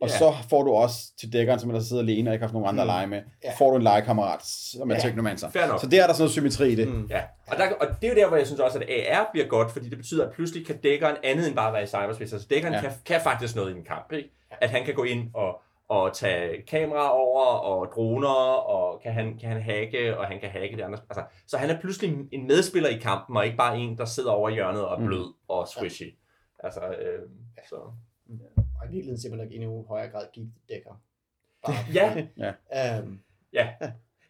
Og 0.01 0.07
Ja. 0.09 0.17
så 0.17 0.33
får 0.49 0.63
du 0.63 0.71
også 0.71 0.97
til 1.19 1.33
dækkeren, 1.33 1.59
som 1.59 1.69
der 1.71 1.79
sidder 1.79 2.01
alene 2.03 2.29
og 2.29 2.33
ikke 2.33 2.41
har 2.43 2.47
haft 2.47 2.53
nogen 2.53 2.67
andre 2.69 2.81
at 2.81 2.87
lege 2.87 3.07
med, 3.07 3.21
Ja. 3.43 3.51
får 3.57 3.69
du 3.69 3.75
en 3.75 3.81
legekammerat, 3.83 4.39
som 4.45 4.91
er 4.91 4.95
Ja. 4.95 5.01
teknomancer. 5.01 5.49
Så 5.51 5.87
der 5.91 6.03
er 6.03 6.07
der 6.07 6.13
sådan 6.13 6.21
noget 6.21 6.31
symmetri 6.31 6.71
i 6.71 6.75
det. 6.75 6.87
Mm. 6.87 7.05
Ja, 7.09 7.21
og, 7.47 7.57
der, 7.57 7.65
og 7.81 7.87
det 8.01 8.07
er 8.09 8.13
jo 8.13 8.19
der, 8.21 8.27
hvor 8.27 8.37
jeg 8.37 8.45
synes 8.47 8.59
også, 8.59 8.79
at 8.79 8.85
AR 9.17 9.29
bliver 9.31 9.47
godt, 9.47 9.71
fordi 9.71 9.89
det 9.89 9.97
betyder, 9.97 10.27
at 10.27 10.33
pludselig 10.33 10.65
kan 10.67 10.77
dækkeren 10.77 11.15
andet 11.23 11.47
end 11.47 11.55
bare 11.55 11.73
være 11.73 11.83
i 11.83 11.87
cyberspace. 11.87 12.35
Altså 12.35 12.47
dækkeren 12.49 12.73
ja. 12.73 12.79
Ja. 12.81 12.87
kan, 12.89 12.91
kan 13.05 13.21
faktisk 13.21 13.55
noget 13.55 13.73
i 13.73 13.77
en 13.77 13.83
kamp, 13.83 14.11
ikke? 14.11 14.29
At 14.61 14.69
han 14.69 14.85
kan 14.85 14.93
gå 14.95 15.03
ind 15.03 15.29
og, 15.33 15.61
og 15.89 16.13
tage 16.13 16.61
kameraer 16.67 17.09
over, 17.09 17.43
og 17.45 17.87
droner, 17.95 18.27
og 18.75 19.01
kan 19.03 19.13
han, 19.13 19.37
kan 19.41 19.49
han 19.49 19.61
hacke, 19.61 20.17
og 20.17 20.25
han 20.27 20.39
kan 20.39 20.49
hacke 20.49 20.75
det 20.77 20.81
andre. 20.83 20.99
Altså, 21.09 21.23
så 21.47 21.57
han 21.57 21.69
er 21.69 21.79
pludselig 21.81 22.15
en 22.31 22.47
medspiller 22.47 22.89
i 22.89 22.97
kampen, 22.97 23.37
og 23.37 23.45
ikke 23.45 23.57
bare 23.57 23.77
en, 23.77 23.97
der 23.97 24.05
sidder 24.05 24.31
over 24.31 24.49
i 24.49 24.53
hjørnet 24.53 24.85
og 24.85 24.93
er 24.95 24.99
Mm. 24.99 25.05
blød 25.05 25.33
og 25.47 25.67
squishy. 25.67 26.15
Altså, 26.63 26.79
øh, 26.81 27.19
så... 27.69 27.75
og 28.81 28.85
i 28.85 28.89
virkeligheden 28.91 29.21
simpelthen 29.21 29.47
nok 29.47 29.55
endnu 29.55 29.85
højere 29.87 30.11
grad 30.11 30.25
give 30.33 30.51
dækker. 30.69 31.01
Bare, 31.65 31.75
Ja, 31.93 32.97
øhm, 32.99 33.19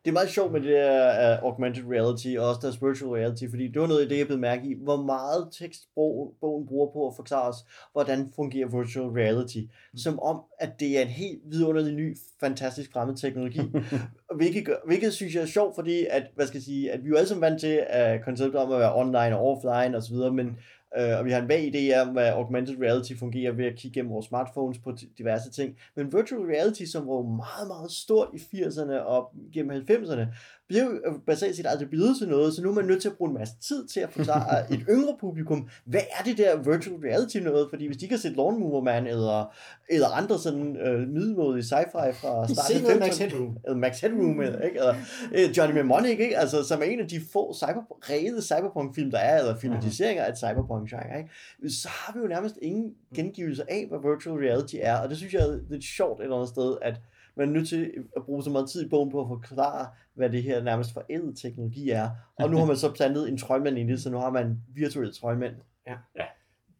Det 0.05 0.11
er 0.11 0.13
meget 0.13 0.29
sjovt 0.29 0.51
med 0.51 0.61
det 0.61 0.69
der 0.69 1.37
uh, 1.37 1.43
augmented 1.43 1.83
reality 1.91 2.27
og 2.39 2.49
også 2.49 2.59
deres 2.61 2.81
virtual 2.81 3.11
reality, 3.11 3.43
fordi 3.49 3.67
det 3.67 3.81
var 3.81 3.87
noget 3.87 4.01
af 4.01 4.09
det, 4.09 4.17
jeg 4.17 4.27
blev 4.27 4.39
mærke 4.39 4.67
i, 4.67 4.75
hvor 4.83 5.01
meget 5.01 5.47
tekst 5.59 5.81
bogen, 5.95 6.67
bruger 6.67 6.91
på 6.93 7.07
at 7.07 7.15
forklare 7.15 7.49
os, 7.49 7.55
hvordan 7.91 8.31
fungerer 8.35 8.67
virtual 8.67 9.07
reality. 9.07 9.57
Som 9.95 10.19
om, 10.19 10.41
at 10.59 10.79
det 10.79 10.97
er 10.97 11.01
en 11.01 11.07
helt 11.07 11.41
vidunderlig 11.45 11.93
ny, 11.93 12.17
fantastisk 12.39 12.91
fremmed 12.93 13.15
teknologi. 13.15 13.61
hvilket, 14.39 14.65
gør, 14.65 14.75
hvilket 14.85 15.13
synes 15.13 15.35
jeg 15.35 15.41
er 15.41 15.45
sjovt, 15.45 15.75
fordi 15.75 16.05
at, 16.09 16.23
hvad 16.35 16.47
skal 16.47 16.57
jeg 16.57 16.63
sige, 16.63 16.91
at 16.91 17.03
vi 17.03 17.07
er 17.07 17.09
jo 17.09 17.15
alle 17.15 17.27
sammen 17.27 17.41
vant 17.41 17.59
til 17.59 17.85
uh, 17.95 18.23
konceptet 18.23 18.61
om 18.61 18.71
at 18.71 18.79
være 18.79 18.95
online 18.95 19.37
og 19.37 19.51
offline 19.51 19.97
osv., 19.97 20.15
men 20.15 20.57
Uh, 20.99 21.19
og 21.19 21.25
vi 21.25 21.31
har 21.31 21.41
en 21.41 21.47
vag 21.47 21.75
idé 21.75 22.01
om, 22.01 22.07
hvad 22.07 22.29
augmented 22.29 22.81
reality 22.81 23.13
fungerer 23.19 23.51
ved 23.51 23.65
at 23.65 23.75
kigge 23.75 23.99
gennem 23.99 24.11
vores 24.11 24.25
smartphones 24.25 24.77
på 24.77 24.97
diverse 25.17 25.51
ting. 25.51 25.77
Men 25.95 26.13
virtual 26.13 26.41
reality, 26.41 26.83
som 26.85 27.07
var 27.07 27.21
meget, 27.21 27.67
meget 27.67 27.91
stort 27.91 28.27
i 28.33 28.37
80'erne 28.37 28.93
og 28.93 29.33
gennem 29.53 29.85
90'erne, 29.89 30.25
bliver 30.67 30.83
jo 30.83 30.91
øh, 30.91 31.13
basalt 31.27 31.55
set 31.55 31.65
aldrig 31.67 31.89
blevet 31.89 32.17
til 32.17 32.27
noget, 32.27 32.53
så 32.53 32.61
nu 32.61 32.69
er 32.69 32.73
man 32.73 32.85
nødt 32.85 33.01
til 33.01 33.09
at 33.09 33.15
bruge 33.17 33.29
en 33.29 33.37
masse 33.37 33.55
tid 33.61 33.87
til 33.87 33.99
at 33.99 34.11
forklare 34.11 34.59
et 34.73 34.85
yngre 34.89 35.15
publikum, 35.19 35.69
hvad 35.85 36.01
er 36.19 36.23
det 36.23 36.37
der 36.37 36.57
virtual 36.57 36.99
reality 36.99 37.37
noget? 37.37 37.69
Fordi 37.69 37.85
hvis 37.85 37.97
de 37.97 38.07
kan 38.07 38.17
se 38.17 38.29
Lawnmower 38.29 38.83
Man 38.83 39.07
eller, 39.07 39.53
eller 39.89 40.07
andre 40.07 40.39
sådan 40.39 40.77
øh, 40.77 41.07
middelmådige 41.07 41.63
sci-fi 41.63 42.11
fra 42.11 42.47
starten 42.53 42.83
noget 42.83 42.99
Max 42.99 43.17
Headroom. 43.17 43.57
eller 43.65 43.77
Max 43.77 44.01
Headroom, 44.01 44.41
eller, 44.41 44.61
ikke? 44.61 44.77
eller 44.77 44.95
øh, 45.33 45.57
Johnny 45.57 45.73
Mnemonic, 45.73 46.19
ikke? 46.19 46.37
Altså, 46.37 46.63
som 46.63 46.81
er 46.81 46.85
en 46.85 46.99
af 46.99 47.07
de 47.07 47.21
få 47.33 47.53
cyber, 47.53 47.83
rede 48.09 48.41
cyberpunk-film, 48.41 49.11
der 49.11 49.19
er, 49.19 49.39
eller 49.39 49.57
filmatiseringer 49.57 50.23
af 50.23 50.31
et 50.31 50.37
cyberpunk-genre, 50.37 51.17
ikke? 51.17 51.29
så 51.69 51.89
har 51.89 52.13
vi 52.13 52.19
jo 52.19 52.27
nærmest 52.27 52.57
ingen 52.61 52.93
gengivelse 53.15 53.71
af, 53.71 53.85
hvad 53.89 53.99
virtual 54.11 54.35
reality 54.35 54.75
er, 54.79 54.97
og 54.97 55.09
det 55.09 55.17
synes 55.17 55.33
jeg 55.33 55.41
er 55.41 55.59
lidt 55.69 55.83
sjovt 55.83 56.19
et 56.19 56.23
eller 56.23 56.35
andet 56.35 56.49
sted, 56.49 56.77
at 56.81 56.95
man 57.37 57.49
er 57.49 57.53
nødt 57.53 57.69
til 57.69 57.91
at 58.15 58.23
bruge 58.23 58.43
så 58.43 58.49
meget 58.49 58.69
tid 58.69 58.85
i 58.85 58.89
bogen 58.89 59.11
på 59.11 59.21
at 59.21 59.27
forklare, 59.27 59.87
hvad 60.15 60.29
det 60.29 60.43
her 60.43 60.63
nærmest 60.63 60.93
forældet 60.93 61.37
teknologi 61.37 61.89
er. 61.89 62.09
Og 62.39 62.49
nu 62.49 62.57
har 62.61 62.65
man 62.65 62.77
så 62.77 62.91
plantet 62.91 63.29
en 63.29 63.37
trøjmand 63.37 63.77
ind 63.77 63.89
i 63.89 63.93
det, 63.93 64.01
så 64.01 64.09
nu 64.09 64.17
har 64.17 64.31
man 64.31 64.57
virtuelle 64.75 65.13
trøjmænd. 65.13 65.55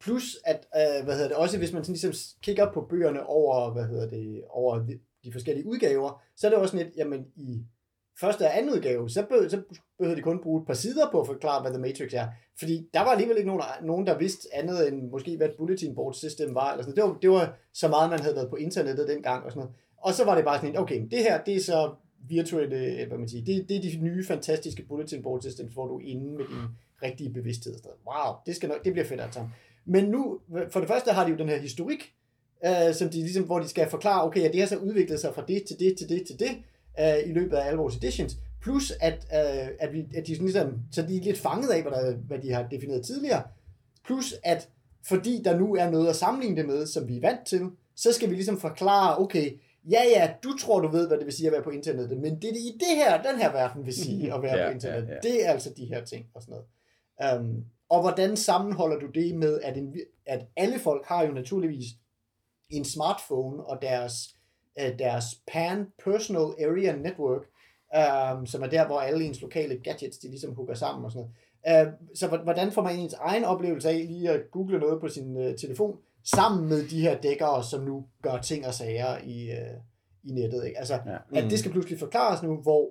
Plus, 0.00 0.36
at, 0.44 0.66
øh, 0.76 1.04
hvad 1.04 1.14
hedder 1.14 1.28
det, 1.28 1.36
også 1.36 1.58
hvis 1.58 1.72
man 1.72 1.84
sådan 1.84 1.92
ligesom 1.92 2.36
kigger 2.42 2.72
på 2.72 2.86
bøgerne 2.90 3.26
over, 3.26 3.72
hvad 3.72 3.84
hedder 3.84 4.08
det, 4.08 4.42
over 4.50 4.78
de, 4.78 4.98
de 5.24 5.32
forskellige 5.32 5.66
udgaver, 5.66 6.22
så 6.36 6.46
er 6.46 6.50
det 6.50 6.58
også 6.58 6.76
lidt, 6.76 6.88
jamen 6.96 7.26
i 7.36 7.64
første 8.20 8.42
og 8.42 8.58
anden 8.58 8.72
udgave, 8.72 9.10
så, 9.10 9.26
be, 9.28 9.50
så 9.50 9.62
behøvede 9.98 10.16
de 10.16 10.22
kun 10.22 10.42
bruge 10.42 10.60
et 10.60 10.66
par 10.66 10.74
sider 10.74 11.10
på 11.12 11.20
at 11.20 11.26
forklare, 11.26 11.62
hvad 11.62 11.70
The 11.70 11.80
Matrix 11.80 12.12
er. 12.12 12.26
Fordi 12.58 12.88
der 12.94 13.00
var 13.00 13.10
alligevel 13.10 13.36
ikke 13.36 13.48
nogen, 13.48 13.62
nogen 13.82 14.06
der 14.06 14.18
vidste 14.18 14.48
andet 14.52 14.88
end 14.88 15.10
måske, 15.10 15.36
hvad 15.36 15.48
et 15.48 15.54
bulletin 15.58 15.94
board 15.94 16.14
system 16.14 16.54
var. 16.54 16.72
Eller 16.72 16.84
sådan. 16.84 16.96
Det, 16.96 17.04
var 17.04 17.18
det 17.22 17.30
var 17.30 17.56
så 17.72 17.88
meget, 17.88 18.10
man 18.10 18.20
havde 18.20 18.36
været 18.36 18.50
på 18.50 18.56
internettet 18.56 19.08
dengang 19.08 19.44
og 19.44 19.50
sådan 19.50 19.60
noget. 19.60 19.76
Og 19.96 20.14
så 20.14 20.24
var 20.24 20.34
det 20.34 20.44
bare 20.44 20.60
sådan, 20.60 20.78
okay, 20.78 21.06
det 21.10 21.18
her, 21.18 21.44
det 21.44 21.56
er 21.56 21.60
så 21.60 21.94
virtuelle, 22.28 22.76
øh, 22.76 23.08
hvad 23.08 23.18
man 23.18 23.28
siger, 23.28 23.44
det, 23.44 23.68
det 23.68 23.76
er 23.76 23.80
de 23.80 23.98
nye 24.00 24.24
fantastiske 24.26 24.82
bulletin 24.82 25.22
board 25.22 25.42
systems, 25.42 25.72
hvor 25.72 25.86
du 25.86 25.98
er 25.98 26.02
inde 26.04 26.30
med 26.30 26.44
din 26.44 26.62
rigtige 27.02 27.30
bevidsthed. 27.30 27.74
Wow, 28.06 28.34
det, 28.46 28.56
skal 28.56 28.68
nok, 28.68 28.84
det 28.84 28.92
bliver 28.92 29.06
fedt 29.06 29.20
altså. 29.20 29.40
Men 29.84 30.04
nu, 30.04 30.40
for 30.70 30.80
det 30.80 30.88
første 30.88 31.12
har 31.12 31.24
de 31.24 31.30
jo 31.30 31.36
den 31.36 31.48
her 31.48 31.58
historik, 31.58 32.14
øh, 32.66 32.94
som 32.94 33.08
de 33.08 33.16
ligesom, 33.16 33.44
hvor 33.44 33.58
de 33.58 33.68
skal 33.68 33.90
forklare, 33.90 34.24
okay, 34.24 34.40
ja, 34.40 34.48
det 34.48 34.60
har 34.60 34.66
så 34.66 34.76
udviklet 34.76 35.20
sig 35.20 35.34
fra 35.34 35.44
det 35.48 35.64
til 35.64 35.78
det 35.78 35.98
til 35.98 36.08
det 36.08 36.26
til 36.26 36.38
det, 36.38 36.50
øh, 37.00 37.30
i 37.30 37.32
løbet 37.32 37.56
af 37.56 37.66
alle 37.66 37.78
vores 37.78 37.96
editions. 37.96 38.36
Plus, 38.62 38.92
at, 39.00 39.14
øh, 39.14 39.68
at, 39.78 39.92
vi, 39.92 40.06
at 40.16 40.26
de 40.26 40.34
sådan 40.34 40.46
ligesom, 40.46 40.80
så 40.92 41.02
de 41.02 41.16
er 41.16 41.22
lidt 41.22 41.38
fanget 41.38 41.68
af, 41.68 41.82
hvad, 41.82 41.92
der, 41.92 42.12
hvad 42.16 42.38
de 42.38 42.52
har 42.52 42.68
defineret 42.70 43.04
tidligere. 43.04 43.42
Plus, 44.04 44.34
at 44.42 44.68
fordi 45.08 45.42
der 45.44 45.58
nu 45.58 45.74
er 45.74 45.90
noget 45.90 46.08
at 46.08 46.16
sammenligne 46.16 46.56
det 46.56 46.66
med, 46.66 46.86
som 46.86 47.08
vi 47.08 47.16
er 47.16 47.20
vant 47.20 47.46
til, 47.46 47.60
så 47.96 48.12
skal 48.12 48.30
vi 48.30 48.34
ligesom 48.34 48.60
forklare, 48.60 49.18
okay, 49.18 49.50
ja 49.90 50.02
ja, 50.16 50.34
du 50.44 50.56
tror, 50.58 50.80
du 50.80 50.88
ved, 50.88 51.08
hvad 51.08 51.18
det 51.18 51.26
vil 51.26 51.34
sige 51.34 51.46
at 51.46 51.52
være 51.52 51.62
på 51.62 51.70
internettet, 51.70 52.18
men 52.18 52.32
det, 52.34 52.42
det 52.42 52.56
i 52.56 52.78
det 52.80 52.96
her, 52.96 53.22
den 53.22 53.40
her 53.40 53.52
verden 53.52 53.86
vil 53.86 53.94
sige 53.94 54.32
at 54.34 54.42
være 54.42 54.56
Ja, 54.58 54.66
på 54.68 54.72
internettet, 54.74 55.08
ja, 55.08 55.14
ja. 55.14 55.20
det 55.22 55.46
er 55.46 55.50
altså 55.50 55.70
de 55.76 55.84
her 55.84 56.04
ting 56.04 56.26
og 56.34 56.42
sådan 56.42 56.56
noget. 57.20 57.40
Um, 57.40 57.64
og 57.88 58.00
hvordan 58.00 58.36
sammenholder 58.36 58.98
du 58.98 59.06
det 59.06 59.34
med, 59.34 59.60
at, 59.60 59.76
en, 59.76 59.94
at 60.26 60.46
alle 60.56 60.78
folk 60.78 61.06
har 61.06 61.24
jo 61.26 61.32
naturligvis 61.32 61.84
en 62.70 62.84
smartphone 62.84 63.64
og 63.64 63.78
deres, 63.82 64.14
øh, 64.80 64.98
deres 64.98 65.24
PAN, 65.52 65.86
Personal 66.04 66.40
Area 66.66 66.96
Network, 66.96 67.42
um, 68.38 68.46
som 68.46 68.62
er 68.62 68.66
der, 68.66 68.86
hvor 68.86 69.00
alle 69.00 69.24
ens 69.24 69.40
lokale 69.42 69.78
gadgets, 69.84 70.18
de 70.18 70.28
ligesom 70.28 70.54
hugger 70.54 70.74
sammen 70.74 71.04
og 71.04 71.12
sådan 71.12 71.28
noget. 71.66 71.86
Uh, 71.86 71.92
så 72.14 72.28
hvor- 72.28 72.42
hvordan 72.42 72.72
får 72.72 72.82
man 72.82 72.98
ens 72.98 73.12
egen 73.14 73.44
oplevelse 73.44 73.88
af 73.88 74.06
lige 74.08 74.30
at 74.30 74.40
google 74.50 74.78
noget 74.78 75.00
på 75.00 75.08
sin 75.08 75.36
uh, 75.36 75.54
telefon, 75.60 75.98
sammen 76.34 76.68
med 76.68 76.88
de 76.88 77.00
her 77.00 77.20
dækkere, 77.20 77.64
som 77.64 77.82
nu 77.84 78.04
gør 78.22 78.36
ting 78.38 78.66
og 78.66 78.74
sager 78.74 79.18
i, 79.24 79.50
uh, 79.50 79.80
i 80.24 80.32
nettet. 80.32 80.64
Ikke? 80.66 80.78
Altså, 80.78 80.94
Ja. 81.06 81.38
at 81.40 81.50
det 81.50 81.58
skal 81.58 81.70
pludselig 81.70 81.98
forklares 81.98 82.42
nu, 82.42 82.56
hvor 82.62 82.90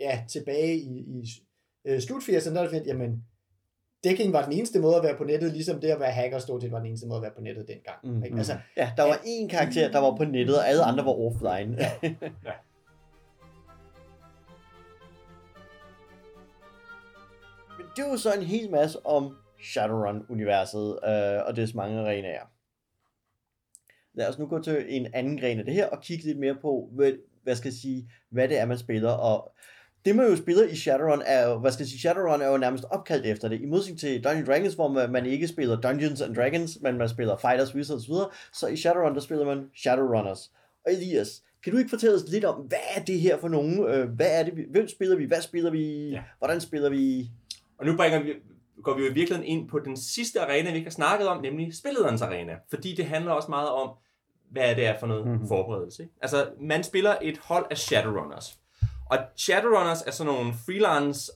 ja, 0.00 0.24
tilbage 0.28 0.76
i, 0.76 0.98
i 0.98 1.24
øh, 1.84 2.00
slut 2.00 2.22
80'erne, 2.22 2.54
der 2.54 2.62
er 2.62 2.68
det 2.68 2.86
jamen, 2.86 3.24
dækking 4.04 4.32
var 4.32 4.44
den 4.44 4.52
eneste 4.52 4.78
måde 4.80 4.96
at 4.96 5.02
være 5.02 5.16
på 5.16 5.24
nettet, 5.24 5.52
ligesom 5.52 5.80
det 5.80 5.88
at 5.88 6.00
være 6.00 6.10
hacker 6.12 6.38
stort 6.38 6.62
set 6.62 6.72
var 6.72 6.78
den 6.78 6.86
eneste 6.86 7.06
måde 7.06 7.16
at 7.16 7.22
være 7.22 7.32
på 7.36 7.40
nettet 7.40 7.68
dengang. 7.68 7.98
Mhm. 8.04 8.24
Ikke? 8.24 8.36
Altså, 8.36 8.56
Ja, 8.76 8.92
der 8.96 9.02
var 9.02 9.14
én 9.14 9.48
karakter, 9.48 9.90
der 9.92 9.98
var 9.98 10.16
på 10.16 10.24
nettet, 10.24 10.58
og 10.58 10.68
alle 10.68 10.82
andre 10.84 11.04
var 11.04 11.12
offline. 11.12 11.76
Ja. 11.78 11.90
Men 17.78 17.86
det 17.96 18.02
jo 18.12 18.16
så 18.16 18.32
en 18.32 18.42
hel 18.42 18.70
masse 18.70 19.06
om 19.06 19.36
Shadowrun-universet 19.62 20.98
øh, 21.08 21.46
og 21.46 21.56
dets 21.56 21.74
mange 21.74 22.00
arenaer. 22.00 22.50
Lad 24.16 24.28
os 24.28 24.38
nu 24.38 24.46
gå 24.46 24.62
til 24.62 24.84
en 24.88 25.06
anden 25.14 25.40
gren 25.40 25.58
af 25.58 25.64
det 25.64 25.74
her 25.74 25.86
og 25.86 26.02
kigge 26.02 26.24
lidt 26.24 26.38
mere 26.38 26.56
på, 26.62 26.88
hvad, 26.92 27.12
hvad 27.42 27.56
skal 27.56 27.68
jeg 27.68 27.74
sige, 27.74 28.10
hvad 28.30 28.48
det 28.48 28.58
er, 28.58 28.66
man 28.66 28.78
spiller. 28.78 29.10
Og 29.10 29.52
det 30.04 30.16
man 30.16 30.30
jo 30.30 30.36
spiller 30.36 30.64
i 30.64 30.76
Shadowrun 30.76 31.22
er 31.26 31.48
jo, 31.48 31.58
hvad 31.58 31.72
skal 31.72 31.84
jeg 31.84 31.88
sige, 31.88 32.00
Shadowrun 32.00 32.40
er 32.42 32.48
jo 32.50 32.56
nærmest 32.56 32.84
opkaldt 32.90 33.26
efter 33.26 33.48
det. 33.48 33.60
I 33.60 33.66
modsætning 33.66 34.00
til 34.00 34.24
Dungeons 34.24 34.48
Dragons, 34.48 34.74
hvor 34.74 35.06
man, 35.08 35.26
ikke 35.26 35.48
spiller 35.48 35.80
Dungeons 35.80 36.20
and 36.20 36.34
Dragons, 36.34 36.78
men 36.80 36.98
man 36.98 37.08
spiller 37.08 37.36
Fighters, 37.36 37.74
Wizards 37.74 38.08
osv., 38.08 38.14
så 38.52 38.66
i 38.66 38.76
Shadowrun, 38.76 39.14
der 39.14 39.20
spiller 39.20 39.44
man 39.44 39.70
Shadowrunners. 39.76 40.52
Og 40.86 40.92
Elias, 40.92 41.42
kan 41.64 41.72
du 41.72 41.78
ikke 41.78 41.90
fortælle 41.90 42.16
os 42.16 42.24
lidt 42.28 42.44
om, 42.44 42.60
hvad 42.60 42.78
er 42.96 43.00
det 43.02 43.20
her 43.20 43.38
for 43.38 43.48
nogen? 43.48 43.88
Øh, 43.88 44.08
Hvad 44.08 44.40
er 44.40 44.42
det, 44.44 44.54
hvem 44.70 44.88
spiller 44.88 45.16
vi? 45.16 45.24
Hvad 45.24 45.40
spiller 45.40 45.70
vi? 45.70 46.08
Ja. 46.10 46.22
Hvordan 46.38 46.60
spiller 46.60 46.90
vi? 46.90 47.30
Og 47.78 47.86
nu 47.86 47.96
bringer 47.96 48.22
vi, 48.22 48.32
går 48.82 48.96
vi 48.96 49.02
jo 49.02 49.10
i 49.10 49.14
virkeligheden 49.14 49.48
ind 49.48 49.68
på 49.68 49.78
den 49.78 49.96
sidste 49.96 50.40
arena, 50.40 50.70
vi 50.70 50.76
ikke 50.76 50.86
har 50.86 50.92
snakket 50.92 51.28
om, 51.28 51.42
nemlig 51.42 51.74
spillederens 51.74 52.22
arena. 52.22 52.52
Fordi 52.70 52.94
det 52.94 53.04
handler 53.04 53.32
også 53.32 53.50
meget 53.50 53.68
om, 53.68 53.90
hvad 54.50 54.76
det 54.76 54.86
er 54.86 54.98
for 54.98 55.06
noget 55.06 55.22
Mhm. 55.24 55.32
mm-hmm. 55.32 55.48
forberedelse. 55.48 56.02
Ikke? 56.02 56.14
Altså, 56.22 56.50
man 56.60 56.84
spiller 56.84 57.16
et 57.22 57.38
hold 57.38 57.66
af 57.70 57.78
Shadowrunners. 57.78 58.58
Og 59.10 59.18
Shadowrunners 59.36 60.02
er 60.02 60.10
sådan 60.10 60.32
nogle 60.32 60.54
freelance 60.66 61.32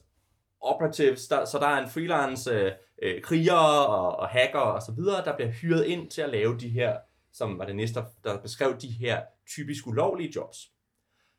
operatives, 0.61 1.27
der, 1.27 1.45
så 1.45 1.59
der 1.59 1.67
er 1.67 1.83
en 1.83 1.89
freelance 1.89 2.73
øh, 3.03 3.21
krigere 3.21 3.85
og, 3.87 4.15
og 4.19 4.27
hacker 4.27 4.59
og 4.59 4.81
så 4.81 4.91
videre, 4.91 5.25
der 5.25 5.35
bliver 5.35 5.51
hyret 5.51 5.85
ind 5.85 6.09
til 6.11 6.21
at 6.21 6.29
lave 6.29 6.57
de 6.59 6.69
her, 6.69 6.95
som 7.33 7.59
var 7.59 7.65
det 7.65 7.75
næste, 7.75 8.03
der 8.23 8.37
beskrev 8.37 8.77
de 8.81 8.87
her 8.87 9.21
typisk 9.49 9.87
ulovlige 9.87 10.31
jobs. 10.35 10.57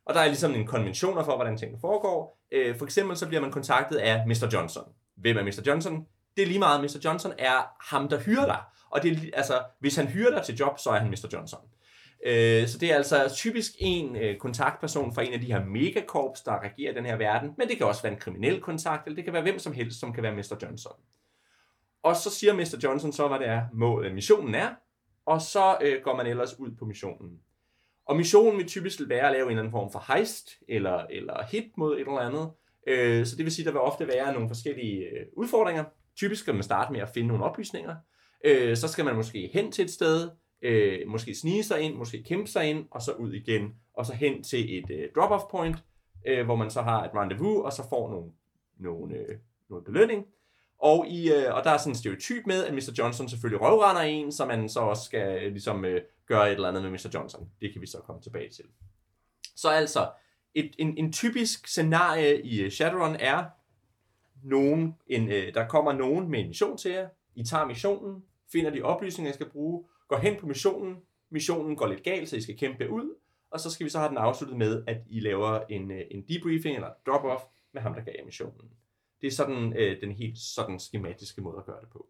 Og 0.06 0.14
der 0.14 0.20
er 0.20 0.26
ligesom 0.26 0.54
en 0.54 0.66
konventioner 0.66 1.22
for, 1.24 1.36
hvordan 1.36 1.56
tingene 1.56 1.80
foregår. 1.80 2.38
Øh, 2.52 2.78
for 2.78 2.84
eksempel 2.84 3.16
så 3.16 3.26
bliver 3.28 3.40
man 3.40 3.50
kontaktet 3.52 3.96
af 3.96 4.26
Mr. 4.26 4.48
Johnson. 4.52 4.84
Hvem 5.16 5.36
er 5.36 5.42
Mr. 5.42 5.62
Johnson? 5.66 6.06
Det 6.36 6.42
er 6.42 6.46
lige 6.46 6.58
meget, 6.58 6.80
Mr. 6.80 6.98
Johnson 7.04 7.32
er 7.38 7.92
ham, 7.94 8.08
der 8.08 8.20
hyrer 8.20 8.46
dig. 8.46 8.58
Og 8.92 9.02
det 9.02 9.30
altså, 9.34 9.62
hvis 9.80 9.96
han 9.96 10.06
hyrer 10.06 10.30
dig 10.30 10.42
til 10.42 10.54
job, 10.54 10.78
så 10.78 10.90
er 10.90 10.98
han 10.98 11.10
Mr. 11.10 11.28
Johnson. 11.32 11.60
Øh, 12.26 12.68
så 12.68 12.78
det 12.78 12.92
er 12.92 12.96
altså 12.96 13.32
typisk 13.34 13.72
en 13.78 14.16
øh, 14.16 14.38
kontaktperson 14.38 15.14
fra 15.14 15.22
en 15.22 15.32
af 15.32 15.40
de 15.40 15.46
her 15.46 15.64
megakorps, 15.64 16.40
der 16.40 16.62
regerer 16.62 16.94
den 16.94 17.06
her 17.06 17.16
verden. 17.16 17.50
Men 17.58 17.68
det 17.68 17.76
kan 17.76 17.86
også 17.86 18.02
være 18.02 18.12
en 18.12 18.18
kriminel 18.18 18.60
kontakt, 18.60 19.06
eller 19.06 19.16
det 19.16 19.24
kan 19.24 19.32
være 19.32 19.42
hvem 19.42 19.58
som 19.58 19.72
helst, 19.72 20.00
som 20.00 20.12
kan 20.12 20.22
være 20.22 20.34
Mr. 20.34 20.56
Johnson. 20.62 20.92
Og 22.02 22.16
så 22.16 22.30
siger 22.30 22.54
Mr. 22.54 22.80
Johnson 22.84 23.12
så, 23.12 23.28
hvad 23.28 23.38
det 23.38 23.48
er, 23.48 23.62
målet, 23.72 24.14
missionen 24.14 24.54
er. 24.54 24.70
Og 25.26 25.40
så 25.40 25.76
øh, 25.80 26.02
går 26.02 26.16
man 26.16 26.26
ellers 26.26 26.58
ud 26.58 26.70
på 26.78 26.84
missionen. 26.84 27.38
Og 28.06 28.16
missionen 28.16 28.58
vil 28.58 28.68
typisk 28.68 29.00
være 29.08 29.26
at 29.26 29.32
lave 29.32 29.44
en 29.44 29.50
eller 29.50 29.60
anden 29.60 29.70
form 29.70 29.92
for 29.92 30.14
heist, 30.14 30.50
eller, 30.68 31.06
eller 31.10 31.44
hit 31.50 31.76
mod 31.76 31.94
et 31.94 32.00
eller 32.00 32.18
andet. 32.18 32.50
Øh, 32.86 33.26
så 33.26 33.36
det 33.36 33.44
vil 33.44 33.52
sige, 33.52 33.62
at 33.62 33.66
der 33.66 33.72
vil 33.72 33.80
ofte 33.80 34.08
være 34.08 34.32
nogle 34.32 34.48
forskellige 34.48 34.98
øh, 34.98 35.26
udfordringer. 35.36 35.84
Typisk 36.16 36.42
skal 36.42 36.54
man 36.54 36.62
starte 36.62 36.92
med 36.92 37.00
at 37.00 37.08
finde 37.08 37.28
nogle 37.28 37.44
oplysninger. 37.44 37.96
Øh, 38.44 38.76
så 38.76 38.88
skal 38.88 39.04
man 39.04 39.16
måske 39.16 39.50
hen 39.52 39.72
til 39.72 39.84
et 39.84 39.90
sted, 39.90 40.30
øh, 40.62 41.08
måske 41.08 41.34
snige 41.34 41.64
sig 41.64 41.80
ind, 41.80 41.94
måske 41.94 42.22
kæmpe 42.22 42.50
sig 42.50 42.70
ind, 42.70 42.86
og 42.90 43.02
så 43.02 43.12
ud 43.12 43.32
igen, 43.32 43.74
og 43.94 44.06
så 44.06 44.14
hen 44.14 44.42
til 44.42 44.78
et 44.78 44.90
øh, 44.90 45.08
drop-off 45.16 45.50
point, 45.50 45.76
øh, 46.26 46.44
hvor 46.44 46.56
man 46.56 46.70
så 46.70 46.82
har 46.82 47.04
et 47.04 47.10
rendezvous, 47.14 47.64
og 47.64 47.72
så 47.72 47.88
får 47.88 48.10
nogle, 48.10 48.32
nogle, 48.78 49.14
øh, 49.16 49.38
noget 49.70 49.84
belønning. 49.84 50.26
Og, 50.78 51.06
i, 51.06 51.32
øh, 51.32 51.54
og 51.54 51.64
der 51.64 51.70
er 51.70 51.76
sådan 51.76 51.90
en 51.90 51.96
stereotyp 51.96 52.46
med, 52.46 52.64
at 52.64 52.74
Mr. 52.74 52.94
Johnson 52.98 53.28
selvfølgelig 53.28 53.60
røvrender 53.60 54.02
en, 54.02 54.32
så 54.32 54.46
man 54.46 54.68
så 54.68 54.80
også 54.80 55.04
skal 55.04 55.42
øh, 55.42 55.52
ligesom 55.52 55.84
øh, 55.84 56.02
gøre 56.26 56.46
et 56.46 56.54
eller 56.54 56.68
andet 56.68 56.82
med 56.82 56.90
Mr. 56.90 57.10
Johnson. 57.14 57.48
Det 57.60 57.72
kan 57.72 57.82
vi 57.82 57.86
så 57.86 57.98
komme 57.98 58.22
tilbage 58.22 58.50
til. 58.50 58.64
Så 59.56 59.68
altså, 59.68 60.10
et, 60.54 60.74
en, 60.78 60.98
en 60.98 61.12
typisk 61.12 61.66
scenarie 61.66 62.42
i 62.42 62.60
øh, 62.60 62.70
Shadowrun 62.70 63.16
er, 63.20 63.44
nogen, 64.42 64.96
en, 65.06 65.28
øh, 65.28 65.54
der 65.54 65.68
kommer 65.68 65.92
nogen 65.92 66.28
med 66.28 66.40
en 66.40 66.48
mission 66.48 66.76
til 66.76 66.90
jer, 66.90 67.08
I 67.34 67.44
tager 67.44 67.66
missionen, 67.66 68.24
finder 68.52 68.70
de 68.70 68.82
oplysninger, 68.82 69.28
jeg 69.28 69.34
skal 69.34 69.50
bruge, 69.50 69.84
går 70.08 70.16
hen 70.16 70.36
på 70.40 70.46
missionen, 70.46 70.96
missionen 71.30 71.76
går 71.76 71.86
lidt 71.86 72.02
galt, 72.02 72.28
så 72.28 72.36
I 72.36 72.40
skal 72.40 72.58
kæmpe 72.58 72.90
ud, 72.90 73.14
og 73.50 73.60
så 73.60 73.70
skal 73.70 73.84
vi 73.84 73.90
så 73.90 73.98
have 73.98 74.08
den 74.08 74.18
afsluttet 74.18 74.58
med, 74.58 74.84
at 74.86 74.96
I 75.10 75.20
laver 75.20 75.60
en, 75.68 75.90
øh, 75.90 76.02
en 76.10 76.22
debriefing 76.28 76.76
eller 76.76 76.88
drop-off 77.08 77.68
med 77.72 77.82
ham, 77.82 77.94
der 77.94 78.02
gav 78.02 78.14
jer 78.18 78.24
missionen. 78.24 78.70
Det 79.20 79.26
er 79.26 79.30
sådan 79.30 79.72
øh, 79.76 80.00
den 80.00 80.12
helt 80.12 80.38
sådan 80.38 80.80
skematiske 80.80 81.40
måde 81.40 81.58
at 81.58 81.66
gøre 81.66 81.80
det 81.80 81.88
på. 81.88 82.06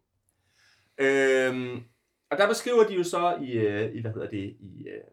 Øhm, 0.97 1.83
og 2.31 2.37
der 2.37 2.47
beskriver 2.47 2.83
de 2.83 2.95
jo 2.95 3.03
så 3.03 3.37
i, 3.41 3.51
øh, 3.51 3.95
i 3.95 4.01
hvad 4.01 4.11
hedder 4.11 4.29
det, 4.29 4.55
i, 4.59 4.87
øh, 4.87 5.03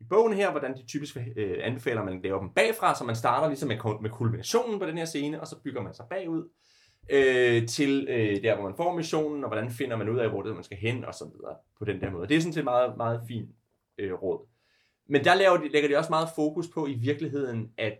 i 0.00 0.04
bogen 0.10 0.32
her, 0.32 0.50
hvordan 0.50 0.76
de 0.76 0.86
typisk 0.86 1.16
øh, 1.36 1.58
anbefaler, 1.62 2.00
at 2.00 2.04
man 2.04 2.22
laver 2.22 2.40
dem 2.40 2.50
bagfra, 2.50 2.94
så 2.94 3.04
man 3.04 3.16
starter 3.16 3.48
ligesom 3.48 3.68
med, 3.68 4.00
med 4.00 4.10
kulminationen 4.10 4.78
på 4.78 4.86
den 4.86 4.98
her 4.98 5.04
scene, 5.04 5.40
og 5.40 5.46
så 5.46 5.56
bygger 5.64 5.82
man 5.82 5.94
sig 5.94 6.06
bagud 6.10 6.48
øh, 7.08 7.68
til 7.68 8.06
øh, 8.08 8.42
der, 8.42 8.54
hvor 8.54 8.64
man 8.64 8.76
får 8.76 8.96
missionen, 8.96 9.44
og 9.44 9.50
hvordan 9.50 9.70
finder 9.70 9.96
man 9.96 10.08
ud 10.08 10.18
af, 10.18 10.30
hvor 10.30 10.42
det 10.42 10.50
er, 10.50 10.54
man 10.54 10.64
skal 10.64 10.78
hen, 10.78 11.04
og 11.04 11.14
så 11.14 11.24
videre 11.24 11.56
på 11.78 11.84
den 11.84 12.00
der 12.00 12.10
måde. 12.10 12.28
Det 12.28 12.36
er 12.36 12.40
sådan 12.40 12.52
set 12.52 12.64
meget, 12.64 12.96
meget 12.96 13.20
fint 13.28 13.50
øh, 13.98 14.12
råd. 14.12 14.46
Men 15.06 15.24
der 15.24 15.34
laver 15.34 15.56
de, 15.56 15.68
lægger 15.68 15.88
de 15.88 15.96
også 15.96 16.10
meget 16.10 16.28
fokus 16.34 16.68
på 16.68 16.86
i 16.86 16.94
virkeligheden, 16.94 17.72
at 17.78 17.98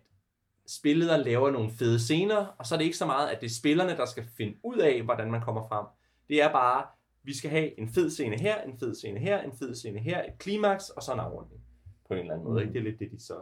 spilleder 0.66 1.16
laver 1.16 1.50
nogle 1.50 1.70
fede 1.70 2.00
scener, 2.00 2.46
og 2.58 2.66
så 2.66 2.74
er 2.74 2.78
det 2.78 2.84
ikke 2.84 2.96
så 2.96 3.06
meget, 3.06 3.28
at 3.28 3.40
det 3.40 3.46
er 3.46 3.54
spillerne, 3.54 3.96
der 3.96 4.06
skal 4.06 4.24
finde 4.36 4.56
ud 4.62 4.78
af, 4.78 5.02
hvordan 5.02 5.30
man 5.30 5.40
kommer 5.40 5.68
frem. 5.68 5.86
Det 6.28 6.42
er 6.42 6.52
bare, 6.52 6.86
vi 7.22 7.36
skal 7.36 7.50
have 7.50 7.78
en 7.80 7.88
fed 7.88 8.10
scene 8.10 8.38
her, 8.38 8.62
en 8.62 8.78
fed 8.78 8.94
scene 8.94 9.20
her, 9.20 9.42
en 9.42 9.52
fed 9.52 9.74
scene 9.74 9.98
her, 9.98 10.22
et 10.22 10.38
klimaks, 10.38 10.90
og 10.90 11.02
så 11.02 11.12
en 11.12 11.20
afrunding 11.20 11.60
på 12.08 12.14
en 12.14 12.20
eller 12.20 12.32
anden 12.32 12.48
måde. 12.48 12.62
Ikke? 12.62 12.72
Det 12.72 12.78
er 12.78 12.84
lidt 12.84 12.98
det, 12.98 13.10
de 13.10 13.20
så 13.20 13.40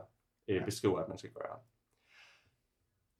øh, 0.49 0.65
beskriver, 0.65 0.99
at 0.99 1.09
man 1.09 1.19
skal 1.19 1.31
gøre. 1.31 1.57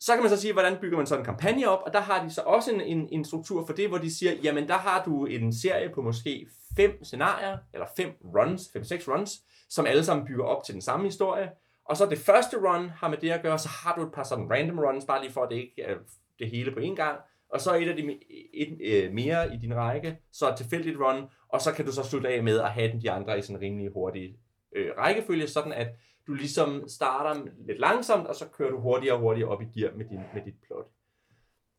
Så 0.05 0.13
kan 0.15 0.23
man 0.23 0.31
så 0.31 0.41
sige, 0.41 0.53
hvordan 0.53 0.77
bygger 0.81 0.97
man 0.97 1.07
sådan 1.07 1.21
en 1.21 1.25
kampagne 1.25 1.69
op, 1.69 1.83
og 1.87 1.93
der 1.93 2.01
har 2.01 2.25
de 2.25 2.31
så 2.31 2.41
også 2.41 2.71
en, 2.71 2.81
en, 2.81 3.09
en 3.13 3.25
struktur 3.25 3.67
for 3.67 3.73
det, 3.73 3.89
hvor 3.89 3.99
de 3.99 4.15
siger, 4.15 4.33
jamen 4.43 4.69
der 4.69 4.75
har 4.75 5.05
du 5.05 5.27
en 5.27 5.53
serie 5.53 5.89
på 5.95 6.03
måske 6.03 6.47
fem 6.77 7.05
scenarier, 7.05 7.59
eller 7.75 7.87
fem 7.97 8.11
runs, 8.25 8.63
fem-seks 8.73 9.09
runs, 9.09 9.43
som 9.69 9.87
alle 9.87 10.05
sammen 10.05 10.27
bygger 10.27 10.45
op 10.45 10.65
til 10.65 10.75
den 10.75 10.83
samme 10.83 11.05
historie. 11.05 11.51
Og 11.85 11.97
så 11.97 12.07
det 12.07 12.19
første 12.19 12.57
run 12.57 12.89
har 12.89 13.09
med 13.09 13.19
det 13.19 13.31
at 13.31 13.43
gøre, 13.43 13.59
så 13.59 13.69
har 13.69 13.95
du 13.95 14.03
et 14.03 14.13
par 14.13 14.23
sådan 14.23 14.51
random 14.51 14.79
runs, 14.79 15.05
bare 15.05 15.23
lige 15.23 15.33
for 15.33 15.43
at 15.43 15.51
det 15.51 15.57
ikke 15.57 15.83
er 15.83 15.95
det 16.39 16.51
hele 16.51 16.73
på 16.73 16.79
én 16.79 16.95
gang. 16.95 17.19
Og 17.51 17.61
så 17.61 17.75
et 17.75 17.89
af 17.89 17.97
de 17.97 18.19
et, 18.55 18.79
øh, 18.85 19.13
mere 19.13 19.55
i 19.55 19.57
din 19.57 19.77
række, 19.77 20.19
så 20.33 20.49
et 20.49 20.57
tilfældigt 20.57 20.99
run, 21.01 21.25
og 21.49 21.61
så 21.61 21.73
kan 21.73 21.85
du 21.85 21.93
så 21.93 22.03
slutte 22.03 22.29
af 22.29 22.43
med 22.43 22.61
at 22.61 22.71
have 22.71 23.01
de 23.03 23.11
andre 23.11 23.39
i 23.39 23.43
sådan 23.43 23.57
en 23.57 23.63
rimelig 23.63 23.93
hurtig 23.93 24.37
øh, 24.77 24.91
rækkefølge, 24.99 25.49
sådan 25.49 25.73
at 25.73 25.89
du 26.27 26.35
ligesom 26.35 26.89
starter 26.89 27.43
lidt 27.67 27.79
langsomt, 27.79 28.27
og 28.27 28.35
så 28.35 28.49
kører 28.49 28.71
du 28.71 28.81
hurtigere 28.81 29.17
og 29.17 29.21
hurtigere 29.21 29.49
op 29.49 29.63
i 29.63 29.81
gear 29.81 29.97
med, 29.97 30.05
din, 30.05 30.21
med 30.35 30.43
dit 30.45 30.55
plot. 30.67 30.87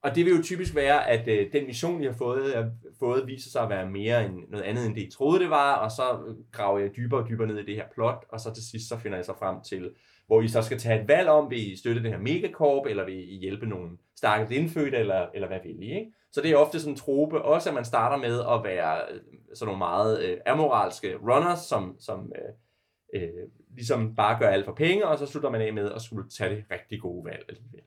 Og 0.03 0.15
det 0.15 0.25
vil 0.25 0.35
jo 0.35 0.43
typisk 0.43 0.75
være, 0.75 1.09
at 1.09 1.27
øh, 1.27 1.53
den 1.53 1.65
mission, 1.65 2.01
I 2.01 2.05
har 2.05 2.13
fået, 2.13 2.57
er, 2.57 2.71
fået, 2.99 3.27
viser 3.27 3.49
sig 3.49 3.63
at 3.63 3.69
være 3.69 3.89
mere 3.89 4.25
end 4.25 4.35
noget 4.49 4.63
andet, 4.63 4.85
end 4.85 4.95
det 4.95 5.01
I 5.01 5.11
troede, 5.11 5.39
det 5.39 5.49
var, 5.49 5.75
og 5.75 5.91
så 5.91 6.35
graver 6.51 6.79
jeg 6.79 6.95
dybere 6.95 7.21
og 7.21 7.29
dybere 7.29 7.47
ned 7.47 7.57
i 7.57 7.65
det 7.65 7.75
her 7.75 7.87
plot, 7.93 8.25
og 8.29 8.39
så 8.39 8.53
til 8.53 8.63
sidst 8.69 8.89
så 8.89 8.97
finder 8.97 9.17
jeg 9.17 9.25
så 9.25 9.33
frem 9.39 9.61
til, 9.61 9.91
hvor 10.27 10.41
I 10.41 10.47
så 10.47 10.61
skal 10.61 10.79
tage 10.79 11.01
et 11.01 11.07
valg 11.07 11.29
om, 11.29 11.49
vil 11.49 11.71
I 11.71 11.75
støtte 11.75 12.03
det 12.03 12.11
her 12.11 12.19
megakorp, 12.19 12.85
eller 12.85 13.05
vil 13.05 13.33
I 13.33 13.37
hjælpe 13.37 13.65
nogle 13.65 13.97
stakkels 14.15 14.51
indfødte, 14.51 14.97
eller, 14.97 15.27
eller 15.33 15.47
hvad 15.47 15.59
vil 15.63 15.83
I, 15.83 15.93
ikke? 15.93 16.11
Så 16.31 16.41
det 16.41 16.51
er 16.51 16.57
ofte 16.57 16.79
sådan 16.79 16.93
en 16.93 16.97
trope, 16.97 17.41
også 17.41 17.69
at 17.69 17.75
man 17.75 17.85
starter 17.85 18.17
med 18.17 18.39
at 18.39 18.63
være 18.63 19.01
øh, 19.11 19.21
sådan 19.53 19.67
nogle 19.67 19.77
meget 19.77 20.23
øh, 20.23 20.37
amoralske 20.45 21.17
runners, 21.17 21.59
som, 21.59 21.95
som 21.99 22.31
øh, 22.35 23.21
øh, 23.21 23.47
ligesom 23.73 24.15
bare 24.15 24.39
gør 24.39 24.47
alt 24.49 24.65
for 24.65 24.73
penge, 24.73 25.07
og 25.07 25.17
så 25.17 25.25
slutter 25.25 25.49
man 25.49 25.61
af 25.61 25.73
med 25.73 25.91
at 25.91 26.01
skulle 26.01 26.29
tage 26.29 26.55
det 26.55 26.65
rigtig 26.71 27.01
gode 27.01 27.25
valg 27.25 27.45
alligevel. 27.49 27.81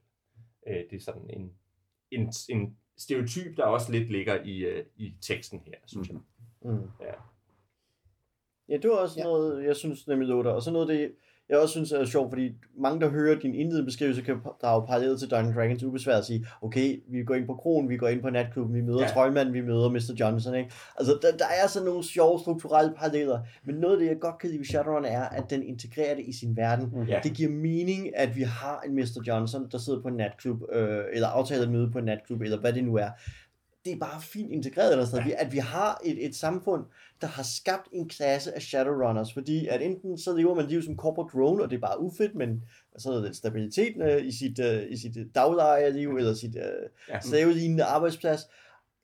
Øh, 0.68 0.74
det 0.90 0.96
er 0.96 1.00
sådan 1.00 1.30
en, 1.30 1.52
en, 2.10 2.32
en 2.48 2.76
stereotyp, 2.96 3.56
der 3.56 3.64
også 3.64 3.92
lidt 3.92 4.10
ligger 4.10 4.42
i, 4.44 4.58
øh, 4.58 4.84
i 4.96 5.14
teksten 5.20 5.62
her, 5.66 5.74
synes 5.86 6.08
jeg. 6.08 6.18
Mm. 6.62 6.90
Ja. 7.00 7.12
Ja, 8.68 8.76
det 8.76 8.90
var 8.90 8.96
også 8.96 9.14
Ja. 9.20 9.24
ja. 9.24 9.30
noget, 9.32 9.64
jeg 9.64 9.76
synes 9.76 10.06
nemlig 10.08 10.28
lå 10.28 10.42
der. 10.42 10.50
Og 10.50 10.62
så 10.62 10.70
noget, 10.70 10.88
det, 10.88 11.12
jeg 11.48 11.58
også 11.58 11.72
synes 11.72 11.92
er 11.92 12.04
sjovt, 12.04 12.30
fordi 12.30 12.52
mange, 12.78 13.00
der 13.00 13.08
hører 13.08 13.38
din 13.38 13.54
indledende 13.54 13.84
beskrivelse, 13.84 14.22
kan 14.22 14.36
drage 14.62 14.86
parallelt 14.86 15.18
til 15.18 15.30
Dungeons 15.30 15.56
Dragons 15.56 15.82
ubesværet 15.82 16.18
og 16.18 16.24
sige, 16.24 16.46
okay, 16.62 17.00
vi 17.08 17.24
går 17.24 17.34
ind 17.34 17.46
på 17.46 17.54
kronen, 17.54 17.90
vi 17.90 17.96
går 17.96 18.08
ind 18.08 18.22
på 18.22 18.30
natklubben, 18.30 18.74
vi 18.74 18.80
møder 18.80 19.02
Ja. 19.02 19.08
Trøjmanden, 19.08 19.54
vi 19.54 19.60
møder 19.60 19.88
Mr. 19.88 20.14
Johnson, 20.20 20.54
ikke? 20.54 20.70
Altså, 20.98 21.18
der, 21.22 21.36
der 21.36 21.44
er 21.62 21.68
sådan 21.68 21.86
nogle 21.86 22.04
sjove 22.04 22.38
strukturelle 22.40 22.94
paralleller, 22.96 23.40
men 23.64 23.74
noget 23.74 23.94
af 23.94 24.00
det, 24.00 24.06
jeg 24.06 24.18
godt 24.20 24.38
kan 24.38 24.48
lide 24.50 24.58
ved 24.58 24.66
Shadowrun, 24.66 25.04
er, 25.04 25.22
at 25.24 25.50
den 25.50 25.62
integrerer 25.62 26.14
det 26.14 26.24
i 26.26 26.32
sin 26.32 26.56
verden. 26.56 26.92
Mm. 26.92 27.02
Ja. 27.02 27.20
Det 27.22 27.32
giver 27.32 27.50
mening, 27.50 28.16
at 28.16 28.36
vi 28.36 28.42
har 28.42 28.80
en 28.86 28.94
Mr. 28.94 29.22
Johnson, 29.26 29.68
der 29.72 29.78
sidder 29.78 30.02
på 30.02 30.08
en 30.08 30.14
natklub, 30.16 30.62
øh, 30.72 31.04
eller 31.12 31.28
aftaler 31.28 31.70
møde 31.70 31.90
på 31.90 31.98
en 31.98 32.04
natklub, 32.04 32.40
eller 32.40 32.60
hvad 32.60 32.72
det 32.72 32.84
nu 32.84 32.96
er. 32.96 33.08
Det 33.86 33.94
er 33.94 33.98
bare 33.98 34.20
fint 34.22 34.52
integreret, 34.52 34.92
eller 34.92 35.04
sådan, 35.04 35.28
ja. 35.28 35.34
at 35.38 35.52
vi 35.52 35.58
har 35.58 36.00
et, 36.04 36.24
et 36.26 36.34
samfund, 36.36 36.84
der 37.20 37.26
har 37.26 37.42
skabt 37.42 37.88
en 37.92 38.08
klasse 38.08 38.54
af 38.54 38.62
Shadowrunners, 38.62 39.32
fordi 39.32 39.66
at 39.66 39.82
enten 39.82 40.18
så 40.18 40.36
lever 40.36 40.54
man 40.54 40.66
liv 40.66 40.82
som 40.82 40.96
corporate 40.96 41.38
drone, 41.38 41.62
og 41.62 41.70
det 41.70 41.76
er 41.76 41.80
bare 41.80 42.00
ufedt, 42.00 42.34
men 42.34 42.64
så 42.98 43.10
er 43.12 43.16
den 43.24 43.34
stabilitet 43.34 43.94
øh, 44.02 44.26
i 44.26 44.32
sit, 44.32 44.58
øh, 44.58 44.82
i 44.90 44.96
sit 44.96 45.16
daglejerliv, 45.34 46.10
eller 46.16 46.34
sit 46.34 46.56
øh, 46.56 46.62
Ja. 47.08 47.20
slavelignende 47.20 47.84
arbejdsplads, 47.84 48.40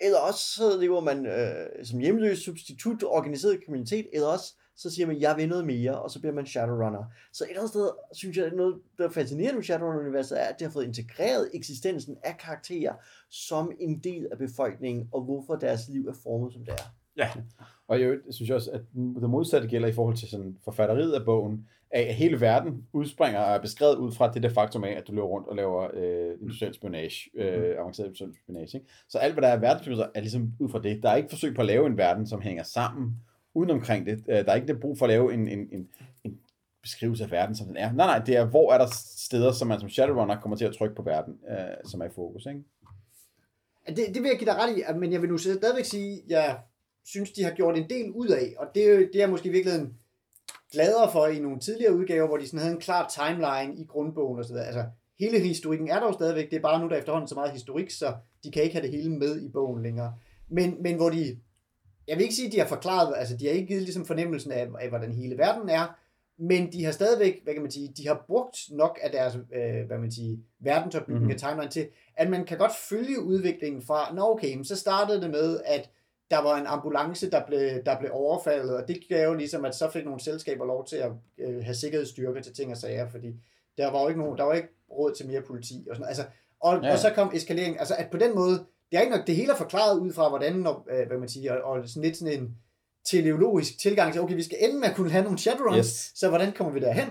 eller 0.00 0.18
også 0.18 0.40
så 0.54 0.80
lever 0.80 1.00
man 1.00 1.26
øh, 1.26 1.84
som 1.84 1.98
hjemløs 1.98 2.38
substitut, 2.38 3.02
organiseret 3.04 3.64
kriminalitet, 3.64 4.06
eller 4.12 4.26
også 4.28 4.54
så 4.82 4.90
siger 4.90 5.06
man, 5.06 5.20
jeg 5.20 5.34
vil 5.36 5.48
noget 5.48 5.66
mere, 5.66 6.02
og 6.02 6.10
så 6.10 6.20
bliver 6.20 6.34
man 6.34 6.46
Shadowrunner. 6.46 7.04
Så 7.32 7.44
et 7.44 7.48
eller 7.48 7.60
andet 7.60 7.70
sted, 7.70 7.90
synes 8.12 8.36
jeg, 8.36 8.46
at 8.46 8.52
noget, 8.52 8.74
der 8.98 9.04
er 9.04 9.10
fascinerende 9.10 9.54
med 9.54 9.64
Shadowrun-universet, 9.64 10.40
er, 10.40 10.44
at 10.44 10.54
det 10.58 10.66
har 10.66 10.72
fået 10.72 10.84
integreret 10.84 11.50
eksistensen 11.54 12.16
af 12.24 12.36
karakterer 12.38 12.94
som 13.30 13.72
en 13.80 13.98
del 13.98 14.26
af 14.32 14.38
befolkningen, 14.38 15.08
og 15.12 15.20
hvorfor 15.24 15.54
deres 15.56 15.88
liv 15.88 16.06
er 16.06 16.14
formet, 16.22 16.52
som 16.52 16.64
det 16.64 16.74
er. 16.74 16.94
Ja, 17.16 17.30
Og 17.88 18.00
jeg 18.00 18.16
synes 18.30 18.50
også, 18.50 18.70
at 18.70 18.80
det 18.94 19.30
modsatte 19.30 19.68
gælder 19.68 19.88
i 19.88 19.92
forhold 19.92 20.16
til 20.16 20.28
sådan 20.28 20.56
forfatteriet 20.64 21.12
af 21.12 21.24
bogen, 21.24 21.68
af 21.90 22.00
at 22.00 22.14
hele 22.14 22.40
verden 22.40 22.86
udspringer 22.92 23.40
og 23.40 23.54
er 23.54 23.60
beskrevet 23.60 23.96
ud 23.96 24.12
fra 24.12 24.32
det 24.32 24.42
der 24.42 24.48
faktum 24.48 24.84
af, 24.84 24.90
at 24.90 25.08
du 25.08 25.12
løber 25.12 25.26
rundt 25.26 25.48
og 25.48 25.56
laver 25.56 25.88
øh, 25.94 26.40
industriel 26.40 26.74
spionage, 26.74 27.30
øh, 27.34 27.78
avanceret 27.78 28.06
industriel 28.06 28.34
spionage. 28.42 28.78
Ikke? 28.78 28.90
Så 29.08 29.18
alt, 29.18 29.34
hvad 29.34 29.42
der 29.42 29.48
er 29.48 29.58
verdensbyggelser, 29.58 30.06
er 30.14 30.20
ligesom 30.20 30.52
ud 30.60 30.68
fra 30.68 30.82
det. 30.82 31.02
Der 31.02 31.10
er 31.10 31.16
ikke 31.16 31.28
forsøg 31.30 31.54
på 31.54 31.60
at 31.60 31.66
lave 31.66 31.86
en 31.86 31.96
verden, 31.96 32.26
som 32.26 32.40
hænger 32.40 32.62
sammen 32.62 33.16
uden 33.54 33.70
omkring 33.70 34.06
det. 34.06 34.24
Øh, 34.28 34.36
der 34.36 34.50
er 34.50 34.54
ikke 34.54 34.66
det 34.66 34.80
brug 34.80 34.98
for 34.98 35.06
at 35.06 35.10
lave 35.10 35.34
en, 35.34 35.48
en, 35.48 35.68
en, 35.72 35.88
en 36.24 36.38
beskrivelse 36.82 37.24
af 37.24 37.30
verden, 37.30 37.56
som 37.56 37.66
den 37.66 37.76
er. 37.76 37.92
Nej, 37.92 38.06
nej, 38.06 38.24
det 38.26 38.36
er, 38.36 38.44
hvor 38.44 38.72
er 38.72 38.78
der 38.78 38.86
steder, 39.16 39.52
som 39.52 39.68
man 39.68 39.80
som 39.80 39.88
Shadowrunner 39.88 40.40
kommer 40.40 40.56
til 40.56 40.64
at 40.64 40.74
trykke 40.74 40.94
på 40.94 41.02
verden, 41.02 41.38
øh, 41.50 41.90
som 41.90 42.00
er 42.00 42.04
i 42.04 42.14
fokus. 42.14 42.46
Ikke? 42.46 42.62
Det, 43.86 44.14
det 44.14 44.22
vil 44.22 44.28
jeg 44.28 44.38
give 44.38 44.50
dig 44.50 44.56
ret 44.56 44.78
i, 44.78 44.98
men 44.98 45.12
jeg 45.12 45.22
vil 45.22 45.30
nu 45.30 45.38
stadigvæk 45.38 45.84
sige, 45.84 46.12
at 46.12 46.22
jeg 46.28 46.58
synes, 47.04 47.32
de 47.32 47.44
har 47.44 47.50
gjort 47.50 47.78
en 47.78 47.90
del 47.90 48.10
ud 48.10 48.28
af, 48.28 48.54
og 48.58 48.66
det, 48.66 48.84
det 48.84 49.14
er 49.14 49.18
jeg 49.18 49.30
måske 49.30 49.48
i 49.48 49.52
virkeligheden 49.52 49.94
gladere 50.72 51.12
for 51.12 51.26
i 51.26 51.38
nogle 51.38 51.60
tidligere 51.60 51.94
udgaver, 51.94 52.26
hvor 52.26 52.36
de 52.36 52.46
sådan 52.46 52.60
havde 52.60 52.74
en 52.74 52.80
klar 52.80 53.08
timeline 53.08 53.82
i 53.82 53.84
grundbogen 53.84 54.38
og 54.38 54.44
så 54.44 54.52
videre. 54.52 54.66
Altså, 54.66 54.84
hele 55.20 55.38
historikken 55.38 55.88
er 55.88 56.00
der 56.00 56.06
jo 56.06 56.12
stadigvæk, 56.12 56.50
det 56.50 56.56
er 56.56 56.60
bare 56.60 56.80
nu, 56.80 56.88
der 56.88 56.96
efterhånden 56.96 57.28
så 57.28 57.34
meget 57.34 57.52
historik, 57.52 57.90
så 57.90 58.14
de 58.44 58.50
kan 58.50 58.62
ikke 58.62 58.74
have 58.74 58.86
det 58.86 58.96
hele 58.96 59.10
med 59.10 59.40
i 59.40 59.48
bogen 59.48 59.82
længere. 59.82 60.14
Men, 60.48 60.82
men 60.82 60.96
hvor 60.96 61.10
de, 61.10 61.38
jeg 62.08 62.16
vil 62.16 62.22
ikke 62.22 62.34
sige, 62.34 62.46
at 62.46 62.52
de 62.52 62.58
har 62.58 62.66
forklaret, 62.66 63.14
altså 63.16 63.36
de 63.36 63.46
har 63.46 63.52
ikke 63.52 63.66
givet 63.66 63.82
ligesom 63.82 64.06
fornemmelsen 64.06 64.52
af, 64.52 64.68
af, 64.80 64.88
hvordan 64.88 65.12
hele 65.12 65.38
verden 65.38 65.68
er, 65.68 65.98
men 66.38 66.72
de 66.72 66.84
har 66.84 66.92
stadigvæk, 66.92 67.40
hvad 67.44 67.54
kan 67.54 67.62
man 67.62 67.70
sige, 67.70 67.92
de 67.96 68.06
har 68.08 68.24
brugt 68.26 68.56
nok 68.70 68.98
af 69.02 69.10
deres, 69.10 69.34
øh, 69.54 69.86
hvad 69.86 69.98
man 69.98 70.12
siger, 70.12 70.36
verdensopbygning 70.60 71.20
Mhm. 71.20 71.30
mm-hmm. 71.30 71.44
af 71.44 71.50
timeline 71.50 71.70
til, 71.70 71.88
at 72.16 72.30
man 72.30 72.44
kan 72.44 72.58
godt 72.58 72.72
følge 72.88 73.20
udviklingen 73.22 73.82
fra, 73.82 74.14
nå 74.14 74.30
okay, 74.30 74.62
så 74.62 74.76
startede 74.76 75.20
det 75.20 75.30
med, 75.30 75.60
at 75.64 75.90
der 76.30 76.38
var 76.38 76.56
en 76.56 76.66
ambulance, 76.66 77.30
der 77.30 77.46
blev, 77.46 77.84
der 77.86 77.98
blev 77.98 78.10
overfaldet, 78.14 78.76
og 78.76 78.88
det 78.88 78.98
gav 79.08 79.28
jo 79.28 79.34
ligesom, 79.34 79.64
at 79.64 79.74
så 79.74 79.90
fik 79.90 80.04
nogle 80.04 80.20
selskaber 80.20 80.64
lov 80.64 80.86
til 80.86 80.96
at 80.96 81.10
øh, 81.38 81.64
have 81.64 81.74
sikkerhedsstyrker 81.74 82.40
til 82.42 82.54
ting 82.54 82.70
og 82.70 82.76
sager, 82.76 83.08
fordi 83.10 83.40
der 83.78 83.90
var 83.90 84.02
jo 84.02 84.08
ikke, 84.08 84.20
nogen, 84.20 84.38
der 84.38 84.44
var 84.44 84.52
ikke 84.54 84.68
råd 84.90 85.14
til 85.14 85.26
mere 85.26 85.42
politi 85.42 85.86
og 85.90 85.96
sådan. 85.96 86.08
Altså, 86.08 86.24
og, 86.60 86.80
Ja. 86.82 86.92
og 86.92 86.98
så 86.98 87.10
kom 87.14 87.30
eskalering, 87.34 87.78
altså 87.78 87.94
at 87.98 88.10
på 88.10 88.16
den 88.18 88.34
måde, 88.34 88.64
det 88.92 88.98
er 88.98 89.02
ikke 89.02 89.16
nok, 89.16 89.26
det 89.26 89.36
hele 89.36 89.52
er 89.52 89.56
forklaret 89.56 89.98
ud 90.00 90.12
fra, 90.12 90.28
hvordan, 90.28 90.52
når, 90.56 90.86
øh, 90.90 91.06
hvad 91.06 91.18
man 91.18 91.28
siger, 91.28 91.54
og, 91.54 91.72
og 91.72 91.88
sådan 91.88 92.02
lidt 92.02 92.16
sådan 92.16 92.40
en 92.40 92.56
teleologisk 93.04 93.78
tilgang 93.78 94.12
til, 94.12 94.22
okay, 94.22 94.34
vi 94.34 94.42
skal 94.42 94.58
ende 94.60 94.80
med 94.80 94.88
at 94.88 94.96
kunne 94.96 95.10
have 95.10 95.24
nogle 95.24 95.38
shadowruns, 95.38 95.76
Yes. 95.78 96.12
så 96.14 96.28
hvordan 96.28 96.52
kommer 96.52 96.72
vi 96.72 96.80
derhen? 96.80 97.08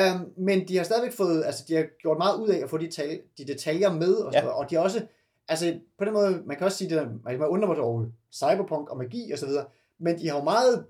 Um, 0.00 0.32
men 0.36 0.68
de 0.68 0.76
har 0.76 0.84
stadigvæk 0.84 1.12
fået, 1.12 1.44
altså 1.44 1.64
de 1.68 1.74
har 1.74 1.86
gjort 2.02 2.18
meget 2.18 2.40
ud 2.40 2.48
af 2.48 2.58
at 2.62 2.70
få 2.70 2.78
de, 2.78 2.90
tal, 2.90 3.20
de 3.38 3.44
detaljer 3.44 3.92
med, 3.92 4.14
og, 4.14 4.32
Ja. 4.32 4.46
og 4.46 4.70
de 4.70 4.74
har 4.74 4.82
også, 4.82 5.06
altså 5.48 5.78
på 5.98 6.04
den 6.04 6.12
måde, 6.12 6.42
man 6.46 6.56
kan 6.56 6.64
også 6.66 6.78
sige 6.78 6.96
det, 6.96 7.08
man 7.24 7.38
kan 7.38 7.46
undre 7.46 7.68
mig 7.68 7.78
over 7.78 8.06
cyberpunk 8.32 8.90
og 8.90 8.98
magi 8.98 9.30
og 9.32 9.38
så 9.38 9.46
videre, 9.46 9.64
men 10.00 10.18
de 10.18 10.28
har 10.28 10.38
jo 10.38 10.44
meget 10.44 10.86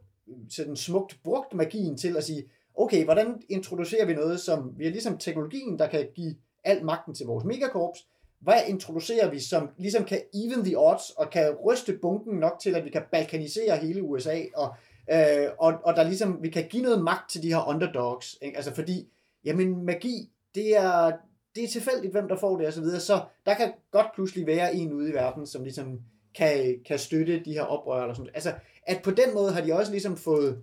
sådan 0.49 0.77
smukt 0.77 1.19
brugt 1.25 1.55
magien 1.55 1.97
til 1.97 2.17
at 2.17 2.25
sige, 2.25 2.45
okay, 2.75 3.05
hvordan 3.05 3.43
introducerer 3.49 4.07
vi 4.07 4.15
noget, 4.15 4.41
som 4.41 4.73
vi 4.77 4.87
er 4.87 4.91
ligesom 4.91 5.19
teknologien, 5.19 5.79
der 5.79 5.87
kan 5.87 6.09
give 6.15 6.35
al 6.65 6.85
magten 6.85 7.15
til 7.15 7.27
vores 7.27 7.45
megakorps, 7.45 8.07
hvad 8.41 8.63
introducerer 8.69 9.31
vi, 9.31 9.41
som 9.41 9.69
ligesom 9.79 10.05
kan 10.05 10.21
even 10.35 10.65
the 10.65 10.79
odds, 10.79 11.11
og 11.11 11.31
kan 11.31 11.51
ryste 11.51 11.99
bunken 12.03 12.39
nok 12.39 12.59
til, 12.63 12.75
at 12.75 12.85
vi 12.85 12.91
kan 12.91 13.03
balkanisere 13.13 13.77
hele 13.77 14.03
USA, 14.03 14.43
og, 14.57 14.75
øh, 15.13 15.49
og, 15.59 15.75
og 15.85 15.97
der 15.97 16.03
ligesom, 16.03 16.43
vi 16.43 16.49
kan 16.51 16.69
give 16.69 16.83
noget 16.83 17.05
magt 17.05 17.31
til 17.31 17.43
de 17.43 17.49
her 17.49 17.69
underdogs, 17.69 18.39
ikke? 18.43 18.57
altså 18.57 18.75
fordi, 18.75 19.09
jamen 19.45 19.85
magi, 19.85 20.31
det 20.55 20.77
er, 20.77 21.13
det 21.55 21.65
er 21.65 21.69
tilfældigt, 21.69 22.13
hvem 22.13 22.29
der 22.29 22.37
får 22.37 22.59
det, 22.59 22.67
og 22.67 22.73
så 22.73 22.81
videre, 22.81 23.01
så 23.01 23.21
der 23.47 23.55
kan 23.55 23.73
godt 23.91 24.07
pludselig 24.15 24.47
være 24.47 24.75
en 24.75 24.93
ude 24.93 25.11
i 25.11 25.15
verden, 25.15 25.47
som 25.47 25.63
ligesom 25.63 26.01
kan, 26.35 26.81
kan 26.87 26.99
støtte 26.99 27.43
de 27.45 27.53
her 27.53 27.63
oprør, 27.63 28.03
eller 28.03 28.15
sådan 28.15 28.31
Altså, 28.35 28.55
at 28.87 29.03
på 29.03 29.11
den 29.11 29.35
måde 29.35 29.53
har 29.53 29.61
de 29.61 29.75
også 29.75 29.93
ligesom 29.93 30.17
fået 30.17 30.63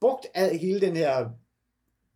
brugt 0.00 0.26
af 0.34 0.58
hele 0.58 0.80
den 0.80 0.96
her 0.96 1.30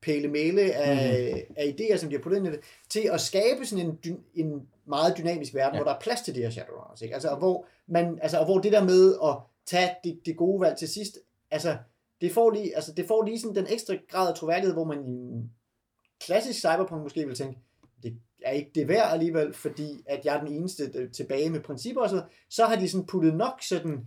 pæle-mæle 0.03 0.73
af, 0.73 1.47
mm. 1.49 1.55
af 1.57 1.65
idéer, 1.65 1.97
som 1.97 2.09
de 2.09 2.17
har 2.17 2.23
puttet 2.23 2.39
ind 2.39 2.47
i 2.47 2.51
det, 2.51 2.61
til 2.89 3.11
at 3.13 3.21
skabe 3.21 3.67
sådan 3.67 3.99
en, 4.05 4.19
en 4.35 4.69
meget 4.87 5.19
dynamisk 5.19 5.55
verden, 5.55 5.75
Ja. 5.75 5.83
hvor 5.83 5.91
der 5.91 5.97
er 5.97 6.01
plads 6.01 6.21
til 6.21 6.35
de 6.35 6.43
her 6.43 6.51
Shadowrunners. 6.51 7.03
Ikke? 7.03 7.15
Altså, 7.15 7.29
og 7.29 7.39
hvor, 7.39 7.67
man, 7.87 8.19
altså, 8.23 8.39
og 8.39 8.45
hvor 8.45 8.59
det 8.59 8.73
der 8.73 8.85
med 8.85 9.15
at 9.25 9.37
tage 9.67 9.91
det, 10.05 10.21
det 10.27 10.37
gode 10.37 10.61
valg 10.61 10.77
til 10.79 10.89
sidst, 10.89 11.19
altså, 11.51 11.77
det 12.21 12.33
får 12.33 12.51
lige, 12.51 12.77
altså, 12.77 12.93
det 12.93 13.07
får 13.07 13.25
lige 13.25 13.41
sådan 13.41 13.57
den 13.57 13.67
ekstra 13.71 13.95
grad 14.09 14.29
af 14.29 14.35
troværdighed, 14.35 14.75
hvor 14.75 14.85
man 14.85 15.09
i 15.09 15.51
klassisk 16.21 16.59
cyberpunk 16.59 17.03
måske 17.03 17.27
vil 17.27 17.35
tænke, 17.35 17.59
det 18.03 18.17
er 18.43 18.51
ikke 18.51 18.71
det 18.75 18.89
værd 18.89 19.13
alligevel, 19.13 19.53
fordi 19.55 20.03
at 20.07 20.25
jeg 20.25 20.37
er 20.37 20.45
den 20.45 20.53
eneste 20.53 21.11
tilbage 21.13 21.51
med 21.51 21.61
principper 21.61 22.03
og 22.03 22.11
så, 22.11 22.23
så 22.51 22.65
har 22.65 22.77
de 22.77 22.89
sådan 22.89 23.07
puttet 23.07 23.35
nok 23.35 23.63
sådan 23.63 24.07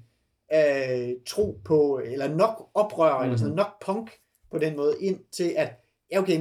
øh, 0.54 1.10
tro 1.28 1.62
på, 1.66 2.02
eller 2.06 2.36
nok 2.36 2.70
oprør, 2.74 3.12
mm-hmm. 3.12 3.24
eller 3.24 3.38
sådan 3.38 3.56
nok 3.56 3.82
punk 3.86 4.12
på 4.52 4.58
den 4.58 4.76
måde 4.76 4.96
ind 5.02 5.20
til, 5.32 5.54
at 5.58 5.74
ja, 6.12 6.20
okay, 6.20 6.40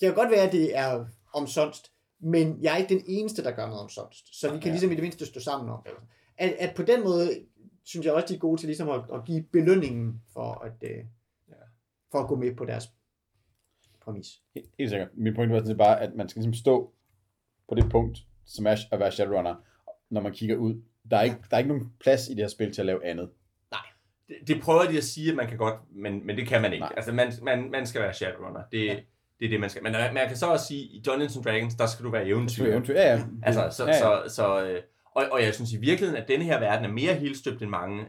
det 0.00 0.06
kan 0.06 0.14
godt 0.14 0.30
være, 0.30 0.46
at 0.46 0.52
det 0.52 0.76
er 0.76 1.04
omsonst, 1.34 1.92
men 2.20 2.62
jeg 2.62 2.72
er 2.72 2.76
ikke 2.76 2.94
den 2.94 3.04
eneste, 3.06 3.44
der 3.44 3.50
gør 3.50 3.66
noget 3.66 3.80
om 3.80 3.88
sådan. 3.88 4.12
Så 4.12 4.52
vi 4.54 4.60
kan 4.60 4.70
ligesom 4.70 4.90
i 4.90 4.94
det 4.94 5.02
mindste 5.02 5.26
stå 5.26 5.40
sammen 5.40 5.70
om 5.70 5.82
det. 5.84 5.92
At, 6.36 6.50
at 6.58 6.74
på 6.74 6.82
den 6.82 7.04
måde, 7.04 7.30
synes 7.84 8.06
jeg 8.06 8.14
også, 8.14 8.26
de 8.28 8.34
er 8.34 8.38
gode 8.38 8.60
til 8.60 8.66
ligesom 8.66 8.88
at, 8.88 9.00
at 9.14 9.24
give 9.26 9.42
belønningen 9.42 10.22
for 10.32 10.64
at, 10.64 10.72
øh, 10.82 11.04
Ja. 11.48 11.54
for 12.12 12.18
at 12.18 12.28
gå 12.28 12.36
med 12.36 12.56
på 12.56 12.64
deres 12.64 12.84
præmis. 14.00 14.26
Helt, 14.54 14.90
sikkert. 14.90 15.08
Min 15.14 15.34
point 15.34 15.52
var 15.52 15.58
sådan 15.58 15.66
set 15.68 15.78
bare, 15.78 16.00
at 16.00 16.14
man 16.14 16.28
skal 16.28 16.40
ligesom 16.40 16.54
stå 16.54 16.92
på 17.68 17.74
det 17.74 17.90
punkt, 17.90 18.18
som 18.46 18.66
er 18.66 18.76
at 18.92 18.98
være 18.98 19.12
Shadowrunner, 19.12 19.54
når 20.10 20.20
man 20.20 20.32
kigger 20.32 20.56
ud. 20.56 20.82
Der 21.10 21.16
er, 21.16 21.22
ikke, 21.22 21.36
der 21.50 21.56
er 21.56 21.58
ikke 21.58 21.68
nogen 21.68 21.92
plads 22.00 22.28
i 22.28 22.30
det 22.30 22.38
her 22.38 22.48
spil 22.48 22.72
til 22.72 22.82
at 22.82 22.86
lave 22.86 23.04
andet. 23.06 23.30
Det, 24.28 24.36
det 24.48 24.62
prøver 24.62 24.90
de 24.90 24.96
at 24.96 25.04
sige, 25.04 25.30
at 25.30 25.36
man 25.36 25.48
kan 25.48 25.58
godt, 25.58 25.74
men, 25.90 26.26
men 26.26 26.36
det 26.36 26.46
kan 26.46 26.62
man 26.62 26.72
ikke. 26.72 26.82
Nej. 26.82 26.92
Altså, 26.96 27.12
man, 27.12 27.32
man, 27.42 27.70
man 27.70 27.86
skal 27.86 28.02
være 28.02 28.14
Shadowrunner. 28.14 28.62
Det, 28.72 28.86
ja. 28.86 29.00
Det 29.40 29.44
er 29.46 29.50
det, 29.50 29.60
man 29.60 29.70
skal. 29.70 29.82
Men 29.82 29.92
man 29.92 30.28
kan 30.28 30.36
så 30.36 30.46
også 30.46 30.66
sige, 30.66 30.80
i 30.82 31.02
Dungeons 31.06 31.36
and 31.36 31.44
Dragons, 31.44 31.74
der 31.74 31.86
skal 31.86 32.04
du 32.04 32.10
være 32.10 32.26
eventyr. 32.26 32.64
Eventyr, 32.66 32.94
ja, 32.94 33.12
ja. 33.14 33.20
Altså, 33.42 33.68
så, 33.70 33.84
ja, 33.84 33.90
ja. 33.90 33.98
så, 33.98 34.34
så 34.34 34.64
øh, 34.64 34.80
og, 35.14 35.24
og 35.32 35.42
jeg 35.42 35.54
synes 35.54 35.72
i 35.72 35.76
virkeligheden, 35.76 36.22
at 36.22 36.28
denne 36.28 36.44
her 36.44 36.60
verden 36.60 36.84
er 36.84 36.88
mere 36.92 37.14
helstøbt 37.14 37.62
end 37.62 37.70
mange 37.70 38.04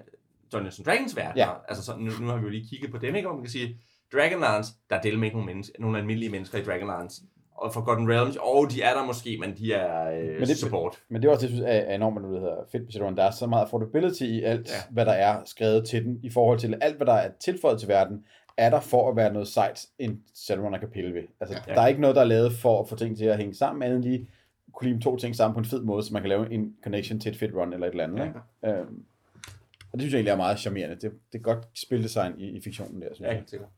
Dungeons 0.53 0.79
and 0.79 0.85
Dragons 0.85 1.15
verdener. 1.15 1.45
Ja. 1.45 1.51
Altså, 1.67 1.83
så, 1.85 1.91
nu, 1.99 2.11
nu 2.21 2.27
har 2.27 2.37
vi 2.37 2.43
jo 2.43 2.49
lige 2.49 2.67
kigget 2.69 2.91
på 2.91 2.97
dem, 2.97 3.15
ikke? 3.15 3.29
Og 3.29 3.35
man 3.35 3.43
kan 3.43 3.51
sige, 3.51 3.77
Dragonlance, 4.13 4.73
der 4.89 4.95
er 4.95 5.01
del 5.01 5.17
med 5.19 5.27
ikke 5.27 5.37
nogen, 5.37 5.45
mennesker, 5.47 5.73
nogen 5.79 5.95
almindelige 5.95 6.31
mennesker 6.31 6.57
i 6.57 6.63
Dragonlance. 6.63 7.21
Og 7.57 7.73
Forgotten 7.73 8.11
Realms, 8.11 8.35
og 8.41 8.67
de 8.71 8.81
er 8.81 8.93
der 8.93 9.05
måske, 9.05 9.37
men 9.39 9.57
de 9.57 9.73
er 9.73 10.11
øh, 10.11 10.23
Men 10.27 10.33
men 10.39 10.41
det- 10.47 10.57
support. 10.57 10.99
Men 11.09 11.21
det 11.21 11.27
er 11.27 11.31
også 11.31 11.47
det, 11.47 11.51
jeg 11.53 11.57
synes 11.57 11.69
er 11.89 11.95
enormt, 11.95 12.21
det 12.23 12.39
hedder, 12.39 12.55
fedt 12.71 12.83
ved 12.83 12.91
Shadowrun. 12.91 13.17
Der 13.17 13.23
er 13.23 13.31
så 13.31 13.47
meget 13.47 13.63
affordability 13.65 14.23
i 14.23 14.41
alt. 14.43 14.67
Ja. 14.67 14.73
hvad 14.91 15.05
der 15.05 15.11
er 15.11 15.41
skrevet 15.45 15.87
til 15.87 16.03
den, 16.05 16.19
i 16.23 16.29
forhold 16.29 16.59
til 16.59 16.77
alt, 16.81 16.95
hvad 16.97 17.07
der 17.07 17.13
er 17.13 17.29
tilføjet 17.39 17.79
til 17.79 17.87
verden, 17.89 18.23
er 18.59 18.69
der 18.69 18.79
for 18.79 19.09
at 19.09 19.15
være 19.15 19.33
noget 19.33 19.47
sejt, 19.47 19.85
en 19.99 20.23
Shadowrunner 20.35 20.77
kan 20.77 20.89
pille 20.89 21.13
ved. 21.13 21.23
Altså, 21.39 21.57
ja. 21.67 21.73
Der 21.73 21.81
er 21.81 21.87
ikke 21.87 22.01
noget, 22.01 22.15
der 22.15 22.21
er 22.21 22.25
lavet 22.25 22.53
for 22.53 22.81
at 22.81 22.89
få 22.89 22.95
ting 22.95 23.17
til 23.17 23.25
at 23.25 23.37
hænge 23.37 23.53
sammen, 23.55 23.83
andet 23.83 24.01
lige 24.01 24.29
kunne 24.73 24.89
lime 24.89 25.01
to 25.01 25.15
ting 25.17 25.35
sammen 25.35 25.53
på 25.53 25.59
en 25.59 25.65
fed 25.65 25.81
måde, 25.81 26.03
så 26.03 26.13
man 26.13 26.21
kan 26.21 26.29
lave 26.29 26.51
en 26.53 26.75
connection 26.83 27.19
til 27.19 27.31
et 27.31 27.37
fedt 27.39 27.55
run 27.55 27.73
eller 27.73 27.87
et 27.87 27.91
eller 27.91 28.03
andet. 28.03 28.17
Ja. 28.17 28.25
Ikke? 28.25 28.79
Øhm, 28.79 29.03
og 29.91 29.93
det 29.93 30.01
synes 30.01 30.13
jeg 30.13 30.17
egentlig 30.17 30.31
er 30.31 30.37
meget 30.37 30.59
charmerende. 30.59 30.95
Det, 30.95 31.11
det 31.31 31.37
er 31.39 31.43
godt 31.43 31.67
spildesign 31.73 32.33
i, 32.37 32.47
i 32.49 32.61
fiktionen 32.61 33.01
der, 33.01 33.07
synes 33.13 33.27
Ja, 33.27 33.33
jeg. 33.33 33.43
sikkert. 33.47 33.69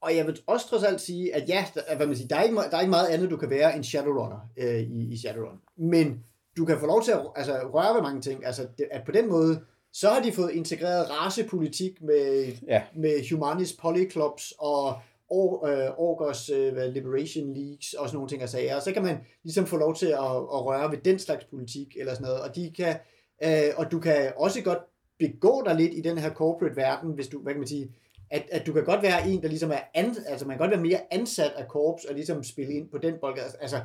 Og 0.00 0.16
jeg 0.16 0.26
vil 0.26 0.38
også 0.46 0.68
trods 0.68 0.84
alt 0.84 1.00
sige, 1.00 1.34
at 1.34 1.48
ja, 1.48 1.64
der, 1.74 1.96
hvad 1.96 2.06
man 2.06 2.16
siger, 2.16 2.28
der, 2.28 2.36
er 2.36 2.42
ikke, 2.42 2.56
der 2.56 2.76
er 2.76 2.80
ikke 2.80 2.90
meget 2.90 3.06
andet, 3.08 3.30
du 3.30 3.36
kan 3.36 3.50
være 3.50 3.76
end 3.76 3.84
Shadowrunner 3.84 4.48
øh, 4.56 4.80
i, 4.80 5.12
i 5.12 5.16
Shadowrun. 5.16 5.60
Men 5.76 6.24
du 6.56 6.64
kan 6.64 6.78
få 6.78 6.86
lov 6.86 7.02
til 7.02 7.12
at 7.12 7.20
altså, 7.36 7.52
røre 7.52 7.94
ved 7.94 8.02
mange 8.02 8.20
ting. 8.20 8.46
Altså, 8.46 8.66
det, 8.78 8.88
at 8.90 9.04
på 9.04 9.12
den 9.12 9.28
måde, 9.28 9.60
så 10.00 10.08
har 10.08 10.22
de 10.22 10.32
fået 10.32 10.50
integreret 10.52 11.10
racepolitik 11.10 12.02
med, 12.02 12.52
Ja. 12.68 12.82
med 12.96 13.30
Humanis 13.30 13.72
Polyclubs 13.72 14.52
og 14.58 14.98
Or, 15.30 15.66
øh, 15.66 15.90
Orgos 15.98 16.50
øh, 16.50 16.72
hvad, 16.72 16.92
Liberation 16.92 17.54
Leagues 17.54 17.92
og 17.92 18.08
sådan 18.08 18.16
nogle 18.16 18.28
ting 18.28 18.42
og 18.42 18.48
sager. 18.48 18.76
Og 18.76 18.82
så 18.82 18.92
kan 18.92 19.02
man 19.02 19.16
ligesom 19.44 19.66
få 19.66 19.76
lov 19.76 19.94
til 19.94 20.06
at, 20.06 20.36
at 20.56 20.64
røre 20.66 20.90
ved 20.90 20.98
den 20.98 21.18
slags 21.18 21.44
politik 21.44 21.96
eller 21.96 22.14
sådan 22.14 22.26
noget. 22.26 22.40
Og, 22.40 22.56
de 22.56 22.72
kan, 22.76 22.96
øh, 23.44 23.70
og 23.76 23.92
du 23.92 24.00
kan 24.00 24.32
også 24.36 24.62
godt 24.62 24.78
begå 25.18 25.62
dig 25.66 25.74
lidt 25.74 25.94
i 25.94 26.00
den 26.00 26.18
her 26.18 26.34
corporate 26.34 26.76
verden, 26.76 27.12
hvis 27.12 27.28
du, 27.28 27.42
hvad 27.42 27.52
kan 27.52 27.60
man 27.60 27.68
sige, 27.68 27.90
at, 28.30 28.42
at 28.52 28.66
du 28.66 28.72
kan 28.72 28.84
godt 28.84 29.02
være 29.02 29.28
en, 29.28 29.42
der 29.42 29.48
ligesom 29.48 29.70
er, 29.70 29.80
an, 29.94 30.16
altså 30.26 30.46
man 30.46 30.56
kan 30.56 30.64
godt 30.64 30.70
være 30.70 30.88
mere 30.88 31.00
ansat 31.14 31.52
af 31.56 31.68
korps, 31.68 32.04
og 32.04 32.14
ligesom 32.14 32.44
spille 32.44 32.72
ind 32.74 32.90
på 32.90 32.98
den 32.98 33.14
bold. 33.20 33.38
Altså, 33.60 33.80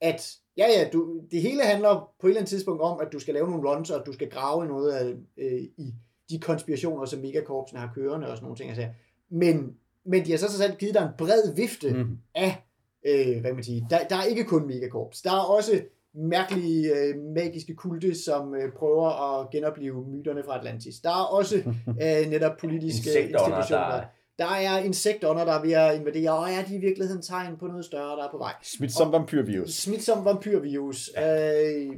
at, 0.00 0.36
ja 0.56 0.66
ja, 0.78 0.88
du, 0.92 1.20
det 1.30 1.42
hele 1.42 1.62
handler 1.62 2.10
på 2.20 2.26
et 2.26 2.30
eller 2.30 2.40
andet 2.40 2.48
tidspunkt 2.50 2.82
om, 2.82 3.00
at 3.00 3.08
du 3.12 3.18
skal 3.18 3.34
lave 3.34 3.50
nogle 3.50 3.70
runs, 3.70 3.90
og 3.90 4.06
du 4.06 4.12
skal 4.12 4.30
grave 4.30 4.66
noget 4.66 4.92
af, 4.92 5.14
øh, 5.38 5.52
i 5.62 5.94
de 6.30 6.38
konspirationer, 6.40 7.04
som 7.04 7.20
megakorpsene 7.20 7.80
har 7.80 7.92
kørende 7.94 8.26
og 8.30 8.36
sådan 8.36 8.44
nogle 8.44 8.56
ting. 8.56 8.68
Altså. 8.70 8.86
Men, 9.30 9.74
men 10.04 10.24
de 10.24 10.30
har 10.30 10.38
så 10.38 10.46
så 10.52 10.56
selv 10.58 10.76
givet 10.76 10.94
dig 10.94 11.02
en 11.02 11.08
bred 11.18 11.54
vifte 11.54 11.92
Mm. 11.94 12.18
af, 12.34 12.62
øh, 13.06 13.40
hvad 13.40 13.52
man 13.52 13.64
sige, 13.64 13.86
der, 13.90 13.98
der 14.08 14.16
er 14.16 14.24
ikke 14.24 14.44
kun 14.44 14.66
megakorps. 14.66 15.22
Der 15.22 15.30
er 15.32 15.44
også 15.44 15.82
mærkelige 16.14 16.94
øh, 16.96 17.18
magiske 17.34 17.74
kulte, 17.74 18.14
som 18.14 18.54
øh, 18.54 18.72
prøver 18.72 19.40
at 19.40 19.50
genopleve 19.50 20.08
myterne 20.08 20.42
fra 20.44 20.58
Atlantis. 20.58 21.00
Der 21.00 21.10
er 21.10 21.24
også 21.24 21.56
øh, 22.02 22.30
netop 22.30 22.56
politiske 22.60 23.10
institutioner. 23.22 23.56
der- 23.90 24.00
Der 24.42 24.48
er 24.50 24.78
insektånder, 24.78 25.44
der 25.44 25.52
er 25.52 25.62
ved 25.62 25.72
at 25.72 25.98
invadere, 25.98 26.30
og 26.32 26.50
er 26.50 26.64
de 26.64 26.74
i 26.74 26.78
virkeligheden 26.78 27.22
tegn 27.22 27.56
på 27.56 27.66
noget 27.66 27.84
større, 27.84 28.16
der 28.16 28.24
er 28.24 28.30
på 28.30 28.38
vej. 28.38 28.52
Smidt 28.62 28.92
som 28.92 29.12
vampyrvirus. 29.12 29.74
Smitsom 29.74 30.24
vampyrvirus, 30.24 31.10
øh, 31.18 31.90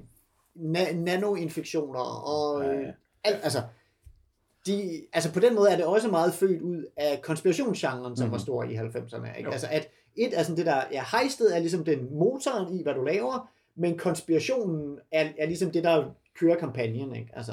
na- 0.57 0.95
nanoinfektioner, 0.95 2.01
og 2.01 2.64
øh, 2.64 2.82
Ja. 2.82 2.90
alt, 3.24 3.40
altså, 3.42 3.62
de, 4.66 5.03
altså 5.12 5.32
på 5.32 5.40
den 5.40 5.55
måde 5.55 5.70
er 5.70 5.76
det 5.76 5.84
også 5.84 6.09
meget 6.09 6.34
født 6.34 6.62
ud 6.62 6.84
af 6.97 7.20
konspirationsgenren, 7.22 8.16
som 8.16 8.26
Mhm. 8.26 8.32
var 8.32 8.38
stor 8.38 8.62
i 8.64 8.74
90'erne. 8.74 9.36
Ikke? 9.38 9.49
Jo. 9.49 9.53
Altså 9.53 9.68
at 9.70 9.88
et 10.16 10.38
er 10.38 10.42
sådan 10.42 10.57
det 10.57 10.66
der, 10.66 10.82
ja, 10.92 11.05
hejsted 11.12 11.53
er 11.53 11.59
ligesom 11.59 11.84
den 11.84 12.18
motoren 12.18 12.78
i, 12.78 12.82
hvad 12.82 12.95
du 12.95 13.03
laver, 13.05 13.51
men 13.76 13.99
konspirationen 13.99 14.99
er, 15.12 15.28
er 15.38 15.47
ligesom 15.47 15.70
det, 15.70 15.84
der 15.84 16.05
kører 16.40 16.57
kampagnen. 16.57 17.16
Ikke? 17.16 17.30
Altså, 17.36 17.53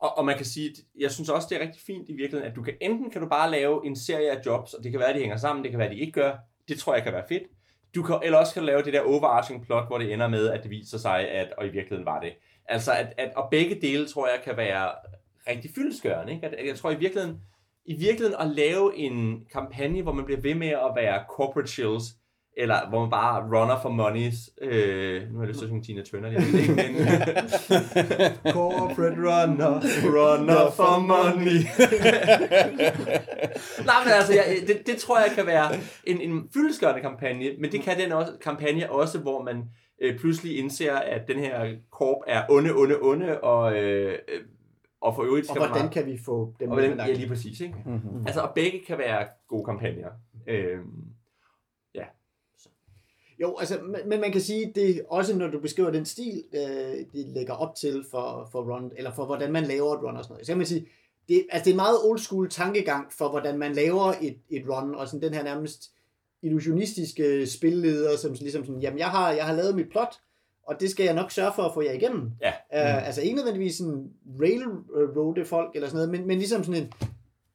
og, 0.00 0.18
og 0.18 0.24
man 0.24 0.36
kan 0.36 0.46
sige, 0.46 0.70
at 0.70 0.76
jeg 0.98 1.10
synes 1.10 1.28
også, 1.28 1.48
det 1.50 1.56
er 1.56 1.60
rigtig 1.60 1.82
fint 1.86 2.08
i 2.08 2.12
virkeligheden, 2.12 2.50
at 2.50 2.56
du 2.56 2.62
kan 2.62 2.74
enten 2.80 3.10
kan 3.10 3.20
du 3.20 3.28
bare 3.28 3.50
lave 3.50 3.86
en 3.86 3.96
serie 3.96 4.30
af 4.30 4.46
jobs, 4.46 4.74
og 4.74 4.84
det 4.84 4.90
kan 4.90 5.00
være, 5.00 5.08
at 5.08 5.14
de 5.14 5.20
hænger 5.20 5.36
sammen, 5.36 5.62
det 5.62 5.70
kan 5.70 5.78
være, 5.78 5.88
at 5.88 5.94
de 5.94 6.00
ikke 6.00 6.12
gør. 6.12 6.36
Det 6.68 6.78
tror 6.78 6.94
jeg 6.94 7.02
kan 7.02 7.12
være 7.12 7.24
fedt. 7.28 7.42
Du 7.94 8.02
kan, 8.02 8.18
eller 8.22 8.38
også 8.38 8.52
kan 8.52 8.62
du 8.62 8.66
lave 8.66 8.82
det 8.82 8.92
der 8.92 9.00
overarching 9.00 9.66
plot, 9.66 9.86
hvor 9.86 9.98
det 9.98 10.12
ender 10.12 10.28
med, 10.28 10.48
at 10.48 10.62
det 10.62 10.70
viser 10.70 10.98
sig, 10.98 11.28
at 11.28 11.52
og 11.58 11.66
i 11.66 11.70
virkeligheden 11.70 12.06
var 12.06 12.20
det. 12.20 12.32
Altså, 12.68 12.92
at, 12.92 13.14
at, 13.16 13.32
og 13.36 13.48
begge 13.50 13.80
dele, 13.80 14.08
tror 14.08 14.28
jeg, 14.28 14.40
kan 14.44 14.56
være 14.56 14.90
rigtig 15.48 15.70
fyldesgørende. 15.74 16.32
Ikke? 16.32 16.46
At, 16.46 16.54
at 16.54 16.66
jeg 16.66 16.76
tror 16.76 16.90
i 16.90 16.98
virkeligheden, 16.98 17.40
i 17.84 17.94
virkeligheden 17.94 18.40
at 18.40 18.56
lave 18.56 18.96
en 18.96 19.46
kampagne, 19.52 20.02
hvor 20.02 20.12
man 20.12 20.24
bliver 20.24 20.40
ved 20.40 20.54
med 20.54 20.68
at 20.68 20.92
være 20.96 21.24
corporate 21.28 21.68
chills, 21.68 22.04
eller 22.56 22.88
hvor 22.88 23.00
man 23.00 23.10
bare 23.10 23.42
runner 23.44 23.80
for 23.82 23.88
monies. 23.88 24.50
Øh, 24.62 25.22
nu 25.32 25.38
har 25.38 25.44
jeg 25.44 25.48
lyst 25.48 25.58
til 25.58 25.64
at 25.66 25.70
synge 25.70 25.82
Tina 25.82 26.02
Turner. 26.02 26.30
Det 26.30 26.68
men... 26.76 26.94
corporate 28.56 29.16
runner, 29.16 29.80
runner 30.16 30.70
for 30.70 31.00
money. 31.00 31.58
Nej, 33.88 33.98
men 34.04 34.12
altså, 34.18 34.32
jeg, 34.34 34.44
det, 34.66 34.86
det 34.86 34.96
tror 34.96 35.18
jeg 35.18 35.30
kan 35.34 35.46
være 35.46 35.74
en, 36.04 36.20
en 36.20 36.48
fyldesgørende 36.54 37.00
kampagne, 37.00 37.44
men 37.60 37.72
det 37.72 37.80
kan 37.82 37.98
den 37.98 38.12
også, 38.12 38.32
kampagne 38.40 38.90
også, 38.92 39.18
hvor 39.18 39.42
man 39.42 39.64
øh, 40.02 40.18
pludselig 40.18 40.58
indser, 40.58 40.94
at 40.96 41.28
den 41.28 41.38
her 41.38 41.74
korp 41.90 42.18
er 42.26 42.42
onde, 42.50 42.70
onde, 42.74 42.94
onde, 43.02 43.40
og, 43.40 43.76
øh, 43.76 44.12
øh, 44.12 44.40
og 45.00 45.14
for 45.14 45.22
øvrigt 45.22 45.44
og 45.44 45.54
skal 45.54 45.60
man 45.60 45.68
hvordan 45.68 45.82
meget- 45.82 45.94
kan 45.94 46.06
vi 46.06 46.18
få 46.24 46.54
dem 46.60 46.68
og 46.70 46.74
hvordan, 46.80 46.98
ja, 47.06 47.12
lige 47.12 47.28
præcis, 47.28 47.60
ikke? 47.60 47.74
Mm-hmm. 47.86 48.26
Altså, 48.26 48.40
og 48.40 48.52
begge 48.54 48.80
kan 48.86 48.98
være 48.98 49.26
gode 49.48 49.64
kampagner. 49.64 50.08
Øhm, 50.48 50.86
Jo, 53.40 53.56
altså, 53.58 53.78
men, 54.06 54.20
man 54.20 54.32
kan 54.32 54.40
sige, 54.40 54.72
det 54.74 55.02
også 55.08 55.36
når 55.36 55.46
du 55.46 55.60
beskriver 55.60 55.90
den 55.90 56.04
stil, 56.04 56.42
øh, 56.54 56.60
det 57.12 57.28
lægger 57.34 57.52
op 57.52 57.74
til 57.74 58.04
for, 58.10 58.48
for 58.52 58.74
run, 58.74 58.92
eller 58.96 59.14
for 59.14 59.26
hvordan 59.26 59.52
man 59.52 59.64
laver 59.64 59.94
et 59.94 60.02
run 60.02 60.16
og 60.16 60.24
sådan 60.24 60.34
noget. 60.34 60.46
Så 60.46 60.50
kan 60.50 60.58
man 60.58 60.66
sige, 60.66 60.88
det, 61.28 61.46
altså, 61.50 61.64
det 61.64 61.70
er 61.70 61.74
en 61.74 61.76
meget 61.76 61.98
old 62.04 62.18
school 62.18 62.50
tankegang 62.50 63.12
for, 63.12 63.28
hvordan 63.28 63.58
man 63.58 63.72
laver 63.72 64.14
et, 64.20 64.36
et 64.50 64.64
run, 64.68 64.94
og 64.94 65.08
sådan 65.08 65.22
den 65.22 65.34
her 65.34 65.44
nærmest 65.44 65.90
illusionistiske 66.42 67.46
spilleder, 67.46 68.16
som 68.16 68.32
ligesom 68.32 68.64
sådan, 68.64 68.80
jamen 68.80 68.98
jeg 68.98 69.08
har, 69.08 69.32
jeg 69.32 69.44
har 69.44 69.54
lavet 69.54 69.76
mit 69.76 69.88
plot, 69.90 70.14
og 70.66 70.80
det 70.80 70.90
skal 70.90 71.04
jeg 71.04 71.14
nok 71.14 71.30
sørge 71.30 71.52
for 71.56 71.62
at 71.62 71.74
få 71.74 71.82
jer 71.82 71.92
igennem. 71.92 72.30
Ja. 72.42 72.48
Uh, 72.48 73.06
altså 73.06 73.22
ikke 73.22 73.36
nødvendigvis 73.36 73.76
sådan 73.76 74.10
railroade 74.40 75.44
folk 75.44 75.70
eller 75.74 75.88
sådan 75.88 75.96
noget, 75.96 76.10
men, 76.10 76.26
men 76.26 76.38
ligesom 76.38 76.64
sådan 76.64 76.82
en, 76.82 76.92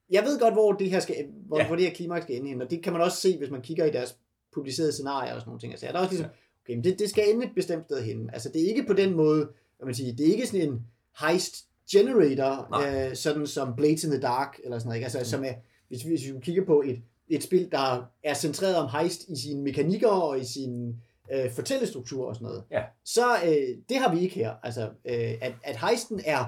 jeg 0.10 0.24
ved 0.24 0.40
godt, 0.40 0.54
hvor 0.54 0.72
det 0.72 0.90
her, 0.90 1.00
skal, 1.00 1.16
hvor, 1.48 1.60
ja. 1.60 1.68
hvor 1.68 1.76
det 1.76 1.86
her 1.86 1.94
klimaks 1.94 2.24
skal 2.24 2.36
ende 2.36 2.50
hen, 2.50 2.62
og 2.62 2.72
det 2.72 2.84
kan 2.84 2.94
man 2.94 3.02
også 3.02 3.18
se, 3.18 3.38
hvis 3.38 3.50
man 3.50 3.62
kigger 3.62 3.86
i 3.86 3.92
deres 3.92 4.18
publicerede 4.54 4.92
scenarier 4.92 5.34
og 5.34 5.42
sådan 5.42 5.50
nogle 5.50 5.60
ting. 5.60 5.74
Altså, 5.74 5.86
der 5.88 5.94
er 5.94 5.98
også 5.98 6.12
ligesom, 6.12 6.30
okay, 6.64 6.76
men 6.76 6.84
det, 6.84 7.00
det 7.00 7.10
skal 7.10 7.24
ende 7.30 7.46
et 7.46 7.52
bestemt 7.56 7.86
sted 7.86 8.02
hen. 8.04 8.30
Altså, 8.34 8.50
det 8.50 8.62
er 8.62 8.68
ikke 8.68 8.84
på 8.88 8.94
den 8.94 9.16
måde, 9.16 9.50
hvad 9.78 9.86
man 9.86 9.96
siger, 9.96 10.16
det 10.16 10.28
er 10.28 10.32
ikke 10.32 10.48
sådan 10.48 10.70
en 10.70 10.86
heist 11.20 11.56
generator, 11.92 12.78
øh, 13.10 13.16
sådan 13.16 13.48
som 13.48 13.76
Blades 13.76 14.04
in 14.04 14.10
the 14.12 14.20
Dark, 14.22 14.60
eller 14.64 14.80
sådan 14.80 14.88
noget, 14.88 14.98
ikke? 14.98 15.06
Altså, 15.06 15.20
mm. 15.20 15.26
som 15.26 15.44
er, 15.44 15.54
hvis 15.88 16.06
vi, 16.06 16.10
hvis 16.10 16.34
vi 16.34 16.40
kigger 16.42 16.66
på 16.66 16.82
et, 16.86 17.02
et 17.28 17.44
spil, 17.44 17.72
der 17.72 18.06
er 18.24 18.34
centreret 18.34 18.76
om 18.76 18.90
heist 18.90 19.30
i 19.30 19.36
sine 19.42 19.62
mekanikker 19.62 20.08
og 20.08 20.40
i 20.40 20.46
sin 20.46 20.96
øh, 21.34 21.52
fortællestruktur 21.52 22.28
og 22.28 22.36
sådan 22.36 22.46
noget, 22.46 22.64
Ja. 22.72 22.84
så 23.06 23.26
øh, 23.46 23.78
det 23.90 23.98
har 23.98 24.16
vi 24.16 24.22
ikke 24.22 24.36
her. 24.36 24.54
Altså, 24.64 24.82
øh, 24.82 25.34
at, 25.42 25.54
at 25.64 25.78
heisten 25.90 26.22
er 26.26 26.46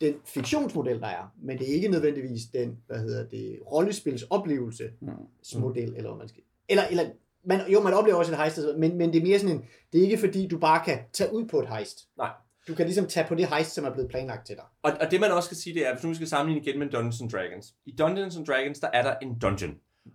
den 0.00 0.14
fiktionsmodel, 0.24 1.00
der 1.00 1.06
er, 1.06 1.34
men 1.42 1.58
det 1.58 1.70
er 1.70 1.74
ikke 1.74 1.88
nødvendigvis 1.88 2.42
den, 2.52 2.78
hvad 2.86 2.98
hedder 2.98 3.28
det, 3.28 3.58
rollespils 3.72 4.22
oplevelse 4.22 4.90
model, 5.58 5.94
eller 5.96 6.10
hvad 6.10 6.18
man 6.18 6.28
skal. 6.28 6.42
Eller, 6.68 6.84
eller 6.84 7.10
man, 7.46 7.60
jo, 7.72 7.80
man 7.80 7.94
oplever 7.94 8.18
også 8.18 8.32
et 8.32 8.38
heist, 8.38 8.58
men, 8.78 8.98
men 8.98 9.12
det 9.12 9.18
er 9.18 9.22
mere 9.22 9.38
sådan 9.38 9.56
en, 9.56 9.64
det 9.92 9.98
er 9.98 10.02
ikke 10.02 10.18
fordi, 10.18 10.48
du 10.48 10.58
bare 10.58 10.84
kan 10.84 10.98
tage 11.12 11.34
ud 11.34 11.44
på 11.48 11.60
et 11.60 11.68
heist. 11.68 11.98
Nej. 12.18 12.30
Du 12.68 12.74
kan 12.74 12.86
ligesom 12.86 13.06
tage 13.06 13.26
på 13.28 13.34
det 13.34 13.46
heist, 13.46 13.74
som 13.74 13.84
er 13.84 13.90
blevet 13.90 14.10
planlagt 14.10 14.46
til 14.46 14.56
dig. 14.56 14.64
Og, 14.82 14.92
og 15.00 15.10
det 15.10 15.20
man 15.20 15.30
også 15.30 15.46
skal 15.46 15.56
sige, 15.56 15.74
det 15.74 15.86
er, 15.86 15.92
hvis 15.92 16.04
nu 16.04 16.08
vi 16.08 16.14
skal 16.14 16.28
sammenligne 16.28 16.66
igen 16.66 16.78
med 16.78 16.90
Dungeons 16.90 17.20
and 17.20 17.30
Dragons. 17.30 17.74
I 17.84 17.96
Dungeons 17.98 18.36
and 18.36 18.46
Dragons, 18.46 18.80
der 18.80 18.88
er 18.92 19.02
der 19.02 19.14
en 19.22 19.38
dungeon. 19.38 19.74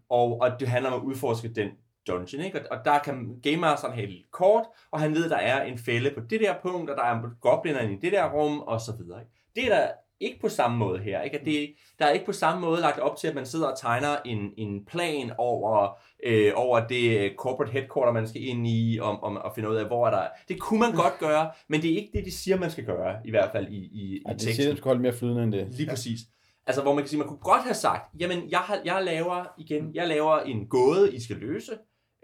Og, 0.10 0.42
og 0.42 0.60
det 0.60 0.68
handler 0.68 0.92
om 0.92 1.02
at 1.02 1.06
udforske 1.06 1.54
den 1.54 1.70
dungeon, 2.08 2.46
ikke? 2.46 2.60
Og, 2.60 2.78
og 2.78 2.86
der 2.86 3.00
kan 3.00 3.40
Game 3.44 3.58
Masteren 3.58 3.94
have 3.94 4.04
et 4.04 4.10
lille 4.10 4.26
kort, 4.32 4.66
og 4.92 5.00
han 5.00 5.16
ved, 5.16 5.30
der 5.30 5.38
er 5.38 5.64
en 5.64 5.78
fælde 5.78 6.12
på 6.16 6.22
det 6.30 6.40
der 6.40 6.56
punkt, 6.62 6.90
og 6.90 6.98
der 6.98 7.04
er 7.04 7.40
gobliner 7.42 7.82
i 7.82 7.96
det 8.02 8.12
der 8.12 8.32
rum, 8.32 8.60
og 8.60 8.82
så 8.82 8.92
videre. 8.98 9.20
Ikke? 9.20 9.32
Det 9.56 9.66
er 9.66 9.76
der 9.78 9.92
ikke 10.22 10.40
på 10.42 10.50
samme 10.50 10.78
måde 10.78 11.00
her. 11.00 11.22
Ikke? 11.22 11.40
At 11.40 11.46
det, 11.46 11.74
der 12.00 12.06
er 12.06 12.12
ikke 12.12 12.26
på 12.26 12.32
samme 12.34 12.62
måde 12.62 12.82
lagt 12.82 13.00
op 13.00 13.18
til, 13.18 13.28
at 13.28 13.36
man 13.36 13.46
sidder 13.46 13.68
og 13.68 13.80
tegner 13.80 14.18
en, 14.26 14.52
en 14.58 14.86
plan 14.86 15.32
over, 15.38 16.00
øh, 16.26 16.52
over 16.56 16.88
det 16.88 17.34
corporate 17.38 17.72
headquarter, 17.72 18.12
man 18.14 18.28
skal 18.28 18.44
ind 18.44 18.68
i, 18.68 19.00
om, 19.00 19.24
om 19.24 19.38
at 19.38 19.52
finde 19.56 19.70
ud 19.70 19.76
af, 19.76 19.86
hvor 19.88 20.08
er 20.08 20.12
der... 20.12 20.28
Det 20.48 20.60
kunne 20.60 20.80
man 20.80 20.92
godt 20.92 21.20
gøre, 21.20 21.52
men 21.70 21.82
det 21.82 21.92
er 21.92 21.96
ikke 21.96 22.10
det, 22.14 22.26
de 22.26 22.32
siger, 22.32 22.58
man 22.60 22.72
skal 22.72 22.86
gøre, 22.86 23.16
i 23.26 23.30
hvert 23.30 23.52
fald 23.52 23.68
i, 23.68 23.76
i, 23.76 24.16
i 24.16 24.22
Ja, 24.28 24.34
det 24.34 24.40
teksten. 24.42 24.56
siger, 24.56 24.70
at 24.70 24.72
du 24.72 24.78
skal 24.78 24.90
holde 24.90 25.02
mere 25.02 25.14
flydende 25.14 25.44
end 25.44 25.52
det. 25.52 25.68
Lige 25.72 25.90
præcis. 25.90 26.20
Altså, 26.68 26.82
hvor 26.82 26.94
man 26.94 27.04
kan 27.04 27.10
sige, 27.10 27.20
man 27.20 27.28
kunne 27.28 27.40
godt 27.40 27.62
have 27.64 27.74
sagt, 27.74 28.04
jamen, 28.20 28.52
jeg, 28.52 28.60
har, 28.60 28.80
jeg 28.86 29.04
laver, 29.04 29.46
igen, 29.58 29.92
jeg 29.96 30.08
laver 30.08 30.40
en 30.40 30.68
gåde, 30.68 31.16
I 31.16 31.20
skal 31.20 31.36
løse, 31.36 31.72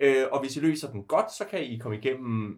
øh, 0.02 0.24
og 0.32 0.42
hvis 0.42 0.58
I 0.58 0.60
løser 0.60 0.92
den 0.92 1.04
godt, 1.04 1.32
så 1.38 1.44
kan 1.52 1.64
I 1.64 1.78
komme 1.78 1.98
igennem 1.98 2.56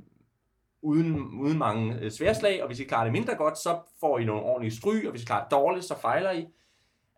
uden, 0.82 1.16
uden 1.42 1.58
mange 1.58 1.96
øh, 2.02 2.12
sværslag, 2.12 2.62
og 2.62 2.68
hvis 2.68 2.80
I 2.80 2.84
klarer 2.84 3.04
det 3.04 3.14
mindre 3.14 3.36
godt, 3.36 3.58
så 3.58 3.78
får 4.00 4.20
I 4.20 4.26
nogle 4.26 4.42
ordentlige 4.42 4.76
stryg, 4.78 5.06
og 5.06 5.12
hvis 5.12 5.22
I 5.22 5.26
klarer 5.26 5.44
det 5.44 5.52
dårligt, 5.52 5.86
så 5.86 5.96
fejler 6.02 6.32
I. 6.32 6.48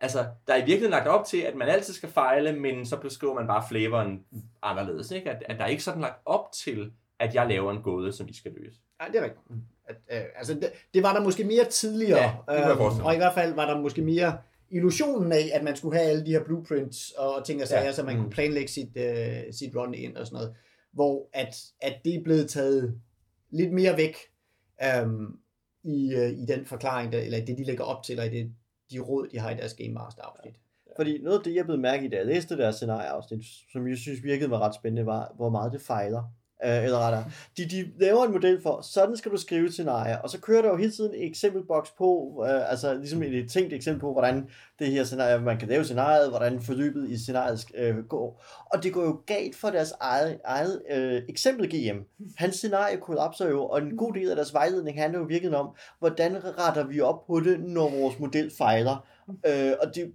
Altså, 0.00 0.18
der 0.46 0.52
er 0.52 0.56
i 0.56 0.60
virkeligheden 0.60 0.90
lagt 0.90 1.08
op 1.08 1.24
til, 1.26 1.38
at 1.40 1.54
man 1.56 1.68
altid 1.68 1.94
skal 1.94 2.08
fejle, 2.08 2.52
men 2.52 2.86
så 2.86 2.96
beskriver 2.96 3.34
man 3.34 3.46
bare 3.46 3.64
flavoren 3.68 4.20
anderledes, 4.62 5.10
ikke? 5.10 5.30
At, 5.30 5.42
at 5.46 5.58
der 5.58 5.64
er 5.64 5.68
ikke 5.68 5.82
sådan 5.82 6.00
lagt 6.00 6.20
op 6.26 6.52
til, 6.64 6.92
at 7.18 7.34
jeg 7.34 7.46
laver 7.48 7.72
en 7.72 7.82
gåde, 7.82 8.12
som 8.12 8.28
I 8.28 8.34
skal 8.34 8.52
løse. 8.60 8.76
Nej, 8.98 9.08
det 9.08 9.18
er 9.20 9.24
rigtigt. 9.24 9.42
At, 9.86 9.96
øh, 10.12 10.22
altså, 10.36 10.54
det, 10.54 10.72
det 10.94 11.02
var 11.02 11.12
der 11.14 11.22
måske 11.22 11.44
mere 11.44 11.64
tidligere, 11.64 12.18
Ja, 12.48 12.68
det 12.68 12.78
mig. 12.78 13.04
og 13.04 13.14
i 13.14 13.16
hvert 13.16 13.34
fald 13.34 13.54
var 13.54 13.66
der 13.66 13.80
måske 13.80 14.02
mere 14.02 14.38
illusionen 14.70 15.32
af, 15.32 15.50
at 15.54 15.64
man 15.64 15.76
skulle 15.76 15.98
have 15.98 16.10
alle 16.10 16.26
de 16.26 16.30
her 16.30 16.44
blueprints 16.44 17.10
og 17.10 17.44
ting 17.46 17.62
og 17.62 17.68
sager, 17.68 17.84
Ja. 17.84 17.92
så 17.92 18.02
man 18.02 18.16
Mm. 18.16 18.22
kunne 18.22 18.30
planlægge 18.30 18.68
sit, 18.68 18.96
øh, 18.96 19.52
sit 19.52 19.76
run 19.76 19.94
ind 19.94 20.16
og 20.16 20.26
sådan 20.26 20.36
noget, 20.36 20.54
hvor 20.92 21.28
at, 21.32 21.54
at 21.80 21.94
det 22.04 22.14
er 22.14 22.22
blevet 22.24 22.50
taget 22.50 23.00
lidt 23.52 23.72
mere 23.72 23.96
væk 23.96 24.16
øhm, 24.82 25.38
i, 25.84 26.14
øh, 26.14 26.30
i 26.30 26.44
den 26.46 26.66
forklaring, 26.66 27.12
der, 27.12 27.18
eller 27.18 27.44
det, 27.44 27.58
de 27.58 27.64
lægger 27.64 27.84
op 27.84 28.02
til, 28.02 28.12
eller 28.12 28.32
i 28.32 28.36
det, 28.36 28.54
de 28.90 28.98
råd, 28.98 29.28
de 29.28 29.38
har 29.38 29.50
i 29.50 29.54
deres 29.56 29.74
Game 29.74 29.92
Master 29.92 30.22
afsnit. 30.22 30.54
Fordi 30.96 31.18
noget 31.18 31.38
af 31.38 31.44
det, 31.44 31.54
jeg 31.54 31.64
blev 31.64 31.78
mærke 31.78 32.06
i, 32.06 32.08
da 32.08 32.16
jeg 32.16 32.26
læste 32.26 32.56
deres 32.56 32.76
scenarieafsnit, 32.76 33.44
som 33.72 33.88
jeg 33.88 33.96
synes 33.96 34.22
virkede 34.22 34.50
var 34.50 34.58
ret 34.58 34.74
spændende, 34.74 35.06
var, 35.06 35.32
hvor 35.36 35.50
meget 35.50 35.72
det 35.72 35.80
fejler. 35.80 36.22
Øh, 36.64 36.84
eller 36.84 36.98
rettere, 36.98 37.24
de, 37.56 37.64
de 37.64 37.90
laver 38.00 38.24
en 38.24 38.32
model 38.32 38.62
for, 38.62 38.80
sådan 38.80 39.16
skal 39.16 39.32
du 39.32 39.36
skrive 39.36 39.66
et 39.66 39.72
scenarie, 39.72 40.22
og 40.22 40.30
så 40.30 40.40
kører 40.40 40.62
der 40.62 40.68
jo 40.68 40.76
hele 40.76 40.92
tiden 40.92 41.14
et 41.14 41.26
eksempelboks 41.26 41.90
på, 41.90 42.42
øh, 42.48 42.70
altså 42.70 42.94
ligesom 42.94 43.22
et 43.22 43.50
tænkt 43.50 43.72
eksempel 43.72 44.00
på, 44.00 44.12
hvordan 44.12 44.48
det 44.78 44.86
her 44.86 45.04
scenarie, 45.04 45.40
man 45.40 45.58
kan 45.58 45.68
lave 45.68 45.84
scenariet, 45.84 46.28
hvordan 46.30 46.60
forløbet 46.60 47.10
i 47.10 47.18
scenariet 47.18 47.66
øh, 47.74 47.98
går. 47.98 48.44
Og 48.72 48.82
det 48.82 48.92
går 48.92 49.02
jo 49.02 49.20
galt 49.26 49.56
for 49.56 49.70
deres 49.70 49.92
eget, 50.00 50.38
eget 50.44 50.82
øh, 50.90 51.22
eksempel 51.28 51.68
GM. 51.68 51.98
Hans 52.36 52.54
scenarie 52.54 52.96
kollapser 52.96 53.48
jo, 53.48 53.66
og 53.66 53.78
en 53.78 53.96
god 53.96 54.12
del 54.12 54.30
af 54.30 54.36
deres 54.36 54.54
vejledning 54.54 55.00
handler 55.00 55.18
jo 55.18 55.24
virkelig 55.24 55.56
om, 55.56 55.70
hvordan 55.98 56.58
retter 56.58 56.84
vi 56.86 57.00
op 57.00 57.26
på 57.26 57.40
det, 57.40 57.60
når 57.60 57.90
vores 57.90 58.18
model 58.18 58.52
fejler. 58.58 59.06
Øh, 59.46 59.72
og 59.82 59.94
det, 59.94 60.12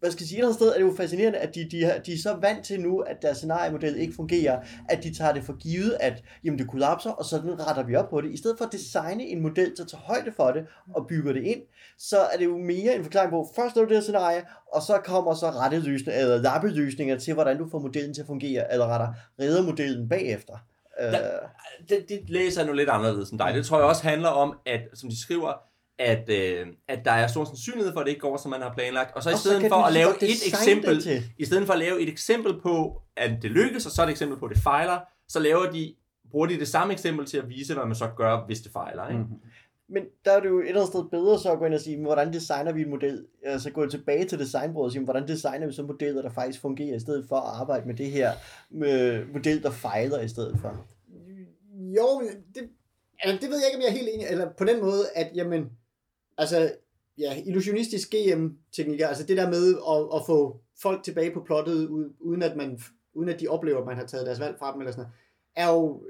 hvad 0.00 0.10
skal 0.10 0.22
jeg 0.22 0.28
sige, 0.28 0.36
et 0.36 0.38
eller 0.38 0.48
andet 0.48 0.60
sted 0.60 0.68
er 0.68 0.74
det 0.74 0.80
jo 0.80 0.94
fascinerende, 0.96 1.38
at 1.38 1.54
de, 1.54 1.68
de, 1.70 1.84
er- 1.84 2.02
de 2.02 2.12
er 2.12 2.18
så 2.22 2.36
vant 2.40 2.64
til 2.64 2.80
nu, 2.80 2.98
at 2.98 3.16
deres 3.22 3.36
scenariemodel 3.36 3.96
ikke 3.96 4.14
fungerer, 4.16 4.60
at 4.88 5.02
de 5.04 5.14
tager 5.14 5.32
det 5.32 5.44
for 5.44 5.56
givet, 5.58 5.96
at 6.00 6.22
jamen, 6.44 6.58
det 6.58 6.68
kollapser, 6.70 7.10
og 7.10 7.24
sådan 7.24 7.66
retter 7.68 7.82
vi 7.82 7.94
op 7.96 8.08
på 8.10 8.20
det. 8.20 8.30
I 8.32 8.36
stedet 8.36 8.58
for 8.58 8.64
at 8.64 8.72
designe 8.72 9.24
en 9.24 9.40
model, 9.42 9.72
der 9.76 9.84
tager 9.84 10.02
højde 10.02 10.32
for 10.36 10.50
det, 10.50 10.66
og 10.94 11.06
bygger 11.08 11.32
det 11.32 11.42
ind, 11.42 11.60
så 11.98 12.16
er 12.18 12.36
det 12.38 12.44
jo 12.44 12.58
mere 12.58 12.94
en 12.96 13.02
forklaring 13.02 13.30
på, 13.30 13.48
først 13.56 13.74
du 13.74 13.80
det 13.84 13.90
her 13.90 14.00
scenarie, 14.00 14.42
og 14.72 14.82
så 14.82 14.98
kommer 15.04 15.34
så 15.34 15.50
rette 15.50 15.78
løsninger, 15.80 16.20
eller 16.20 16.36
lappeløsninger 16.42 17.18
til, 17.18 17.34
hvordan 17.34 17.58
du 17.58 17.68
får 17.70 17.78
modellen 17.78 18.14
til 18.14 18.20
at 18.20 18.26
fungere, 18.26 18.72
eller 18.72 18.86
retter 18.86 19.08
redder 19.40 19.62
modellen 19.62 20.08
bagefter. 20.08 20.54
Øh, 21.00 21.12
det, 21.88 22.04
det 22.08 22.20
læser 22.28 22.60
jeg 22.60 22.66
nu 22.70 22.72
lidt 22.76 22.88
anderledes 22.88 23.30
end 23.30 23.38
dig. 23.38 23.54
Det 23.54 23.66
tror 23.66 23.78
jeg 23.78 23.86
også 23.86 24.02
handler 24.02 24.28
om, 24.28 24.58
at, 24.66 24.80
som 24.94 25.08
de 25.10 25.20
skriver, 25.20 25.52
at, 25.98 26.30
øh, 26.30 26.66
at 26.88 27.04
der 27.04 27.10
er 27.10 27.26
stor 27.26 27.44
sandsynlighed 27.44 27.92
for, 27.92 28.00
at 28.00 28.06
det 28.06 28.10
ikke 28.10 28.20
går, 28.20 28.36
som 28.36 28.50
man 28.50 28.60
har 28.60 28.72
planlagt. 28.74 29.16
Og 29.16 29.22
så 29.22 29.30
i 29.30 29.32
Og 29.32 29.38
så 29.38 29.48
stedet 29.48 29.60
kan 29.60 29.70
for 29.70 29.76
at 29.76 29.92
lave 29.92 30.06
godt 30.06 30.22
et 30.22 30.46
eksempel, 30.46 31.22
i 31.38 31.44
stedet 31.44 31.66
for 31.66 31.72
at 31.72 31.78
lave 31.78 32.00
et 32.00 32.08
eksempel 32.08 32.60
på, 32.60 33.02
at 33.16 33.30
det 33.42 33.50
lykkes, 33.50 33.86
og 33.86 33.92
så 33.92 34.02
et 34.02 34.10
eksempel 34.10 34.38
på, 34.38 34.44
at 34.46 34.54
det 34.54 34.62
fejler, 34.62 34.98
så 35.28 35.40
laver 35.40 35.70
de, 35.70 35.94
bruger 36.30 36.46
de 36.46 36.58
det 36.58 36.68
samme 36.68 36.92
eksempel 36.92 37.26
til 37.26 37.38
at 37.38 37.48
vise, 37.48 37.74
hvad 37.74 37.84
man 37.86 37.94
så 37.94 38.08
gør, 38.16 38.46
hvis 38.46 38.60
det 38.60 38.72
fejler. 38.72 39.08
Ikke? 39.08 39.20
Mhm. 39.20 39.40
Men 39.88 40.02
der 40.24 40.32
er 40.32 40.40
det 40.40 40.48
jo 40.48 40.58
et 40.60 40.68
eller 40.68 40.80
andet 40.80 40.92
sted 40.92 41.04
bedre 41.10 41.38
så 41.38 41.52
at 41.52 41.58
gå 41.58 41.64
ind 41.64 41.74
og 41.74 41.80
sige, 41.80 42.00
hvordan 42.02 42.32
designer 42.32 42.72
vi 42.72 42.82
en 42.82 42.90
model? 42.90 43.26
Altså 43.44 43.70
gå 43.70 43.86
tilbage 43.86 44.24
til 44.24 44.38
designbordet 44.38 44.86
og 44.86 44.92
sige, 44.92 45.04
hvordan 45.04 45.28
designer 45.28 45.66
vi 45.66 45.72
så 45.72 45.82
modeller, 45.82 46.22
der 46.22 46.30
faktisk 46.30 46.60
fungerer, 46.60 46.96
i 46.96 47.00
stedet 47.00 47.26
for 47.28 47.36
at 47.36 47.60
arbejde 47.60 47.86
med 47.86 47.94
det 47.94 48.10
her 48.10 48.32
med 48.70 49.24
model, 49.32 49.62
der 49.62 49.70
fejler 49.70 50.20
i 50.20 50.28
stedet 50.28 50.58
for. 50.60 50.86
Jo, 51.76 52.22
det, 52.54 52.68
altså, 53.22 53.38
det 53.42 53.50
ved 53.50 53.58
jeg 53.58 53.66
ikke, 53.66 53.76
om 53.76 53.82
jeg 53.82 53.88
er 53.88 53.98
helt 53.98 54.08
enig, 54.14 54.26
eller 54.30 54.52
på 54.58 54.64
den 54.64 54.80
måde, 54.80 55.02
at 55.14 55.30
jamen, 55.34 55.70
altså, 56.38 56.72
ja, 57.18 57.42
illusionistisk 57.46 58.14
GM-teknikker, 58.14 59.08
altså 59.08 59.24
det 59.24 59.36
der 59.36 59.50
med 59.50 59.68
at, 59.68 60.20
at 60.20 60.26
få 60.26 60.60
folk 60.82 61.02
tilbage 61.02 61.30
på 61.34 61.42
plottet, 61.46 61.88
uden 62.20 62.42
at, 62.42 62.56
man, 62.56 62.80
uden 63.14 63.28
at 63.28 63.40
de 63.40 63.48
oplever, 63.48 63.80
at 63.80 63.86
man 63.86 63.96
har 63.96 64.06
taget 64.06 64.26
deres 64.26 64.40
valg 64.40 64.56
fra 64.58 64.72
dem, 64.72 64.80
eller 64.80 64.92
sådan 64.92 65.02
noget, 65.02 65.14
er 65.56 65.72
jo 65.72 66.02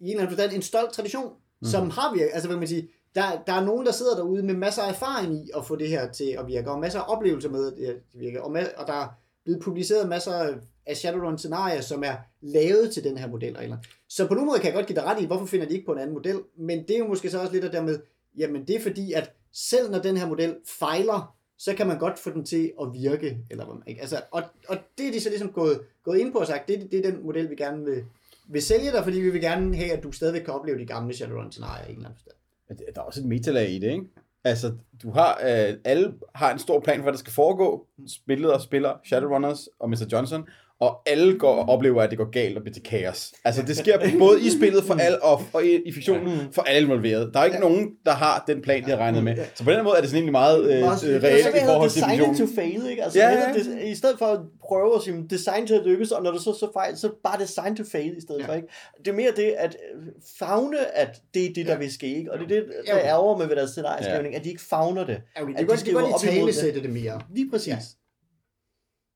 i 0.00 0.04
en 0.04 0.10
eller 0.10 0.22
anden 0.22 0.36
forstand 0.36 0.52
en 0.52 0.62
stolt 0.62 0.92
tradition, 0.92 1.32
mm. 1.60 1.68
som 1.68 1.90
har 1.90 2.14
virket, 2.14 2.30
altså 2.32 2.48
hvad 2.48 2.56
kan 2.56 2.60
man 2.60 2.68
sige, 2.68 2.88
der, 3.14 3.22
der 3.46 3.52
er 3.52 3.64
nogen, 3.64 3.86
der 3.86 3.92
sidder 3.92 4.16
derude 4.16 4.42
med 4.42 4.54
masser 4.54 4.82
af 4.82 4.88
erfaring 4.88 5.34
i 5.34 5.50
at 5.56 5.66
få 5.66 5.76
det 5.76 5.88
her 5.88 6.12
til 6.12 6.36
at 6.38 6.46
virke, 6.46 6.70
og 6.70 6.80
masser 6.80 7.00
af 7.00 7.16
oplevelser 7.16 7.50
med, 7.50 7.72
at 7.72 7.78
det 8.12 8.20
virker, 8.20 8.40
og, 8.40 8.60
ma- 8.60 8.80
og 8.80 8.86
der 8.86 8.92
er 8.92 9.08
blevet 9.44 9.62
publiceret 9.62 10.08
masser 10.08 10.54
af 10.86 10.96
Shadowrun-scenarier, 10.96 11.80
som 11.80 12.02
er 12.04 12.14
lavet 12.40 12.92
til 12.92 13.04
den 13.04 13.18
her 13.18 13.28
model. 13.28 13.56
Eller. 13.60 13.76
Så 14.08 14.28
på 14.28 14.34
nogen 14.34 14.46
måde 14.46 14.58
kan 14.58 14.66
jeg 14.66 14.74
godt 14.74 14.86
give 14.86 14.96
dig 14.96 15.04
ret 15.04 15.22
i, 15.22 15.26
hvorfor 15.26 15.46
finder 15.46 15.66
de 15.66 15.74
ikke 15.74 15.86
på 15.86 15.92
en 15.92 15.98
anden 15.98 16.14
model, 16.14 16.40
men 16.58 16.78
det 16.78 16.90
er 16.90 16.98
jo 16.98 17.06
måske 17.06 17.30
så 17.30 17.40
også 17.40 17.52
lidt 17.52 17.64
af 17.64 17.70
dermed, 17.70 18.00
jamen 18.38 18.66
det 18.66 18.76
er 18.76 18.80
fordi, 18.80 19.12
at 19.12 19.32
selv 19.52 19.90
når 19.90 19.98
den 19.98 20.16
her 20.16 20.28
model 20.28 20.56
fejler, 20.66 21.36
så 21.58 21.74
kan 21.74 21.86
man 21.86 21.98
godt 21.98 22.18
få 22.18 22.30
den 22.30 22.44
til 22.44 22.72
at 22.82 22.88
virke, 22.92 23.38
eller 23.50 23.64
hvad 23.64 23.74
man 23.74 23.82
ikke. 23.86 24.00
Altså, 24.00 24.20
og, 24.30 24.42
og 24.68 24.76
det 24.98 25.08
er 25.08 25.12
de 25.12 25.20
så 25.20 25.28
ligesom 25.28 25.52
gået, 25.52 25.80
gået 26.04 26.18
ind 26.18 26.32
på 26.32 26.38
og 26.38 26.46
sagt, 26.46 26.68
det, 26.68 26.88
det 26.90 27.06
er 27.06 27.10
den 27.10 27.24
model, 27.24 27.50
vi 27.50 27.56
gerne 27.56 27.84
vil, 27.84 28.04
vil 28.48 28.62
sælge 28.62 28.92
dig, 28.92 29.04
fordi 29.04 29.20
vi 29.20 29.30
vil 29.30 29.40
gerne 29.40 29.76
have, 29.76 29.92
at 29.92 30.02
du 30.02 30.12
stadigvæk 30.12 30.42
kan 30.42 30.54
opleve 30.54 30.78
de 30.78 30.86
gamle 30.86 31.14
Shadowrun-scenarier 31.14 31.86
i 31.86 31.90
en 31.90 31.96
eller 31.96 32.08
anden 32.08 32.18
forstand. 32.18 32.94
Der 32.94 33.00
er 33.00 33.04
også 33.04 33.20
et 33.20 33.26
metalag 33.26 33.70
i 33.70 33.78
det, 33.78 33.90
ikke? 33.92 34.04
Altså, 34.44 34.72
du 35.02 35.10
har, 35.10 35.40
øh, 35.44 35.74
alle 35.84 36.14
har 36.34 36.52
en 36.52 36.58
stor 36.58 36.80
plan 36.80 36.96
for, 36.96 37.02
hvad 37.02 37.12
der 37.12 37.18
skal 37.18 37.32
foregå. 37.32 37.86
Spillet 38.08 38.52
og 38.52 38.60
spiller 38.60 38.94
Shadowrunners 39.04 39.68
og 39.78 39.90
Mr. 39.90 40.06
Johnson, 40.12 40.48
og 40.82 41.02
alle 41.06 41.38
går 41.38 41.54
og 41.54 41.68
oplever, 41.68 42.02
at 42.02 42.10
det 42.10 42.18
går 42.18 42.30
galt 42.30 42.56
og 42.56 42.62
bliver 42.62 42.74
til 42.74 42.82
kaos. 42.82 43.32
Altså, 43.44 43.62
det 43.62 43.76
sker 43.76 43.98
både 44.18 44.40
i 44.46 44.50
spillet 44.50 44.84
for 44.84 44.94
alle, 44.94 45.22
og, 45.22 45.40
og 45.52 45.64
i, 45.64 45.82
i 45.86 45.92
fiktionen 45.92 46.52
for 46.52 46.62
alle 46.62 46.80
involveret. 46.86 47.30
Der 47.34 47.40
er 47.40 47.44
ikke 47.44 47.56
Ja. 47.56 47.60
nogen, 47.60 47.90
der 48.06 48.10
har 48.12 48.44
den 48.46 48.62
plan, 48.62 48.84
de 48.84 48.90
har 48.90 48.96
regnet 48.96 49.24
med. 49.24 49.36
Så 49.54 49.64
på 49.64 49.70
den 49.70 49.84
måde 49.84 49.96
er 49.96 50.00
det 50.00 50.10
sådan 50.10 50.18
egentlig 50.18 50.32
meget 50.32 50.64
øh, 50.64 50.70
det 50.70 51.22
reelt 51.24 51.46
i 51.56 51.58
forhold 51.66 51.90
til 51.90 52.02
design 52.02 52.18
to 52.18 52.24
fiktionen. 52.26 52.54
fail, 52.54 52.90
ikke? 52.90 53.04
Altså, 53.04 53.18
Ja, 53.18 53.28
ja, 53.30 53.38
ja. 53.40 53.54
ja. 53.80 53.90
i 53.90 53.94
stedet 53.94 54.18
for 54.18 54.26
at 54.26 54.40
prøve 54.68 54.94
at 54.96 55.02
sige, 55.02 55.26
design 55.30 55.66
til 55.66 55.74
at 55.74 55.82
lykkes, 55.86 56.10
og 56.10 56.22
når 56.22 56.30
du 56.30 56.38
så 56.38 56.52
så 56.60 56.70
fejl, 56.72 56.96
så 56.96 57.10
bare 57.24 57.40
design 57.40 57.76
to 57.76 57.84
fail 57.92 58.16
i 58.16 58.20
stedet 58.20 58.38
Ja. 58.40 58.44
ja. 58.44 58.50
for, 58.50 58.54
ikke? 58.56 58.68
Det 58.98 59.08
er 59.08 59.12
mere 59.14 59.32
det, 59.36 59.54
at 59.58 59.76
øh, 59.96 60.02
fagne, 60.38 60.96
at 60.96 61.20
det 61.34 61.44
er 61.46 61.52
det, 61.54 61.66
der 61.66 61.72
Ja. 61.72 61.78
vil 61.78 61.92
ske, 61.92 62.16
ikke? 62.18 62.32
Og 62.32 62.38
det 62.38 62.44
er 62.44 62.48
det, 62.48 62.64
Ja, 62.86 62.92
der 62.92 62.98
okay. 62.98 63.08
ærger 63.08 63.36
med 63.38 63.46
ved 63.46 63.56
deres 63.56 63.70
scenarieskrivning, 63.70 64.34
at 64.34 64.44
de 64.44 64.48
ikke 64.48 64.62
fagner 64.62 65.04
det. 65.06 65.18
Okay, 65.36 65.46
det 65.52 65.54
At 65.54 65.60
er 65.60 65.64
de 65.64 65.66
det 65.66 65.72
er 65.72 65.76
skriver 65.76 66.00
godt 66.00 66.14
op 66.14 66.34
imod 66.36 66.46
det. 66.46 66.54
sætte 66.54 66.82
det 66.82 66.90
mere. 66.90 67.20
Lige 67.34 67.50
præcis. 67.50 67.68
Ja. 67.68 67.78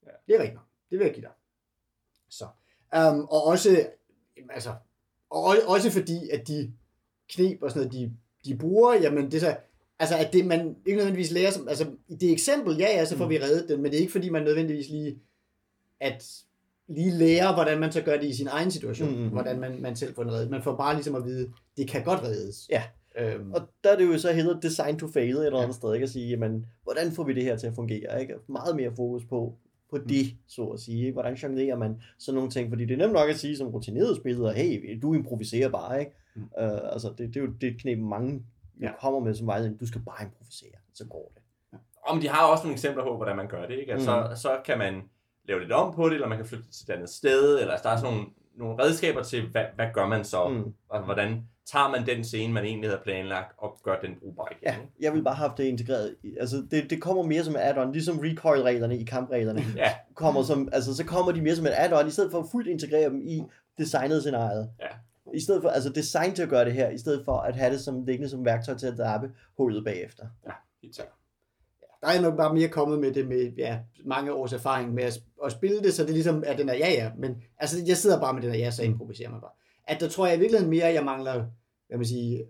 Ja. 0.07 0.11
Det 0.27 0.35
er 0.37 0.43
rigtigt. 0.43 0.61
Det 0.91 0.99
vil 0.99 1.05
jeg 1.05 1.14
give 1.14 1.23
dig. 1.23 1.31
Så. 2.39 2.45
Um, 2.97 3.20
og 3.20 3.45
også, 3.45 3.87
altså, 4.51 4.70
og 5.30 5.55
også 5.66 5.91
fordi, 5.91 6.28
at 6.32 6.49
de 6.49 6.72
knep 7.28 7.62
og 7.62 7.70
sådan 7.70 7.89
noget, 7.89 7.93
de, 7.93 8.12
de 8.51 8.59
bruger, 8.59 8.95
jamen 8.95 9.24
det 9.24 9.34
er 9.34 9.41
så, 9.41 9.57
altså 9.99 10.16
at 10.16 10.32
det 10.32 10.47
man 10.47 10.76
ikke 10.87 10.97
nødvendigvis 10.97 11.30
lærer, 11.30 11.51
som, 11.51 11.68
altså 11.68 11.87
i 12.09 12.14
det 12.14 12.32
eksempel, 12.32 12.76
ja 12.76 12.87
ja, 12.97 13.05
så 13.05 13.16
får 13.16 13.26
vi 13.26 13.39
reddet 13.39 13.68
den, 13.68 13.82
men 13.82 13.91
det 13.91 13.97
er 13.97 14.01
ikke 14.01 14.12
fordi, 14.12 14.28
man 14.30 14.43
nødvendigvis 14.43 14.89
lige, 14.89 15.18
at 16.01 16.24
lige 16.89 17.11
lære, 17.11 17.55
hvordan 17.55 17.80
man 17.80 17.93
så 17.93 18.03
gør 18.03 18.16
det 18.16 18.26
i 18.26 18.34
sin 18.37 18.47
egen 18.47 18.70
situation, 18.70 19.11
Mm, 19.11 19.16
mm, 19.16 19.22
mm. 19.22 19.28
hvordan 19.28 19.61
man, 19.61 19.82
man 19.82 19.97
selv 19.97 20.14
får 20.14 20.22
den 20.22 20.32
reddet. 20.32 20.51
Man 20.51 20.62
får 20.62 20.76
bare 20.76 20.95
ligesom 20.95 21.14
at 21.14 21.24
vide, 21.24 21.53
det 21.76 21.89
kan 21.89 22.05
godt 22.05 22.22
reddes. 22.22 22.68
Ja. 22.70 22.82
Øhm, 23.18 23.53
Og 23.53 23.61
der 23.84 23.91
er 23.91 23.97
det 23.97 24.07
jo 24.07 24.18
så 24.18 24.32
hedder 24.32 24.61
design 24.61 24.99
to 24.99 25.09
fail 25.09 25.37
et 25.37 25.47
eller 25.47 25.61
andet 25.61 25.76
sted, 25.76 25.95
ikke? 25.95 26.05
At 26.05 26.11
sige, 26.11 26.28
jamen, 26.28 26.66
hvordan 26.82 27.12
får 27.12 27.24
vi 27.24 27.34
det 27.34 27.43
her 27.45 27.57
til 27.57 27.66
at 27.66 27.74
fungere, 27.74 28.20
ikke? 28.20 28.34
Meget 28.49 28.76
mere 28.76 28.93
fokus 28.97 29.24
på, 29.24 29.55
på 29.91 29.99
det, 29.99 30.37
så 30.49 30.62
at 30.66 30.80
sige. 30.80 30.99
Ikke? 31.01 31.12
Hvordan 31.12 31.34
jonglerer 31.34 31.76
man 31.76 32.03
sådan 32.18 32.34
nogle 32.37 32.51
ting? 32.51 32.70
Fordi 32.70 32.84
det 32.84 32.95
er 32.95 32.99
nemt 32.99 33.12
nok 33.12 33.30
at 33.30 33.37
sige 33.39 33.57
som 33.57 33.68
rutineret 33.68 34.16
spiller, 34.16 34.53
hey, 34.53 34.99
du 35.03 35.14
improviserer 35.14 35.68
bare, 35.68 36.01
ikke? 36.01 36.12
Mm. 36.37 36.41
Mm. 36.43 36.49
Uh, 36.64 36.93
altså, 36.93 37.09
det, 37.18 37.28
det, 37.28 37.37
er 37.37 37.41
jo 37.41 37.53
det 37.61 37.68
et 37.68 37.80
knep, 37.80 37.99
mange 37.99 38.43
Ja. 38.80 38.87
ja. 38.87 38.93
kommer 39.01 39.20
med 39.20 39.34
som 39.34 39.47
vejledning. 39.47 39.80
Du 39.80 39.87
skal 39.87 40.01
bare 40.01 40.24
improvisere, 40.24 40.78
så 40.95 41.05
går 41.07 41.33
det. 41.34 41.42
Om 42.07 42.21
de 42.21 42.29
har 42.29 42.46
også 42.46 42.64
nogle 42.64 42.75
eksempler 42.75 43.04
på, 43.04 43.17
hvordan 43.17 43.37
man 43.37 43.49
gør 43.49 43.67
det. 43.67 43.79
Ikke? 43.79 43.92
Altså, 43.92 44.26
Mm. 44.30 44.37
Så 44.37 44.61
kan 44.64 44.79
man 44.79 45.03
lave 45.49 45.61
lidt 45.61 45.72
om 45.72 45.95
på 45.95 46.08
det, 46.08 46.14
eller 46.14 46.29
man 46.29 46.38
kan 46.38 46.46
flytte 46.46 46.71
til 46.71 46.91
et 46.91 46.95
andet 46.95 47.08
sted, 47.11 47.58
eller 47.61 47.72
altså, 47.72 47.88
der 47.88 47.95
er 47.95 48.00
sådan 48.00 48.14
nogle, 48.14 48.29
nogle 48.57 48.83
redskaber 48.83 49.22
til, 49.22 49.49
hvad, 49.50 49.64
hvad 49.75 49.87
gør 49.95 50.07
man 50.07 50.25
så, 50.25 50.49
Mm. 50.49 50.72
og 50.88 51.04
hvordan, 51.04 51.49
tager 51.67 51.91
man 51.91 52.07
den 52.07 52.25
scene, 52.25 52.53
man 52.53 52.64
egentlig 52.64 52.91
havde 52.91 53.01
planlagt, 53.05 53.55
og 53.59 53.79
gør 53.83 54.01
den 54.01 54.11
brugbar 54.21 54.49
igen. 54.51 54.63
Ja, 54.63 54.76
jeg 55.01 55.13
vil 55.13 55.22
bare 55.22 55.34
have 55.34 55.49
haft 55.49 55.59
det 55.59 55.64
integreret. 55.64 56.17
Altså, 56.41 56.67
det, 56.71 56.91
det 56.91 57.03
kommer 57.03 57.22
mere 57.22 57.45
som 57.45 57.57
add-on, 57.57 57.93
ligesom 57.93 58.18
recoil-reglerne 58.18 58.99
i 58.99 59.05
kampreglerne. 59.05 59.63
Ja. 59.76 59.93
kommer 60.14 60.43
som, 60.43 60.68
altså, 60.72 60.97
så 60.97 61.05
kommer 61.05 61.33
de 61.33 61.43
mere 61.43 61.57
som 61.57 61.67
et 61.67 61.71
add-on, 61.71 62.07
i 62.07 62.11
stedet 62.11 62.30
for 62.30 62.38
at 62.41 62.47
fuldt 62.53 62.68
integrere 62.68 63.11
dem 63.11 63.21
i 63.21 63.43
designet 63.79 64.21
scenariet. 64.21 64.71
Ja. 64.80 64.87
I 65.34 65.41
stedet 65.41 65.63
for, 65.63 65.68
altså 65.68 65.91
design 65.91 66.34
til 66.34 66.43
at 66.43 66.49
gøre 66.49 66.64
det 66.64 66.72
her, 66.72 66.88
i 66.88 66.99
stedet 66.99 67.25
for 67.25 67.37
at 67.37 67.57
have 67.57 67.72
det 67.72 67.80
som 67.80 68.05
liggende 68.05 68.29
som 68.29 68.45
værktøj 68.45 68.75
til 68.75 68.87
at 68.87 68.97
lappe 68.97 69.30
hullet 69.57 69.84
bagefter. 69.84 70.26
Helt 70.83 70.97
sikkert. 70.97 71.14
Der 72.01 72.09
er 72.09 72.21
nok 72.21 72.37
bare 72.37 72.55
mere 72.55 72.68
kommet 72.68 72.99
med 72.99 73.13
det 73.13 73.29
med 73.29 73.53
ja, 73.57 73.79
mange 74.05 74.33
års 74.33 74.53
erfaring 74.53 74.95
med 74.95 75.03
at, 75.03 75.21
at 75.45 75.53
spille 75.53 75.83
det, 75.83 75.95
så 75.95 76.05
det 76.05 76.13
ligesom 76.13 76.45
er 76.47 76.57
den 76.57 76.68
der 76.68 76.75
ja 76.75 76.91
ja, 76.91 77.11
men 77.18 77.43
altså 77.59 77.76
jeg 77.87 77.97
sidder 77.97 78.21
bare 78.21 78.34
med 78.34 78.43
den 78.43 78.51
der 78.51 78.59
ja, 78.59 78.71
så 78.71 78.83
improviserer 78.83 79.30
man 79.30 79.41
bare. 79.41 79.51
At 79.87 80.00
der 80.00 80.08
tror 80.08 80.26
jeg 80.26 80.37
i 80.37 80.38
virkeligheden 80.41 80.71
mere, 80.71 80.84
at 80.84 80.95
jeg 80.95 81.04
mangler, 81.04 81.45
hvad 81.88 81.99
man 81.99 82.07
sige, 82.07 82.45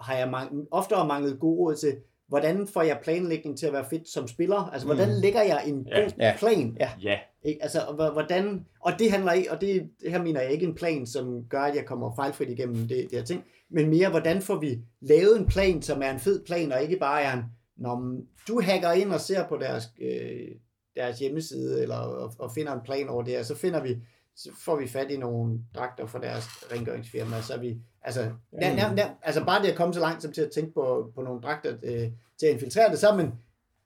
har 0.00 0.16
jeg 0.16 0.28
mang- 0.28 0.68
oftere 0.70 1.06
manglet 1.06 1.40
gode 1.40 1.58
råd 1.58 1.74
til, 1.76 1.96
hvordan 2.28 2.66
får 2.66 2.82
jeg 2.82 2.98
planlægning 3.02 3.58
til 3.58 3.66
at 3.66 3.72
være 3.72 3.84
fedt 3.90 4.08
som 4.08 4.28
spiller? 4.28 4.70
Altså, 4.72 4.86
hvordan 4.86 5.08
lægger 5.20 5.42
jeg 5.42 5.62
en 5.66 5.86
Ja. 5.90 6.00
god 6.00 6.10
Ja. 6.18 6.34
plan? 6.38 6.76
Ja. 6.80 6.90
Ja, 7.02 7.18
Ikke? 7.42 7.62
Altså, 7.62 7.78
hvordan, 8.12 8.66
og 8.80 8.92
det 8.98 9.10
handler 9.12 9.32
ikke, 9.32 9.52
og 9.52 9.60
det, 9.60 9.88
det 10.02 10.10
her 10.10 10.22
mener 10.22 10.40
jeg 10.40 10.52
ikke 10.52 10.66
en 10.66 10.74
plan, 10.74 11.06
som 11.06 11.44
gør, 11.50 11.60
at 11.60 11.74
jeg 11.76 11.84
kommer 11.84 12.14
fejlfrit 12.16 12.48
igennem 12.50 12.76
det, 12.76 12.88
det 13.10 13.18
her 13.18 13.22
ting, 13.24 13.44
men 13.70 13.90
mere, 13.90 14.10
hvordan 14.10 14.42
får 14.42 14.56
vi 14.56 14.78
lavet 15.00 15.38
en 15.38 15.46
plan, 15.46 15.82
som 15.82 16.02
er 16.02 16.10
en 16.10 16.18
fed 16.20 16.44
plan, 16.44 16.72
og 16.72 16.82
ikke 16.82 16.96
bare 16.96 17.22
er 17.22 17.32
en, 17.32 17.42
når 17.76 18.16
du 18.48 18.60
hacker 18.60 18.92
ind 18.92 19.12
og 19.12 19.20
ser 19.20 19.46
på 19.48 19.56
deres, 19.56 19.84
øh, 20.00 20.48
deres 20.96 21.18
hjemmeside, 21.18 21.82
eller 21.82 21.96
og, 21.96 22.32
og 22.38 22.52
finder 22.52 22.72
en 22.72 22.80
plan 22.84 23.08
over 23.08 23.22
det 23.22 23.32
her, 23.34 23.42
så 23.42 23.54
finder 23.54 23.82
vi, 23.82 23.96
så 24.38 24.50
får 24.64 24.76
vi 24.76 24.88
fat 24.88 25.10
i 25.10 25.16
nogle 25.16 25.58
dragter 25.74 26.06
fra 26.06 26.20
deres 26.20 26.44
rengøringsfirma, 26.72 27.40
så 27.40 27.54
er 27.54 27.58
vi, 27.58 27.78
altså, 28.02 28.30
nær, 28.52 28.74
nær, 28.74 28.94
nær, 28.94 29.08
altså 29.22 29.44
bare 29.44 29.62
det 29.62 29.68
at 29.70 29.76
komme 29.76 29.94
så 29.94 30.00
langt 30.00 30.22
som 30.22 30.32
til 30.32 30.42
at 30.42 30.50
tænke 30.50 30.74
på, 30.74 31.12
på 31.14 31.22
nogle 31.22 31.40
dragter 31.40 31.76
øh, 31.82 32.08
til 32.38 32.46
at 32.46 32.52
infiltrere 32.52 32.90
det, 32.90 32.98
så 32.98 33.08
har 33.10 33.16
man 33.16 33.32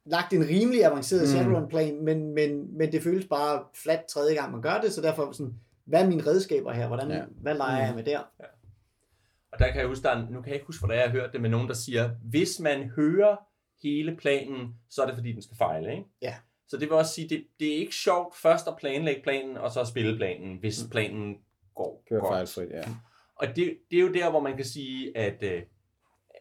lagt 0.05 0.33
en 0.33 0.49
rimelig 0.49 0.85
avanceret 0.85 1.21
Mm. 1.23 1.27
Shadowrun-plan, 1.27 2.05
men, 2.05 2.35
men, 2.35 2.79
men 2.79 2.93
det 2.93 3.03
føles 3.03 3.27
bare 3.27 3.65
flat 3.75 4.05
tredje 4.09 4.35
gang, 4.35 4.53
man 4.53 4.63
gør 4.63 4.81
det, 4.81 4.93
så 4.93 5.03
derfor 5.03 5.33
sådan, 5.33 5.55
hvad 5.85 6.03
er 6.03 6.09
mine 6.09 6.27
redskaber 6.27 6.73
her? 6.73 6.87
Hvordan, 6.87 7.09
Ja. 7.09 7.17
ja. 7.17 7.23
Hvad 7.41 7.55
leger 7.55 7.87
jeg 7.87 7.95
med 7.95 8.05
der? 8.05 8.21
og 9.53 9.59
der 9.59 9.67
kan 9.71 9.81
jeg 9.81 9.87
huske, 9.89 10.03
der 10.03 10.11
er, 10.11 10.27
nu 10.31 10.41
kan 10.41 10.47
jeg 10.49 10.55
ikke 10.55 10.67
huske, 10.67 10.81
hvor 10.81 10.89
det 10.89 10.97
er, 10.97 11.01
jeg 11.03 11.11
har 11.11 11.19
hørt 11.21 11.33
det 11.33 11.41
med 11.41 11.51
nogen, 11.51 11.69
der 11.69 11.75
siger, 11.75 12.11
hvis 12.23 12.61
man 12.61 12.89
hører 12.97 13.37
hele 13.83 14.17
planen, 14.17 14.75
så 14.91 15.03
er 15.03 15.07
det 15.07 15.15
fordi, 15.15 15.33
den 15.33 15.43
skal 15.43 15.57
fejle, 15.57 15.91
ikke? 15.91 16.05
Ja. 16.23 16.35
Så 16.73 16.79
det 16.79 16.89
vil 16.89 16.97
også 16.97 17.15
sige, 17.15 17.29
det, 17.29 17.45
det 17.61 17.75
er 17.75 17.77
ikke 17.77 17.95
sjovt 17.95 18.37
først 18.37 18.69
at 18.69 18.75
planlægge 18.81 19.23
planen, 19.23 19.57
og 19.57 19.71
så 19.71 19.81
at 19.81 19.87
spille 19.87 20.17
planen, 20.17 20.57
hvis 20.57 20.85
planen 20.91 21.39
går 21.75 22.05
Kører 22.09 22.21
godt. 22.21 22.33
fejlfrit, 22.33 22.71
ja. 22.71 22.83
Og 23.37 23.47
det, 23.47 23.79
det 23.91 23.97
er 23.97 24.01
jo 24.01 24.13
der, 24.13 24.31
hvor 24.31 24.41
man 24.41 24.57
kan 24.57 24.65
sige, 24.65 25.17
at, 25.19 25.43
øh, 25.43 25.63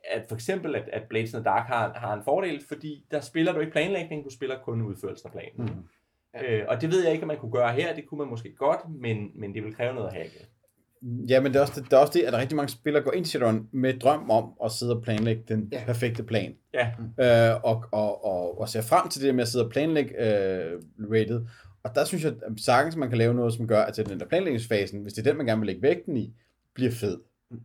at 0.10 0.26
for 0.28 0.36
eksempel, 0.36 0.76
at, 0.76 0.90
at 0.94 1.03
Blades 1.10 1.34
in 1.34 1.40
the 1.40 1.44
Dark 1.44 1.68
har, 1.68 1.94
har 1.94 2.14
en 2.14 2.24
fordel, 2.24 2.64
fordi 2.68 3.06
der 3.12 3.22
spiller 3.22 3.53
du 3.53 3.60
ikke 3.60 3.72
planlægning, 3.72 4.26
du 4.26 4.30
spiller 4.30 4.60
kun 4.60 4.82
udførelsen 4.82 5.28
af 5.28 5.32
planen. 5.32 5.76
Mm. 5.76 5.84
Ja. 6.34 6.52
Øh, 6.52 6.66
og 6.68 6.82
det 6.82 6.91
ved 6.91 7.03
jeg 7.03 7.12
ikke, 7.12 7.24
om 7.24 7.28
man 7.28 7.38
kunne 7.38 7.52
gøre 7.52 7.74
her, 7.74 7.95
det 7.95 8.06
kunne 8.08 8.18
man 8.18 8.28
måske 8.28 8.56
godt, 8.56 8.80
men, 8.90 9.32
men 9.36 9.53
det 9.53 9.64
vil 9.64 9.76
kræve 9.76 9.94
noget 9.94 10.08
at 10.08 10.14
hacke. 10.14 10.48
Ja, 11.30 11.41
men 11.41 11.52
det 11.53 11.57
er, 11.60 11.61
også, 11.61 11.82
det 11.82 11.94
er 11.94 11.98
også 11.98 12.14
det, 12.14 12.22
at 12.22 12.34
der 12.34 12.40
rigtig 12.40 12.56
mange 12.56 12.69
spillere 12.69 13.03
går 13.03 13.11
ind 13.11 13.26
til 13.26 13.30
Shadowrun 13.30 13.68
med 13.72 13.99
drøm 13.99 14.30
om 14.30 14.49
at 14.65 14.72
sidde 14.72 14.95
og 14.95 15.03
planlægge 15.03 15.44
den 15.48 15.69
Ja. 15.72 15.84
perfekte 15.86 16.23
plan. 16.23 16.53
Ja, 16.73 16.88
Øh, 17.52 17.60
og, 17.64 17.84
og, 17.91 18.26
og, 18.26 18.60
og 18.61 18.69
ser 18.69 18.82
frem 18.82 19.10
til 19.10 19.22
det 19.22 19.36
med 19.36 19.41
at 19.41 19.48
sidde 19.48 19.65
og 19.65 19.72
planlægge 19.72 20.11
øh, 20.15 20.80
rated. 21.11 21.41
Og 21.84 21.91
der 21.95 22.06
synes 22.06 22.23
jeg 22.23 22.32
at 22.32 22.52
sagtens, 22.57 22.95
man 22.95 23.10
kan 23.10 23.18
lave 23.18 23.34
noget, 23.34 23.53
som 23.53 23.68
gør, 23.68 23.82
at 23.82 23.94
til 23.94 24.10
den 24.10 24.19
der 24.19 24.26
planlægningsfasen, 24.26 25.02
hvis 25.02 25.14
det 25.14 25.28
er 25.28 25.30
den, 25.32 25.38
man 25.38 25.45
gerne 25.45 25.60
vil 25.61 25.68
lægge 25.68 25.82
vægten 25.82 26.18
i, 26.18 26.34
bliver 26.76 26.91
fed. 26.91 27.18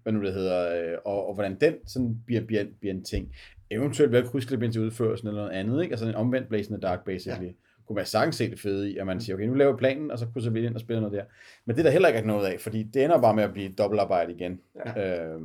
Hvad 0.02 0.12
nu 0.12 0.22
det 0.22 0.34
hedder, 0.34 0.82
øh, 0.92 0.98
og, 1.04 1.28
og 1.28 1.34
hvordan 1.34 1.56
den 1.60 1.74
sådan 1.86 2.16
bliver, 2.26 2.44
bliver, 2.44 2.64
bliver 2.80 2.94
en 2.94 3.04
ting. 3.04 3.28
Eventuelt 3.70 4.12
ved 4.12 4.18
at 4.18 4.24
krydsklippe 4.26 4.64
ind 4.64 4.72
til 4.72 4.82
udførelsen 4.82 5.28
eller 5.28 5.40
noget 5.42 5.56
andet, 5.56 5.82
ikke? 5.82 5.92
Altså 5.92 6.08
en 6.08 6.14
omvendt 6.14 6.48
Blazing 6.48 6.80
the 6.80 6.88
Dark, 6.88 7.04
basically. 7.04 7.46
Ja. 7.46 7.52
Kunne 7.86 7.96
man 7.96 8.06
sagtens 8.06 8.36
se 8.36 8.50
det 8.50 8.60
fede 8.60 8.90
i, 8.90 8.96
at 8.96 9.06
man 9.06 9.20
siger, 9.20 9.36
okay, 9.36 9.44
nu 9.46 9.54
laver 9.54 9.72
vi 9.72 9.76
planen, 9.78 10.10
og 10.10 10.18
så 10.18 10.26
krydser 10.32 10.50
vi 10.50 10.66
ind 10.66 10.74
og 10.74 10.80
spiller 10.80 11.00
noget 11.00 11.16
der. 11.16 11.24
Men 11.64 11.76
det 11.76 11.80
er 11.80 11.84
der 11.84 11.90
heller 11.90 12.08
ikke 12.08 12.26
noget 12.26 12.46
af, 12.46 12.60
fordi 12.60 12.82
det 12.82 13.04
ender 13.04 13.20
bare 13.20 13.34
med 13.34 13.44
at 13.44 13.52
blive 13.52 13.68
dobbeltarbejde 13.72 14.32
igen. 14.32 14.60
Ja. 14.96 15.24
Øh, 15.26 15.40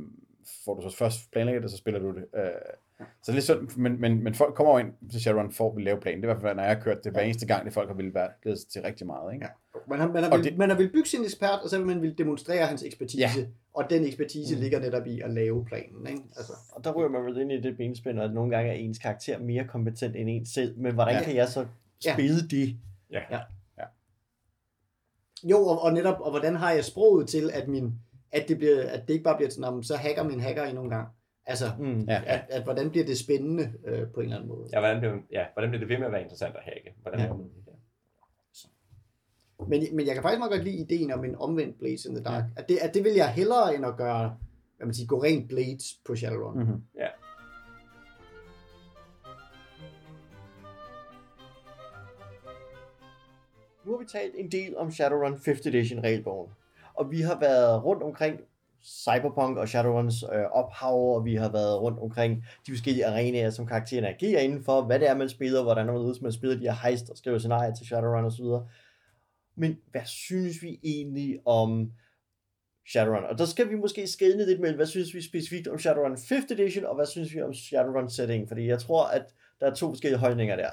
får 0.64 0.74
du 0.80 0.90
så 0.90 0.96
først 0.96 1.30
planlægget 1.32 1.62
det, 1.62 1.70
så 1.70 1.76
spiller 1.76 2.00
du 2.00 2.08
det. 2.14 2.24
Øh, 2.36 2.42
så 2.98 3.06
det 3.26 3.28
er 3.28 3.32
lidt 3.32 3.44
sådan, 3.44 3.68
men, 3.76 4.00
men, 4.00 4.24
men 4.24 4.34
folk 4.34 4.54
kommer 4.54 4.70
over 4.70 4.80
ind 4.80 4.92
til 5.10 5.20
Shadowrun 5.20 5.52
for 5.52 5.76
at 5.76 5.82
lave 5.82 6.00
planen. 6.00 6.22
Det 6.22 6.28
er 6.28 6.32
i 6.32 6.34
hvert 6.34 6.42
fald, 6.42 6.56
når 6.56 6.62
jeg 6.62 6.76
har 6.76 6.82
kørt 6.82 7.04
det 7.04 7.12
hver 7.12 7.20
eneste 7.22 7.46
gang, 7.46 7.64
det 7.64 7.72
folk 7.72 7.88
har 7.88 7.94
ville 7.94 8.14
være 8.14 8.28
glædet 8.42 8.58
sig 8.60 8.68
til 8.68 8.82
rigtig 8.82 9.06
meget. 9.06 9.34
Ikke? 9.34 9.46
Ja. 9.46 9.50
Man 9.88 9.98
har, 9.98 10.08
man, 10.08 10.22
har 10.22 10.36
vil, 10.36 10.44
det- 10.44 10.58
man 10.58 10.70
har 10.70 10.76
vil 10.76 10.90
bygge 10.92 11.08
sin 11.08 11.24
ekspert, 11.24 11.58
og 11.64 11.68
så 11.70 11.78
vil 11.78 11.86
man 11.86 12.02
vil 12.02 12.18
demonstrere 12.18 12.66
hans 12.66 12.82
ekspertise. 12.82 13.20
Ja. 13.40 13.46
Og 13.74 13.90
den 13.90 14.04
ekspertise 14.04 14.54
mm. 14.54 14.60
ligger 14.60 14.80
netop 14.80 15.06
i 15.06 15.20
at 15.20 15.30
lave 15.30 15.64
planen. 15.64 16.06
Ikke? 16.06 16.22
Altså, 16.36 16.52
Og 16.72 16.84
der 16.84 16.92
ryger 16.92 17.08
man 17.08 17.24
vel 17.24 17.40
ind 17.40 17.52
i 17.52 17.60
det 17.60 17.76
benspænd, 17.76 18.20
at 18.20 18.34
nogle 18.34 18.56
gange 18.56 18.70
er 18.70 18.74
ens 18.74 18.98
karakter 18.98 19.38
mere 19.38 19.64
kompetent 19.64 20.16
end 20.16 20.28
ens 20.30 20.48
selv. 20.48 20.78
Men 20.78 20.94
hvordan 20.94 21.14
Ja. 21.14 21.18
ja. 21.18 21.24
kan 21.24 21.36
jeg 21.36 21.48
så 21.48 21.66
Ja. 22.04 22.12
spille 22.12 22.48
det? 22.48 22.76
ja. 23.10 23.20
Ja. 23.30 23.38
jo, 25.44 25.58
og, 25.66 25.82
og 25.82 25.92
netop, 25.92 26.20
og 26.20 26.30
hvordan 26.30 26.56
har 26.56 26.70
jeg 26.72 26.84
sproget 26.84 27.28
til, 27.28 27.50
at, 27.54 27.68
min, 27.68 27.92
at, 28.32 28.44
det, 28.48 28.58
bliver, 28.58 28.88
at 28.90 29.02
det 29.08 29.14
ikke 29.14 29.24
bare 29.24 29.36
bliver 29.36 29.50
sådan, 29.50 29.60
"Nå, 29.60 29.70
men 29.74 29.84
så 29.84 29.96
hacker 29.96 30.22
min 30.22 30.40
hacker 30.40 30.64
i 30.64 30.72
nogle 30.72 30.90
gange. 30.90 31.06
Altså, 31.46 31.64
Mm. 31.78 32.00
Ja. 32.00 32.22
at, 32.26 32.44
at 32.50 32.62
hvordan 32.62 32.90
bliver 32.90 33.06
det 33.06 33.18
spændende 33.18 33.72
øh, 33.86 34.08
på 34.14 34.20
en 34.20 34.24
eller 34.24 34.36
anden 34.36 34.48
måde. 34.48 34.68
Ja, 34.72 34.80
hvordan 34.80 34.98
bliver, 34.98 35.14
ja, 35.32 35.44
hvordan 35.54 35.70
bliver 35.70 35.80
det 35.80 35.88
ved 35.88 35.98
med 35.98 36.06
at 36.06 36.12
være 36.12 36.22
interessant 36.22 36.56
at 36.56 36.62
hacke? 36.64 36.94
Hvordan 37.02 37.20
Ja. 37.20 37.26
ja. 37.26 37.32
man 37.32 37.44
det? 37.44 37.52
Men, 39.68 39.96
men 39.96 40.06
jeg 40.06 40.14
kan 40.14 40.22
faktisk 40.22 40.38
meget 40.38 40.52
godt 40.52 40.64
lide 40.64 40.76
ideen 40.76 41.10
om 41.12 41.24
en 41.24 41.36
omvendt 41.36 41.78
Blades 41.78 42.04
in 42.04 42.14
the 42.14 42.24
Dark. 42.24 42.44
At, 42.56 42.68
det, 42.68 42.78
at 42.78 42.94
det 42.94 43.04
vil 43.04 43.12
jeg 43.12 43.32
hellere 43.32 43.74
end 43.74 43.86
at 43.86 43.96
gøre, 43.96 44.36
hvad 44.76 44.86
man 44.86 44.94
siger, 44.94 45.06
gå 45.06 45.22
rent 45.22 45.48
Blades 45.48 45.84
på 46.06 46.16
Shadowrun. 46.16 46.54
Mm. 46.58 46.60
Mm-hmm. 46.64 46.82
Nu 53.84 53.92
har 53.92 53.98
vi 53.98 54.04
talt 54.04 54.34
en 54.36 54.52
del 54.52 54.76
om 54.76 54.90
Shadowrun 54.90 55.34
5th 55.34 55.68
Edition 55.68 56.04
regelbogen. 56.04 56.52
Og 56.94 57.10
vi 57.10 57.20
har 57.20 57.40
været 57.40 57.84
rundt 57.84 58.02
omkring 58.02 58.40
Cyberpunk 58.84 59.58
og 59.58 59.68
Shadowruns 59.68 60.22
øh, 60.22 60.44
ophav, 60.44 61.14
og 61.14 61.24
vi 61.24 61.34
har 61.34 61.52
været 61.52 61.80
rundt 61.80 61.98
omkring 61.98 62.44
de 62.66 62.72
forskellige 62.72 63.06
arenaer, 63.06 63.50
som 63.50 63.66
karaktererne 63.66 64.08
agerer 64.08 64.40
indenfor, 64.40 64.82
hvad 64.82 64.98
det 64.98 65.08
er, 65.08 65.14
man 65.16 65.28
spiller, 65.28 65.62
hvordan 65.62 65.86
man 65.86 65.96
ud, 65.96 66.20
man 66.22 66.32
spiller 66.32 66.56
de 66.56 66.62
her 66.62 66.88
heist 66.88 67.10
og 67.10 67.16
skriver 67.16 67.38
scenarier 67.38 67.74
til 67.74 67.86
Shadowrun 67.86 68.24
osv. 68.24 68.44
Men 69.54 69.78
hvad 69.90 70.04
synes 70.04 70.62
vi 70.62 70.80
egentlig 70.82 71.40
om 71.44 71.92
Shadowrun? 72.88 73.24
Og 73.24 73.38
der 73.38 73.44
skal 73.44 73.70
vi 73.70 73.74
måske 73.74 74.06
skelne 74.06 74.46
lidt 74.46 74.60
mellem, 74.60 74.76
hvad 74.76 74.86
synes 74.86 75.14
vi 75.14 75.22
specifikt 75.22 75.68
om 75.68 75.78
Shadowrun 75.78 76.14
5th 76.14 76.52
Edition, 76.52 76.84
og 76.84 76.94
hvad 76.94 77.06
synes 77.06 77.34
vi 77.34 77.42
om 77.42 77.54
Shadowrun 77.54 78.10
setting? 78.10 78.48
Fordi 78.48 78.66
jeg 78.66 78.78
tror, 78.78 79.06
at 79.06 79.34
der 79.60 79.70
er 79.70 79.74
to 79.74 79.88
forskellige 79.88 80.18
holdninger 80.18 80.56
der. 80.56 80.70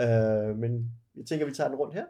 Øh, 0.00 0.56
men 0.56 0.92
jeg 1.16 1.26
tænker, 1.26 1.46
vi 1.46 1.52
tager 1.52 1.68
den 1.68 1.78
rundt 1.78 1.94
her. 1.94 2.04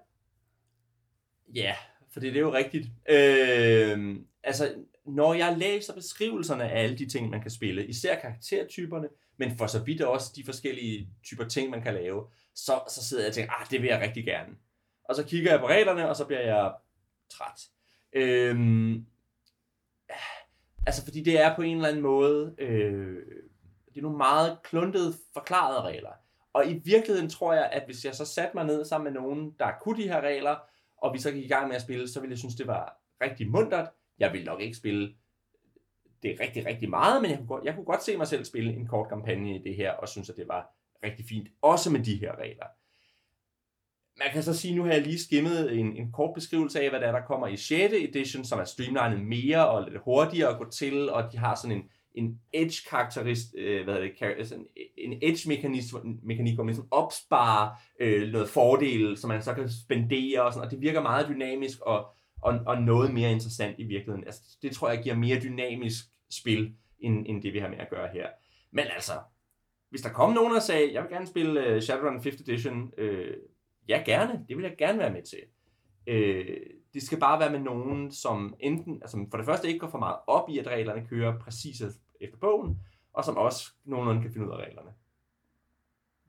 Ja, 1.55 1.75
for 2.13 2.21
det 2.21 2.37
er 2.37 2.41
jo 2.41 2.53
rigtigt. 2.53 2.89
Øh, 3.09 4.17
altså, 4.43 4.75
når 5.07 5.35
jeg 5.35 5.59
læser 5.59 5.95
beskrivelserne 5.95 6.65
af 6.71 6.83
alle 6.83 6.99
de 6.99 7.09
ting, 7.09 7.31
man 7.31 7.43
kan 7.43 7.51
spille, 7.51 7.87
især 7.87 8.21
karaktertyperne, 8.21 9.09
men 9.37 9.59
for 9.59 9.67
så 9.67 9.83
vidt 9.83 10.03
også 10.03 10.33
de 10.37 10.45
forskellige 10.45 11.09
typer 11.25 11.45
ting, 11.45 11.71
man 11.71 11.83
kan 11.83 11.95
lave, 11.95 12.25
så, 12.55 12.81
så 12.89 13.05
sidder 13.05 13.23
jeg 13.23 13.31
og 13.31 13.35
tænker, 13.35 13.53
ah, 13.53 13.71
det 13.71 13.83
vil 13.83 13.89
jeg 13.89 14.01
rigtig 14.01 14.25
gerne. 14.25 14.55
Og 15.05 15.15
så 15.15 15.25
kigger 15.25 15.51
jeg 15.51 15.61
på 15.61 15.69
reglerne, 15.69 16.09
og 16.09 16.17
så 16.17 16.25
bliver 16.25 16.41
jeg 16.41 16.73
træt. 17.31 17.61
Øhm, 18.13 19.07
altså, 20.87 21.05
fordi 21.05 21.23
det 21.23 21.41
er 21.41 21.57
på 21.57 21.63
en 21.63 21.77
eller 21.77 21.89
anden 21.89 22.03
måde, 22.03 22.55
øh, 22.59 23.27
det 23.89 23.97
er 23.97 24.03
nogle 24.03 24.19
meget 24.19 24.59
kluntede, 24.65 25.15
forklarede 25.35 25.83
regler. 25.83 26.13
Og 26.53 26.67
i 26.67 26.75
virkeligheden 26.85 27.31
tror 27.31 27.53
jeg, 27.53 27.71
at 27.73 27.83
hvis 27.87 28.05
jeg 28.05 28.15
så 28.15 28.25
satte 28.25 28.57
mig 28.57 28.65
ned 28.65 28.85
sammen 28.85 29.13
med 29.13 29.21
nogen, 29.21 29.55
der 29.59 29.71
kunne 29.81 30.03
de 30.03 30.09
her 30.09 30.21
regler, 30.21 30.57
og 30.99 31.15
vi 31.15 31.19
så 31.19 31.33
gik 31.33 31.45
i 31.45 31.49
gang 31.49 31.69
med 31.69 31.77
at 31.77 31.83
spille, 31.83 32.09
så 32.09 32.21
ville 32.21 32.33
jeg 32.33 32.39
synes, 32.39 32.55
det 32.55 32.67
var 32.67 32.97
rigtig 33.23 33.51
muntert. 33.51 33.89
Jeg 34.19 34.33
ville 34.33 34.45
nok 34.45 34.61
ikke 34.61 34.77
spille 34.77 35.15
det 36.23 36.41
rigtig, 36.41 36.67
rigtig 36.67 36.91
meget, 36.91 37.23
men 37.23 37.31
jeg 37.31 37.39
kunne, 37.39 37.49
godt, 37.49 37.65
jeg 37.65 37.75
kunne 37.75 37.85
godt 37.85 38.05
se 38.05 38.17
mig 38.17 38.27
selv 38.27 38.45
spille 38.45 38.73
en 38.73 38.87
kort 38.87 39.09
kampagne 39.09 39.57
i 39.57 39.63
det 39.63 39.75
her, 39.75 39.93
og 39.93 40.09
synes, 40.09 40.31
at 40.31 40.37
det 40.37 40.49
var 40.49 40.71
rigtig 41.05 41.25
fint, 41.29 41.49
også 41.63 41.91
med 41.91 42.01
de 42.01 42.17
her 42.17 42.37
regler. 42.39 42.67
Man 44.19 44.33
kan 44.33 44.43
så 44.43 44.55
sige, 44.55 44.75
nu 44.75 44.83
har 44.85 44.93
jeg 44.93 45.03
lige 45.03 45.19
skimmet 45.19 45.79
en, 45.79 45.97
en 45.97 46.13
kort 46.13 46.35
beskrivelse 46.35 46.81
af, 46.81 46.91
hvad 46.91 47.01
der 47.01 47.07
er, 47.07 47.13
der 47.13 47.27
kommer 47.27 47.47
i 47.47 47.57
6. 47.57 47.95
edition, 47.95 48.45
som 48.45 48.59
er 48.59 48.65
streamlinet 48.65 49.27
mere 49.27 49.69
og 49.69 49.91
lidt 49.91 50.03
hurtigere 50.03 50.51
at 50.51 50.59
gå 50.59 50.71
til, 50.71 51.11
og 51.11 51.33
de 51.33 51.39
har 51.39 51.55
sådan 51.55 51.77
en, 51.77 51.91
en 52.17 52.41
edge-karakterist, 52.53 53.55
øh, 53.59 53.85
hvad 53.85 53.95
hedder 53.95 54.09
det, 54.09 54.19
kar- 54.19 54.45
sådan 54.45 54.67
altså 54.77 54.85
en 54.99 55.19
edge-mekanik, 55.23 55.83
mekanik, 56.23 56.55
hvor 56.55 56.65
man 56.65 56.75
sådan 56.75 56.89
opsparer 56.91 57.71
øh, 58.01 58.33
noget 58.33 58.49
fordel, 58.49 59.17
som 59.17 59.29
man 59.29 59.43
så 59.43 59.55
kan 59.55 59.71
spendere, 59.71 60.43
og, 60.43 60.53
sådan, 60.53 60.65
og 60.67 60.71
det 60.71 60.81
virker 60.81 61.03
meget 61.03 61.29
dynamisk 61.29 61.81
og, 61.81 62.07
og, 62.43 62.61
og 62.67 62.83
noget 62.83 63.15
mere 63.15 63.33
interessant 63.33 63.79
i 63.79 63.85
virkeligheden. 63.85 64.25
Altså, 64.25 64.43
det 64.63 64.73
tror 64.73 64.89
jeg 64.89 65.03
giver 65.03 65.17
mere 65.17 65.41
dynamisk 65.41 66.05
spil, 66.31 66.75
end, 66.99 67.27
end 67.27 67.43
det 67.43 67.53
vi 67.53 67.59
har 67.59 67.69
med 67.69 67.79
at 67.79 67.91
gøre 67.91 68.09
her. 68.13 68.29
Men 68.71 68.85
altså, 68.95 69.13
hvis 69.91 70.01
der 70.01 70.09
kom 70.09 70.33
nogen 70.33 70.57
og 70.57 70.63
sagde, 70.63 70.93
jeg 70.93 71.03
vil 71.03 71.11
gerne 71.11 71.27
spille 71.27 71.75
uh, 71.75 71.81
Shadowrun 71.83 72.21
5th 72.21 72.43
Edition, 72.43 72.93
øh, 72.99 73.35
ja 73.89 74.03
gerne, 74.07 74.45
det 74.49 74.57
vil 74.57 74.63
jeg 74.63 74.75
gerne 74.79 74.99
være 74.99 75.13
med 75.13 75.23
til. 75.23 75.39
Øh, 76.07 76.57
det 76.95 77.03
skal 77.03 77.21
bare 77.21 77.41
være 77.41 77.53
med 77.53 77.61
nogen, 77.61 78.13
som 78.13 78.55
enten, 78.61 78.99
altså 79.03 79.27
for 79.31 79.37
det 79.37 79.47
første 79.47 79.69
ikke 79.69 79.79
går 79.79 79.91
for 79.91 79.99
meget 79.99 80.17
op 80.27 80.51
i, 80.51 80.59
at 80.59 80.67
reglerne 80.67 81.07
kører 81.07 81.39
præcis 81.39 81.83
efter 82.21 82.39
bogen, 82.39 82.81
og 83.13 83.25
som 83.25 83.37
også 83.37 83.73
nogenlunde 83.85 84.23
kan 84.23 84.33
finde 84.33 84.47
ud 84.47 84.53
af 84.53 84.57
reglerne. 84.57 84.91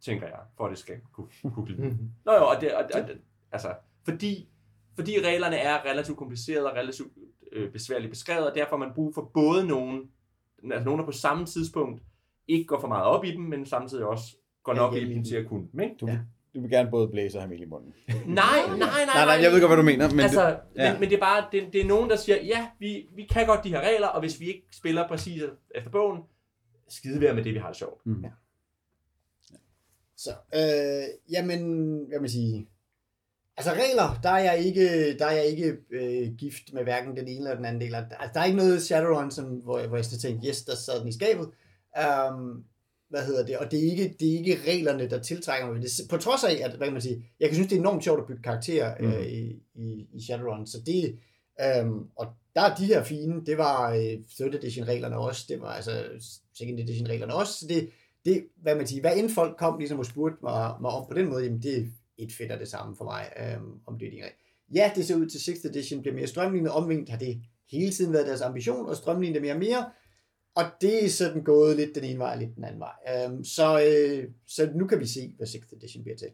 Tænker 0.02 0.28
jeg, 0.28 0.40
for 0.58 0.66
at 0.66 0.70
det 0.70 0.78
skal 0.78 0.96
kunne, 1.12 1.28
kunne 1.54 1.66
glide. 1.66 1.98
Nå 2.26 2.34
jo, 2.34 2.48
og 2.48 2.62
det, 2.62 2.76
og, 2.76 2.84
og, 2.94 3.10
altså, 3.52 3.76
fordi, 4.04 4.50
fordi 4.96 5.22
reglerne 5.26 5.56
er 5.56 5.86
relativt 5.86 6.18
komplicerede 6.18 6.72
og 6.72 6.78
relativt 6.78 7.12
øh, 7.52 7.72
besværligt 7.72 8.10
beskrevet, 8.10 8.50
og 8.50 8.56
derfor 8.56 8.78
har 8.78 8.86
man 8.86 8.94
brug 8.96 9.14
for 9.14 9.32
både 9.34 9.68
nogen, 9.68 10.12
altså 10.64 10.86
nogen, 10.86 11.00
der 11.00 11.06
på 11.06 11.12
samme 11.12 11.46
tidspunkt 11.46 12.04
ikke 12.48 12.66
går 12.66 12.80
for 12.80 12.88
meget 12.88 13.06
op 13.06 13.26
i 13.26 13.32
dem, 13.32 13.42
men 13.42 13.66
samtidig 13.66 14.06
også 14.06 14.36
går 14.64 14.74
nok 14.74 14.94
ja, 14.94 15.00
i 15.00 15.14
dem 15.14 15.24
til 15.24 15.36
at 15.36 15.48
kunne 15.48 15.68
dem. 15.72 15.80
Ikke? 15.80 15.96
Du, 15.96 16.08
ja. 16.08 16.20
Du 16.56 16.62
vil 16.62 16.70
gerne 16.70 16.90
både 16.92 17.08
blæse 17.08 17.38
og 17.38 17.42
have 17.42 17.50
mel 17.50 17.62
i 17.62 17.66
munden. 17.66 17.94
nej, 18.08 18.16
nej, 18.26 18.78
nej, 18.78 18.78
nej. 18.78 19.06
Nej, 19.06 19.26
nej, 19.26 19.44
jeg 19.44 19.52
ved 19.52 19.60
godt, 19.60 19.70
hvad 19.70 19.78
du 19.78 19.84
mener. 19.84 20.10
Men, 20.10 20.20
altså, 20.20 20.50
det, 20.50 20.60
ja. 20.76 20.92
men, 20.92 21.00
men 21.00 21.10
det 21.10 21.16
er 21.16 21.20
bare, 21.20 21.46
det, 21.52 21.74
det 21.74 21.82
er 21.82 21.86
nogen, 21.86 22.10
der 22.10 22.16
siger, 22.16 22.44
ja, 22.44 22.68
vi, 22.80 23.08
vi 23.16 23.24
kan 23.24 23.48
godt 23.48 23.64
de 23.64 23.70
her 23.70 23.82
regler, 23.82 24.08
og 24.08 24.20
hvis 24.20 24.40
vi 24.40 24.46
ikke 24.46 24.68
spiller 24.72 25.08
præcis 25.08 25.44
efter 25.76 25.90
bogen, 25.92 26.22
skide 26.90 27.22
være 27.22 27.34
med 27.34 27.44
det, 27.44 27.54
vi 27.54 27.60
har 27.60 27.68
det 27.68 27.78
sjovt. 27.78 28.06
Mm. 28.06 28.24
Ja. 28.24 28.30
Så, 30.18 30.30
øh, 30.54 31.34
jamen, 31.34 31.62
hvad 32.08 32.20
man 32.20 32.30
sige, 32.30 32.68
altså 33.58 33.72
regler, 33.72 34.20
der 34.24 34.30
er 34.30 34.40
jeg 34.40 34.60
ikke, 34.60 35.18
der 35.18 35.26
er 35.26 35.32
jeg 35.32 35.46
ikke 35.46 35.78
øh, 35.92 36.36
gift 36.38 36.74
med 36.74 36.84
hverken 36.84 37.18
den 37.18 37.28
ene 37.28 37.38
eller 37.38 37.56
den 37.56 37.66
anden 37.66 37.82
del. 37.82 37.96
Altså, 37.96 38.18
der 38.34 38.40
er 38.40 38.46
ikke 38.46 38.58
noget 38.58 38.84
Shadowrun, 38.84 39.32
som, 39.32 39.46
hvor, 39.46 39.88
hvor 39.88 39.96
jeg 39.96 40.06
skal 40.06 40.18
tænke, 40.18 40.48
yes, 40.48 40.64
der 40.64 40.76
sad 40.76 41.00
den 41.00 41.08
i 41.08 41.14
skabet. 41.14 41.50
Um, 42.32 42.64
hvad 43.10 43.26
hedder 43.26 43.46
det, 43.46 43.58
og 43.58 43.72
det 43.72 43.80
er 43.80 43.92
ikke, 43.92 44.16
det 44.20 44.34
er 44.34 44.38
ikke 44.38 44.60
reglerne, 44.68 45.10
der 45.10 45.20
tiltrækker 45.20 45.74
mig. 45.74 45.82
Det, 45.82 45.92
på 46.10 46.18
trods 46.18 46.44
af, 46.44 46.62
at, 46.64 46.72
hvad 46.72 46.88
kan 46.88 46.94
man 46.94 47.02
sige, 47.02 47.26
jeg 47.40 47.50
kan 47.50 47.56
synes, 47.56 47.70
det 47.70 47.76
er 47.76 47.80
enormt 47.80 48.04
sjovt 48.04 48.20
at 48.20 48.28
bygge 48.28 48.42
karakterer 48.42 48.96
mm. 49.00 49.06
øh, 49.06 49.28
i, 49.28 49.64
i, 49.76 50.08
i 50.14 50.22
Shadowrun, 50.22 50.68
så 50.68 50.78
det, 50.86 51.20
øhm, 51.62 52.00
og 52.16 52.28
der 52.56 52.62
er 52.62 52.76
de 52.76 52.86
her 52.86 53.04
fine, 53.04 53.46
det 53.46 53.58
var 53.58 53.94
øh, 53.94 54.14
3rd 54.30 54.56
edition 54.56 54.88
reglerne 54.88 55.18
også, 55.18 55.46
det 55.50 55.62
var 55.62 55.74
altså 55.74 56.06
second 56.54 56.80
edition 56.80 57.10
reglerne 57.10 57.34
også, 57.34 57.54
så 57.54 57.66
det, 57.68 57.90
det, 58.26 58.46
hvad 58.62 58.76
man 58.76 58.88
siger, 58.88 59.02
hvad 59.02 59.18
end 59.18 59.30
folk 59.30 59.58
kom 59.58 59.78
ligesom 59.78 60.00
og 60.00 60.06
spurgte 60.06 60.38
mig, 60.44 60.76
mig 60.82 60.92
om 60.92 61.08
på 61.08 61.18
den 61.18 61.30
måde, 61.30 61.44
jamen 61.44 61.62
det 61.62 61.78
er 61.78 61.86
et 62.18 62.32
fedt 62.38 62.52
af 62.52 62.60
det 62.60 62.68
samme 62.68 62.96
for 62.96 63.04
mig, 63.04 63.30
øhm, 63.40 63.80
om 63.86 64.00
det 64.00 64.08
er 64.08 64.12
de 64.12 64.30
Ja, 64.76 64.92
det 64.96 65.06
ser 65.06 65.16
ud 65.16 65.26
til 65.26 65.38
6th 65.38 65.70
edition 65.70 66.02
bliver 66.02 66.16
mere 66.16 66.28
strømlignet, 66.28 66.72
omvendt 66.72 67.10
har 67.10 67.18
det 67.18 67.42
hele 67.72 67.92
tiden 67.92 68.14
været 68.14 68.28
deres 68.28 68.42
ambition 68.42 68.90
at 68.92 68.98
strømligne 68.98 69.34
det 69.34 69.42
mere 69.42 69.54
og 69.54 69.60
mere, 69.60 69.86
og 70.58 70.64
det 70.82 71.06
er 71.06 71.10
sådan 71.10 71.44
gået 71.44 71.76
lidt 71.76 71.96
den 71.96 72.04
ene 72.04 72.20
vej 72.20 72.32
og 72.32 72.38
lidt 72.38 72.56
den 72.56 72.64
anden 72.64 72.80
vej. 72.80 73.26
Um, 73.28 73.44
så, 73.44 73.82
øh, 73.82 74.30
så 74.48 74.72
nu 74.76 74.88
kan 74.88 75.00
vi 75.00 75.08
se, 75.08 75.34
hvad 75.38 75.48
6th 75.48 75.76
edition 75.76 76.04
bliver 76.04 76.18
til. 76.18 76.28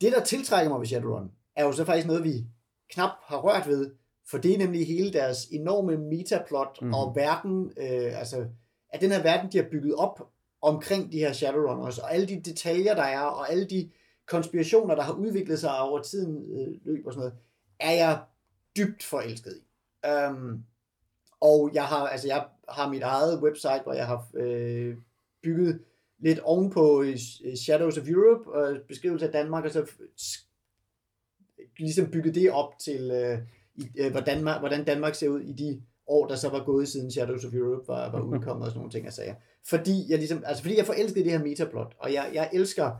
Det, 0.00 0.12
der 0.12 0.24
tiltrækker 0.24 0.70
mig 0.70 0.80
ved 0.80 0.86
Shadowrun, 0.86 1.30
er 1.56 1.64
jo 1.64 1.72
så 1.72 1.84
faktisk 1.84 2.06
noget, 2.06 2.24
vi 2.24 2.44
knap 2.90 3.10
har 3.22 3.38
rørt 3.38 3.68
ved, 3.68 3.90
for 4.30 4.38
det 4.38 4.54
er 4.54 4.58
nemlig 4.58 4.86
hele 4.86 5.12
deres 5.12 5.46
enorme 5.46 5.96
metaplot 5.96 6.82
mm. 6.82 6.94
og 6.94 7.16
verden, 7.16 7.72
øh, 7.76 8.18
altså 8.18 8.46
at 8.90 9.00
den 9.00 9.10
her 9.10 9.22
verden, 9.22 9.52
de 9.52 9.58
har 9.58 9.66
bygget 9.70 9.94
op 9.94 10.30
omkring 10.62 11.12
de 11.12 11.18
her 11.18 11.32
Shadowrunners, 11.32 11.98
og 11.98 12.14
alle 12.14 12.28
de 12.28 12.40
detaljer, 12.40 12.94
der 12.94 13.02
er, 13.02 13.20
og 13.20 13.52
alle 13.52 13.64
de 13.64 13.90
konspirationer, 14.26 14.94
der 14.94 15.02
har 15.02 15.12
udviklet 15.12 15.58
sig 15.58 15.80
over 15.80 16.02
tiden 16.02 16.52
øh, 16.52 16.68
løb 16.84 17.06
og 17.06 17.12
sådan 17.12 17.20
noget, 17.20 17.38
er 17.80 17.92
jeg 17.92 18.22
dybt 18.76 19.02
forelsket 19.02 19.58
i. 19.58 19.62
Um, 20.08 20.64
og 21.40 21.70
jeg 21.74 21.84
har, 21.84 22.06
altså 22.06 22.26
jeg 22.26 22.44
har 22.68 22.90
mit 22.90 23.02
eget 23.02 23.42
website, 23.42 23.80
hvor 23.84 23.92
jeg 23.92 24.06
har 24.06 24.28
øh, 24.34 24.96
bygget 25.42 25.80
lidt 26.18 26.38
ovenpå 26.38 27.02
øh, 27.02 27.16
Shadows 27.56 27.98
of 27.98 28.08
Europe, 28.08 28.50
og 28.50 28.76
beskrivelse 28.88 29.26
af 29.26 29.32
Danmark, 29.32 29.64
og 29.64 29.70
så 29.70 29.86
ligesom 31.78 32.10
bygget 32.10 32.34
det 32.34 32.50
op 32.50 32.78
til, 32.78 33.10
øh, 33.10 33.38
i, 33.74 33.86
øh, 33.98 34.10
hvordan, 34.10 34.42
hvordan 34.42 34.84
Danmark 34.84 35.14
ser 35.14 35.28
ud 35.28 35.40
i 35.40 35.52
de 35.52 35.82
år, 36.06 36.26
der 36.26 36.36
så 36.36 36.48
var 36.48 36.64
gået 36.64 36.88
siden 36.88 37.10
Shadows 37.10 37.44
of 37.44 37.54
Europe 37.54 37.88
var, 37.88 38.10
var 38.10 38.20
udkommet 38.20 38.64
og 38.64 38.70
sådan 38.70 38.78
nogle 38.78 38.92
ting, 38.92 39.04
jeg 39.04 39.12
sagde. 39.12 39.34
Fordi 39.64 40.06
jeg 40.08 40.18
ligesom, 40.18 40.42
altså 40.46 40.62
fordi 40.62 40.76
jeg 40.76 40.86
forelskede 40.86 41.24
det 41.24 41.32
her 41.32 41.44
metaplot, 41.44 41.96
og 41.98 42.12
jeg, 42.12 42.30
jeg 42.34 42.50
elsker, 42.52 42.90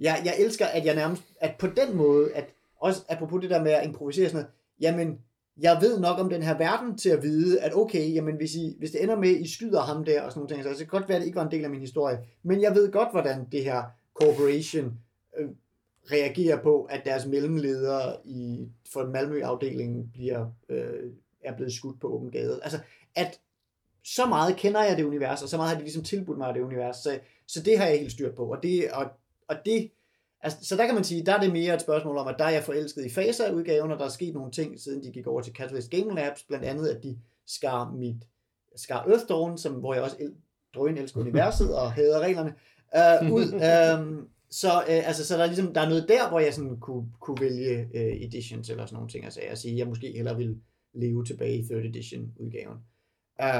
jeg, 0.00 0.22
jeg 0.24 0.34
elsker, 0.38 0.66
at 0.66 0.84
jeg 0.84 0.94
nærmest, 0.94 1.22
at 1.40 1.54
på 1.58 1.66
den 1.66 1.96
måde, 1.96 2.34
at 2.34 2.54
også 2.80 3.04
apropos 3.08 3.40
det 3.40 3.50
der 3.50 3.62
med 3.62 3.72
at 3.72 3.86
improvisere 3.86 4.28
sådan 4.28 4.42
noget, 4.42 4.52
jamen, 4.80 5.18
jeg 5.60 5.78
ved 5.80 6.00
nok 6.00 6.18
om 6.18 6.30
den 6.30 6.42
her 6.42 6.58
verden 6.58 6.98
til 6.98 7.10
at 7.10 7.22
vide, 7.22 7.60
at 7.60 7.74
okay, 7.74 8.14
jamen 8.14 8.36
hvis, 8.36 8.54
I, 8.54 8.76
hvis 8.78 8.90
det 8.90 9.02
ender 9.02 9.16
med, 9.16 9.28
at 9.28 9.40
I 9.40 9.54
skyder 9.54 9.80
ham 9.80 10.04
der 10.04 10.22
og 10.22 10.32
sådan 10.32 10.58
noget, 10.58 10.64
så 10.64 10.70
det 10.70 10.78
kan 10.78 11.00
godt 11.00 11.08
være, 11.08 11.16
at 11.16 11.20
det 11.20 11.26
ikke 11.26 11.36
var 11.36 11.44
en 11.44 11.50
del 11.50 11.64
af 11.64 11.70
min 11.70 11.80
historie, 11.80 12.18
men 12.42 12.62
jeg 12.62 12.74
ved 12.74 12.92
godt, 12.92 13.10
hvordan 13.10 13.46
det 13.52 13.64
her 13.64 13.82
corporation 14.14 14.98
øh, 15.38 15.48
reagerer 16.12 16.62
på, 16.62 16.84
at 16.84 17.02
deres 17.04 17.26
mellemledere 17.26 18.16
i, 18.24 18.68
for 18.92 19.06
Malmø-afdelingen 19.06 20.10
bliver, 20.12 20.46
øh, 20.68 21.10
er 21.44 21.56
blevet 21.56 21.72
skudt 21.72 22.00
på 22.00 22.08
åben 22.08 22.30
gade. 22.30 22.60
Altså, 22.62 22.78
at 23.14 23.40
så 24.04 24.26
meget 24.26 24.56
kender 24.56 24.84
jeg 24.84 24.96
det 24.96 25.04
univers, 25.04 25.42
og 25.42 25.48
så 25.48 25.56
meget 25.56 25.70
har 25.70 25.76
de 25.76 25.82
ligesom 25.82 26.02
tilbudt 26.02 26.38
mig 26.38 26.54
det 26.54 26.60
univers, 26.60 26.96
så, 26.96 27.18
så 27.46 27.62
det 27.62 27.78
har 27.78 27.86
jeg 27.86 27.98
helt 27.98 28.12
styrt 28.12 28.34
på, 28.34 28.52
og 28.52 28.62
det, 28.62 28.90
og, 28.90 29.06
og 29.48 29.56
det 29.64 29.90
Altså, 30.40 30.58
så 30.62 30.76
der 30.76 30.86
kan 30.86 30.94
man 30.94 31.04
sige, 31.04 31.26
der 31.26 31.34
er 31.34 31.40
det 31.40 31.52
mere 31.52 31.74
et 31.74 31.80
spørgsmål 31.80 32.16
om, 32.16 32.28
at 32.28 32.34
der 32.38 32.44
er 32.44 32.50
jeg 32.50 32.64
forelsket 32.64 33.04
i 33.04 33.10
FASA-udgaven, 33.10 33.90
og 33.90 33.98
der 33.98 34.04
er 34.04 34.08
sket 34.08 34.34
nogle 34.34 34.50
ting, 34.50 34.80
siden 34.80 35.02
de 35.02 35.12
gik 35.12 35.26
over 35.26 35.40
til 35.40 35.52
Catalyst 35.52 35.90
Game 35.90 36.14
Labs, 36.14 36.42
blandt 36.42 36.64
andet, 36.64 36.88
at 36.88 37.02
de 37.02 37.18
skar 37.46 37.90
mit 37.90 38.24
skar 38.76 39.06
Earthdawn, 39.08 39.58
som, 39.58 39.74
hvor 39.74 39.94
jeg 39.94 40.02
også 40.02 40.16
el, 40.20 40.34
drøn 40.74 40.98
elsker 40.98 41.20
universet 41.20 41.74
og 41.74 41.92
hader 41.92 42.20
reglerne, 42.20 42.54
uh, 43.22 43.32
ud. 43.36 43.52
Um, 43.98 44.28
så, 44.50 44.68
uh, 44.68 45.08
altså, 45.08 45.26
så 45.26 45.36
der 45.36 45.42
er 45.42 45.46
ligesom, 45.46 45.74
der 45.74 45.80
er 45.80 45.88
noget 45.88 46.08
der, 46.08 46.28
hvor 46.28 46.40
jeg 46.40 46.54
sådan 46.54 46.80
kunne, 46.80 47.06
kunne 47.20 47.40
vælge 47.40 47.88
uh, 47.94 48.26
editions 48.26 48.70
eller 48.70 48.86
sådan 48.86 48.96
nogle 48.96 49.08
ting, 49.10 49.24
altså 49.24 49.40
jeg 49.48 49.58
sige, 49.58 49.78
jeg 49.78 49.86
måske 49.86 50.12
hellere 50.16 50.36
vil 50.36 50.60
leve 50.94 51.24
tilbage 51.24 51.58
i 51.58 51.62
3rd 51.62 51.88
edition 51.88 52.32
udgaven. 52.36 52.76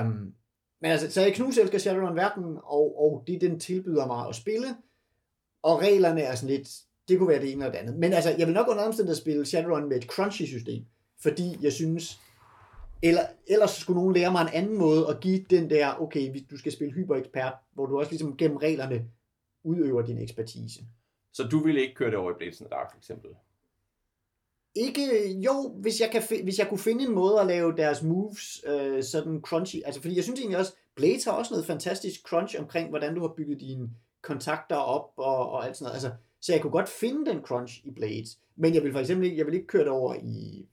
Um, 0.04 0.34
men 0.80 0.90
altså, 0.90 1.10
så 1.10 1.20
jeg 1.20 1.34
knuselsker 1.34 1.78
Shadowrun 1.78 2.16
verden, 2.16 2.44
og, 2.64 3.00
og 3.00 3.24
det 3.26 3.40
den 3.40 3.60
tilbyder 3.60 4.06
mig 4.06 4.28
at 4.28 4.34
spille, 4.34 4.66
og 5.68 5.80
reglerne 5.80 6.20
er 6.20 6.34
sådan 6.34 6.56
lidt, 6.56 6.68
det 7.08 7.18
kunne 7.18 7.28
være 7.28 7.40
det 7.40 7.52
ene 7.52 7.64
eller 7.64 7.72
det 7.72 7.78
andet. 7.78 7.98
Men 7.98 8.12
altså, 8.12 8.34
jeg 8.38 8.46
vil 8.46 8.54
nok 8.54 8.68
under 8.68 8.84
omstændighed 8.84 9.16
spille 9.16 9.46
Shadowrun 9.46 9.88
med 9.88 9.96
et 9.96 10.04
crunchy 10.04 10.46
system, 10.46 10.84
fordi 11.22 11.56
jeg 11.62 11.72
synes, 11.72 12.20
eller, 13.02 13.20
ellers 13.46 13.70
skulle 13.70 14.00
nogen 14.00 14.14
lære 14.14 14.32
mig 14.32 14.42
en 14.42 14.48
anden 14.52 14.78
måde 14.78 15.08
at 15.08 15.20
give 15.20 15.44
den 15.50 15.70
der, 15.70 16.00
okay, 16.00 16.34
du 16.50 16.58
skal 16.58 16.72
spille 16.72 16.94
hyperekspert, 16.94 17.52
hvor 17.74 17.86
du 17.86 17.98
også 17.98 18.10
ligesom 18.10 18.36
gennem 18.36 18.56
reglerne 18.56 19.04
udøver 19.64 20.02
din 20.02 20.18
ekspertise. 20.18 20.80
Så 21.32 21.42
du 21.42 21.58
ville 21.58 21.80
ikke 21.80 21.94
køre 21.94 22.10
det 22.10 22.18
over 22.18 22.30
i 22.30 22.34
Blades 22.38 22.56
the 22.56 22.66
Dark, 22.70 22.90
for 22.90 22.98
eksempel? 22.98 23.30
Ikke, 24.74 25.32
jo, 25.32 25.74
hvis 25.76 26.00
jeg, 26.00 26.10
kan, 26.10 26.22
hvis 26.42 26.58
jeg 26.58 26.68
kunne 26.68 26.78
finde 26.78 27.04
en 27.04 27.14
måde 27.14 27.40
at 27.40 27.46
lave 27.46 27.76
deres 27.76 28.02
moves 28.02 28.64
øh, 28.66 29.02
sådan 29.02 29.40
crunchy, 29.40 29.76
altså 29.84 30.00
fordi 30.00 30.16
jeg 30.16 30.24
synes 30.24 30.40
egentlig 30.40 30.58
også, 30.58 30.72
Blades 30.96 31.24
har 31.24 31.32
også 31.32 31.54
noget 31.54 31.66
fantastisk 31.66 32.20
crunch 32.22 32.60
omkring, 32.60 32.88
hvordan 32.88 33.14
du 33.14 33.20
har 33.20 33.34
bygget 33.36 33.60
dine 33.60 33.90
kontakter 34.28 34.76
op 34.76 35.10
og, 35.16 35.50
og 35.50 35.66
alt 35.66 35.76
sådan 35.76 35.84
noget. 35.84 35.94
Altså, 35.94 36.10
så 36.40 36.52
jeg 36.52 36.62
kunne 36.62 36.70
godt 36.70 36.88
finde 36.88 37.30
den 37.30 37.42
crunch 37.42 37.86
i 37.86 37.90
Blades, 37.90 38.38
men 38.56 38.74
jeg 38.74 38.82
vil 38.82 38.92
for 38.92 39.00
eksempel 39.00 39.24
ikke, 39.26 39.38
jeg 39.38 39.46
vil 39.46 39.54
ikke 39.54 39.66
køre 39.66 39.82
det 39.82 39.90
over 39.90 40.14
i 40.14 40.66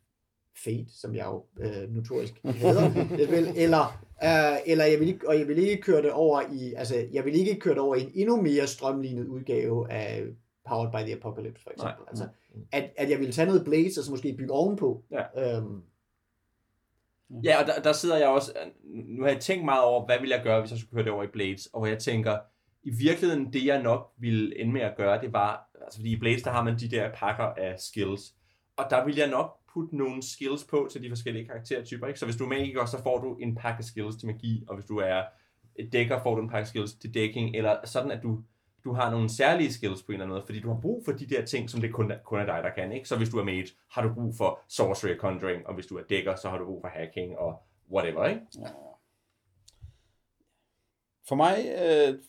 Fate, 0.63 0.85
som 0.89 1.15
jeg 1.15 1.25
jo 1.25 1.43
øh, 1.59 1.89
notorisk 1.89 2.33
hedder, 2.43 2.89
vil, 3.31 3.53
eller, 3.55 3.85
øh, 4.23 4.57
eller 4.65 4.85
jeg 4.85 4.99
vil 4.99 5.07
ikke, 5.07 5.27
og 5.29 5.39
jeg 5.39 5.47
vil 5.47 5.57
ikke 5.57 5.81
køre 5.81 6.01
det 6.01 6.11
over 6.11 6.41
i, 6.51 6.73
altså, 6.73 7.07
jeg 7.13 7.25
vil 7.25 7.35
ikke 7.35 7.59
køre 7.59 7.73
det 7.73 7.81
over 7.81 7.95
i 7.95 8.01
en 8.01 8.11
endnu 8.13 8.41
mere 8.41 8.67
strømlignet 8.67 9.27
udgave 9.27 9.91
af 9.91 10.23
Powered 10.67 10.91
by 10.91 11.09
the 11.09 11.13
Apocalypse, 11.13 11.63
for 11.63 11.71
eksempel. 11.71 11.99
Nej. 11.99 12.09
Altså, 12.09 12.27
at, 12.71 12.91
at 12.97 13.09
jeg 13.09 13.19
vil 13.19 13.31
tage 13.31 13.47
noget 13.47 13.65
Blades, 13.65 13.97
og 13.97 14.03
så 14.03 14.11
måske 14.11 14.35
bygge 14.37 14.53
ovenpå. 14.53 15.03
Ja. 15.11 15.57
Øhm, 15.57 15.81
Ja, 17.43 17.61
og 17.61 17.67
der, 17.67 17.81
der 17.81 17.93
sidder 17.93 18.17
jeg 18.17 18.27
også, 18.27 18.51
nu 18.83 19.23
har 19.23 19.29
jeg 19.29 19.41
tænkt 19.41 19.65
meget 19.65 19.83
over, 19.83 20.05
hvad 20.05 20.19
vil 20.19 20.29
jeg 20.29 20.41
gøre, 20.43 20.59
hvis 20.59 20.71
jeg 20.71 20.79
skulle 20.79 20.91
køre 20.91 21.03
det 21.03 21.11
over 21.11 21.23
i 21.23 21.27
Blades, 21.27 21.67
og 21.73 21.89
jeg 21.89 21.99
tænker, 21.99 22.37
i 22.85 22.89
virkeligheden, 22.89 23.53
det 23.53 23.65
jeg 23.65 23.81
nok 23.81 24.13
ville 24.17 24.59
ende 24.59 24.73
med 24.73 24.81
at 24.81 24.97
gøre, 24.97 25.21
det 25.21 25.33
var, 25.33 25.69
altså 25.81 25.99
fordi 25.99 26.11
i 26.11 26.19
Blades, 26.19 26.43
der 26.43 26.51
har 26.51 26.63
man 26.63 26.79
de 26.79 26.89
der 26.89 27.11
pakker 27.13 27.43
af 27.43 27.79
skills, 27.79 28.35
og 28.77 28.85
der 28.89 29.05
vil 29.05 29.15
jeg 29.15 29.29
nok 29.29 29.57
putte 29.73 29.97
nogle 29.97 30.23
skills 30.23 30.63
på 30.63 30.87
til 30.91 31.03
de 31.03 31.09
forskellige 31.09 31.45
karaktertyper, 31.45 32.07
ikke? 32.07 32.19
Så 32.19 32.25
hvis 32.25 32.35
du 32.35 32.43
er 32.43 32.49
magiker, 32.49 32.85
så 32.85 33.03
får 33.03 33.21
du 33.21 33.35
en 33.35 33.55
pakke 33.55 33.83
skills 33.83 34.15
til 34.15 34.27
magi, 34.27 34.65
og 34.67 34.75
hvis 34.75 34.85
du 34.85 34.97
er 34.97 35.23
et 35.75 35.93
dækker, 35.93 36.19
får 36.23 36.35
du 36.35 36.41
en 36.41 36.49
pakke 36.49 36.69
skills 36.69 36.93
til 36.93 37.13
dækking, 37.13 37.55
eller 37.55 37.77
sådan, 37.85 38.11
at 38.11 38.23
du, 38.23 38.43
du 38.83 38.93
har 38.93 39.11
nogle 39.11 39.29
særlige 39.29 39.73
skills 39.73 40.03
på 40.03 40.11
en 40.11 40.13
eller 40.13 40.25
anden 40.25 40.35
måde, 40.35 40.45
fordi 40.45 40.59
du 40.59 40.73
har 40.73 40.81
brug 40.81 41.05
for 41.05 41.11
de 41.11 41.25
der 41.25 41.45
ting, 41.45 41.69
som 41.69 41.81
det 41.81 41.93
kun, 41.93 42.11
kun 42.25 42.39
er 42.39 42.45
dig, 42.45 42.63
der 42.63 42.69
kan, 42.69 42.91
ikke? 42.91 43.07
Så 43.07 43.17
hvis 43.17 43.29
du 43.29 43.37
er 43.37 43.43
mage, 43.43 43.67
har 43.91 44.01
du 44.01 44.13
brug 44.13 44.33
for 44.37 44.59
sorcery 44.67 45.13
og 45.13 45.19
conjuring, 45.19 45.67
og 45.67 45.73
hvis 45.73 45.85
du 45.85 45.97
er 45.97 46.03
dækker, 46.09 46.35
så 46.35 46.49
har 46.49 46.57
du 46.57 46.65
brug 46.65 46.81
for 46.81 46.87
hacking 46.87 47.37
og 47.37 47.63
whatever, 47.91 48.25
ikke? 48.25 48.41
Ja. 48.61 48.67
For 51.27 51.35
mig, 51.35 51.55
øh, 51.81 52.19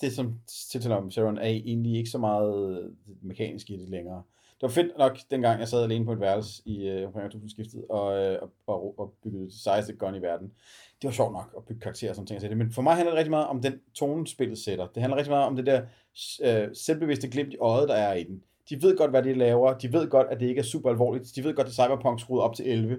det 0.00 0.12
som 0.12 0.34
tiltaler 0.70 0.96
om 0.96 1.10
Sharon 1.10 1.38
A, 1.38 1.48
egentlig 1.48 1.96
ikke 1.96 2.10
så 2.10 2.18
meget 2.18 2.82
øh, 2.82 2.90
mekanisk 3.22 3.70
i 3.70 3.76
det 3.76 3.88
længere. 3.88 4.22
Det 4.60 4.62
var 4.62 4.68
fedt 4.68 4.98
nok, 4.98 5.18
dengang 5.30 5.60
jeg 5.60 5.68
sad 5.68 5.82
alene 5.82 6.04
på 6.04 6.12
et 6.12 6.20
værelse 6.20 6.62
i 6.64 6.88
øh, 6.88 7.06
omkring 7.06 7.30
2000 7.30 7.84
og, 7.90 8.18
øh, 8.18 8.38
og, 8.42 8.50
og, 8.66 8.94
og 8.98 9.12
byggede 9.22 9.44
det 9.44 9.52
sejeste 9.52 9.92
gun 9.92 10.14
i 10.14 10.22
verden. 10.22 10.52
Det 11.02 11.08
var 11.08 11.10
sjovt 11.10 11.32
nok 11.32 11.54
at 11.56 11.64
bygge 11.64 11.80
karakterer 11.80 12.10
og 12.10 12.16
sådan 12.16 12.40
ting. 12.40 12.56
Men 12.56 12.72
for 12.72 12.82
mig 12.82 12.94
handler 12.94 13.10
det 13.10 13.18
rigtig 13.18 13.30
meget 13.30 13.46
om 13.46 13.62
den 13.62 13.80
tone, 13.94 14.26
spillet 14.26 14.58
sætter. 14.58 14.86
Det 14.86 15.02
handler 15.02 15.16
rigtig 15.16 15.30
meget 15.30 15.46
om 15.46 15.56
det 15.56 15.66
der 15.66 15.82
øh, 16.44 16.68
selvbevidste 16.74 17.28
glimt 17.28 17.52
i 17.52 17.56
øjet, 17.60 17.88
der 17.88 17.94
er 17.94 18.14
i 18.14 18.24
den. 18.24 18.42
De 18.70 18.82
ved 18.82 18.96
godt, 18.96 19.10
hvad 19.10 19.22
de 19.22 19.34
laver. 19.34 19.78
De 19.78 19.92
ved 19.92 20.08
godt, 20.08 20.26
at 20.30 20.40
det 20.40 20.48
ikke 20.48 20.58
er 20.58 20.64
super 20.64 20.90
alvorligt. 20.90 21.36
De 21.36 21.44
ved 21.44 21.54
godt, 21.54 21.66
at 21.66 21.72
Cyberpunk 21.72 22.20
skruet 22.20 22.42
op 22.42 22.54
til 22.54 22.68
11. 22.68 22.94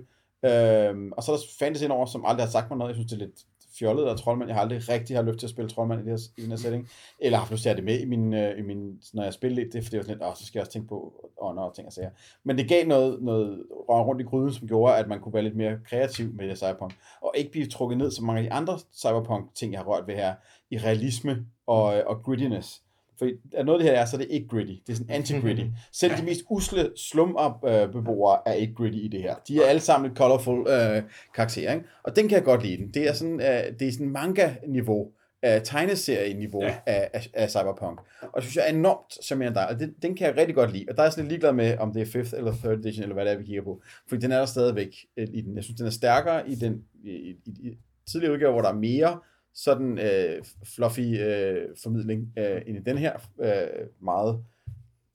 Øhm, 0.45 1.11
og 1.11 1.23
så 1.23 1.31
er 1.31 1.35
der 1.35 1.43
fans 1.59 1.81
indover, 1.81 2.05
som 2.05 2.25
aldrig 2.25 2.45
har 2.45 2.51
sagt 2.51 2.69
mig 2.69 2.77
noget. 2.77 2.89
Jeg 2.89 2.95
synes, 2.95 3.11
det 3.11 3.21
er 3.21 3.25
lidt 3.25 3.45
fjollet 3.81 4.05
af 4.05 4.17
troldmand. 4.17 4.49
Jeg 4.49 4.55
har 4.55 4.61
aldrig 4.61 4.89
rigtig 4.89 5.15
har 5.15 5.23
lyst 5.23 5.39
til 5.39 5.45
at 5.45 5.49
spille 5.49 5.69
troldmand 5.69 6.01
i, 6.01 6.03
det 6.03 6.11
her, 6.11 6.27
i 6.37 6.41
den 6.41 6.49
her 6.49 6.57
setting. 6.57 6.89
Eller 7.19 7.37
har 7.37 7.41
haft 7.41 7.51
lyst 7.51 7.61
til 7.63 7.69
at 7.69 7.75
have 7.75 7.85
det 7.85 7.91
med 7.91 7.99
i 7.99 8.05
min, 8.05 8.33
øh, 8.33 8.59
i 8.59 8.61
min 8.61 8.99
når 9.13 9.23
jeg 9.23 9.33
spiller 9.33 9.55
lidt. 9.55 9.73
Det 9.73 9.83
for 9.83 9.85
fordi, 9.85 9.95
jeg 9.95 9.99
var 9.99 10.03
sådan 10.03 10.17
lidt, 10.17 10.27
åh, 10.27 10.35
så 10.35 10.45
skal 10.45 10.59
jeg 10.59 10.61
også 10.61 10.71
tænke 10.71 10.87
på 10.87 11.29
ånder 11.41 11.63
og 11.63 11.75
ting 11.75 11.87
og 11.87 11.93
sager. 11.93 12.09
Men 12.43 12.57
det 12.57 12.69
gav 12.69 12.87
noget, 12.87 13.21
noget 13.21 13.63
rundt 13.89 14.21
i 14.21 14.23
gryden, 14.23 14.53
som 14.53 14.67
gjorde, 14.67 14.95
at 14.95 15.07
man 15.07 15.19
kunne 15.19 15.33
være 15.33 15.43
lidt 15.43 15.55
mere 15.55 15.77
kreativ 15.85 16.33
med 16.33 16.49
det 16.49 16.57
Cyberpunk. 16.57 16.93
Og 17.21 17.33
ikke 17.35 17.51
blive 17.51 17.65
trukket 17.65 17.97
ned, 17.97 18.11
som 18.11 18.25
mange 18.25 18.39
af 18.39 18.43
de 18.43 18.53
andre 18.53 18.79
Cyberpunk-ting, 18.93 19.71
jeg 19.71 19.79
har 19.79 19.85
rørt 19.85 20.07
ved 20.07 20.15
her, 20.15 20.33
i 20.71 20.77
realisme 20.77 21.45
og, 21.67 21.97
øh, 21.97 22.03
og 22.05 22.23
grittiness. 22.23 22.81
For 23.22 23.30
at 23.57 23.65
noget 23.65 23.80
af 23.80 23.84
det 23.84 23.93
her 23.93 24.02
er, 24.02 24.06
så 24.06 24.15
er 24.15 24.22
det 24.22 24.27
ikke 24.30 24.48
gritty. 24.48 24.73
Det 24.88 24.93
er 24.93 24.98
sådan 24.98 25.22
anti-gritty. 25.22 25.65
Selv 25.99 26.18
de 26.18 26.23
mest 26.23 26.41
usle 26.49 26.89
slum-beboere 26.95 28.39
er 28.45 28.53
ikke 28.53 28.73
gritty 28.73 28.99
i 28.99 29.07
det 29.07 29.22
her. 29.22 29.35
De 29.48 29.64
er 29.64 29.68
alle 29.68 29.80
sammen 29.80 30.11
et 30.11 30.18
colorful 30.18 30.68
øh, 30.68 31.03
karakterer, 31.35 31.73
ikke? 31.73 31.85
Og 32.03 32.15
den 32.15 32.27
kan 32.27 32.35
jeg 32.35 32.43
godt 32.43 32.64
lide 32.64 32.77
den. 32.77 32.93
Det 32.93 33.10
er 33.10 33.14
sådan, 33.14 33.41
øh, 33.41 33.80
det 33.80 33.88
er 33.88 33.91
sådan 33.91 34.10
manga-niveau, 34.10 35.07
øh, 35.45 35.61
tegneserie-niveau 35.64 36.64
ja. 36.64 36.76
af, 36.85 37.10
af, 37.14 37.30
af 37.34 37.49
Cyberpunk. 37.49 37.99
Og 38.22 38.35
det 38.35 38.43
synes 38.43 38.56
jeg 38.56 38.65
er 38.65 38.73
enormt 38.73 39.26
charmerende 39.26 39.60
der, 39.60 39.65
og 39.65 39.80
det, 39.80 39.93
den 40.02 40.15
kan 40.15 40.27
jeg 40.27 40.38
rigtig 40.38 40.56
godt 40.56 40.72
lide. 40.73 40.85
Og 40.89 40.95
der 40.95 41.02
er 41.02 41.06
jeg 41.06 41.14
sådan 41.14 41.23
lidt 41.23 41.31
ligeglad 41.31 41.53
med, 41.53 41.77
om 41.77 41.93
det 41.93 42.02
er 42.02 42.22
5th 42.22 42.38
eller 42.38 42.52
3rd 42.52 42.68
edition, 42.68 43.03
eller 43.03 43.14
hvad 43.14 43.26
det 43.26 43.34
er, 43.34 43.38
vi 43.38 43.45
kigger 43.45 43.64
på. 43.64 43.81
Fordi 44.10 44.22
den 44.22 44.31
er 44.31 44.38
der 44.38 44.45
stadigvæk 44.45 44.95
øh, 45.18 45.27
i 45.34 45.41
den. 45.41 45.56
Jeg 45.56 45.64
synes, 45.64 45.77
den 45.77 45.88
er 45.88 45.91
stærkere 45.91 46.49
i 46.49 46.56
den 46.56 46.84
i, 47.03 47.10
i, 47.10 47.35
i 47.45 47.77
tidligere 48.11 48.34
udgave, 48.34 48.52
hvor 48.52 48.61
der 48.61 48.69
er 48.69 48.73
mere 48.73 49.19
sådan 49.53 49.99
øh, 49.99 50.43
fluffy 50.75 51.19
øh, 51.19 51.67
formidling 51.83 52.33
øh, 52.37 52.61
end 52.67 52.77
i 52.77 52.81
den 52.81 52.97
her 52.97 53.13
øh, 53.41 53.87
meget 53.99 54.43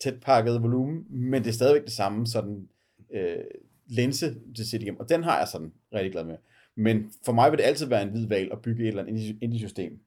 tæt 0.00 0.20
pakkede 0.20 0.60
volumen, 0.60 1.06
men 1.08 1.42
det 1.42 1.48
er 1.48 1.54
stadigvæk 1.54 1.84
det 1.84 1.92
samme 1.92 2.26
sådan 2.26 2.68
øh, 3.14 3.36
linse 3.86 4.34
til 4.56 4.68
sit 4.68 4.82
igennem, 4.82 5.00
og 5.00 5.08
den 5.08 5.22
har 5.22 5.38
jeg 5.38 5.48
sådan 5.48 5.72
rigtig 5.94 6.12
glad 6.12 6.24
med. 6.24 6.36
Men 6.74 7.12
for 7.24 7.32
mig 7.32 7.50
vil 7.50 7.58
det 7.58 7.64
altid 7.64 7.86
være 7.86 8.02
en 8.02 8.08
hvid 8.08 8.26
valg 8.26 8.52
at 8.52 8.62
bygge 8.62 8.82
et 8.82 8.88
eller 8.88 9.02
andet 9.02 9.36
indie-system 9.40 10.00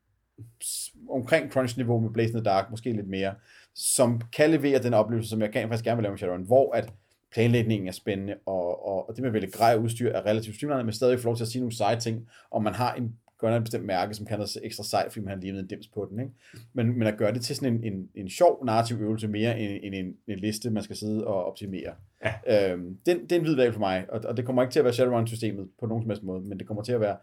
omkring 1.09 1.51
crunch-niveau 1.51 1.99
med 1.99 2.09
Blazing 2.09 2.37
the 2.37 2.43
Dark, 2.43 2.69
måske 2.71 2.91
lidt 2.91 3.07
mere, 3.07 3.35
som 3.75 4.21
kan 4.33 4.49
levere 4.49 4.83
den 4.83 4.93
oplevelse, 4.93 5.29
som 5.29 5.41
jeg 5.41 5.51
kan 5.51 5.67
faktisk 5.67 5.83
gerne 5.83 5.97
vil 5.97 6.03
lave 6.03 6.11
med 6.11 6.17
Shadowrun, 6.17 6.43
hvor 6.45 6.73
at 6.73 6.93
planlægningen 7.31 7.87
er 7.87 7.91
spændende, 7.91 8.35
og, 8.45 8.87
og, 8.87 9.09
og 9.09 9.15
det 9.15 9.21
med 9.21 9.29
at 9.29 9.33
vælge 9.33 9.51
grej 9.51 9.75
udstyr 9.75 10.11
er 10.11 10.25
relativt 10.25 10.55
streamlined, 10.55 10.83
men 10.83 10.93
stadig 10.93 11.19
får 11.19 11.29
lov 11.29 11.35
til 11.35 11.43
at 11.43 11.47
sige 11.47 11.61
nogle 11.61 11.75
seje 11.75 11.99
ting, 11.99 12.27
og 12.49 12.63
man 12.63 12.73
har 12.73 12.93
en 12.93 13.15
gør 13.39 13.55
et 13.55 13.63
bestemt 13.63 13.85
mærke, 13.85 14.13
som 14.13 14.25
kan 14.25 14.37
noget 14.37 14.57
ekstra 14.63 14.83
sejt, 14.83 15.11
fordi 15.13 15.27
har 15.27 15.35
limet 15.35 15.59
en 15.59 15.67
dims 15.67 15.87
på 15.87 16.07
den. 16.09 16.19
Ikke? 16.19 16.31
Men, 16.73 16.99
men 16.99 17.07
at 17.07 17.17
gøre 17.17 17.33
det 17.33 17.41
til 17.41 17.55
sådan 17.55 17.73
en, 17.73 17.93
en, 17.93 18.09
en 18.15 18.29
sjov 18.29 18.65
narrativ 18.65 18.97
øvelse 19.01 19.27
mere 19.27 19.59
end, 19.59 19.79
end 19.83 19.95
en, 19.95 20.17
en 20.27 20.39
liste, 20.39 20.69
man 20.69 20.83
skal 20.83 20.95
sidde 20.95 21.27
og 21.27 21.45
optimere. 21.45 21.93
Ja. 22.25 22.71
Øhm, 22.71 22.97
den, 23.05 23.23
det 23.23 23.31
er 23.31 23.35
en 23.35 23.41
hvid 23.41 23.55
valg 23.55 23.73
for 23.73 23.79
mig, 23.79 24.05
og, 24.09 24.21
og 24.25 24.37
det 24.37 24.45
kommer 24.45 24.61
ikke 24.61 24.71
til 24.71 24.79
at 24.79 24.85
være 24.85 24.93
Shadowrun-systemet 24.93 25.69
på 25.79 25.85
nogen 25.85 26.03
som 26.03 26.09
helst 26.09 26.23
måde, 26.23 26.41
men 26.41 26.59
det 26.59 26.67
kommer 26.67 26.83
til 26.83 26.93
at 26.93 27.01
være 27.01 27.17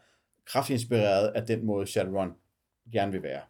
kraftigt 0.47 0.81
inspireret 0.81 1.29
af 1.29 1.47
den 1.47 1.67
måde, 1.67 1.87
Shadowrun 1.87 2.33
gerne 2.93 3.13
vil 3.13 3.23
være. 3.23 3.41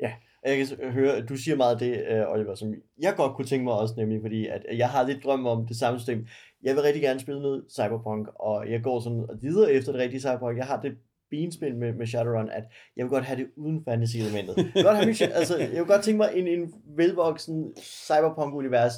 Ja, 0.00 0.12
jeg 0.44 0.66
kan 0.66 0.92
høre, 0.92 1.16
at 1.16 1.28
du 1.28 1.36
siger 1.36 1.56
meget 1.56 1.72
af 1.72 1.78
det, 1.78 2.04
øh, 2.08 2.32
Oliver, 2.32 2.54
som 2.54 2.74
jeg 3.02 3.14
godt 3.16 3.36
kunne 3.36 3.46
tænke 3.46 3.64
mig 3.64 3.72
også, 3.72 3.94
nemlig 3.96 4.20
fordi, 4.22 4.46
at 4.46 4.64
jeg 4.72 4.90
har 4.90 5.06
lidt 5.06 5.24
drøm 5.24 5.46
om 5.46 5.66
det 5.66 5.76
samme 5.76 5.98
system. 5.98 6.26
Jeg 6.62 6.74
vil 6.74 6.82
rigtig 6.82 7.02
gerne 7.02 7.20
spille 7.20 7.42
noget 7.42 7.64
Cyberpunk, 7.70 8.28
og 8.34 8.70
jeg 8.70 8.82
går 8.82 9.00
sådan 9.00 9.26
videre 9.40 9.72
efter 9.72 9.92
det 9.92 10.00
rigtige 10.00 10.20
Cyberpunk. 10.20 10.58
Jeg 10.58 10.66
har 10.66 10.80
det 10.80 10.92
benspil 11.30 11.76
med, 11.76 11.92
med 11.92 12.06
Shadowrun, 12.06 12.50
at 12.50 12.64
jeg 12.96 13.04
vil 13.04 13.10
godt 13.10 13.24
have 13.24 13.38
det 13.40 13.46
uden 13.56 13.84
fantasy-elementet. 13.84 14.56
Jeg 14.56 14.70
vil 14.74 14.84
godt, 14.84 14.96
have 14.96 15.06
min, 15.06 15.16
altså, 15.32 15.58
jeg 15.58 15.70
vil 15.70 15.86
godt 15.86 16.02
tænke 16.02 16.16
mig 16.16 16.30
en, 16.34 16.46
en 16.46 16.74
velvoksen 16.96 17.72
Cyberpunk-univers, 17.80 18.92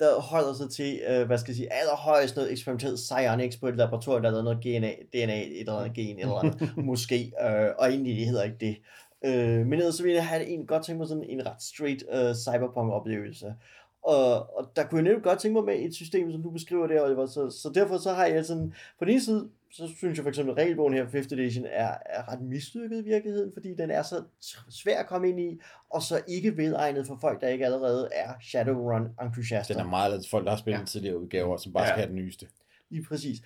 der 0.00 0.20
holder 0.20 0.52
sig 0.54 0.70
til, 0.70 1.00
øh, 1.08 1.26
hvad 1.26 1.38
skal 1.38 1.50
jeg 1.50 1.56
sige, 1.56 1.72
allerhøjst 1.72 2.36
noget 2.36 2.52
eksperimenteret 2.52 2.94
psionics 2.94 3.56
på 3.56 3.68
et 3.68 3.76
laboratorium, 3.76 4.22
der 4.22 4.30
lavet 4.30 4.44
noget 4.44 4.62
DNA, 4.64 4.92
DNA 5.12 5.42
et 5.42 5.60
eller 5.60 5.78
andet 5.78 5.94
gen, 5.94 6.18
eller 6.18 6.34
andet, 6.34 6.76
måske, 6.90 7.32
øh, 7.42 7.68
og 7.78 7.88
egentlig 7.88 8.16
det 8.16 8.26
hedder 8.26 8.42
ikke 8.42 8.56
det. 8.60 8.76
Øh, 9.24 9.66
men 9.66 9.72
ellers 9.72 9.94
så 9.94 10.02
ville 10.02 10.16
jeg 10.16 10.26
have 10.26 10.46
en, 10.46 10.66
godt 10.66 10.84
tænke 10.84 10.98
mig 10.98 11.08
sådan 11.08 11.24
en 11.24 11.46
ret 11.46 11.62
straight 11.62 12.04
øh, 12.12 12.34
cyberpunk-oplevelse. 12.34 13.54
Og, 14.02 14.56
og 14.56 14.70
der 14.76 14.86
kunne 14.86 14.98
jeg 14.98 15.04
nemlig 15.04 15.22
godt 15.22 15.38
tænke 15.38 15.54
mig 15.54 15.64
med 15.64 15.84
et 15.84 15.94
system, 15.94 16.32
som 16.32 16.42
du 16.42 16.50
beskriver 16.50 16.86
der, 16.86 17.04
Oliver. 17.04 17.26
Så, 17.26 17.50
så 17.50 17.70
derfor 17.74 17.98
så 17.98 18.12
har 18.12 18.26
jeg 18.26 18.44
sådan, 18.44 18.74
på 18.98 19.04
den 19.04 19.12
ene 19.12 19.20
side, 19.20 19.48
så 19.72 19.88
synes 19.96 20.18
jeg 20.18 20.22
for 20.22 20.28
eksempel, 20.28 20.52
at 20.52 20.56
regelbogen 20.56 20.94
her, 20.94 21.06
5th 21.06 21.34
edition, 21.34 21.64
er, 21.64 21.94
er 22.06 22.32
ret 22.32 22.40
mislykket 22.40 22.98
i 22.98 23.04
virkeligheden, 23.04 23.52
fordi 23.52 23.74
den 23.74 23.90
er 23.90 24.02
så 24.02 24.22
svær 24.70 25.00
at 25.00 25.06
komme 25.06 25.28
ind 25.28 25.40
i, 25.40 25.60
og 25.90 26.02
så 26.02 26.20
ikke 26.28 26.56
velegnet 26.56 27.06
for 27.06 27.18
folk, 27.20 27.40
der 27.40 27.48
ikke 27.48 27.64
allerede 27.64 28.08
er 28.12 28.32
Shadowrun-entusiaster. 28.40 29.74
Den 29.74 29.82
er 29.82 29.90
meget 29.90 30.26
folk, 30.30 30.44
der 30.44 30.50
har 30.50 30.58
spillet 30.58 30.80
ja. 30.80 30.84
tidligere 30.84 31.18
udgaver, 31.18 31.56
som 31.56 31.72
bare 31.72 31.82
ja. 31.82 31.88
skal 31.88 31.98
have 31.98 32.08
den 32.08 32.16
nyeste. 32.16 32.46
Lige 32.90 33.04
præcis. 33.04 33.42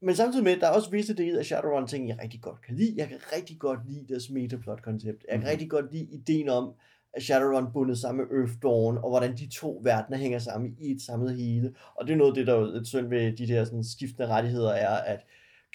Men 0.00 0.16
samtidig 0.16 0.44
med, 0.44 0.56
der 0.56 0.66
er 0.66 0.70
også 0.70 0.90
visse 0.90 1.14
dele 1.14 1.38
af 1.38 1.44
Shadowrun 1.44 1.86
ting, 1.86 2.08
jeg 2.08 2.18
rigtig 2.22 2.40
godt 2.40 2.62
kan 2.62 2.76
lide. 2.76 2.94
Jeg 2.96 3.08
kan 3.08 3.18
rigtig 3.36 3.58
godt 3.58 3.80
lide 3.88 4.06
deres 4.08 4.30
metaplot-koncept. 4.30 5.24
Jeg 5.28 5.32
kan 5.32 5.40
mm. 5.40 5.46
rigtig 5.46 5.70
godt 5.70 5.92
lide 5.92 6.04
ideen 6.04 6.48
om, 6.48 6.74
Shadowrun 7.20 7.72
bundet 7.72 7.98
sammen 7.98 8.26
med 8.26 8.38
Earth 8.38 8.52
Dawn, 8.62 8.98
og 8.98 9.08
hvordan 9.10 9.36
de 9.36 9.48
to 9.48 9.80
verdener 9.84 10.18
hænger 10.18 10.38
sammen 10.38 10.76
i 10.80 10.90
et 10.90 11.02
samlet 11.02 11.36
hele. 11.36 11.74
Og 11.94 12.06
det 12.06 12.12
er 12.12 12.16
noget 12.16 12.30
af 12.30 12.34
det, 12.34 12.46
der 12.46 12.54
er 12.54 12.80
et 12.80 12.86
synd 12.86 13.08
ved 13.08 13.36
de 13.36 13.48
der 13.48 13.64
sådan, 13.64 13.84
skiftende 13.84 14.28
rettigheder, 14.28 14.72
er, 14.72 14.96
at 14.96 15.20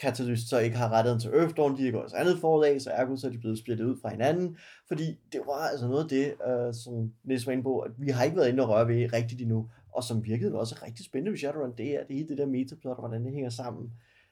Catalyst 0.02 0.50
så 0.50 0.60
ikke 0.60 0.78
har 0.78 0.92
rettigheden 0.92 1.22
til 1.22 1.32
Earth 1.34 1.58
Dawn, 1.58 1.78
de 1.78 1.88
er 1.88 1.92
gået 1.92 2.14
andet 2.14 2.38
forlag, 2.42 2.82
så 2.82 2.90
ergo 2.90 3.16
så 3.16 3.28
er 3.28 3.32
de 3.32 3.38
blevet 3.38 3.60
splittet 3.60 3.86
ud 3.86 3.98
fra 4.02 4.10
hinanden, 4.10 4.58
fordi 4.88 5.20
det 5.32 5.42
var 5.46 5.68
altså 5.68 5.88
noget 5.88 6.04
af 6.04 6.10
det, 6.10 6.34
øh, 6.48 6.74
som 6.74 7.12
Niels 7.24 7.48
var 7.48 7.54
inde 7.54 7.64
på, 7.64 7.80
at 7.80 7.92
vi 7.98 8.10
har 8.10 8.24
ikke 8.24 8.38
været 8.38 8.50
inde 8.50 8.64
og 8.64 8.70
røre 8.70 8.88
ved 8.88 9.14
rigtigt 9.14 9.42
endnu, 9.42 9.70
og 9.92 10.04
som 10.04 10.26
virkede 10.26 10.60
også 10.60 10.76
rigtig 10.86 11.06
spændende 11.06 11.32
ved 11.32 11.38
Shadowrun, 11.38 11.74
det 11.78 11.96
er 11.96 12.04
det 12.04 12.16
hele 12.16 12.30
det 12.30 12.38
der 12.38 12.46
metaplot, 12.46 12.98
og 12.98 13.08
hvordan 13.08 13.26
det 13.26 13.34
hænger 13.34 13.50
sammen. 13.50 13.92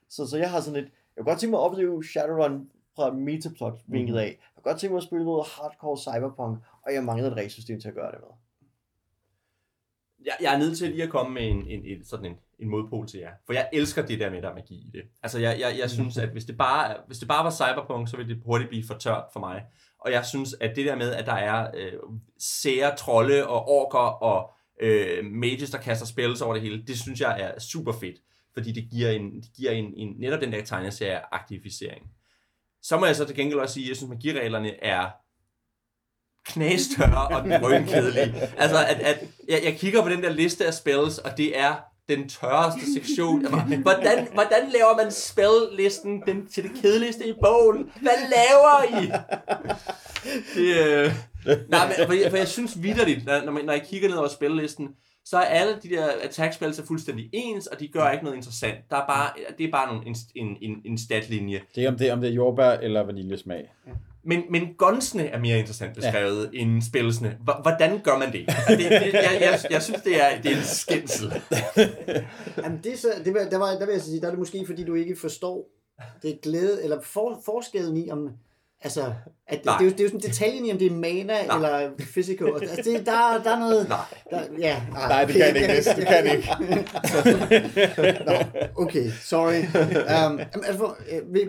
Så, 0.09 0.27
så 0.27 0.37
jeg 0.37 0.51
har 0.51 0.61
sådan 0.61 0.79
et, 0.83 0.89
jeg 1.15 1.23
kunne 1.23 1.31
godt 1.31 1.39
tænke 1.39 1.51
mig 1.51 1.59
at 1.59 1.65
opleve 1.65 2.03
Shadowrun 2.03 2.69
fra 2.95 3.13
metaplot 3.13 3.81
vinklet 3.87 4.19
af. 4.19 4.25
Jeg 4.25 4.37
kunne 4.55 4.71
godt 4.71 4.79
tænke 4.79 4.93
mig 4.93 4.97
at 4.97 5.03
spille 5.03 5.25
noget 5.25 5.47
hardcore 5.47 5.97
cyberpunk, 5.97 6.57
og 6.85 6.93
jeg 6.93 7.03
mangler 7.03 7.27
et 7.27 7.37
regelsystem 7.37 7.79
til 7.81 7.87
at 7.87 7.93
gøre 7.93 8.11
det 8.11 8.19
med. 8.21 8.29
Jeg, 10.25 10.33
jeg 10.41 10.53
er 10.53 10.57
nødt 10.57 10.77
til 10.77 10.89
lige 10.89 11.03
at 11.03 11.09
komme 11.09 11.33
med 11.33 11.47
en, 11.47 11.67
en, 11.67 11.85
en, 11.85 12.05
sådan 12.05 12.25
en, 12.25 12.35
en 12.59 12.69
modpol 12.69 13.07
til 13.07 13.19
jer. 13.19 13.31
For 13.45 13.53
jeg 13.53 13.69
elsker 13.73 14.05
det 14.05 14.19
der 14.19 14.29
med, 14.29 14.41
der 14.41 14.49
er 14.49 14.53
magi 14.53 14.75
i 14.75 14.89
det. 14.93 15.01
Altså, 15.23 15.39
jeg, 15.39 15.59
jeg, 15.59 15.75
jeg 15.79 15.89
synes, 15.89 16.17
at 16.17 16.29
hvis 16.29 16.45
det, 16.45 16.57
bare, 16.57 16.97
hvis 17.07 17.17
det 17.17 17.27
bare 17.27 17.43
var 17.43 17.51
cyberpunk, 17.51 18.09
så 18.09 18.17
ville 18.17 18.35
det 18.35 18.43
hurtigt 18.45 18.69
blive 18.69 18.83
for 18.87 18.93
tørt 18.93 19.23
for 19.33 19.39
mig. 19.39 19.63
Og 19.99 20.11
jeg 20.11 20.25
synes, 20.25 20.55
at 20.61 20.75
det 20.75 20.85
der 20.85 20.95
med, 20.95 21.11
at 21.13 21.25
der 21.25 21.33
er 21.33 21.71
øh, 21.73 21.93
sære 22.37 22.95
trolde 22.95 23.47
og 23.47 23.67
orker 23.67 24.23
og 24.23 24.53
øh, 24.81 25.25
mages, 25.25 25.71
der 25.71 25.77
kaster 25.77 26.05
spells 26.05 26.41
over 26.41 26.53
det 26.53 26.61
hele, 26.61 26.83
det 26.85 26.99
synes 26.99 27.21
jeg 27.21 27.41
er 27.41 27.59
super 27.59 27.91
fedt 27.91 28.17
fordi 28.55 28.71
det 28.71 28.89
giver, 28.91 29.09
en, 29.09 29.41
det 29.41 29.51
giver 29.57 29.71
en, 29.71 29.93
en, 29.95 30.15
netop 30.17 30.41
den 30.41 30.51
der 30.51 30.63
tegneserie-aktivisering. 30.63 32.11
Så 32.87 32.97
må 32.97 33.05
jeg 33.05 33.15
så 33.15 33.25
til 33.25 33.35
gengæld 33.35 33.59
også 33.59 33.73
sige, 33.73 33.83
at 33.83 33.89
jeg 33.89 33.97
synes, 33.97 34.11
at 34.11 34.17
magireglerne 34.17 34.83
er 34.83 35.09
knæstørre 36.45 37.27
og 37.27 37.61
drønkedelige. 37.61 38.35
Altså, 38.57 38.85
at, 38.87 38.99
at 38.99 39.23
jeg, 39.49 39.61
jeg 39.63 39.77
kigger 39.77 40.01
på 40.01 40.09
den 40.09 40.23
der 40.23 40.29
liste 40.29 40.65
af 40.65 40.73
spells, 40.73 41.17
og 41.17 41.37
det 41.37 41.59
er 41.59 41.75
den 42.09 42.29
tørreste 42.29 42.93
sektion. 42.93 43.45
Hvordan, 43.81 44.27
hvordan 44.33 44.69
laver 44.73 45.03
man 45.03 45.11
spell-listen 45.11 46.21
den, 46.25 46.47
til 46.47 46.63
det 46.63 46.71
kedeligste 46.81 47.27
i 47.27 47.33
bogen? 47.43 47.91
Hvad 48.01 48.17
laver 48.35 49.01
I? 49.01 49.11
Det, 50.55 50.87
øh... 50.87 51.11
Nej, 51.69 51.87
men, 51.87 52.07
for, 52.07 52.13
jeg, 52.13 52.29
for 52.29 52.37
jeg 52.37 52.47
synes 52.47 52.81
vidderligt, 52.83 53.25
når, 53.25 53.63
når 53.63 53.73
jeg 53.73 53.85
kigger 53.89 54.09
ned 54.09 54.17
over 54.17 54.27
spellisten, 54.27 54.89
så 55.25 55.37
er 55.37 55.41
alle 55.41 55.79
de 55.83 55.89
der 55.89 56.07
attack 56.21 56.53
spells 56.53 56.79
er 56.79 56.85
fuldstændig 56.85 57.29
ens, 57.33 57.67
og 57.67 57.79
de 57.79 57.87
gør 57.87 58.09
ikke 58.09 58.23
noget 58.23 58.37
interessant. 58.37 58.75
Der 58.89 58.95
er 58.95 59.07
bare, 59.07 59.29
det 59.57 59.65
er 59.65 59.71
bare 59.71 59.93
nogle, 59.93 60.07
en, 60.07 60.15
en, 60.35 60.57
en, 60.61 60.81
en 60.85 60.97
statlinje. 60.97 61.61
Det 61.75 61.83
er 61.83 61.87
om 61.87 61.97
det, 61.97 62.11
om 62.11 62.21
det 62.21 62.29
er 62.29 62.33
jordbær 62.33 62.71
eller 62.71 63.03
vaniljesmag. 63.03 63.73
Men, 64.23 64.43
men 64.49 64.73
gunsene 64.77 65.27
er 65.27 65.39
mere 65.39 65.59
interessant 65.59 65.95
beskrevet 65.95 66.49
ja. 66.53 66.59
end 66.59 66.81
spillsene. 66.81 67.37
Hvordan 67.61 67.99
gør 67.99 68.17
man 68.17 68.31
det? 68.33 68.45
Altså, 68.47 68.71
det, 68.71 68.79
det 68.79 69.13
jeg, 69.13 69.37
jeg, 69.41 69.59
jeg 69.69 69.81
synes, 69.81 70.01
det 70.01 70.23
er, 70.23 70.41
det 70.41 70.51
er 70.51 70.55
en 70.55 70.63
skændsel. 70.63 71.27
Jamen, 72.63 72.79
det 72.83 72.93
er 72.93 72.97
så, 72.97 73.07
det, 73.25 73.35
der, 73.51 73.57
var, 73.57 73.71
der 73.79 73.85
vil 73.85 73.93
jeg 73.93 74.01
sige, 74.01 74.21
der 74.21 74.27
er 74.27 74.31
det 74.31 74.39
måske, 74.39 74.65
fordi 74.65 74.83
du 74.83 74.93
ikke 74.93 75.15
forstår 75.15 75.69
det 76.21 76.41
glæde, 76.41 76.83
eller 76.83 77.01
for, 77.01 77.41
forskellen 77.45 77.97
i, 77.97 78.09
om 78.09 78.29
Altså, 78.85 79.13
at 79.47 79.57
det, 79.57 79.63
det, 79.63 79.69
er 79.69 79.83
jo, 79.83 79.89
det 79.89 79.99
er 79.99 80.03
jo 80.03 80.09
sådan 80.09 80.19
detaljen 80.19 80.65
i, 80.65 80.71
om 80.71 80.77
det 80.77 80.91
er 80.91 80.95
mana 80.95 81.45
nej. 81.45 81.55
eller 81.55 81.91
physical. 81.99 82.47
Altså, 82.61 82.81
det, 82.83 83.05
der, 83.05 83.41
der 83.43 83.55
er 83.55 83.59
noget... 83.59 83.89
Nej. 83.89 83.97
Der, 84.31 84.41
ja, 84.59 84.83
nej, 84.91 85.07
nej, 85.07 85.25
det 85.25 85.35
kan 85.35 85.55
ikke. 85.55 85.67
Det, 85.67 85.95
det 85.95 86.07
kan 86.07 86.25
ikke. 86.35 86.47
Nå, 88.29 88.33
okay, 88.83 89.09
sorry. 89.09 89.59
Um, 90.31 90.39
altså, 90.63 90.93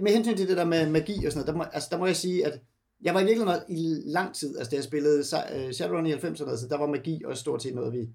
med 0.03 0.13
hensyn 0.13 0.37
til 0.37 0.49
det 0.49 0.57
der 0.57 0.65
med 0.65 0.91
magi 0.91 1.27
og 1.27 1.33
sådan 1.33 1.47
noget, 1.47 1.47
der 1.47 1.55
må, 1.55 1.65
altså, 1.73 1.89
der 1.93 1.99
må 1.99 2.07
jeg 2.07 2.17
sige, 2.17 2.47
at 2.47 2.61
jeg 3.03 3.15
var 3.15 3.21
i 3.21 3.25
virkeligheden 3.25 3.63
i 3.69 4.03
lang 4.07 4.35
tid, 4.35 4.59
altså 4.59 4.71
da 4.71 4.77
jeg 4.77 4.85
spillede 4.85 5.25
øh, 5.55 5.73
Shadowrun 5.73 6.07
i 6.07 6.13
90'erne, 6.13 6.57
så 6.57 6.67
der 6.71 6.79
var 6.79 6.87
magi 6.87 7.23
også 7.25 7.41
stort 7.41 7.63
set 7.63 7.75
noget, 7.75 7.93
vi, 7.93 8.09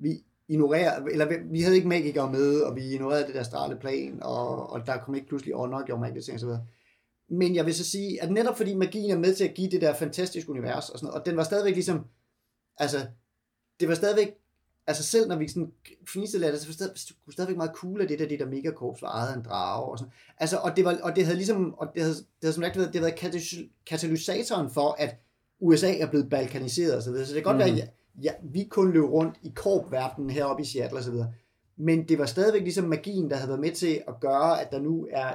vi 0.00 0.22
ignorerer, 0.48 1.04
eller 1.12 1.26
vi, 1.50 1.60
havde 1.60 1.76
ikke 1.76 1.88
magikere 1.88 2.32
med, 2.32 2.60
og 2.60 2.76
vi 2.76 2.80
ignorerede 2.80 3.26
det 3.26 3.34
der 3.34 3.42
straleplan, 3.42 4.18
og, 4.22 4.70
og 4.70 4.86
der 4.86 4.96
kom 4.96 5.14
ikke 5.14 5.28
pludselig 5.28 5.56
ånder, 5.56 5.82
gjorde 5.82 6.00
magiske 6.00 6.32
ting 6.32 6.42
og 6.42 6.46
videre. 6.46 6.64
Men 7.30 7.54
jeg 7.54 7.66
vil 7.66 7.74
så 7.74 7.84
sige, 7.84 8.22
at 8.22 8.30
netop 8.30 8.56
fordi 8.56 8.74
magien 8.74 9.10
er 9.10 9.18
med 9.18 9.34
til 9.34 9.44
at 9.44 9.54
give 9.54 9.70
det 9.70 9.80
der 9.80 9.94
fantastiske 9.94 10.50
univers 10.50 10.90
og 10.90 10.98
sådan 10.98 11.06
noget, 11.06 11.20
og 11.20 11.26
den 11.26 11.36
var 11.36 11.42
stadigvæk 11.42 11.74
ligesom, 11.74 12.04
altså, 12.76 13.06
det 13.80 13.88
var 13.88 13.94
stadigvæk, 13.94 14.34
altså 14.86 15.02
selv 15.02 15.28
når 15.28 15.36
vi 15.36 15.48
sådan 15.48 15.72
finistede 16.08 16.52
det, 16.52 16.60
så 16.60 16.84
var 16.84 16.92
det 16.92 17.32
stadigvæk 17.32 17.56
meget 17.56 17.72
cool, 17.74 18.02
at 18.02 18.08
det 18.08 18.18
der, 18.18 18.28
det 18.28 18.38
der 18.38 18.46
megakorps 18.46 19.02
var 19.02 19.08
ejet 19.08 19.32
af 19.32 19.36
en 19.36 19.42
drage 19.42 19.84
og 19.84 19.98
sådan. 19.98 20.12
Altså, 20.38 20.56
og 20.56 20.76
det, 20.76 20.84
var, 20.84 20.98
og 21.02 21.16
det 21.16 21.24
havde 21.24 21.36
ligesom, 21.36 21.74
og 21.74 21.88
det 21.94 22.02
havde, 22.02 22.14
det 22.14 22.24
havde 22.42 22.54
som 22.54 22.62
sagt 22.62 22.76
været, 22.76 22.92
det 22.92 23.00
havde 23.00 23.12
været 23.12 23.34
katalys- 23.34 23.84
katalysatoren 23.86 24.70
for, 24.70 24.96
at 24.98 25.16
USA 25.60 25.98
er 25.98 26.10
blevet 26.10 26.30
balkaniseret 26.30 26.96
og 26.96 27.02
så 27.02 27.10
videre. 27.10 27.26
Så 27.26 27.34
det 27.34 27.42
kan 27.44 27.56
godt 27.56 27.68
mm. 27.68 27.76
være, 27.76 27.82
at 27.82 27.90
ja, 28.22 28.32
vi 28.42 28.64
kun 28.64 28.92
løb 28.92 29.04
rundt 29.04 29.36
i 29.42 29.52
korpverdenen 29.54 30.30
heroppe 30.30 30.62
i 30.62 30.66
Seattle 30.66 30.98
og 30.98 31.04
så 31.04 31.10
videre. 31.10 31.32
Men 31.76 32.08
det 32.08 32.18
var 32.18 32.26
stadigvæk 32.26 32.62
ligesom 32.62 32.84
magien, 32.84 33.30
der 33.30 33.36
havde 33.36 33.48
været 33.48 33.60
med 33.60 33.72
til 33.72 34.02
at 34.08 34.14
gøre, 34.20 34.60
at 34.60 34.70
der 34.70 34.80
nu 34.80 35.08
er 35.10 35.34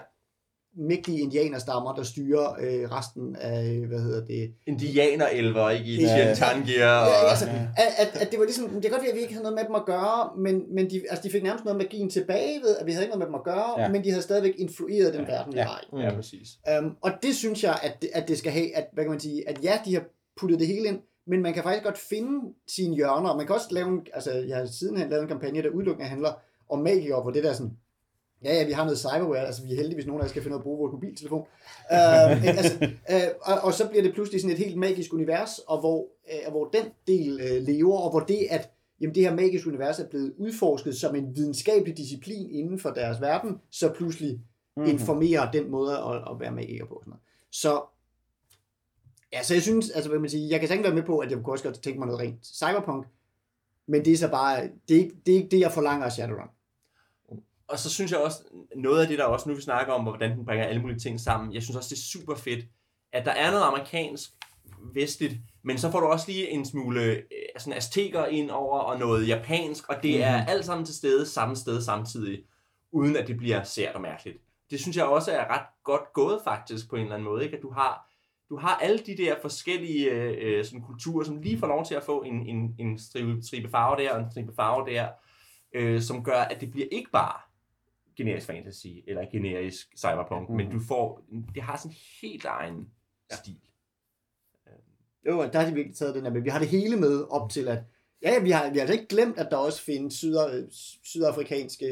mægtige 0.78 1.20
indianerstammer, 1.20 1.94
der 1.96 2.04
styrer 2.04 2.48
øh, 2.60 2.92
resten 2.92 3.36
af, 3.36 3.80
hvad 3.88 4.00
hedder 4.00 4.26
det? 4.26 4.54
Indianerelver, 4.68 5.70
ikke 5.70 5.86
i 5.92 6.02
Ja. 6.02 6.08
Chiantangia. 6.36 6.90
Og... 7.02 7.08
Ja, 7.08 7.30
altså, 7.30 7.46
at, 7.78 7.92
at, 7.98 8.22
at, 8.22 8.32
det 8.32 8.40
var 8.40 8.46
ligesom, 8.46 8.70
det 8.70 8.82
kan 8.82 8.92
godt 8.92 9.02
være, 9.02 9.12
at 9.12 9.16
vi 9.16 9.22
ikke 9.22 9.34
havde 9.34 9.44
noget 9.44 9.56
med 9.56 9.66
dem 9.66 9.76
at 9.76 9.86
gøre, 9.86 10.30
men, 10.38 10.76
men 10.76 10.90
de, 10.90 11.02
altså, 11.10 11.24
de 11.24 11.32
fik 11.32 11.44
nærmest 11.44 11.66
noget 11.66 11.80
af 11.80 11.84
magien 11.86 12.10
tilbage 12.10 12.60
ved, 12.64 12.78
at 12.78 12.86
vi 12.86 12.92
havde 12.92 13.06
ikke 13.06 13.18
noget 13.18 13.20
med 13.20 13.28
dem 13.28 13.36
at 13.36 13.44
gøre, 13.44 13.74
Ja. 13.80 13.84
ja. 13.84 13.90
men 13.90 14.04
de 14.04 14.10
havde 14.10 14.22
stadigvæk 14.24 14.54
influeret 14.58 15.14
den 15.14 15.28
verden, 15.28 15.54
vi 15.54 15.58
Ja. 15.60 15.66
var 15.66 16.00
i. 16.00 16.02
Ja, 16.04 16.16
præcis. 16.16 16.48
Um, 16.82 16.96
og 17.02 17.12
det 17.24 17.36
synes 17.36 17.64
jeg, 17.64 17.80
at 17.84 18.02
det, 18.02 18.10
at 18.14 18.28
det 18.28 18.38
skal 18.38 18.52
have, 18.52 18.76
at, 18.76 18.86
hvad 18.94 19.04
kan 19.04 19.12
man 19.12 19.20
sige, 19.20 19.50
at 19.50 19.64
ja, 19.64 19.80
de 19.86 19.94
har 19.94 20.04
puttet 20.40 20.60
det 20.60 20.68
hele 20.68 20.88
ind, 20.88 21.00
men 21.28 21.42
man 21.42 21.54
kan 21.54 21.64
faktisk 21.64 21.84
godt 21.84 21.98
finde 21.98 22.54
sine 22.68 22.96
hjørner, 22.96 23.30
og 23.30 23.38
man 23.38 23.46
kan 23.46 23.56
også 23.56 23.68
lave 23.72 23.88
en, 23.88 24.02
altså 24.14 24.32
jeg 24.32 24.58
har 24.58 24.66
sidenhen 24.66 25.10
lavet 25.10 25.22
en 25.22 25.28
kampagne, 25.28 25.62
der 25.64 25.70
udelukkende 25.70 26.10
handler 26.10 26.32
om 26.70 26.80
magikere, 26.80 27.22
hvor 27.22 27.32
det 27.32 27.44
der 27.44 27.54
sådan, 27.54 27.72
ja, 28.44 28.54
ja, 28.54 28.66
vi 28.66 28.72
har 28.72 28.84
noget 28.84 29.00
cyberware, 29.00 29.46
altså 29.46 29.64
vi 29.64 29.72
er 29.72 29.76
heldige, 29.76 29.96
hvis 29.96 30.06
nogen 30.06 30.22
af 30.22 30.26
os 30.26 30.30
skal 30.30 30.42
finde 30.42 30.56
ud 30.56 30.60
af 30.60 30.62
at 30.62 30.64
bruge 30.64 30.78
vores 30.78 30.92
mobiltelefon. 30.92 31.46
Uh, 31.92 32.46
altså, 32.46 32.88
uh, 33.10 33.54
og, 33.54 33.62
og, 33.62 33.74
så 33.74 33.88
bliver 33.90 34.04
det 34.04 34.14
pludselig 34.14 34.42
sådan 34.42 34.56
et 34.56 34.64
helt 34.64 34.78
magisk 34.78 35.14
univers, 35.14 35.60
og 35.60 35.80
hvor, 35.80 36.00
uh, 36.02 36.52
hvor 36.52 36.66
den 36.66 36.86
del 37.08 37.34
uh, 37.34 37.68
lever, 37.68 37.98
og 37.98 38.10
hvor 38.10 38.20
det, 38.20 38.48
at 38.50 38.70
jamen, 39.02 39.16
det 39.16 39.24
her 39.24 39.36
magiske 39.36 39.68
univers 39.68 40.00
er 40.00 40.08
blevet 40.08 40.34
udforsket 40.38 40.96
som 40.96 41.16
en 41.16 41.36
videnskabelig 41.36 41.98
disciplin 41.98 42.50
inden 42.50 42.80
for 42.80 42.90
deres 42.90 43.22
verden, 43.22 43.62
så 43.72 43.94
pludselig 43.94 44.40
mm-hmm. 44.78 44.92
informerer 44.92 45.52
den 45.52 45.72
måde 45.72 45.98
at, 45.98 46.16
at 46.32 46.40
være 46.40 46.52
magiker 46.52 46.86
på. 46.86 47.02
Sådan 47.02 47.10
noget. 47.10 47.24
Så, 47.52 47.82
ja, 49.34 49.44
så 49.44 49.54
jeg 49.54 49.64
synes, 49.64 49.90
altså 49.90 50.10
hvad 50.10 50.20
man 50.20 50.30
sige, 50.30 50.50
jeg 50.50 50.60
kan 50.60 50.70
sagtens 50.70 50.86
være 50.86 50.96
med 50.96 51.04
på, 51.04 51.18
at 51.18 51.32
jeg 51.32 51.38
kunne 51.44 51.54
også 51.54 51.64
godt 51.64 51.82
tænke 51.82 52.00
mig 52.00 52.08
noget 52.08 52.22
rent 52.22 52.46
cyberpunk, 52.46 53.06
men 53.88 54.06
det 54.06 54.14
er 54.14 54.18
så 54.18 54.30
bare, 54.30 54.70
det 54.90 54.98
er 54.98 55.02
ikke 55.02 55.16
det, 55.26 55.32
er 55.32 55.36
ikke 55.36 55.50
det 55.50 55.60
jeg 55.60 55.72
forlanger 55.72 56.06
af 56.06 56.12
Shadowrun. 56.12 56.50
Og 57.68 57.80
så 57.80 57.90
synes 57.90 58.12
jeg 58.12 58.20
også, 58.20 58.44
noget 58.76 59.02
af 59.02 59.08
det, 59.08 59.18
der 59.18 59.26
også 59.26 59.50
nu 59.50 59.56
vi 59.56 59.62
snakker 59.62 59.94
om, 59.94 60.04
hvordan 60.04 60.38
den 60.38 60.46
bringer 60.46 60.66
alle 60.66 60.82
mulige 60.82 61.00
ting 61.00 61.20
sammen, 61.20 61.54
jeg 61.54 61.64
synes 61.64 61.76
også, 61.76 61.90
det 61.90 61.96
er 61.96 62.02
super 62.02 62.36
fedt, 62.36 62.66
at 63.12 63.26
der 63.26 63.32
er 63.32 63.52
noget 63.52 63.64
amerikansk 63.64 64.30
vestligt, 64.94 65.36
men 65.64 65.78
så 65.78 65.92
får 65.92 66.00
du 66.00 66.06
også 66.06 66.26
lige 66.28 66.50
en 66.50 66.66
smule 66.66 67.04
øh, 67.04 67.24
sådan 67.58 67.78
azteker 67.78 68.26
ind 68.26 68.50
over, 68.50 68.80
og 68.80 69.00
noget 69.00 69.28
japansk, 69.28 69.90
og 69.90 70.04
det 70.04 70.24
er 70.24 70.46
alt 70.46 70.66
sammen 70.66 70.86
til 70.86 70.96
stede 70.96 71.26
samme 71.26 71.56
sted 71.56 71.82
samtidig, 71.82 72.44
uden 72.92 73.16
at 73.16 73.28
det 73.28 73.38
bliver 73.38 73.64
sært 73.64 73.96
og 73.96 74.02
mærkeligt. 74.02 74.38
Det 74.70 74.80
synes 74.80 74.98
jeg 74.98 75.06
også 75.06 75.32
er 75.32 75.54
ret 75.54 75.66
godt 75.84 76.14
gået 76.14 76.42
faktisk 76.44 76.90
på 76.90 76.96
en 76.96 77.02
eller 77.02 77.16
anden 77.16 77.30
måde, 77.30 77.44
ikke? 77.44 77.58
at 77.58 77.64
du 77.64 77.72
har, 77.72 78.12
du 78.50 78.58
har 78.58 78.76
alle 78.76 78.98
de 78.98 79.18
der 79.18 79.36
forskellige 79.42 80.10
øh, 80.12 80.66
sådan 80.66 80.82
kulturer, 80.82 81.24
som 81.24 81.42
lige 81.42 81.60
får 81.60 81.68
lov 81.68 81.86
til 81.86 81.96
at 81.96 82.04
få 82.04 82.22
en, 82.22 82.48
en, 82.48 82.76
en 82.80 83.00
stribe, 83.00 83.42
stribe 83.44 83.70
farve 83.70 84.04
der, 84.04 84.14
og 84.14 84.20
en 84.20 84.32
stribe 84.32 84.54
farve 84.56 84.90
der, 84.90 85.08
øh, 85.76 86.02
som 86.02 86.24
gør, 86.24 86.42
at 86.42 86.62
det 86.62 86.72
bliver 86.72 86.88
ikke 86.92 87.12
bare 87.12 87.40
generisk 88.18 88.48
fantasy, 88.48 88.88
eller 89.08 89.26
generisk 89.32 89.88
cyberpunk, 89.98 90.50
mm. 90.50 90.56
men 90.56 90.72
du 90.72 90.80
får, 90.88 91.22
det 91.56 91.64
har 91.64 91.78
sådan 91.78 91.92
en 91.92 91.96
helt 92.22 92.46
egen 92.46 92.88
ja. 93.32 93.36
stil. 93.36 93.58
Jo, 95.28 95.50
der 95.54 95.60
har 95.60 95.70
de 95.70 95.74
virkelig 95.76 95.98
taget 95.98 96.16
den 96.16 96.26
der 96.26 96.32
med. 96.32 96.42
Vi 96.42 96.50
har 96.50 96.60
det 96.60 96.68
hele 96.68 96.96
med 96.98 97.24
op 97.30 97.50
til, 97.50 97.68
at 97.68 97.80
ja, 98.22 98.40
vi 98.40 98.52
har, 98.52 98.70
vi 98.70 98.78
har 98.78 98.82
altså 98.82 98.94
ikke 98.94 99.08
glemt, 99.08 99.38
at 99.38 99.48
der 99.52 99.58
også 99.58 99.82
findes 99.82 100.14
syder, 100.14 100.66
sydafrikanske 101.04 101.88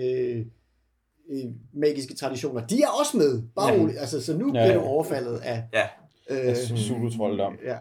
øh, 1.30 1.46
magiske 1.74 2.16
traditioner. 2.16 2.68
De 2.68 2.84
er 2.84 2.88
også 3.00 3.18
med. 3.18 3.44
Bare 3.56 3.74
Ja. 3.74 3.80
roligt. 3.82 3.98
Altså, 3.98 4.22
så 4.26 4.38
nu 4.38 4.46
Ja, 4.46 4.52
bliver 4.52 4.66
ja. 4.68 4.74
du 4.74 4.82
overfaldet 4.82 5.38
af... 5.40 5.64
Ja, 5.74 5.88
Øh, 6.30 6.56
Zulu-trolddom. 6.56 7.58
Ja. 7.64 7.78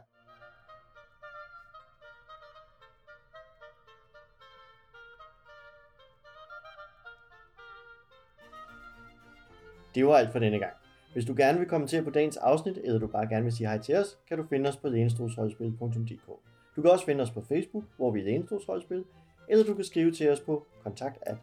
Det 9.95 10.07
var 10.07 10.15
alt 10.15 10.33
for 10.33 10.39
denne 10.39 10.59
gang. 10.59 10.73
Hvis 11.13 11.25
du 11.25 11.35
gerne 11.37 11.59
vil 11.59 11.69
kommentere 11.69 12.03
på 12.03 12.11
dagens 12.11 12.37
afsnit, 12.37 12.79
eller 12.85 12.99
du 12.99 13.07
bare 13.07 13.27
gerne 13.29 13.45
vil 13.45 13.53
sige 13.53 13.67
hej 13.67 13.79
til 13.79 13.97
os, 13.97 14.19
kan 14.29 14.39
du 14.39 14.45
finde 14.51 14.69
os 14.69 14.77
på 14.77 14.89
lenestolsrollespil.dk. 14.89 16.27
Du 16.77 16.83
kan 16.83 16.91
også 16.91 17.05
finde 17.05 17.23
os 17.23 17.31
på 17.31 17.41
Facebook, 17.49 17.85
hvor 17.97 18.11
vi 18.11 18.21
er 18.21 18.25
Lenestolsrollespil, 18.25 19.05
eller 19.49 19.65
du 19.65 19.75
kan 19.75 19.85
skrive 19.85 20.13
til 20.13 20.31
os 20.31 20.41
på 20.41 20.67
kontakt 20.83 21.19
at. 21.23 21.37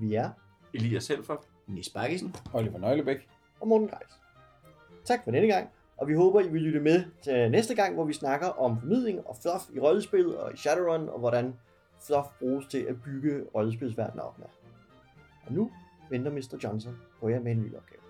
Vi 0.00 0.14
er 0.14 0.30
Elias 0.74 1.08
Helfer. 1.08 1.36
Nis 1.66 1.88
Bakkesen. 1.88 2.34
Oliver 2.52 2.78
Nøglebæk. 2.78 3.28
og 3.60 3.68
Morten 3.68 3.88
Greis. 3.88 4.10
Tak 5.04 5.24
for 5.24 5.30
denne 5.30 5.48
gang, 5.48 5.68
og 5.96 6.08
vi 6.08 6.14
håber, 6.14 6.40
I 6.40 6.48
vil 6.48 6.62
lytte 6.62 6.80
med 6.80 7.04
til 7.22 7.50
næste 7.50 7.74
gang, 7.74 7.94
hvor 7.94 8.04
vi 8.04 8.12
snakker 8.12 8.46
om 8.46 8.80
formidling 8.80 9.26
og 9.26 9.36
fluff 9.42 9.64
i 9.74 9.80
rollespil 9.80 10.36
og 10.36 10.54
i 10.54 10.56
Shadowrun, 10.56 11.08
og 11.08 11.18
hvordan 11.18 11.54
fluff 12.06 12.28
bruges 12.38 12.66
til 12.66 12.78
at 12.78 13.02
bygge 13.04 13.44
rollespilsverdenen 13.54 14.20
op 14.20 14.38
med. 14.38 14.46
Og 15.46 15.52
nu 15.52 15.70
venter 16.14 16.30
Mr. 16.30 16.56
Johnson 16.64 16.96
på 17.20 17.28
jer 17.28 17.40
med 17.40 17.52
en 17.52 17.62
ny 17.62 17.76
opgave. 17.76 18.03